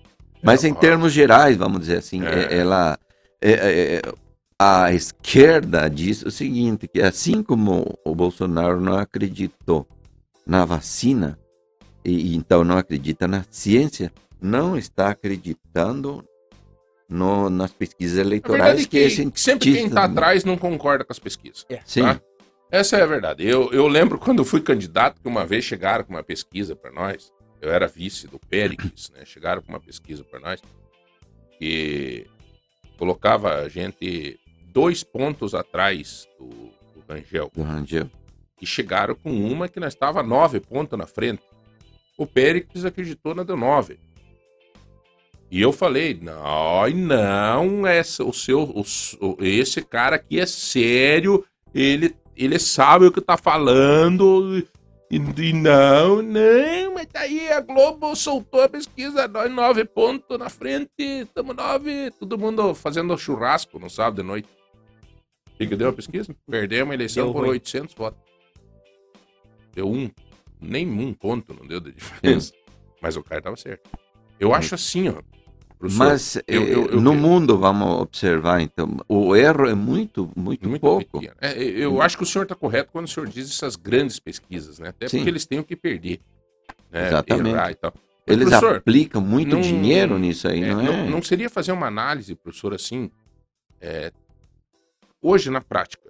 Mas 0.42 0.64
É, 0.64 0.68
em 0.68 0.74
termos 0.74 1.12
gerais, 1.12 1.56
vamos 1.56 1.80
dizer 1.80 1.98
assim, 1.98 2.24
É. 2.24 2.54
é- 2.54 2.58
ela 2.58 2.98
é- 3.42 3.96
é- 3.96 4.02
a 4.58 4.90
esquerda 4.92 5.88
diz 5.88 6.22
o 6.22 6.30
seguinte, 6.30 6.88
que 6.88 7.02
assim 7.02 7.42
como 7.42 7.98
o 8.04 8.14
Bolsonaro 8.14 8.80
não 8.80 8.96
acreditou 8.96 9.86
na 10.46 10.64
vacina 10.64 11.38
e 12.02 12.34
então 12.34 12.64
não 12.64 12.78
acredita 12.78 13.28
na 13.28 13.44
ciência, 13.50 14.10
não 14.40 14.76
está 14.76 15.10
acreditando 15.10 16.24
no, 17.08 17.50
nas 17.50 17.72
pesquisas 17.72 18.18
eleitorais 18.18 18.84
é 18.84 18.86
que, 18.86 18.98
é 18.98 19.08
que 19.08 19.40
sempre 19.40 19.72
quem 19.72 19.86
está 19.86 20.06
né? 20.06 20.12
atrás 20.12 20.44
não 20.44 20.56
concorda 20.56 21.04
com 21.04 21.12
as 21.12 21.18
pesquisas. 21.18 21.66
Sim. 21.84 22.02
tá? 22.02 22.20
Essa 22.70 22.98
é 22.98 23.02
a 23.02 23.06
verdade. 23.06 23.44
Eu, 23.44 23.72
eu 23.72 23.88
lembro 23.88 24.16
quando 24.18 24.38
eu 24.38 24.44
fui 24.44 24.60
candidato 24.60 25.20
que 25.20 25.26
uma 25.26 25.44
vez 25.44 25.64
chegaram 25.64 26.04
com 26.04 26.12
uma 26.12 26.22
pesquisa 26.22 26.76
para 26.76 26.92
nós. 26.92 27.32
Eu 27.60 27.70
era 27.72 27.88
vice 27.88 28.28
do 28.28 28.38
Péricles, 28.38 29.10
né? 29.14 29.24
Chegaram 29.24 29.60
com 29.60 29.70
uma 29.70 29.80
pesquisa 29.80 30.24
para 30.24 30.38
nós 30.40 30.62
que 31.58 32.26
colocava 32.96 33.56
a 33.56 33.68
gente 33.68 34.38
dois 34.72 35.02
pontos 35.02 35.54
atrás 35.54 36.28
do, 36.38 36.48
do 36.48 37.04
Rangel. 37.08 37.50
do 37.52 37.62
Rangel. 37.62 38.08
E 38.62 38.66
chegaram 38.66 39.14
com 39.14 39.30
uma 39.30 39.68
que 39.68 39.80
nós 39.80 39.92
estava 39.92 40.22
nove 40.22 40.60
pontos 40.60 40.98
na 40.98 41.06
frente. 41.06 41.42
O 42.16 42.26
Péricles 42.26 42.84
acreditou 42.84 43.34
na 43.34 43.42
deu 43.42 43.56
nove. 43.56 43.98
E 45.50 45.60
eu 45.60 45.72
falei, 45.72 46.18
não, 46.22 46.88
não, 46.90 47.86
essa, 47.86 48.22
o 48.24 48.32
seu, 48.32 48.62
o 48.62 49.36
esse 49.40 49.82
cara 49.82 50.14
aqui 50.14 50.38
é 50.38 50.46
sério, 50.46 51.44
ele, 51.74 52.14
ele 52.36 52.56
sabe 52.56 53.06
o 53.06 53.12
que 53.12 53.20
tá 53.20 53.36
falando, 53.36 54.64
e, 55.10 55.16
e 55.16 55.52
não, 55.52 56.22
não, 56.22 56.94
mas 56.94 57.08
daí 57.12 57.50
a 57.50 57.60
Globo 57.60 58.14
soltou 58.14 58.62
a 58.62 58.68
pesquisa, 58.68 59.26
nós 59.26 59.50
nove 59.50 59.84
pontos 59.84 60.38
na 60.38 60.48
frente, 60.48 60.90
estamos 60.98 61.56
nove, 61.56 62.12
todo 62.12 62.38
mundo 62.38 62.72
fazendo 62.72 63.18
churrasco 63.18 63.76
no 63.80 63.90
sábado 63.90 64.22
de 64.22 64.22
noite. 64.22 64.48
O 65.48 65.56
que 65.58 65.66
que 65.66 65.76
deu 65.76 65.88
a 65.88 65.92
pesquisa? 65.92 66.32
Perdemos 66.48 66.92
a 66.92 66.94
eleição 66.94 67.24
Deu 67.24 67.32
por 67.32 67.40
ruim. 67.40 67.50
800 67.50 67.94
votos. 67.94 68.20
Deu 69.74 69.90
um, 69.90 70.08
nem 70.60 70.88
um 70.88 71.12
ponto 71.12 71.52
não 71.52 71.66
deu 71.66 71.80
de 71.80 71.90
diferença. 71.90 72.52
Mas 73.02 73.16
o 73.16 73.22
cara 73.22 73.42
tava 73.42 73.56
certo. 73.56 73.90
Eu 74.38 74.54
acho 74.54 74.74
assim, 74.74 75.08
ó. 75.08 75.20
Professor, 75.80 76.04
Mas 76.06 76.36
eu- 76.46 76.62
eh, 76.62 76.74
eu- 76.74 76.86
eu 76.90 77.00
no 77.00 77.14
mundo, 77.14 77.58
vamos 77.58 78.00
observar, 78.02 78.60
então, 78.60 78.98
o 79.08 79.34
erro 79.34 79.66
é 79.66 79.74
muito, 79.74 80.30
muito, 80.36 80.68
muito 80.68 80.80
pouco. 80.80 81.22
É, 81.40 81.58
eu 81.60 82.00
acho 82.02 82.16
que 82.16 82.22
o 82.22 82.26
senhor 82.26 82.44
está 82.44 82.54
correto 82.54 82.90
quando 82.92 83.06
o 83.06 83.08
senhor 83.08 83.26
diz 83.28 83.50
essas 83.50 83.74
grandes 83.76 84.18
pesquisas, 84.20 84.78
né? 84.78 84.90
Até 84.90 85.08
Sim. 85.08 85.16
porque 85.18 85.30
eles 85.30 85.46
têm 85.46 85.58
o 85.58 85.64
que 85.64 85.74
perder. 85.74 86.20
Né? 86.92 87.08
Exatamente. 87.08 87.48
Errar 87.54 87.70
e 87.70 87.74
tal. 87.74 87.92
Mas, 88.26 88.36
Eles 88.36 88.52
aplicam 88.52 89.20
muito 89.20 89.48
não- 89.56 89.60
dinheiro 89.60 90.16
nisso 90.18 90.46
aí, 90.46 90.62
É, 90.62 90.74
não 90.74 90.80
é? 90.86 91.08
não 91.08 91.22
seria 91.22 91.48
fazer 91.50 91.72
uma 91.72 91.86
análise, 91.86 92.34
professor, 92.36 92.72
assim, 92.74 93.10
é, 93.80 94.12
hoje 95.22 95.50
na 95.50 95.60
prática, 95.60 96.08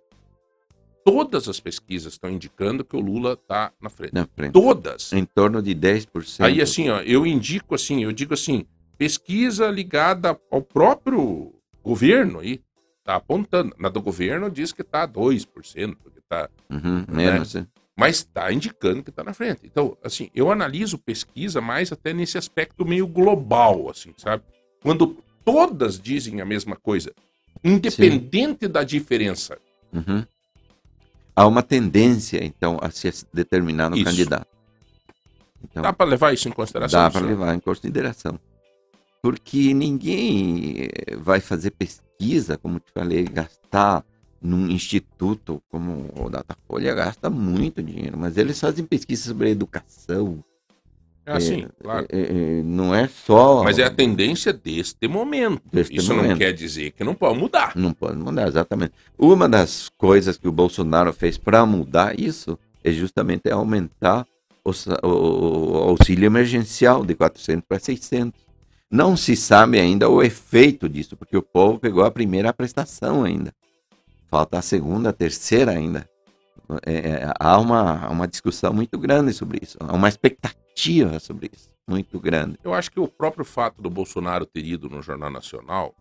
todas 1.05 1.49
as 1.49 1.59
pesquisas 1.61 2.13
estão 2.15 2.29
indicando 2.31 2.85
que 2.85 2.97
o 2.97 3.01
Lula 3.01 3.33
está 3.35 3.73
na 3.81 3.89
frente. 3.89 4.13
Na 4.13 4.27
frente. 4.27 4.53
Todas. 4.53 5.13
Em 5.13 5.25
torno 5.25 5.63
de 5.63 5.75
10%. 5.75 6.45
Aí 6.45 6.61
assim, 6.61 6.91
ó, 6.91 7.01
eu 7.01 7.27
indico 7.27 7.75
assim, 7.75 8.03
eu 8.05 8.13
digo 8.13 8.35
assim, 8.35 8.67
pesquisa 9.01 9.67
ligada 9.69 10.39
ao 10.51 10.61
próprio 10.61 11.55
governo 11.83 12.41
aí, 12.41 12.61
tá 13.03 13.15
apontando. 13.17 13.75
Na 13.79 13.89
do 13.89 14.03
governo 14.03 14.51
diz 14.51 14.73
que 14.73 14.85
tá 14.85 15.09
2%, 15.09 15.47
que 16.13 16.21
tá, 16.29 16.51
Uhum, 16.69 17.07
menos. 17.09 17.55
né? 17.55 17.67
mas 17.97 18.17
está 18.17 18.53
indicando 18.53 19.03
que 19.03 19.09
está 19.09 19.25
na 19.25 19.33
frente. 19.33 19.61
Então, 19.65 19.97
assim, 20.05 20.29
eu 20.35 20.53
analiso 20.53 20.99
pesquisa 20.99 21.63
mais 21.63 21.91
até 21.91 22.13
nesse 22.13 22.37
aspecto 22.37 22.85
meio 22.85 23.07
global, 23.07 23.89
assim, 23.89 24.13
sabe? 24.19 24.43
Quando 24.83 25.17
todas 25.47 25.99
dizem 25.99 26.43
a 26.43 26.45
mesma 26.45 26.77
coisa, 26.77 27.11
independente 27.65 28.69
da 28.69 28.83
diferença. 28.85 29.57
Uhum. 29.95 30.25
Há 31.35 31.47
uma 31.47 31.63
tendência, 31.63 32.45
então, 32.45 32.79
a 32.83 32.91
se 32.91 33.11
determinar 33.33 33.89
no 33.89 33.97
Isso. 33.97 34.05
candidato. 34.05 34.47
Então, 35.65 35.83
Dá 35.83 35.93
para 35.93 36.09
levar 36.09 36.33
isso 36.35 36.49
em 36.49 36.53
consideração? 36.53 37.01
dá 37.03 37.11
para 37.11 37.21
levar 37.27 37.55
em 37.55 37.61
consideração. 37.61 38.39
Porque 39.23 39.75
ninguém 39.75 40.89
eh, 41.07 41.17
vai 41.17 41.41
fazer 41.41 41.71
pesquisa, 41.73 42.57
como 42.57 42.81
te 42.81 42.91
falei, 42.93 43.25
gastar 43.25 44.05
num 44.41 44.69
instituto 44.71 45.63
como 45.71 46.11
o 46.19 46.31
Datafolha 46.31 46.95
gasta 46.95 47.29
muito 47.29 47.83
dinheiro, 47.83 48.17
mas 48.19 48.39
eles 48.39 48.59
fazem 48.59 48.85
pesquisa 48.85 49.25
sobre 49.29 49.51
educação. 49.51 50.43
É 51.27 51.33
assim, 51.35 51.67
claro. 51.83 52.07
eh, 52.09 52.19
eh, 52.19 52.63
não 52.65 52.95
é 52.95 53.07
só. 53.07 53.63
Mas 53.63 53.79
é 53.79 53.85
a 53.85 53.91
tendência 53.91 54.55
deste 54.55 55.07
momento. 55.07 55.61
Deste 55.71 55.97
isso 55.99 56.09
não 56.15 56.23
momento. 56.23 56.39
quer 56.39 56.53
dizer 56.55 56.93
que 56.93 57.05
não 57.05 57.15
pode 57.15 57.39
mudar. 57.39 57.73
Não 57.77 57.93
pode 57.93 58.17
mudar, 58.17 58.49
exatamente. 58.49 58.95
Uma 59.19 59.47
das 59.47 59.91
coisas 59.99 60.39
que 60.39 60.49
o 60.49 60.53
Bolsonaro 60.53 61.13
fez 61.13 61.37
para 61.37 61.65
mudar 61.67 62.19
isso 62.19 62.59
é 62.83 62.91
justamente 62.91 63.51
aumentar 63.51 64.27
o, 64.65 64.71
o- 65.07 65.73
o 65.73 65.77
auxílio 65.91 66.25
emergencial 66.25 67.05
de 67.05 67.15
400 67.15 67.65
para 67.69 67.79
600. 67.79 68.41
Não 68.91 69.17
se 69.17 69.37
sabe 69.37 69.79
ainda 69.79 70.09
o 70.09 70.23
efeito 70.23 70.89
disso, 70.89 71.17
porque 71.17 71.37
o 71.37 71.43
povo 71.43 71.79
pegou 71.79 72.05
a 72.05 72.11
primeira 72.11 72.53
prestação 72.53 73.23
ainda. 73.23 73.55
Falta 74.27 74.59
a 74.59 74.63
segunda, 74.63 75.11
a 75.11 75.13
terceira 75.13 75.73
ainda. 75.73 76.09
É, 76.85 76.93
é, 76.95 77.33
há 77.39 77.59
uma, 77.59 78.09
uma 78.09 78.29
discussão 78.29 78.73
muito 78.73 78.99
grande 78.99 79.33
sobre 79.33 79.61
isso. 79.63 79.79
Há 79.81 79.93
uma 79.93 80.09
expectativa 80.09 81.19
sobre 81.19 81.51
isso, 81.53 81.71
muito 81.89 82.19
grande. 82.19 82.59
Eu 82.63 82.75
acho 82.75 82.91
que 82.91 83.01
o 83.01 83.09
próprio 83.09 83.45
fato 83.45 83.81
do 83.81 83.91
Bolsonaro 83.91 84.47
ter 84.47 84.65
ido 84.65 84.89
no 84.89 85.03
Jornal 85.03 85.31
Nacional 85.31 85.95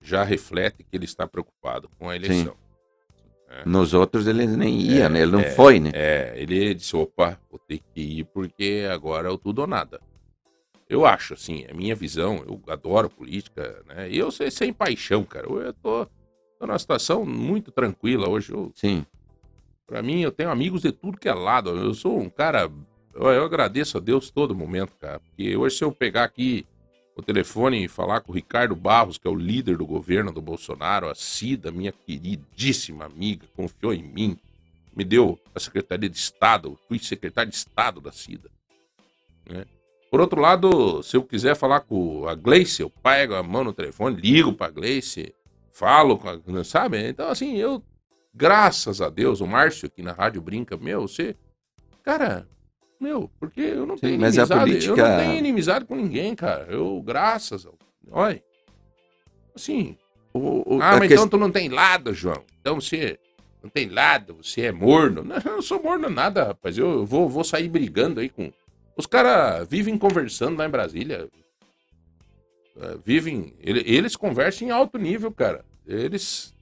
já 0.00 0.22
reflete 0.22 0.82
que 0.82 0.96
ele 0.96 1.04
está 1.04 1.26
preocupado 1.26 1.88
com 1.98 2.08
a 2.08 2.16
eleição. 2.16 2.54
Nos 3.66 3.92
outros 3.94 4.26
ele 4.26 4.46
nem 4.46 4.80
ia, 4.80 5.04
É, 5.04 5.08
né? 5.08 5.22
Ele 5.22 5.32
não 5.32 5.40
é. 5.40 5.50
foi, 5.50 5.80
né? 5.80 5.90
É, 5.92 6.34
ele 6.36 6.72
disse, 6.74 6.94
opa, 6.94 7.38
vou 7.50 7.58
ter 7.58 7.80
que 7.92 8.00
ir 8.00 8.24
porque 8.24 8.88
agora 8.90 9.28
é 9.28 9.30
o 9.30 9.36
tudo 9.36 9.60
ou 9.62 9.66
nada. 9.66 10.00
Eu 10.90 11.06
acho, 11.06 11.34
assim, 11.34 11.64
é 11.68 11.72
minha 11.72 11.94
visão, 11.94 12.44
eu 12.44 12.60
adoro 12.66 13.08
política, 13.08 13.80
né? 13.86 14.10
E 14.10 14.18
eu 14.18 14.28
sei 14.32 14.50
sem 14.50 14.72
paixão, 14.72 15.22
cara. 15.22 15.46
Eu 15.46 15.72
tô, 15.72 16.04
tô 16.58 16.66
numa 16.66 16.78
situação 16.80 17.24
muito 17.24 17.70
tranquila 17.70 18.28
hoje. 18.28 18.52
Eu, 18.52 18.72
Sim. 18.74 19.06
Pra 19.86 20.02
mim, 20.02 20.20
eu 20.20 20.32
tenho 20.32 20.50
amigos 20.50 20.82
de 20.82 20.90
tudo 20.90 21.16
que 21.16 21.28
é 21.28 21.32
lado. 21.32 21.70
Eu 21.70 21.94
sou 21.94 22.18
um 22.18 22.28
cara. 22.28 22.68
Eu, 23.14 23.28
eu 23.28 23.44
agradeço 23.44 23.98
a 23.98 24.00
Deus 24.00 24.30
todo 24.30 24.52
momento, 24.52 24.92
cara. 25.00 25.20
Porque 25.20 25.56
hoje, 25.56 25.76
se 25.76 25.84
eu 25.84 25.92
pegar 25.92 26.24
aqui 26.24 26.66
o 27.14 27.22
telefone 27.22 27.84
e 27.84 27.88
falar 27.88 28.20
com 28.20 28.32
o 28.32 28.34
Ricardo 28.34 28.74
Barros, 28.74 29.16
que 29.16 29.28
é 29.28 29.30
o 29.30 29.34
líder 29.36 29.76
do 29.76 29.86
governo 29.86 30.32
do 30.32 30.42
Bolsonaro, 30.42 31.08
a 31.08 31.14
Cida, 31.14 31.70
minha 31.70 31.92
queridíssima 31.92 33.04
amiga, 33.04 33.46
confiou 33.54 33.94
em 33.94 34.02
mim, 34.02 34.36
me 34.96 35.04
deu 35.04 35.38
a 35.54 35.60
Secretaria 35.60 36.10
de 36.10 36.18
Estado, 36.18 36.76
fui 36.88 36.98
secretário 36.98 37.50
de 37.50 37.56
Estado 37.56 38.00
da 38.00 38.10
Cida. 38.10 38.50
né? 39.48 39.64
Por 40.10 40.20
outro 40.20 40.40
lado, 40.40 41.02
se 41.02 41.16
eu 41.16 41.22
quiser 41.22 41.54
falar 41.54 41.80
com 41.80 42.26
a 42.28 42.34
Gleice, 42.34 42.82
eu 42.82 42.90
pego 42.90 43.34
a 43.34 43.42
mão 43.42 43.62
no 43.64 43.72
telefone, 43.72 44.20
ligo 44.20 44.52
pra 44.52 44.68
Gleice, 44.70 45.32
falo 45.72 46.18
com 46.18 46.28
a. 46.28 46.64
Sabe? 46.64 47.08
Então, 47.08 47.28
assim, 47.28 47.56
eu 47.58 47.82
graças 48.34 49.00
a 49.00 49.08
Deus, 49.08 49.40
o 49.40 49.46
Márcio 49.46 49.86
aqui 49.86 50.02
na 50.02 50.12
rádio 50.12 50.40
brinca, 50.42 50.76
meu, 50.76 51.02
você. 51.02 51.36
Cara, 52.02 52.46
meu, 53.00 53.30
porque 53.38 53.60
eu 53.60 53.86
não 53.86 53.96
Sim, 53.96 54.02
tenho 54.02 54.20
mas 54.20 54.36
a 54.38 54.42
inimizade. 54.42 54.60
política- 54.70 55.00
Eu 55.00 55.08
não 55.08 55.16
tenho 55.18 55.38
inimizade 55.38 55.84
com 55.84 55.94
ninguém, 55.96 56.34
cara. 56.34 56.66
Eu, 56.68 57.00
graças 57.02 57.64
ao. 57.64 57.74
Olha. 58.10 58.42
Assim. 59.54 59.96
O, 60.32 60.76
o- 60.76 60.80
Ah, 60.82 60.92
a 60.92 60.98
mas 60.98 61.08
ques- 61.08 61.12
então 61.12 61.28
tu 61.28 61.36
não 61.36 61.50
tem 61.50 61.68
lado, 61.68 62.14
João. 62.14 62.42
Então 62.60 62.80
você 62.80 63.18
não 63.62 63.68
tem 63.70 63.88
lado, 63.88 64.38
você 64.42 64.62
é 64.62 64.72
morno. 64.72 65.22
Não, 65.24 65.36
eu 65.36 65.52
não 65.56 65.62
sou 65.62 65.82
morno 65.82 66.08
nada, 66.08 66.44
rapaz. 66.44 66.78
Eu 66.78 67.04
vou, 67.04 67.28
vou 67.28 67.44
sair 67.44 67.68
brigando 67.68 68.20
aí 68.20 68.28
com. 68.28 68.50
Os 69.00 69.06
caras 69.06 69.66
vivem 69.66 69.96
conversando 69.96 70.58
lá 70.58 70.66
em 70.66 70.70
Brasília. 70.70 71.26
É, 72.76 72.96
vivem. 73.02 73.54
ele- 73.58 73.82
Eles 73.86 74.14
conversam 74.14 74.68
em 74.68 74.70
alto 74.70 74.98
nível, 74.98 75.32
cara. 75.32 75.64
Eles. 75.86 76.52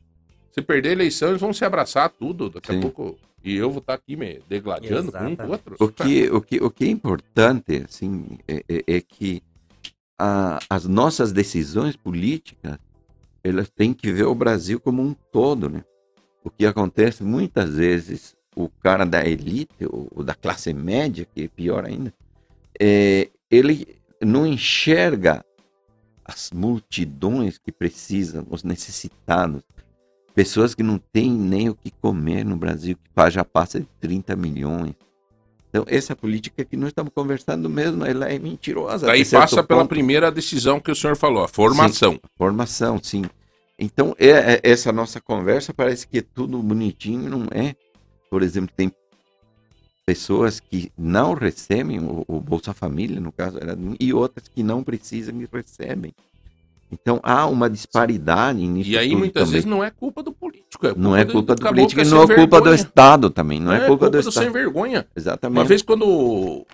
Se 0.52 0.62
perder 0.62 0.90
a 0.90 0.92
eleição, 0.92 1.30
eles 1.30 1.40
vão 1.40 1.52
se 1.52 1.64
abraçar 1.64 2.08
tudo. 2.10 2.48
Daqui 2.48 2.70
Sim. 2.72 2.78
a 2.78 2.82
pouco. 2.82 3.18
E 3.42 3.56
eu 3.56 3.70
vou 3.70 3.80
estar 3.80 3.94
aqui 3.94 4.14
me 4.14 4.40
degladiando 4.48 5.10
com 5.10 5.18
um 5.18 5.34
com 5.34 5.48
outro. 5.48 5.74
O 5.80 5.88
que, 5.88 6.28
o, 6.30 6.40
que, 6.40 6.56
o 6.62 6.70
que 6.70 6.84
é 6.84 6.88
importante 6.88 7.82
assim, 7.84 8.24
é, 8.46 8.62
é- 8.68 8.84
é 8.96 9.00
que 9.00 9.42
a- 10.16 10.60
as 10.70 10.84
nossas 10.86 11.32
decisões 11.32 11.96
políticas 11.96 12.78
elas 13.42 13.68
têm 13.68 13.92
que 13.92 14.12
ver 14.12 14.24
o 14.26 14.34
Brasil 14.34 14.78
como 14.78 15.02
um 15.02 15.12
todo. 15.32 15.68
Né? 15.68 15.82
O 16.44 16.50
que 16.50 16.64
acontece 16.66 17.24
muitas 17.24 17.74
vezes, 17.74 18.36
o 18.54 18.68
cara 18.68 19.04
da 19.04 19.24
elite, 19.26 19.84
ou, 19.90 20.08
ou 20.14 20.22
da 20.24 20.34
classe 20.36 20.72
média, 20.72 21.26
que 21.34 21.42
é 21.44 21.48
pior 21.48 21.84
ainda, 21.84 22.12
é, 22.80 23.28
ele 23.50 23.96
não 24.22 24.46
enxerga 24.46 25.44
as 26.24 26.50
multidões 26.50 27.58
que 27.58 27.72
precisam, 27.72 28.46
os 28.50 28.62
necessitados, 28.62 29.62
pessoas 30.34 30.74
que 30.74 30.82
não 30.82 30.98
têm 30.98 31.32
nem 31.32 31.68
o 31.68 31.74
que 31.74 31.90
comer 31.90 32.44
no 32.44 32.56
Brasil, 32.56 32.96
que 32.96 33.30
já 33.30 33.44
passa 33.44 33.80
de 33.80 33.88
30 34.00 34.36
milhões. 34.36 34.94
Então, 35.70 35.84
essa 35.86 36.16
política 36.16 36.64
que 36.64 36.76
nós 36.76 36.88
estamos 36.88 37.12
conversando 37.14 37.68
mesmo, 37.68 38.04
ela 38.04 38.30
é 38.30 38.38
mentirosa. 38.38 39.06
Daí 39.06 39.24
passa 39.24 39.62
pela 39.62 39.80
ponto. 39.80 39.90
primeira 39.90 40.30
decisão 40.30 40.80
que 40.80 40.90
o 40.90 40.94
senhor 40.94 41.16
falou, 41.16 41.44
a 41.44 41.48
formação. 41.48 42.18
Formação, 42.36 42.98
sim. 43.02 43.24
Então, 43.78 44.14
é, 44.18 44.28
é- 44.54 44.60
essa 44.62 44.90
nossa 44.92 45.20
conversa 45.20 45.74
parece 45.74 46.06
que 46.06 46.18
é 46.18 46.22
tudo 46.22 46.62
bonitinho, 46.62 47.28
não 47.28 47.46
é? 47.50 47.74
Por 48.30 48.42
exemplo, 48.42 48.70
tem 48.76 48.90
pessoas 50.08 50.58
que 50.58 50.90
não 50.96 51.34
recebem 51.34 51.98
o, 51.98 52.24
o 52.26 52.40
Bolsa 52.40 52.72
Família, 52.72 53.20
no 53.20 53.30
caso, 53.30 53.58
e 54.00 54.10
outras 54.10 54.48
que 54.48 54.62
não 54.62 54.82
precisam 54.82 55.38
e 55.38 55.46
recebem. 55.52 56.14
Então 56.90 57.20
há 57.22 57.44
uma 57.44 57.68
disparidade 57.68 58.66
nisso. 58.66 58.88
E 58.88 58.96
aí 58.96 59.14
muitas 59.14 59.42
também. 59.42 59.52
vezes 59.52 59.66
não 59.66 59.84
é 59.84 59.90
culpa 59.90 60.22
do 60.22 60.32
político. 60.32 60.86
É 60.86 60.94
culpa 60.94 61.02
não 61.02 61.14
é 61.14 61.26
culpa 61.26 61.54
do, 61.54 61.60
caboclo 61.60 61.82
político 61.82 62.00
e 62.00 62.06
é 62.06 62.10
não 62.10 62.22
é 62.22 62.26
sem 62.26 62.36
culpa 62.36 62.56
do 62.56 62.64
vergonha. 62.64 62.74
Estado 62.74 63.28
também. 63.28 63.60
Não 63.60 63.70
é, 63.70 63.86
culpa, 63.86 64.08
do 64.08 64.22
sem 64.22 64.30
Estado. 64.30 64.50
vergonha. 64.50 65.06
Exatamente. 65.14 65.58
Uma 65.58 65.66
vez 65.66 65.82
quando. 65.82 66.06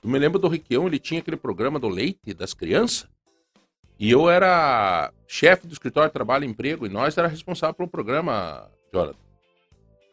Eu 0.01 0.09
me 0.09 0.19
lembro 0.21 0.39
do 0.39 0.47
Requião, 0.47 0.87
ele 0.87 1.01
tinha 1.01 1.19
aquele 1.19 1.37
programa 1.37 1.81
do 1.81 1.89
leite 1.89 2.33
das 2.35 2.55
crianças. 2.55 3.09
E 3.99 4.13
eu 4.13 4.31
era 4.31 5.13
chefe 5.27 5.67
do 5.67 5.73
escritório 5.73 6.09
de 6.09 6.13
trabalho 6.13 6.45
e 6.45 6.49
emprego, 6.49 6.87
e 6.87 6.89
nós 6.89 7.19
era 7.19 7.27
responsável 7.27 7.75
pelo 7.75 7.89
programa, 7.89 8.69
Jonathan. 8.93 9.24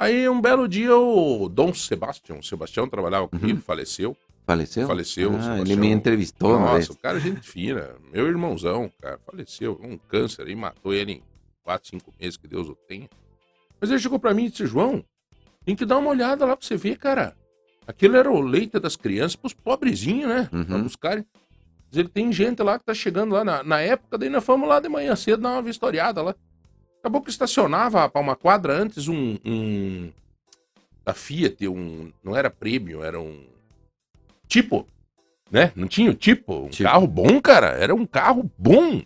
Aí 0.01 0.27
um 0.27 0.41
belo 0.41 0.67
dia 0.67 0.97
o 0.97 1.47
Dom 1.47 1.71
Sebastião, 1.75 2.39
o 2.39 2.43
Sebastião 2.43 2.89
trabalhava 2.89 3.27
comigo, 3.27 3.61
faleceu. 3.61 4.17
Faleceu? 4.47 4.87
Faleceu, 4.87 5.31
Ah, 5.39 5.59
ele 5.59 5.75
me 5.75 5.91
entrevistou. 5.91 6.59
Nossa, 6.59 6.91
o 6.91 6.97
cara 6.97 7.17
é 7.17 7.21
gente 7.21 7.41
fina. 7.41 7.91
Meu 8.11 8.25
irmãozão, 8.25 8.91
cara, 8.99 9.19
faleceu. 9.23 9.79
Um 9.79 9.99
câncer 9.99 10.47
aí, 10.47 10.55
matou 10.55 10.91
ele 10.91 11.11
em 11.11 11.23
4, 11.63 11.89
5 11.89 12.13
meses, 12.19 12.35
que 12.35 12.47
Deus 12.47 12.67
o 12.67 12.75
tenha. 12.87 13.07
Mas 13.79 13.91
ele 13.91 13.99
chegou 13.99 14.17
pra 14.17 14.33
mim 14.33 14.45
e 14.45 14.49
disse, 14.49 14.65
João, 14.65 15.05
tem 15.63 15.75
que 15.75 15.85
dar 15.85 15.99
uma 15.99 16.09
olhada 16.09 16.47
lá 16.47 16.57
pra 16.57 16.65
você 16.65 16.75
ver, 16.75 16.97
cara. 16.97 17.37
Aquilo 17.85 18.17
era 18.17 18.31
o 18.31 18.41
leite 18.41 18.79
das 18.79 18.95
crianças 18.95 19.35
pros 19.35 19.53
pobrezinhos, 19.53 20.27
né? 20.27 20.49
Uhum. 20.51 20.65
Pra 20.65 20.77
buscarem. 20.79 21.25
Mas 21.91 21.99
ele 21.99 22.09
tem 22.09 22.31
gente 22.33 22.63
lá 22.63 22.79
que 22.79 22.85
tá 22.85 22.95
chegando 22.95 23.33
lá 23.33 23.43
na, 23.45 23.63
na 23.63 23.79
época, 23.79 24.17
daí 24.17 24.29
nós 24.29 24.43
fomos 24.43 24.67
lá 24.67 24.79
de 24.79 24.89
manhã 24.89 25.15
cedo 25.15 25.43
dar 25.43 25.51
uma 25.51 25.61
vistoriada 25.61 26.23
lá. 26.23 26.35
Acabou 27.01 27.19
que 27.21 27.31
estacionava 27.31 28.07
pra 28.07 28.21
uma 28.21 28.35
quadra 28.35 28.73
antes 28.73 29.07
um, 29.07 29.35
um 29.43 30.11
da 31.03 31.15
Fiat, 31.15 31.67
um 31.67 32.11
não 32.23 32.37
era 32.37 32.47
prêmio, 32.47 33.03
era 33.03 33.19
um 33.19 33.43
tipo, 34.47 34.85
né? 35.49 35.71
Não 35.75 35.87
tinha 35.87 36.11
o 36.11 36.13
tipo, 36.13 36.65
um 36.65 36.69
Tipo. 36.69 36.83
carro 36.87 37.07
bom, 37.07 37.41
cara, 37.41 37.69
era 37.69 37.95
um 37.95 38.05
carro 38.05 38.49
bom. 38.55 39.01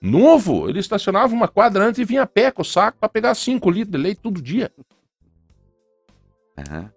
Novo, 0.00 0.66
ele 0.68 0.78
estacionava 0.78 1.34
uma 1.34 1.46
quadra 1.46 1.84
antes 1.84 1.98
e 1.98 2.04
vinha 2.06 2.22
a 2.22 2.26
pé 2.26 2.50
com 2.50 2.62
o 2.62 2.64
saco 2.64 2.96
pra 2.98 3.08
pegar 3.08 3.34
5 3.34 3.70
litros 3.70 3.92
de 3.92 3.98
leite 3.98 4.20
todo 4.22 4.40
dia. 4.40 4.72
Aham. 6.58 6.90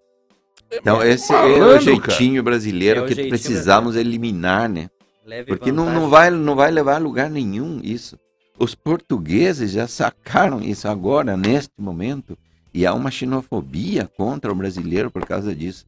Então, 0.72 1.02
É 1.02 1.10
esse 1.10 1.32
é 1.32 1.36
malandro, 1.36 1.64
o 1.94 2.00
cara. 2.00 2.12
jeitinho 2.12 2.42
brasileiro 2.42 3.00
É 3.00 3.02
o 3.02 3.06
que 3.06 3.14
jeitinho 3.14 3.30
precisamos 3.30 3.94
eliminar, 3.94 4.68
né? 4.70 4.88
Leve 5.24 5.46
Porque 5.48 5.70
não, 5.70 5.92
não, 5.92 6.08
vai, 6.08 6.30
não 6.30 6.54
vai 6.54 6.70
levar 6.70 6.94
a 6.94 6.98
lugar 6.98 7.28
nenhum 7.30 7.80
isso. 7.82 8.18
Os 8.58 8.74
portugueses 8.74 9.70
já 9.72 9.86
sacaram 9.86 10.60
isso 10.60 10.88
agora, 10.88 11.36
neste 11.36 11.72
momento, 11.78 12.36
e 12.74 12.84
há 12.86 12.92
uma 12.94 13.10
xenofobia 13.10 14.10
contra 14.16 14.50
o 14.50 14.54
brasileiro 14.54 15.10
por 15.10 15.24
causa 15.26 15.54
disso. 15.54 15.86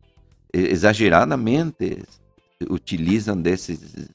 Exageradamente 0.53 2.03
utilizam 2.69 3.41
desses 3.41 4.09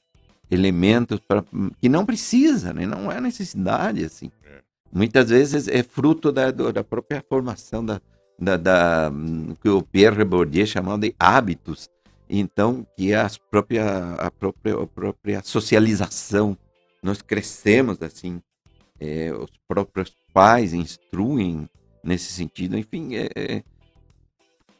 elementos 0.50 1.18
pra, 1.20 1.44
que 1.80 1.88
não 1.88 2.04
precisa, 2.06 2.72
né? 2.72 2.86
não 2.86 3.10
é 3.10 3.20
necessidade. 3.20 4.04
assim. 4.04 4.30
É. 4.44 4.60
Muitas 4.92 5.30
vezes 5.30 5.68
é 5.68 5.82
fruto 5.82 6.30
da, 6.32 6.50
da 6.50 6.84
própria 6.84 7.24
formação 7.28 7.84
da, 7.84 8.00
da, 8.38 8.56
da- 8.56 9.12
que 9.62 9.68
o 9.68 9.82
Pierre 9.82 10.24
Bourdieu 10.24 10.66
chamava 10.66 10.98
de 10.98 11.14
hábitos 11.18 11.88
então 12.28 12.84
que 12.96 13.12
é 13.12 13.16
as 13.20 13.38
própria, 13.38 14.14
a 14.18 14.30
própria 14.30 14.74
a 14.74 14.86
própria 14.86 15.42
socialização 15.44 16.56
nós 17.02 17.22
crescemos 17.22 18.02
assim 18.02 18.40
é, 19.00 19.32
os 19.32 19.50
próprios 19.68 20.14
pais 20.32 20.72
instruem 20.72 21.68
nesse 22.02 22.32
sentido 22.32 22.76
enfim 22.78 23.14
é, 23.14 23.28
é- 23.34 23.62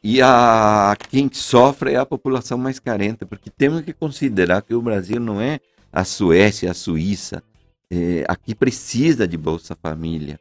e 0.03 0.21
a 0.21 0.95
quem 1.09 1.29
sofre 1.33 1.93
é 1.93 1.97
a 1.97 2.05
população 2.05 2.57
mais 2.57 2.79
carente 2.79 3.25
porque 3.25 3.49
temos 3.49 3.81
que 3.81 3.93
considerar 3.93 4.61
que 4.61 4.73
o 4.73 4.81
Brasil 4.81 5.19
não 5.19 5.41
é 5.41 5.59
a 5.91 6.03
Suécia 6.03 6.71
a 6.71 6.73
Suíça 6.73 7.43
É, 7.89 8.25
aqui 8.27 8.53
precisa 8.53 9.27
de 9.27 9.37
Bolsa 9.37 9.75
Família 9.75 10.39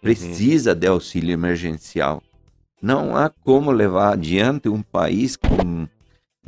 precisa 0.00 0.74
de 0.74 0.86
auxílio 0.86 1.32
emergencial 1.32 2.22
não 2.82 3.16
há 3.16 3.30
como 3.30 3.70
levar 3.70 4.12
adiante 4.14 4.68
um 4.68 4.82
país 4.82 5.36
com 5.36 5.86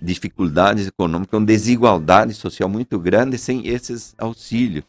dificuldades 0.00 0.88
econômicas, 0.88 1.30
com 1.30 1.44
desigualdade 1.44 2.34
social 2.34 2.68
muito 2.68 2.98
grande 2.98 3.38
sem 3.38 3.66
esses 3.68 4.14
auxílios. 4.18 4.84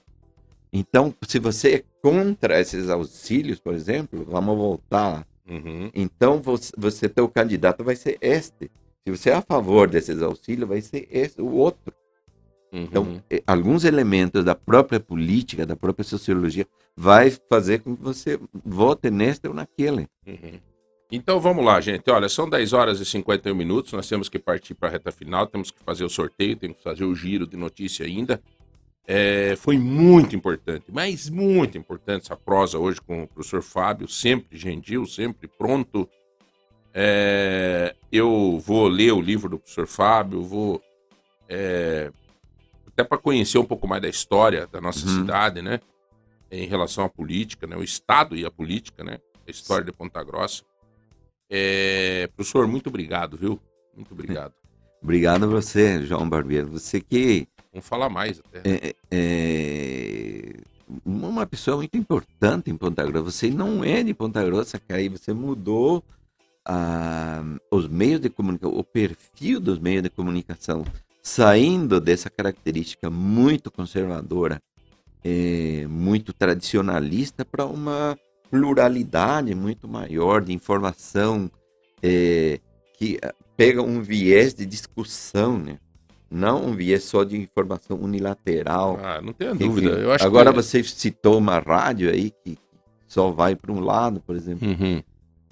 Então, 0.78 1.16
se 1.26 1.40
você 1.40 1.76
é 1.76 1.84
contra 2.02 2.60
esses 2.60 2.90
auxílios, 2.90 3.62
por 3.62 3.74
exemplo, 3.74 4.26
vamos 4.28 4.58
voltar. 4.58 5.26
Uhum. 5.50 5.90
Então, 5.94 6.42
você, 6.42 6.74
você 6.78 7.08
teu 7.08 7.30
candidato 7.30 7.82
vai 7.82 7.96
ser 7.96 8.18
este. 8.20 8.70
Se 9.06 9.10
você 9.12 9.30
é 9.30 9.36
a 9.36 9.42
favor 9.42 9.88
desses 9.90 10.22
auxílios, 10.22 10.68
vai 10.68 10.82
ser 10.82 11.08
esse, 11.10 11.42
o 11.42 11.50
outro. 11.54 11.94
Então, 12.74 13.04
Uhum. 13.04 13.22
eh, 13.30 13.42
alguns 13.48 13.86
elementos 13.86 14.44
da 14.44 14.54
própria 14.54 15.00
política, 15.00 15.66
da 15.66 15.78
própria 15.78 16.04
sociologia, 16.04 16.68
vai 16.94 17.32
fazer 17.50 17.80
com 17.80 17.96
que 17.96 18.04
você 18.04 18.38
vote 18.66 19.10
neste 19.10 19.48
ou 19.48 19.54
naquele. 19.54 20.10
Uhum. 20.28 20.60
Então 21.10 21.40
vamos 21.40 21.64
lá, 21.64 21.80
gente. 21.80 22.10
Olha, 22.12 22.28
são 22.28 22.50
10 22.50 22.74
horas 22.74 23.00
e 23.00 23.06
51 23.06 23.56
minutos. 23.56 23.94
Nós 23.94 24.10
temos 24.10 24.28
que 24.28 24.38
partir 24.40 24.74
para 24.74 24.90
a 24.90 24.92
reta 24.92 25.12
final. 25.12 25.48
Temos 25.48 25.72
que 25.72 25.82
fazer 25.84 26.04
o 26.04 26.10
sorteio, 26.10 26.58
temos 26.58 26.78
que 26.78 26.84
fazer 26.84 27.06
o 27.06 27.16
giro 27.16 27.48
de 27.48 27.56
notícia 27.56 28.06
ainda. 28.06 28.42
É, 29.08 29.56
foi 29.58 29.78
muito 29.78 30.36
importante, 30.36 30.86
mas 30.92 31.30
muito 31.30 31.78
importante 31.78 32.24
essa 32.26 32.36
prosa 32.36 32.80
hoje 32.80 33.00
com 33.00 33.24
o 33.24 33.28
professor 33.28 33.62
Fábio, 33.62 34.08
sempre 34.08 34.58
gentil, 34.58 35.06
sempre 35.06 35.48
pronto. 35.48 36.10
É, 36.94 37.96
eu 38.12 38.58
vou 38.60 38.88
ler 38.88 39.12
o 39.12 39.22
livro 39.22 39.50
do 39.50 39.60
professor 39.60 39.86
Fábio, 39.86 40.42
vou 40.42 40.82
é, 41.48 42.12
até 42.88 43.04
para 43.04 43.18
conhecer 43.18 43.58
um 43.60 43.66
pouco 43.66 43.88
mais 43.88 44.02
da 44.02 44.10
história 44.10 44.66
da 44.68 44.82
nossa 44.82 45.06
Uhum. 45.06 45.20
cidade, 45.22 45.62
né? 45.62 45.80
Em 46.50 46.66
relação 46.66 47.04
à 47.04 47.10
política, 47.10 47.68
né? 47.68 47.76
O 47.76 47.84
Estado 47.84 48.36
e 48.36 48.46
a 48.46 48.50
política, 48.50 49.04
né? 49.04 49.20
A 49.48 49.52
história 49.52 49.86
de 49.86 49.92
Ponta 49.92 50.24
Grossa. 50.24 50.64
É, 51.50 52.28
professor, 52.36 52.66
muito 52.68 52.88
obrigado, 52.88 53.38
viu? 53.38 53.60
Muito 53.96 54.14
obrigado. 54.14 54.54
Obrigado 55.04 55.44
a 55.44 55.48
você, 55.48 56.04
João 56.04 56.28
Barbeiro. 56.28 56.68
Você 56.70 57.00
que 57.00 57.48
Vamos 57.76 57.90
falar 57.90 58.08
mais 58.10 58.40
até. 58.40 58.62
é, 58.64 58.96
é 59.12 60.54
uma 61.06 61.46
pessoa 61.46 61.76
muito 61.76 61.98
importante 61.98 62.72
em 62.72 62.78
Ponta 62.78 63.04
Grossa. 63.04 63.32
Você 63.32 63.50
não 63.50 63.84
é 63.84 64.02
de 64.02 64.14
Ponta 64.14 64.42
Grossa, 64.46 64.80
cara, 64.80 65.02
e 65.02 65.10
você 65.10 65.34
mudou 65.34 66.02
ah, 66.64 67.44
os 67.70 67.86
meios 67.90 68.22
de 68.22 68.30
comunicação, 68.30 68.78
o 68.78 68.82
perfil 68.82 69.60
dos 69.60 69.78
meios 69.78 70.04
de 70.04 70.10
comunicação, 70.10 70.86
saindo 71.22 72.00
dessa 72.00 72.30
característica 72.30 73.10
muito 73.10 73.70
conservadora, 73.70 74.62
é, 75.22 75.86
muito 75.90 76.32
tradicionalista, 76.32 77.44
para 77.44 77.66
uma 77.66 78.18
pluralidade 78.50 79.54
muito 79.54 79.86
maior 79.86 80.42
de 80.42 80.54
informação 80.54 81.52
é, 82.02 82.62
que 82.98 83.20
ah, 83.22 83.36
pega 83.58 83.82
um 83.82 84.02
viés 84.02 84.54
de 84.54 84.66
discussão, 84.66 85.58
né? 85.58 85.78
Não 86.36 86.66
um 86.66 86.76
viés 86.76 87.04
só 87.04 87.24
de 87.24 87.38
informação 87.38 87.98
unilateral. 87.98 89.00
Ah, 89.02 89.22
não 89.22 89.32
tenha 89.34 89.52
Enfim, 89.52 89.66
dúvida. 89.68 89.90
Eu 89.92 90.12
acho 90.12 90.26
agora 90.26 90.50
que... 90.52 90.56
você 90.58 90.84
citou 90.84 91.38
uma 91.38 91.60
rádio 91.60 92.10
aí 92.10 92.32
que 92.44 92.58
só 93.08 93.32
vai 93.32 93.56
para 93.56 93.72
um 93.72 93.80
lado, 93.80 94.20
por 94.20 94.36
exemplo. 94.36 94.68
Uhum. 94.68 95.02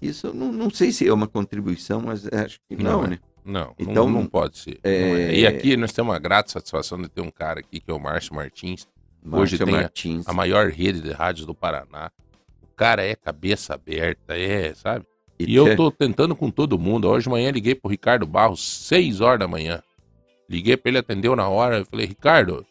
Isso 0.02 0.28
eu 0.28 0.34
não, 0.34 0.52
não 0.52 0.70
sei 0.70 0.92
se 0.92 1.08
é 1.08 1.14
uma 1.14 1.28
contribuição, 1.28 2.02
mas 2.02 2.28
acho 2.28 2.60
que 2.68 2.76
não, 2.76 3.00
Não 3.00 3.06
é. 3.06 3.10
né? 3.12 3.20
Não, 3.46 3.74
Então, 3.78 4.06
não, 4.10 4.22
não 4.22 4.26
pode 4.26 4.58
ser. 4.58 4.80
é- 4.84 5.10
Não 5.10 5.16
é. 5.18 5.36
E 5.36 5.48
aqui 5.48 5.76
nós 5.78 5.92
temos 5.94 6.12
uma 6.14 6.20
grata 6.20 6.52
satisfação 6.52 7.02
de 7.02 7.10
ter 7.10 7.22
um 7.22 7.32
cara 7.32 7.60
aqui 7.62 7.80
que 7.80 7.90
é 7.92 7.94
o 7.94 8.00
Márcio 8.00 8.34
Martins, 8.36 8.86
Hoje 9.26 9.56
Márcio 9.58 9.58
tem 9.66 9.76
a- 9.76 9.78
Martins. 9.82 10.28
a 10.28 10.34
maior 10.34 10.70
rede 10.70 11.00
de 11.02 11.12
rádios 11.12 11.46
do 11.46 11.54
Paraná. 11.56 12.12
O 12.62 12.68
cara 12.76 13.04
é 13.06 13.16
cabeça 13.16 13.74
aberta, 13.74 14.38
é, 14.38 14.74
sabe? 14.74 15.06
E 15.40 15.56
eu 15.56 15.66
que- 15.66 15.76
tô 15.78 15.90
tentando 15.92 16.36
com 16.36 16.50
todo 16.52 16.78
mundo. 16.80 17.08
Hoje 17.08 17.24
de 17.26 17.30
manhã 17.30 17.50
liguei 17.52 17.74
pro 17.76 17.90
Ricardo 17.90 18.26
Barros, 18.26 18.62
6 18.88 19.22
horas 19.22 19.40
da 19.40 19.48
manhã. 19.48 19.82
Liguei 20.54 20.78
pra 20.78 20.90
ele, 20.90 21.00
atendeu 21.00 21.36
na 21.36 21.48
hora. 21.50 21.80
Eu 21.80 21.86
falei, 21.86 22.06
Ricardo, 22.06 22.64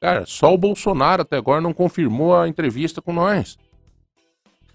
cara, 0.00 0.24
só 0.26 0.52
o 0.54 0.58
Bolsonaro 0.58 1.22
até 1.22 1.36
agora 1.36 1.60
não 1.60 1.72
confirmou 1.72 2.34
a 2.34 2.48
entrevista 2.48 3.02
com 3.02 3.12
nós. 3.12 3.58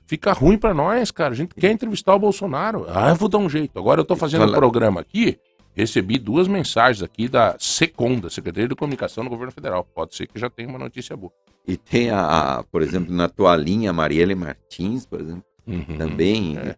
Fica 0.06 0.34
ruim 0.34 0.58
pra 0.58 0.74
nós, 0.74 1.10
cara. 1.10 1.34
A 1.34 1.38
gente 1.38 1.56
quer 1.56 1.72
entrevistar 1.72 2.14
o 2.14 2.20
Bolsonaro. 2.20 2.86
Ah, 2.90 3.10
eu 3.10 3.16
vou 3.16 3.30
dar 3.30 3.38
um 3.38 3.50
jeito. 3.50 3.80
Agora 3.80 4.02
eu 4.02 4.06
tô 4.06 4.16
fazendo 4.16 4.42
um 4.42 4.46
Fala- 4.48 4.58
programa 4.58 5.02
aqui. 5.02 5.40
Recebi 5.74 6.18
duas 6.18 6.50
mensagens 6.50 7.02
aqui 7.02 7.30
da 7.30 7.56
SECOM, 7.58 8.20
da 8.20 8.30
Secretaria 8.30 8.68
de 8.68 8.76
Comunicação 8.76 9.24
do 9.24 9.30
Governo 9.30 9.54
Federal. 9.54 9.86
Pode 9.86 10.14
ser 10.16 10.28
que 10.28 10.38
já 10.38 10.50
tenha 10.50 10.68
uma 10.68 10.78
notícia 10.78 11.16
boa. 11.16 11.32
E 11.66 11.78
tem, 11.78 12.10
a, 12.10 12.58
a, 12.58 12.64
por 12.64 12.82
exemplo, 12.82 13.14
na 13.16 13.30
tua 13.30 13.56
linha, 13.56 13.94
Marielle 13.94 14.36
Martins, 14.36 15.06
por 15.06 15.22
exemplo, 15.22 15.44
Uhum. 15.66 15.98
também. 15.98 16.58
é. 16.58 16.76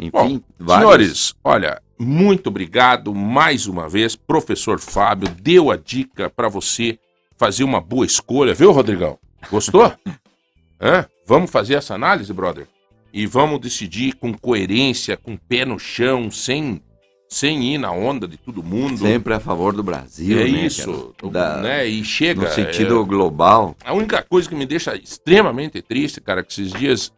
Enfim, 0.00 0.42
Senhores, 0.66 1.34
olha, 1.44 1.82
muito 2.02 2.48
obrigado 2.48 3.14
mais 3.14 3.66
uma 3.66 3.88
vez. 3.88 4.16
Professor 4.16 4.78
Fábio 4.78 5.28
deu 5.28 5.70
a 5.70 5.76
dica 5.76 6.28
pra 6.28 6.48
você 6.48 6.98
fazer 7.36 7.64
uma 7.64 7.80
boa 7.80 8.04
escolha, 8.04 8.54
viu, 8.54 8.72
Rodrigão? 8.72 9.18
Gostou? 9.50 9.92
Vamos 11.26 11.50
fazer 11.50 11.74
essa 11.74 11.94
análise, 11.94 12.32
brother? 12.32 12.66
E 13.12 13.26
vamos 13.26 13.60
decidir 13.60 14.14
com 14.14 14.32
coerência, 14.32 15.16
com 15.16 15.36
pé 15.36 15.64
no 15.64 15.78
chão, 15.78 16.30
sem, 16.30 16.82
sem 17.28 17.74
ir 17.74 17.78
na 17.78 17.92
onda 17.92 18.26
de 18.26 18.36
todo 18.36 18.62
mundo. 18.62 18.98
Sempre 18.98 19.34
a 19.34 19.40
favor 19.40 19.74
do 19.74 19.82
Brasil, 19.82 20.40
é 20.40 20.44
né, 20.44 20.66
isso? 20.66 21.14
Da- 21.30 21.58
né? 21.58 21.86
E 21.86 22.02
chega. 22.04 22.42
no 22.42 22.48
sentido 22.48 23.00
é, 23.00 23.04
global. 23.04 23.76
a 23.84 23.92
única 23.92 24.22
coisa 24.22 24.48
que 24.48 24.54
me 24.54 24.66
deixa 24.66 24.96
extremamente 24.96 25.80
triste, 25.82 26.20
cara, 26.20 26.42
que 26.42 26.52
esses 26.52 26.72
dias 26.72 27.12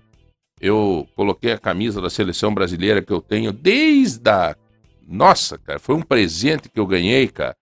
eu 0.60 1.06
coloquei 1.14 1.52
a 1.52 1.58
camisa 1.58 2.00
da 2.00 2.10
seleção 2.10 2.52
brasileira 2.52 3.02
que 3.02 3.12
eu 3.12 3.20
tenho 3.20 3.52
desde 3.52 4.28
a. 4.28 4.56
Nossa, 5.06 5.58
cara, 5.58 5.78
foi 5.78 5.94
um 5.94 6.02
presente 6.02 6.68
que 6.68 6.80
eu 6.80 6.86
ganhei, 6.86 7.28
cara, 7.28 7.56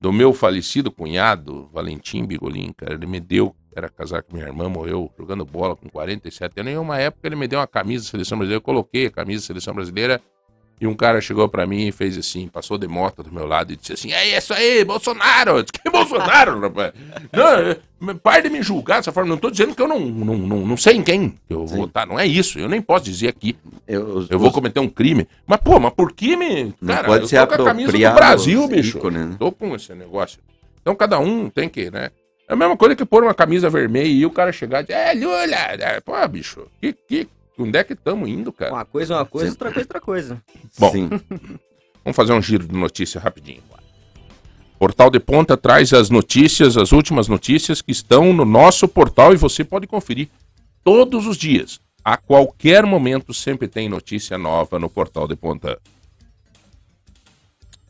do 0.00 0.12
meu 0.12 0.32
falecido 0.32 0.90
cunhado, 0.90 1.68
Valentim 1.72 2.24
Bigolin, 2.24 2.72
cara. 2.72 2.94
Ele 2.94 3.06
me 3.06 3.18
deu, 3.18 3.54
era 3.74 3.88
casar 3.88 4.22
com 4.22 4.34
minha 4.34 4.46
irmã, 4.46 4.68
morreu 4.68 5.12
jogando 5.18 5.44
bola 5.44 5.74
com 5.74 5.88
47 5.88 6.60
anos. 6.60 6.72
Em 6.72 6.76
uma 6.76 6.98
época 6.98 7.26
ele 7.26 7.36
me 7.36 7.48
deu 7.48 7.58
uma 7.58 7.66
camisa 7.66 8.04
da 8.04 8.10
seleção 8.10 8.38
brasileira, 8.38 8.58
eu 8.58 8.64
coloquei 8.64 9.06
a 9.06 9.10
camisa 9.10 9.42
da 9.42 9.46
seleção 9.46 9.74
brasileira. 9.74 10.22
E 10.78 10.86
um 10.86 10.94
cara 10.94 11.22
chegou 11.22 11.48
pra 11.48 11.66
mim 11.66 11.86
e 11.88 11.92
fez 11.92 12.18
assim, 12.18 12.48
passou 12.48 12.76
de 12.76 12.86
moto 12.86 13.22
do 13.22 13.32
meu 13.32 13.46
lado 13.46 13.72
e 13.72 13.76
disse 13.76 13.94
assim: 13.94 14.12
É 14.12 14.36
isso 14.36 14.52
aí, 14.52 14.84
Bolsonaro! 14.84 15.52
Eu 15.52 15.62
disse, 15.62 15.72
Que 15.72 15.88
Bolsonaro, 15.90 16.60
rapaz? 16.60 16.92
Não, 17.32 18.14
pare 18.16 18.42
de 18.42 18.50
me 18.50 18.62
julgar 18.62 18.96
dessa 18.96 19.10
forma. 19.10 19.30
Não 19.30 19.38
tô 19.38 19.50
dizendo 19.50 19.74
que 19.74 19.80
eu 19.80 19.88
não, 19.88 19.98
não, 20.00 20.36
não, 20.36 20.66
não 20.66 20.76
sei 20.76 20.96
em 20.96 21.02
quem 21.02 21.34
eu 21.48 21.66
vou 21.66 21.78
votar. 21.78 22.06
Não 22.06 22.18
é 22.20 22.26
isso. 22.26 22.58
Eu 22.58 22.68
nem 22.68 22.82
posso 22.82 23.06
dizer 23.06 23.28
aqui. 23.28 23.56
Eu, 23.88 24.04
os- 24.04 24.30
Eu 24.30 24.38
vou 24.38 24.48
os- 24.48 24.54
cometer 24.54 24.78
um 24.80 24.88
crime. 24.88 25.26
Mas, 25.46 25.60
pô, 25.60 25.80
mas 25.80 25.94
por 25.94 26.12
que 26.12 26.36
me. 26.36 26.74
não 26.80 26.94
Cara, 26.94 27.06
pode 27.06 27.22
eu 27.24 27.28
ser 27.28 27.40
tô 27.40 27.56
com 27.56 27.62
a 27.62 27.64
camisa 27.64 27.92
do 27.92 28.14
Brasil, 28.14 28.68
bicho. 28.68 29.10
né? 29.10 29.34
Tô 29.38 29.50
com 29.52 29.74
esse 29.74 29.94
negócio. 29.94 30.38
Então 30.82 30.94
cada 30.94 31.18
um 31.18 31.48
tem 31.48 31.68
que, 31.70 31.90
né? 31.90 32.10
É 32.48 32.52
a 32.52 32.56
mesma 32.56 32.76
coisa 32.76 32.94
que 32.94 33.04
pôr 33.04 33.24
uma 33.24 33.34
camisa 33.34 33.68
vermelha 33.70 34.06
e 34.06 34.24
o 34.26 34.30
cara 34.30 34.52
chegar 34.52 34.80
e 34.80 34.86
dizer, 34.86 34.92
é, 34.98 35.14
Lula! 35.14 35.56
É, 35.80 36.00
Pô, 36.00 36.12
bicho, 36.28 36.66
que, 36.80 36.92
que, 36.92 37.26
onde 37.58 37.78
é 37.78 37.84
que 37.84 37.92
estamos 37.92 38.28
indo, 38.28 38.52
cara? 38.52 38.72
Uma 38.72 38.84
coisa 38.84 39.14
é 39.14 39.16
uma 39.18 39.26
coisa, 39.26 39.50
outra 39.50 39.72
coisa 39.72 39.80
é 39.80 39.82
outra 39.82 40.00
coisa. 40.00 40.42
Bom. 40.78 40.90
Sim. 40.90 41.08
Vamos 42.04 42.16
fazer 42.16 42.32
um 42.32 42.42
giro 42.42 42.66
de 42.66 42.74
notícia 42.74 43.20
rapidinho. 43.20 43.62
Portal 44.78 45.10
de 45.10 45.18
Ponta 45.18 45.56
traz 45.56 45.92
as 45.92 46.10
notícias, 46.10 46.76
as 46.76 46.92
últimas 46.92 47.28
notícias 47.28 47.80
que 47.80 47.90
estão 47.90 48.32
no 48.32 48.44
nosso 48.44 48.86
portal 48.86 49.32
e 49.32 49.36
você 49.36 49.64
pode 49.64 49.86
conferir 49.86 50.28
todos 50.84 51.26
os 51.26 51.36
dias. 51.36 51.80
A 52.04 52.16
qualquer 52.16 52.84
momento 52.84 53.34
sempre 53.34 53.66
tem 53.66 53.88
notícia 53.88 54.38
nova 54.38 54.78
no 54.78 54.88
Portal 54.88 55.26
de 55.26 55.34
Ponta. 55.34 55.80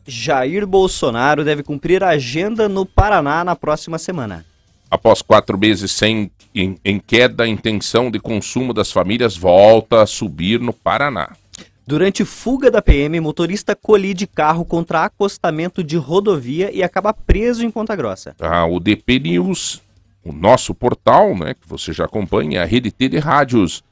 Jair 0.07 0.65
Bolsonaro 0.65 1.43
deve 1.43 1.61
cumprir 1.61 2.03
a 2.03 2.09
agenda 2.09 2.69
no 2.69 2.85
Paraná 2.85 3.43
na 3.43 3.55
próxima 3.55 3.99
semana. 3.99 4.45
Após 4.89 5.21
quatro 5.21 5.57
meses 5.57 5.91
sem, 5.91 6.31
em, 6.55 6.77
em 6.83 6.99
queda, 6.99 7.43
a 7.43 7.47
intenção 7.47 8.09
de 8.09 8.19
consumo 8.19 8.73
das 8.73 8.91
famílias 8.91 9.35
volta 9.35 10.01
a 10.01 10.05
subir 10.05 10.59
no 10.59 10.71
Paraná. 10.71 11.35
Durante 11.85 12.25
fuga 12.25 12.69
da 12.69 12.81
PM, 12.81 13.19
motorista 13.21 13.73
colide 13.73 14.27
carro 14.27 14.65
contra 14.65 15.05
acostamento 15.05 15.81
de 15.81 15.95
rodovia 15.95 16.69
e 16.69 16.83
acaba 16.83 17.13
preso 17.13 17.65
em 17.65 17.71
Ponta 17.71 17.95
Grossa. 17.95 18.35
Ah, 18.41 18.65
o 18.65 18.77
DP 18.77 19.19
News, 19.19 19.81
o 20.21 20.33
nosso 20.33 20.73
portal, 20.73 21.33
né, 21.33 21.53
que 21.53 21.67
você 21.67 21.93
já 21.93 22.03
acompanha, 22.03 22.61
a 22.61 22.65
Rede 22.65 22.91
T 22.91 23.07
de 23.07 23.19
Rádios, 23.19 23.85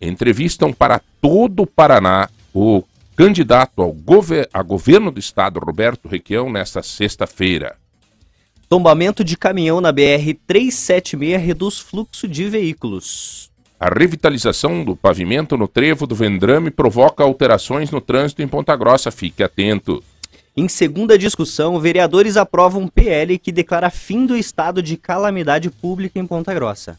entrevistam 0.00 0.72
para 0.72 1.00
todo 1.20 1.64
o 1.64 1.66
Paraná 1.66 2.30
o 2.54 2.82
candidato 3.14 3.82
ao 3.82 3.92
gover 3.92 4.48
a 4.52 4.62
governo 4.62 5.10
do 5.10 5.20
estado, 5.20 5.60
Roberto 5.60 6.08
Requião, 6.08 6.50
nesta 6.50 6.82
sexta-feira. 6.82 7.76
Tombamento 8.68 9.22
de 9.22 9.36
caminhão 9.36 9.80
na 9.80 9.92
BR-376 9.92 11.36
reduz 11.38 11.78
fluxo 11.78 12.26
de 12.26 12.48
veículos. 12.48 13.50
A 13.78 13.88
revitalização 13.88 14.82
do 14.84 14.96
pavimento 14.96 15.56
no 15.56 15.68
trevo 15.68 16.06
do 16.06 16.14
Vendrame 16.14 16.70
provoca 16.70 17.22
alterações 17.22 17.90
no 17.90 18.00
trânsito 18.00 18.40
em 18.40 18.48
Ponta 18.48 18.74
Grossa. 18.74 19.10
Fique 19.10 19.42
atento. 19.42 20.02
Em 20.56 20.68
segunda 20.68 21.18
discussão, 21.18 21.78
vereadores 21.80 22.36
aprovam 22.36 22.88
PL 22.88 23.38
que 23.38 23.52
declara 23.52 23.90
fim 23.90 24.24
do 24.24 24.36
estado 24.36 24.82
de 24.82 24.96
calamidade 24.96 25.68
pública 25.68 26.18
em 26.18 26.26
Ponta 26.26 26.54
Grossa. 26.54 26.96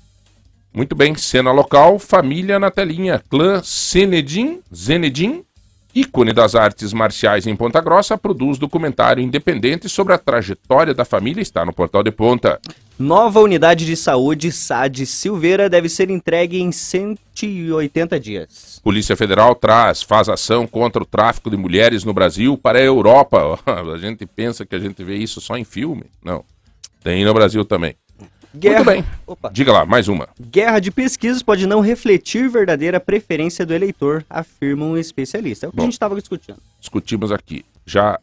Muito 0.73 0.93
bem, 0.93 1.15
cena 1.15 1.53
local, 1.53 1.97
família 1.97 2.59
na 2.59 2.69
telinha. 2.69 3.23
Clã 3.29 3.61
Zenedim, 3.63 4.59
Zenedim, 4.75 5.43
ícone 5.95 6.33
das 6.33 6.55
artes 6.55 6.91
marciais 6.91 7.47
em 7.47 7.55
Ponta 7.55 7.79
Grossa, 7.79 8.17
produz 8.17 8.57
documentário 8.57 9.23
independente 9.23 9.87
sobre 9.87 10.13
a 10.13 10.17
trajetória 10.17 10.93
da 10.93 11.05
família 11.05 11.41
está 11.41 11.63
no 11.63 11.71
Portal 11.71 12.03
de 12.03 12.11
Ponta. 12.11 12.59
Nova 12.99 13.39
unidade 13.39 13.85
de 13.85 13.95
saúde 13.95 14.51
SAD 14.51 15.05
Silveira 15.05 15.69
deve 15.69 15.87
ser 15.89 16.09
entregue 16.09 16.61
em 16.61 16.71
180 16.71 18.19
dias. 18.19 18.79
Polícia 18.83 19.15
Federal 19.15 19.55
traz, 19.55 20.01
faz 20.01 20.27
ação 20.27 20.67
contra 20.67 21.01
o 21.01 21.05
tráfico 21.05 21.49
de 21.49 21.57
mulheres 21.57 22.03
no 22.03 22.13
Brasil 22.13 22.57
para 22.57 22.77
a 22.77 22.81
Europa. 22.81 23.59
A 23.65 23.97
gente 23.97 24.25
pensa 24.25 24.65
que 24.65 24.75
a 24.75 24.79
gente 24.79 25.03
vê 25.03 25.15
isso 25.15 25.39
só 25.39 25.57
em 25.57 25.63
filme. 25.63 26.03
Não. 26.23 26.43
Tem 27.03 27.23
no 27.23 27.33
Brasil 27.33 27.63
também. 27.63 27.95
Muito 28.61 28.83
bem. 28.85 29.05
Opa. 29.27 29.49
Diga 29.51 29.71
lá, 29.71 29.85
mais 29.85 30.07
uma. 30.07 30.27
Guerra 30.39 30.79
de 30.79 30.91
pesquisas 30.91 31.43
pode 31.43 31.65
não 31.67 31.81
refletir 31.81 32.49
verdadeira 32.49 32.99
preferência 32.99 33.65
do 33.65 33.73
eleitor, 33.73 34.25
afirma 34.29 34.85
um 34.85 34.97
especialista. 34.97 35.65
É 35.65 35.69
o 35.69 35.71
que 35.71 35.77
Bom. 35.77 35.83
a 35.83 35.85
gente 35.85 35.93
estava 35.93 36.15
discutindo. 36.15 36.57
discutimos 36.79 37.31
aqui. 37.31 37.65
Já 37.85 38.19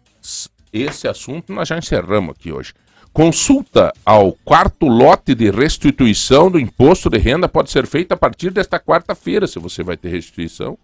esse 0.73 1.07
assunto 1.07 1.53
nós 1.53 1.69
já 1.69 1.77
encerramos 1.79 2.35
aqui 2.39 2.51
hoje. 2.53 2.73
Consulta 3.13 3.93
ao 4.07 4.33
quarto 4.45 4.87
lote 4.87 5.35
de 5.35 5.51
restituição 5.51 6.51
do 6.51 6.59
imposto 6.59 7.11
de 7.11 7.19
renda 7.19 7.47
pode 7.47 7.71
ser 7.71 7.87
feita 7.87 8.15
a 8.15 8.17
partir 8.17 8.51
desta 8.51 8.81
quarta-feira, 8.81 9.47
se 9.47 9.59
você 9.59 9.83
vai 9.83 9.99
ter 9.99 10.09
restituição. 10.09 10.79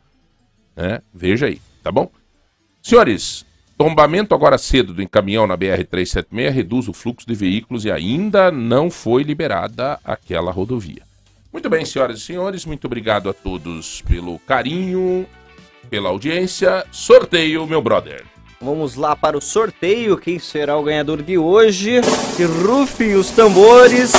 né? 0.77 1.01
Veja 1.15 1.47
aí, 1.47 1.59
tá 1.83 1.91
bom? 1.91 2.11
Senhores, 2.83 3.47
tombamento 3.79 4.35
agora 4.35 4.59
cedo 4.59 4.93
do 4.93 5.09
caminhão 5.09 5.47
na 5.47 5.57
BR-376 5.57 6.51
reduz 6.51 6.89
o 6.89 6.93
fluxo 6.93 7.25
de 7.25 7.35
veículos 7.35 7.85
e 7.85 7.93
ainda 7.93 8.51
não 8.51 8.91
foi 8.91 9.23
liberada 9.23 10.01
aquela 10.05 10.51
rodovia. 10.51 11.03
Muito 11.53 11.71
bem, 11.71 11.85
senhoras 11.85 12.19
e 12.19 12.23
senhores, 12.23 12.67
muito 12.67 12.87
obrigado 12.87 13.31
a 13.31 13.33
todos 13.33 14.03
pelo 14.03 14.37
carinho, 14.41 15.25
pela 15.89 16.09
audiência. 16.09 16.85
Sorteio, 16.91 17.65
meu 17.67 17.81
brother. 17.81 18.25
Vamos 18.61 18.97
lá 18.97 19.15
para 19.15 19.39
o 19.39 19.41
sorteio. 19.41 20.19
Quem 20.19 20.41
será 20.41 20.77
o 20.77 20.83
ganhador 20.83 21.23
de 21.23 21.39
hoje? 21.39 22.01
Que 22.37 22.43
rufem 22.43 23.15
os 23.15 23.31
tambores. 23.31 24.13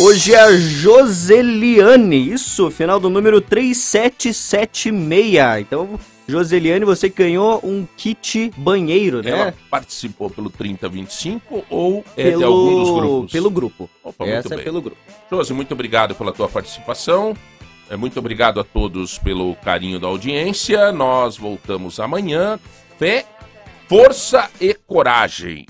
Hoje 0.00 0.34
é 0.34 0.40
a 0.40 0.56
Joseliane. 0.56 2.32
Isso, 2.32 2.72
final 2.72 2.98
do 2.98 3.08
número 3.08 3.40
3776. 3.40 5.60
Então, 5.60 5.96
Joseliane, 6.28 6.84
você 6.84 7.08
ganhou 7.08 7.60
um 7.62 7.86
kit 7.96 8.50
banheiro, 8.56 9.22
né? 9.22 9.30
Ela 9.30 9.54
participou 9.70 10.28
pelo 10.28 10.50
3025 10.50 11.64
ou 11.70 12.04
é 12.16 12.30
de 12.30 12.42
algum 12.42 12.82
dos 12.82 12.90
grupos? 12.90 13.32
Pelo 13.32 13.50
grupo. 13.50 13.90
Opa, 14.02 14.24
muito 14.24 14.38
Essa 14.38 14.54
é 14.54 14.56
bem. 14.56 14.64
pelo 14.64 14.82
grupo. 14.82 15.00
Josi, 15.30 15.52
muito 15.52 15.72
obrigado 15.72 16.14
pela 16.14 16.32
tua 16.32 16.48
participação. 16.48 17.36
É, 17.88 17.96
Muito 17.96 18.18
obrigado 18.18 18.58
a 18.58 18.64
todos 18.64 19.16
pelo 19.16 19.54
carinho 19.56 20.00
da 20.00 20.08
audiência. 20.08 20.90
Nós 20.90 21.36
voltamos 21.36 22.00
amanhã. 22.00 22.58
Fé, 22.98 23.24
força 23.88 24.50
e 24.60 24.74
coragem. 24.74 25.66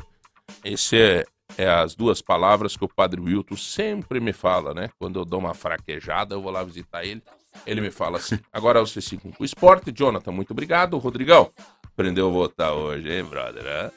Esse 0.65 0.97
é, 0.99 1.25
é 1.59 1.69
as 1.69 1.95
duas 1.95 2.23
palavras 2.23 2.75
que 2.75 2.85
o 2.85 2.89
Padre 2.89 3.21
Wilton 3.21 3.57
sempre 3.57 4.19
me 4.19 4.33
fala, 4.33 4.73
né? 4.73 4.89
Quando 4.99 5.19
eu 5.21 5.27
dou 5.27 5.39
uma 5.41 5.53
fraquejada, 5.53 6.35
eu 6.35 6.41
vou 6.41 6.51
lá 6.51 6.65
visitar 6.65 7.05
ele. 7.05 7.23
Ele 7.67 7.81
me 7.81 7.91
fala 7.91 8.19
assim. 8.19 8.39
Agora 8.53 8.81
vocês 8.81 9.07
ficam 9.09 9.31
com 9.31 9.43
o 9.43 9.47
esporte. 9.47 9.93
Jonathan, 9.93 10.33
muito 10.33 10.51
obrigado. 10.51 10.99
Rodrigão, 10.99 11.51
aprendeu 11.85 12.29
a 12.29 12.33
votar 12.33 12.73
hoje, 12.73 13.11
hein, 13.13 13.25
brother? 13.25 13.91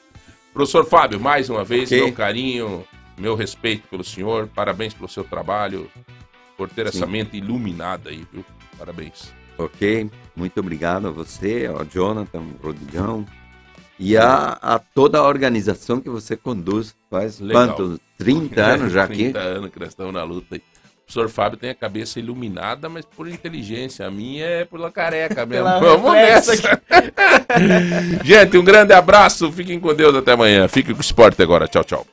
Professor 0.52 0.84
Fábio, 0.84 1.20
mais 1.20 1.48
uma 1.50 1.64
vez, 1.64 1.90
Ok. 1.90 2.04
meu 2.04 2.12
carinho, 2.12 2.84
meu 3.18 3.34
respeito 3.34 3.86
pelo 3.88 4.02
senhor. 4.04 4.48
Parabéns 4.54 4.94
pelo 4.94 5.08
seu 5.08 5.24
trabalho, 5.24 5.90
por 6.56 6.68
ter 6.68 6.86
essa 6.86 7.06
Sim. 7.06 7.12
mente 7.12 7.36
iluminada 7.36 8.10
aí, 8.10 8.26
viu? 8.32 8.44
Parabéns. 8.78 9.32
Ok, 9.58 10.10
muito 10.34 10.58
obrigado 10.58 11.06
a 11.06 11.10
você, 11.10 11.70
ao 11.72 11.84
Jonathan, 11.84 12.42
Rodrigão 12.62 13.26
e 13.98 14.16
a, 14.16 14.52
a 14.62 14.78
toda 14.78 15.18
a 15.18 15.22
organização 15.28 16.00
que 16.00 16.08
você 16.08 16.34
conduz. 16.34 16.96
Faz 17.10 17.38
Legal. 17.40 17.68
quantos? 17.76 18.00
30 18.16 18.62
anos 18.62 18.92
já 18.92 19.04
aqui? 19.04 19.30
30 19.30 19.38
anos 19.38 19.70
que 19.70 19.78
nós 19.78 19.88
estamos 19.90 20.12
na 20.14 20.22
luta 20.22 20.54
aí. 20.54 20.62
O 21.10 21.12
professor 21.12 21.28
Fábio 21.28 21.58
tem 21.58 21.70
a 21.70 21.74
cabeça 21.74 22.20
iluminada, 22.20 22.88
mas 22.88 23.04
por 23.04 23.26
inteligência. 23.26 24.06
A 24.06 24.10
minha 24.12 24.44
é 24.44 24.64
pela 24.64 24.92
careca 24.92 25.44
mesmo. 25.44 25.64
Pela 25.64 25.80
Vamos 25.80 26.12
nessa. 26.12 26.54
Gente, 28.22 28.56
um 28.56 28.62
grande 28.62 28.92
abraço. 28.92 29.50
Fiquem 29.50 29.80
com 29.80 29.92
Deus 29.92 30.14
até 30.14 30.32
amanhã. 30.32 30.68
Fiquem 30.68 30.94
com 30.94 31.00
o 31.00 31.04
esporte 31.04 31.42
agora. 31.42 31.66
Tchau, 31.66 31.82
tchau. 31.82 32.06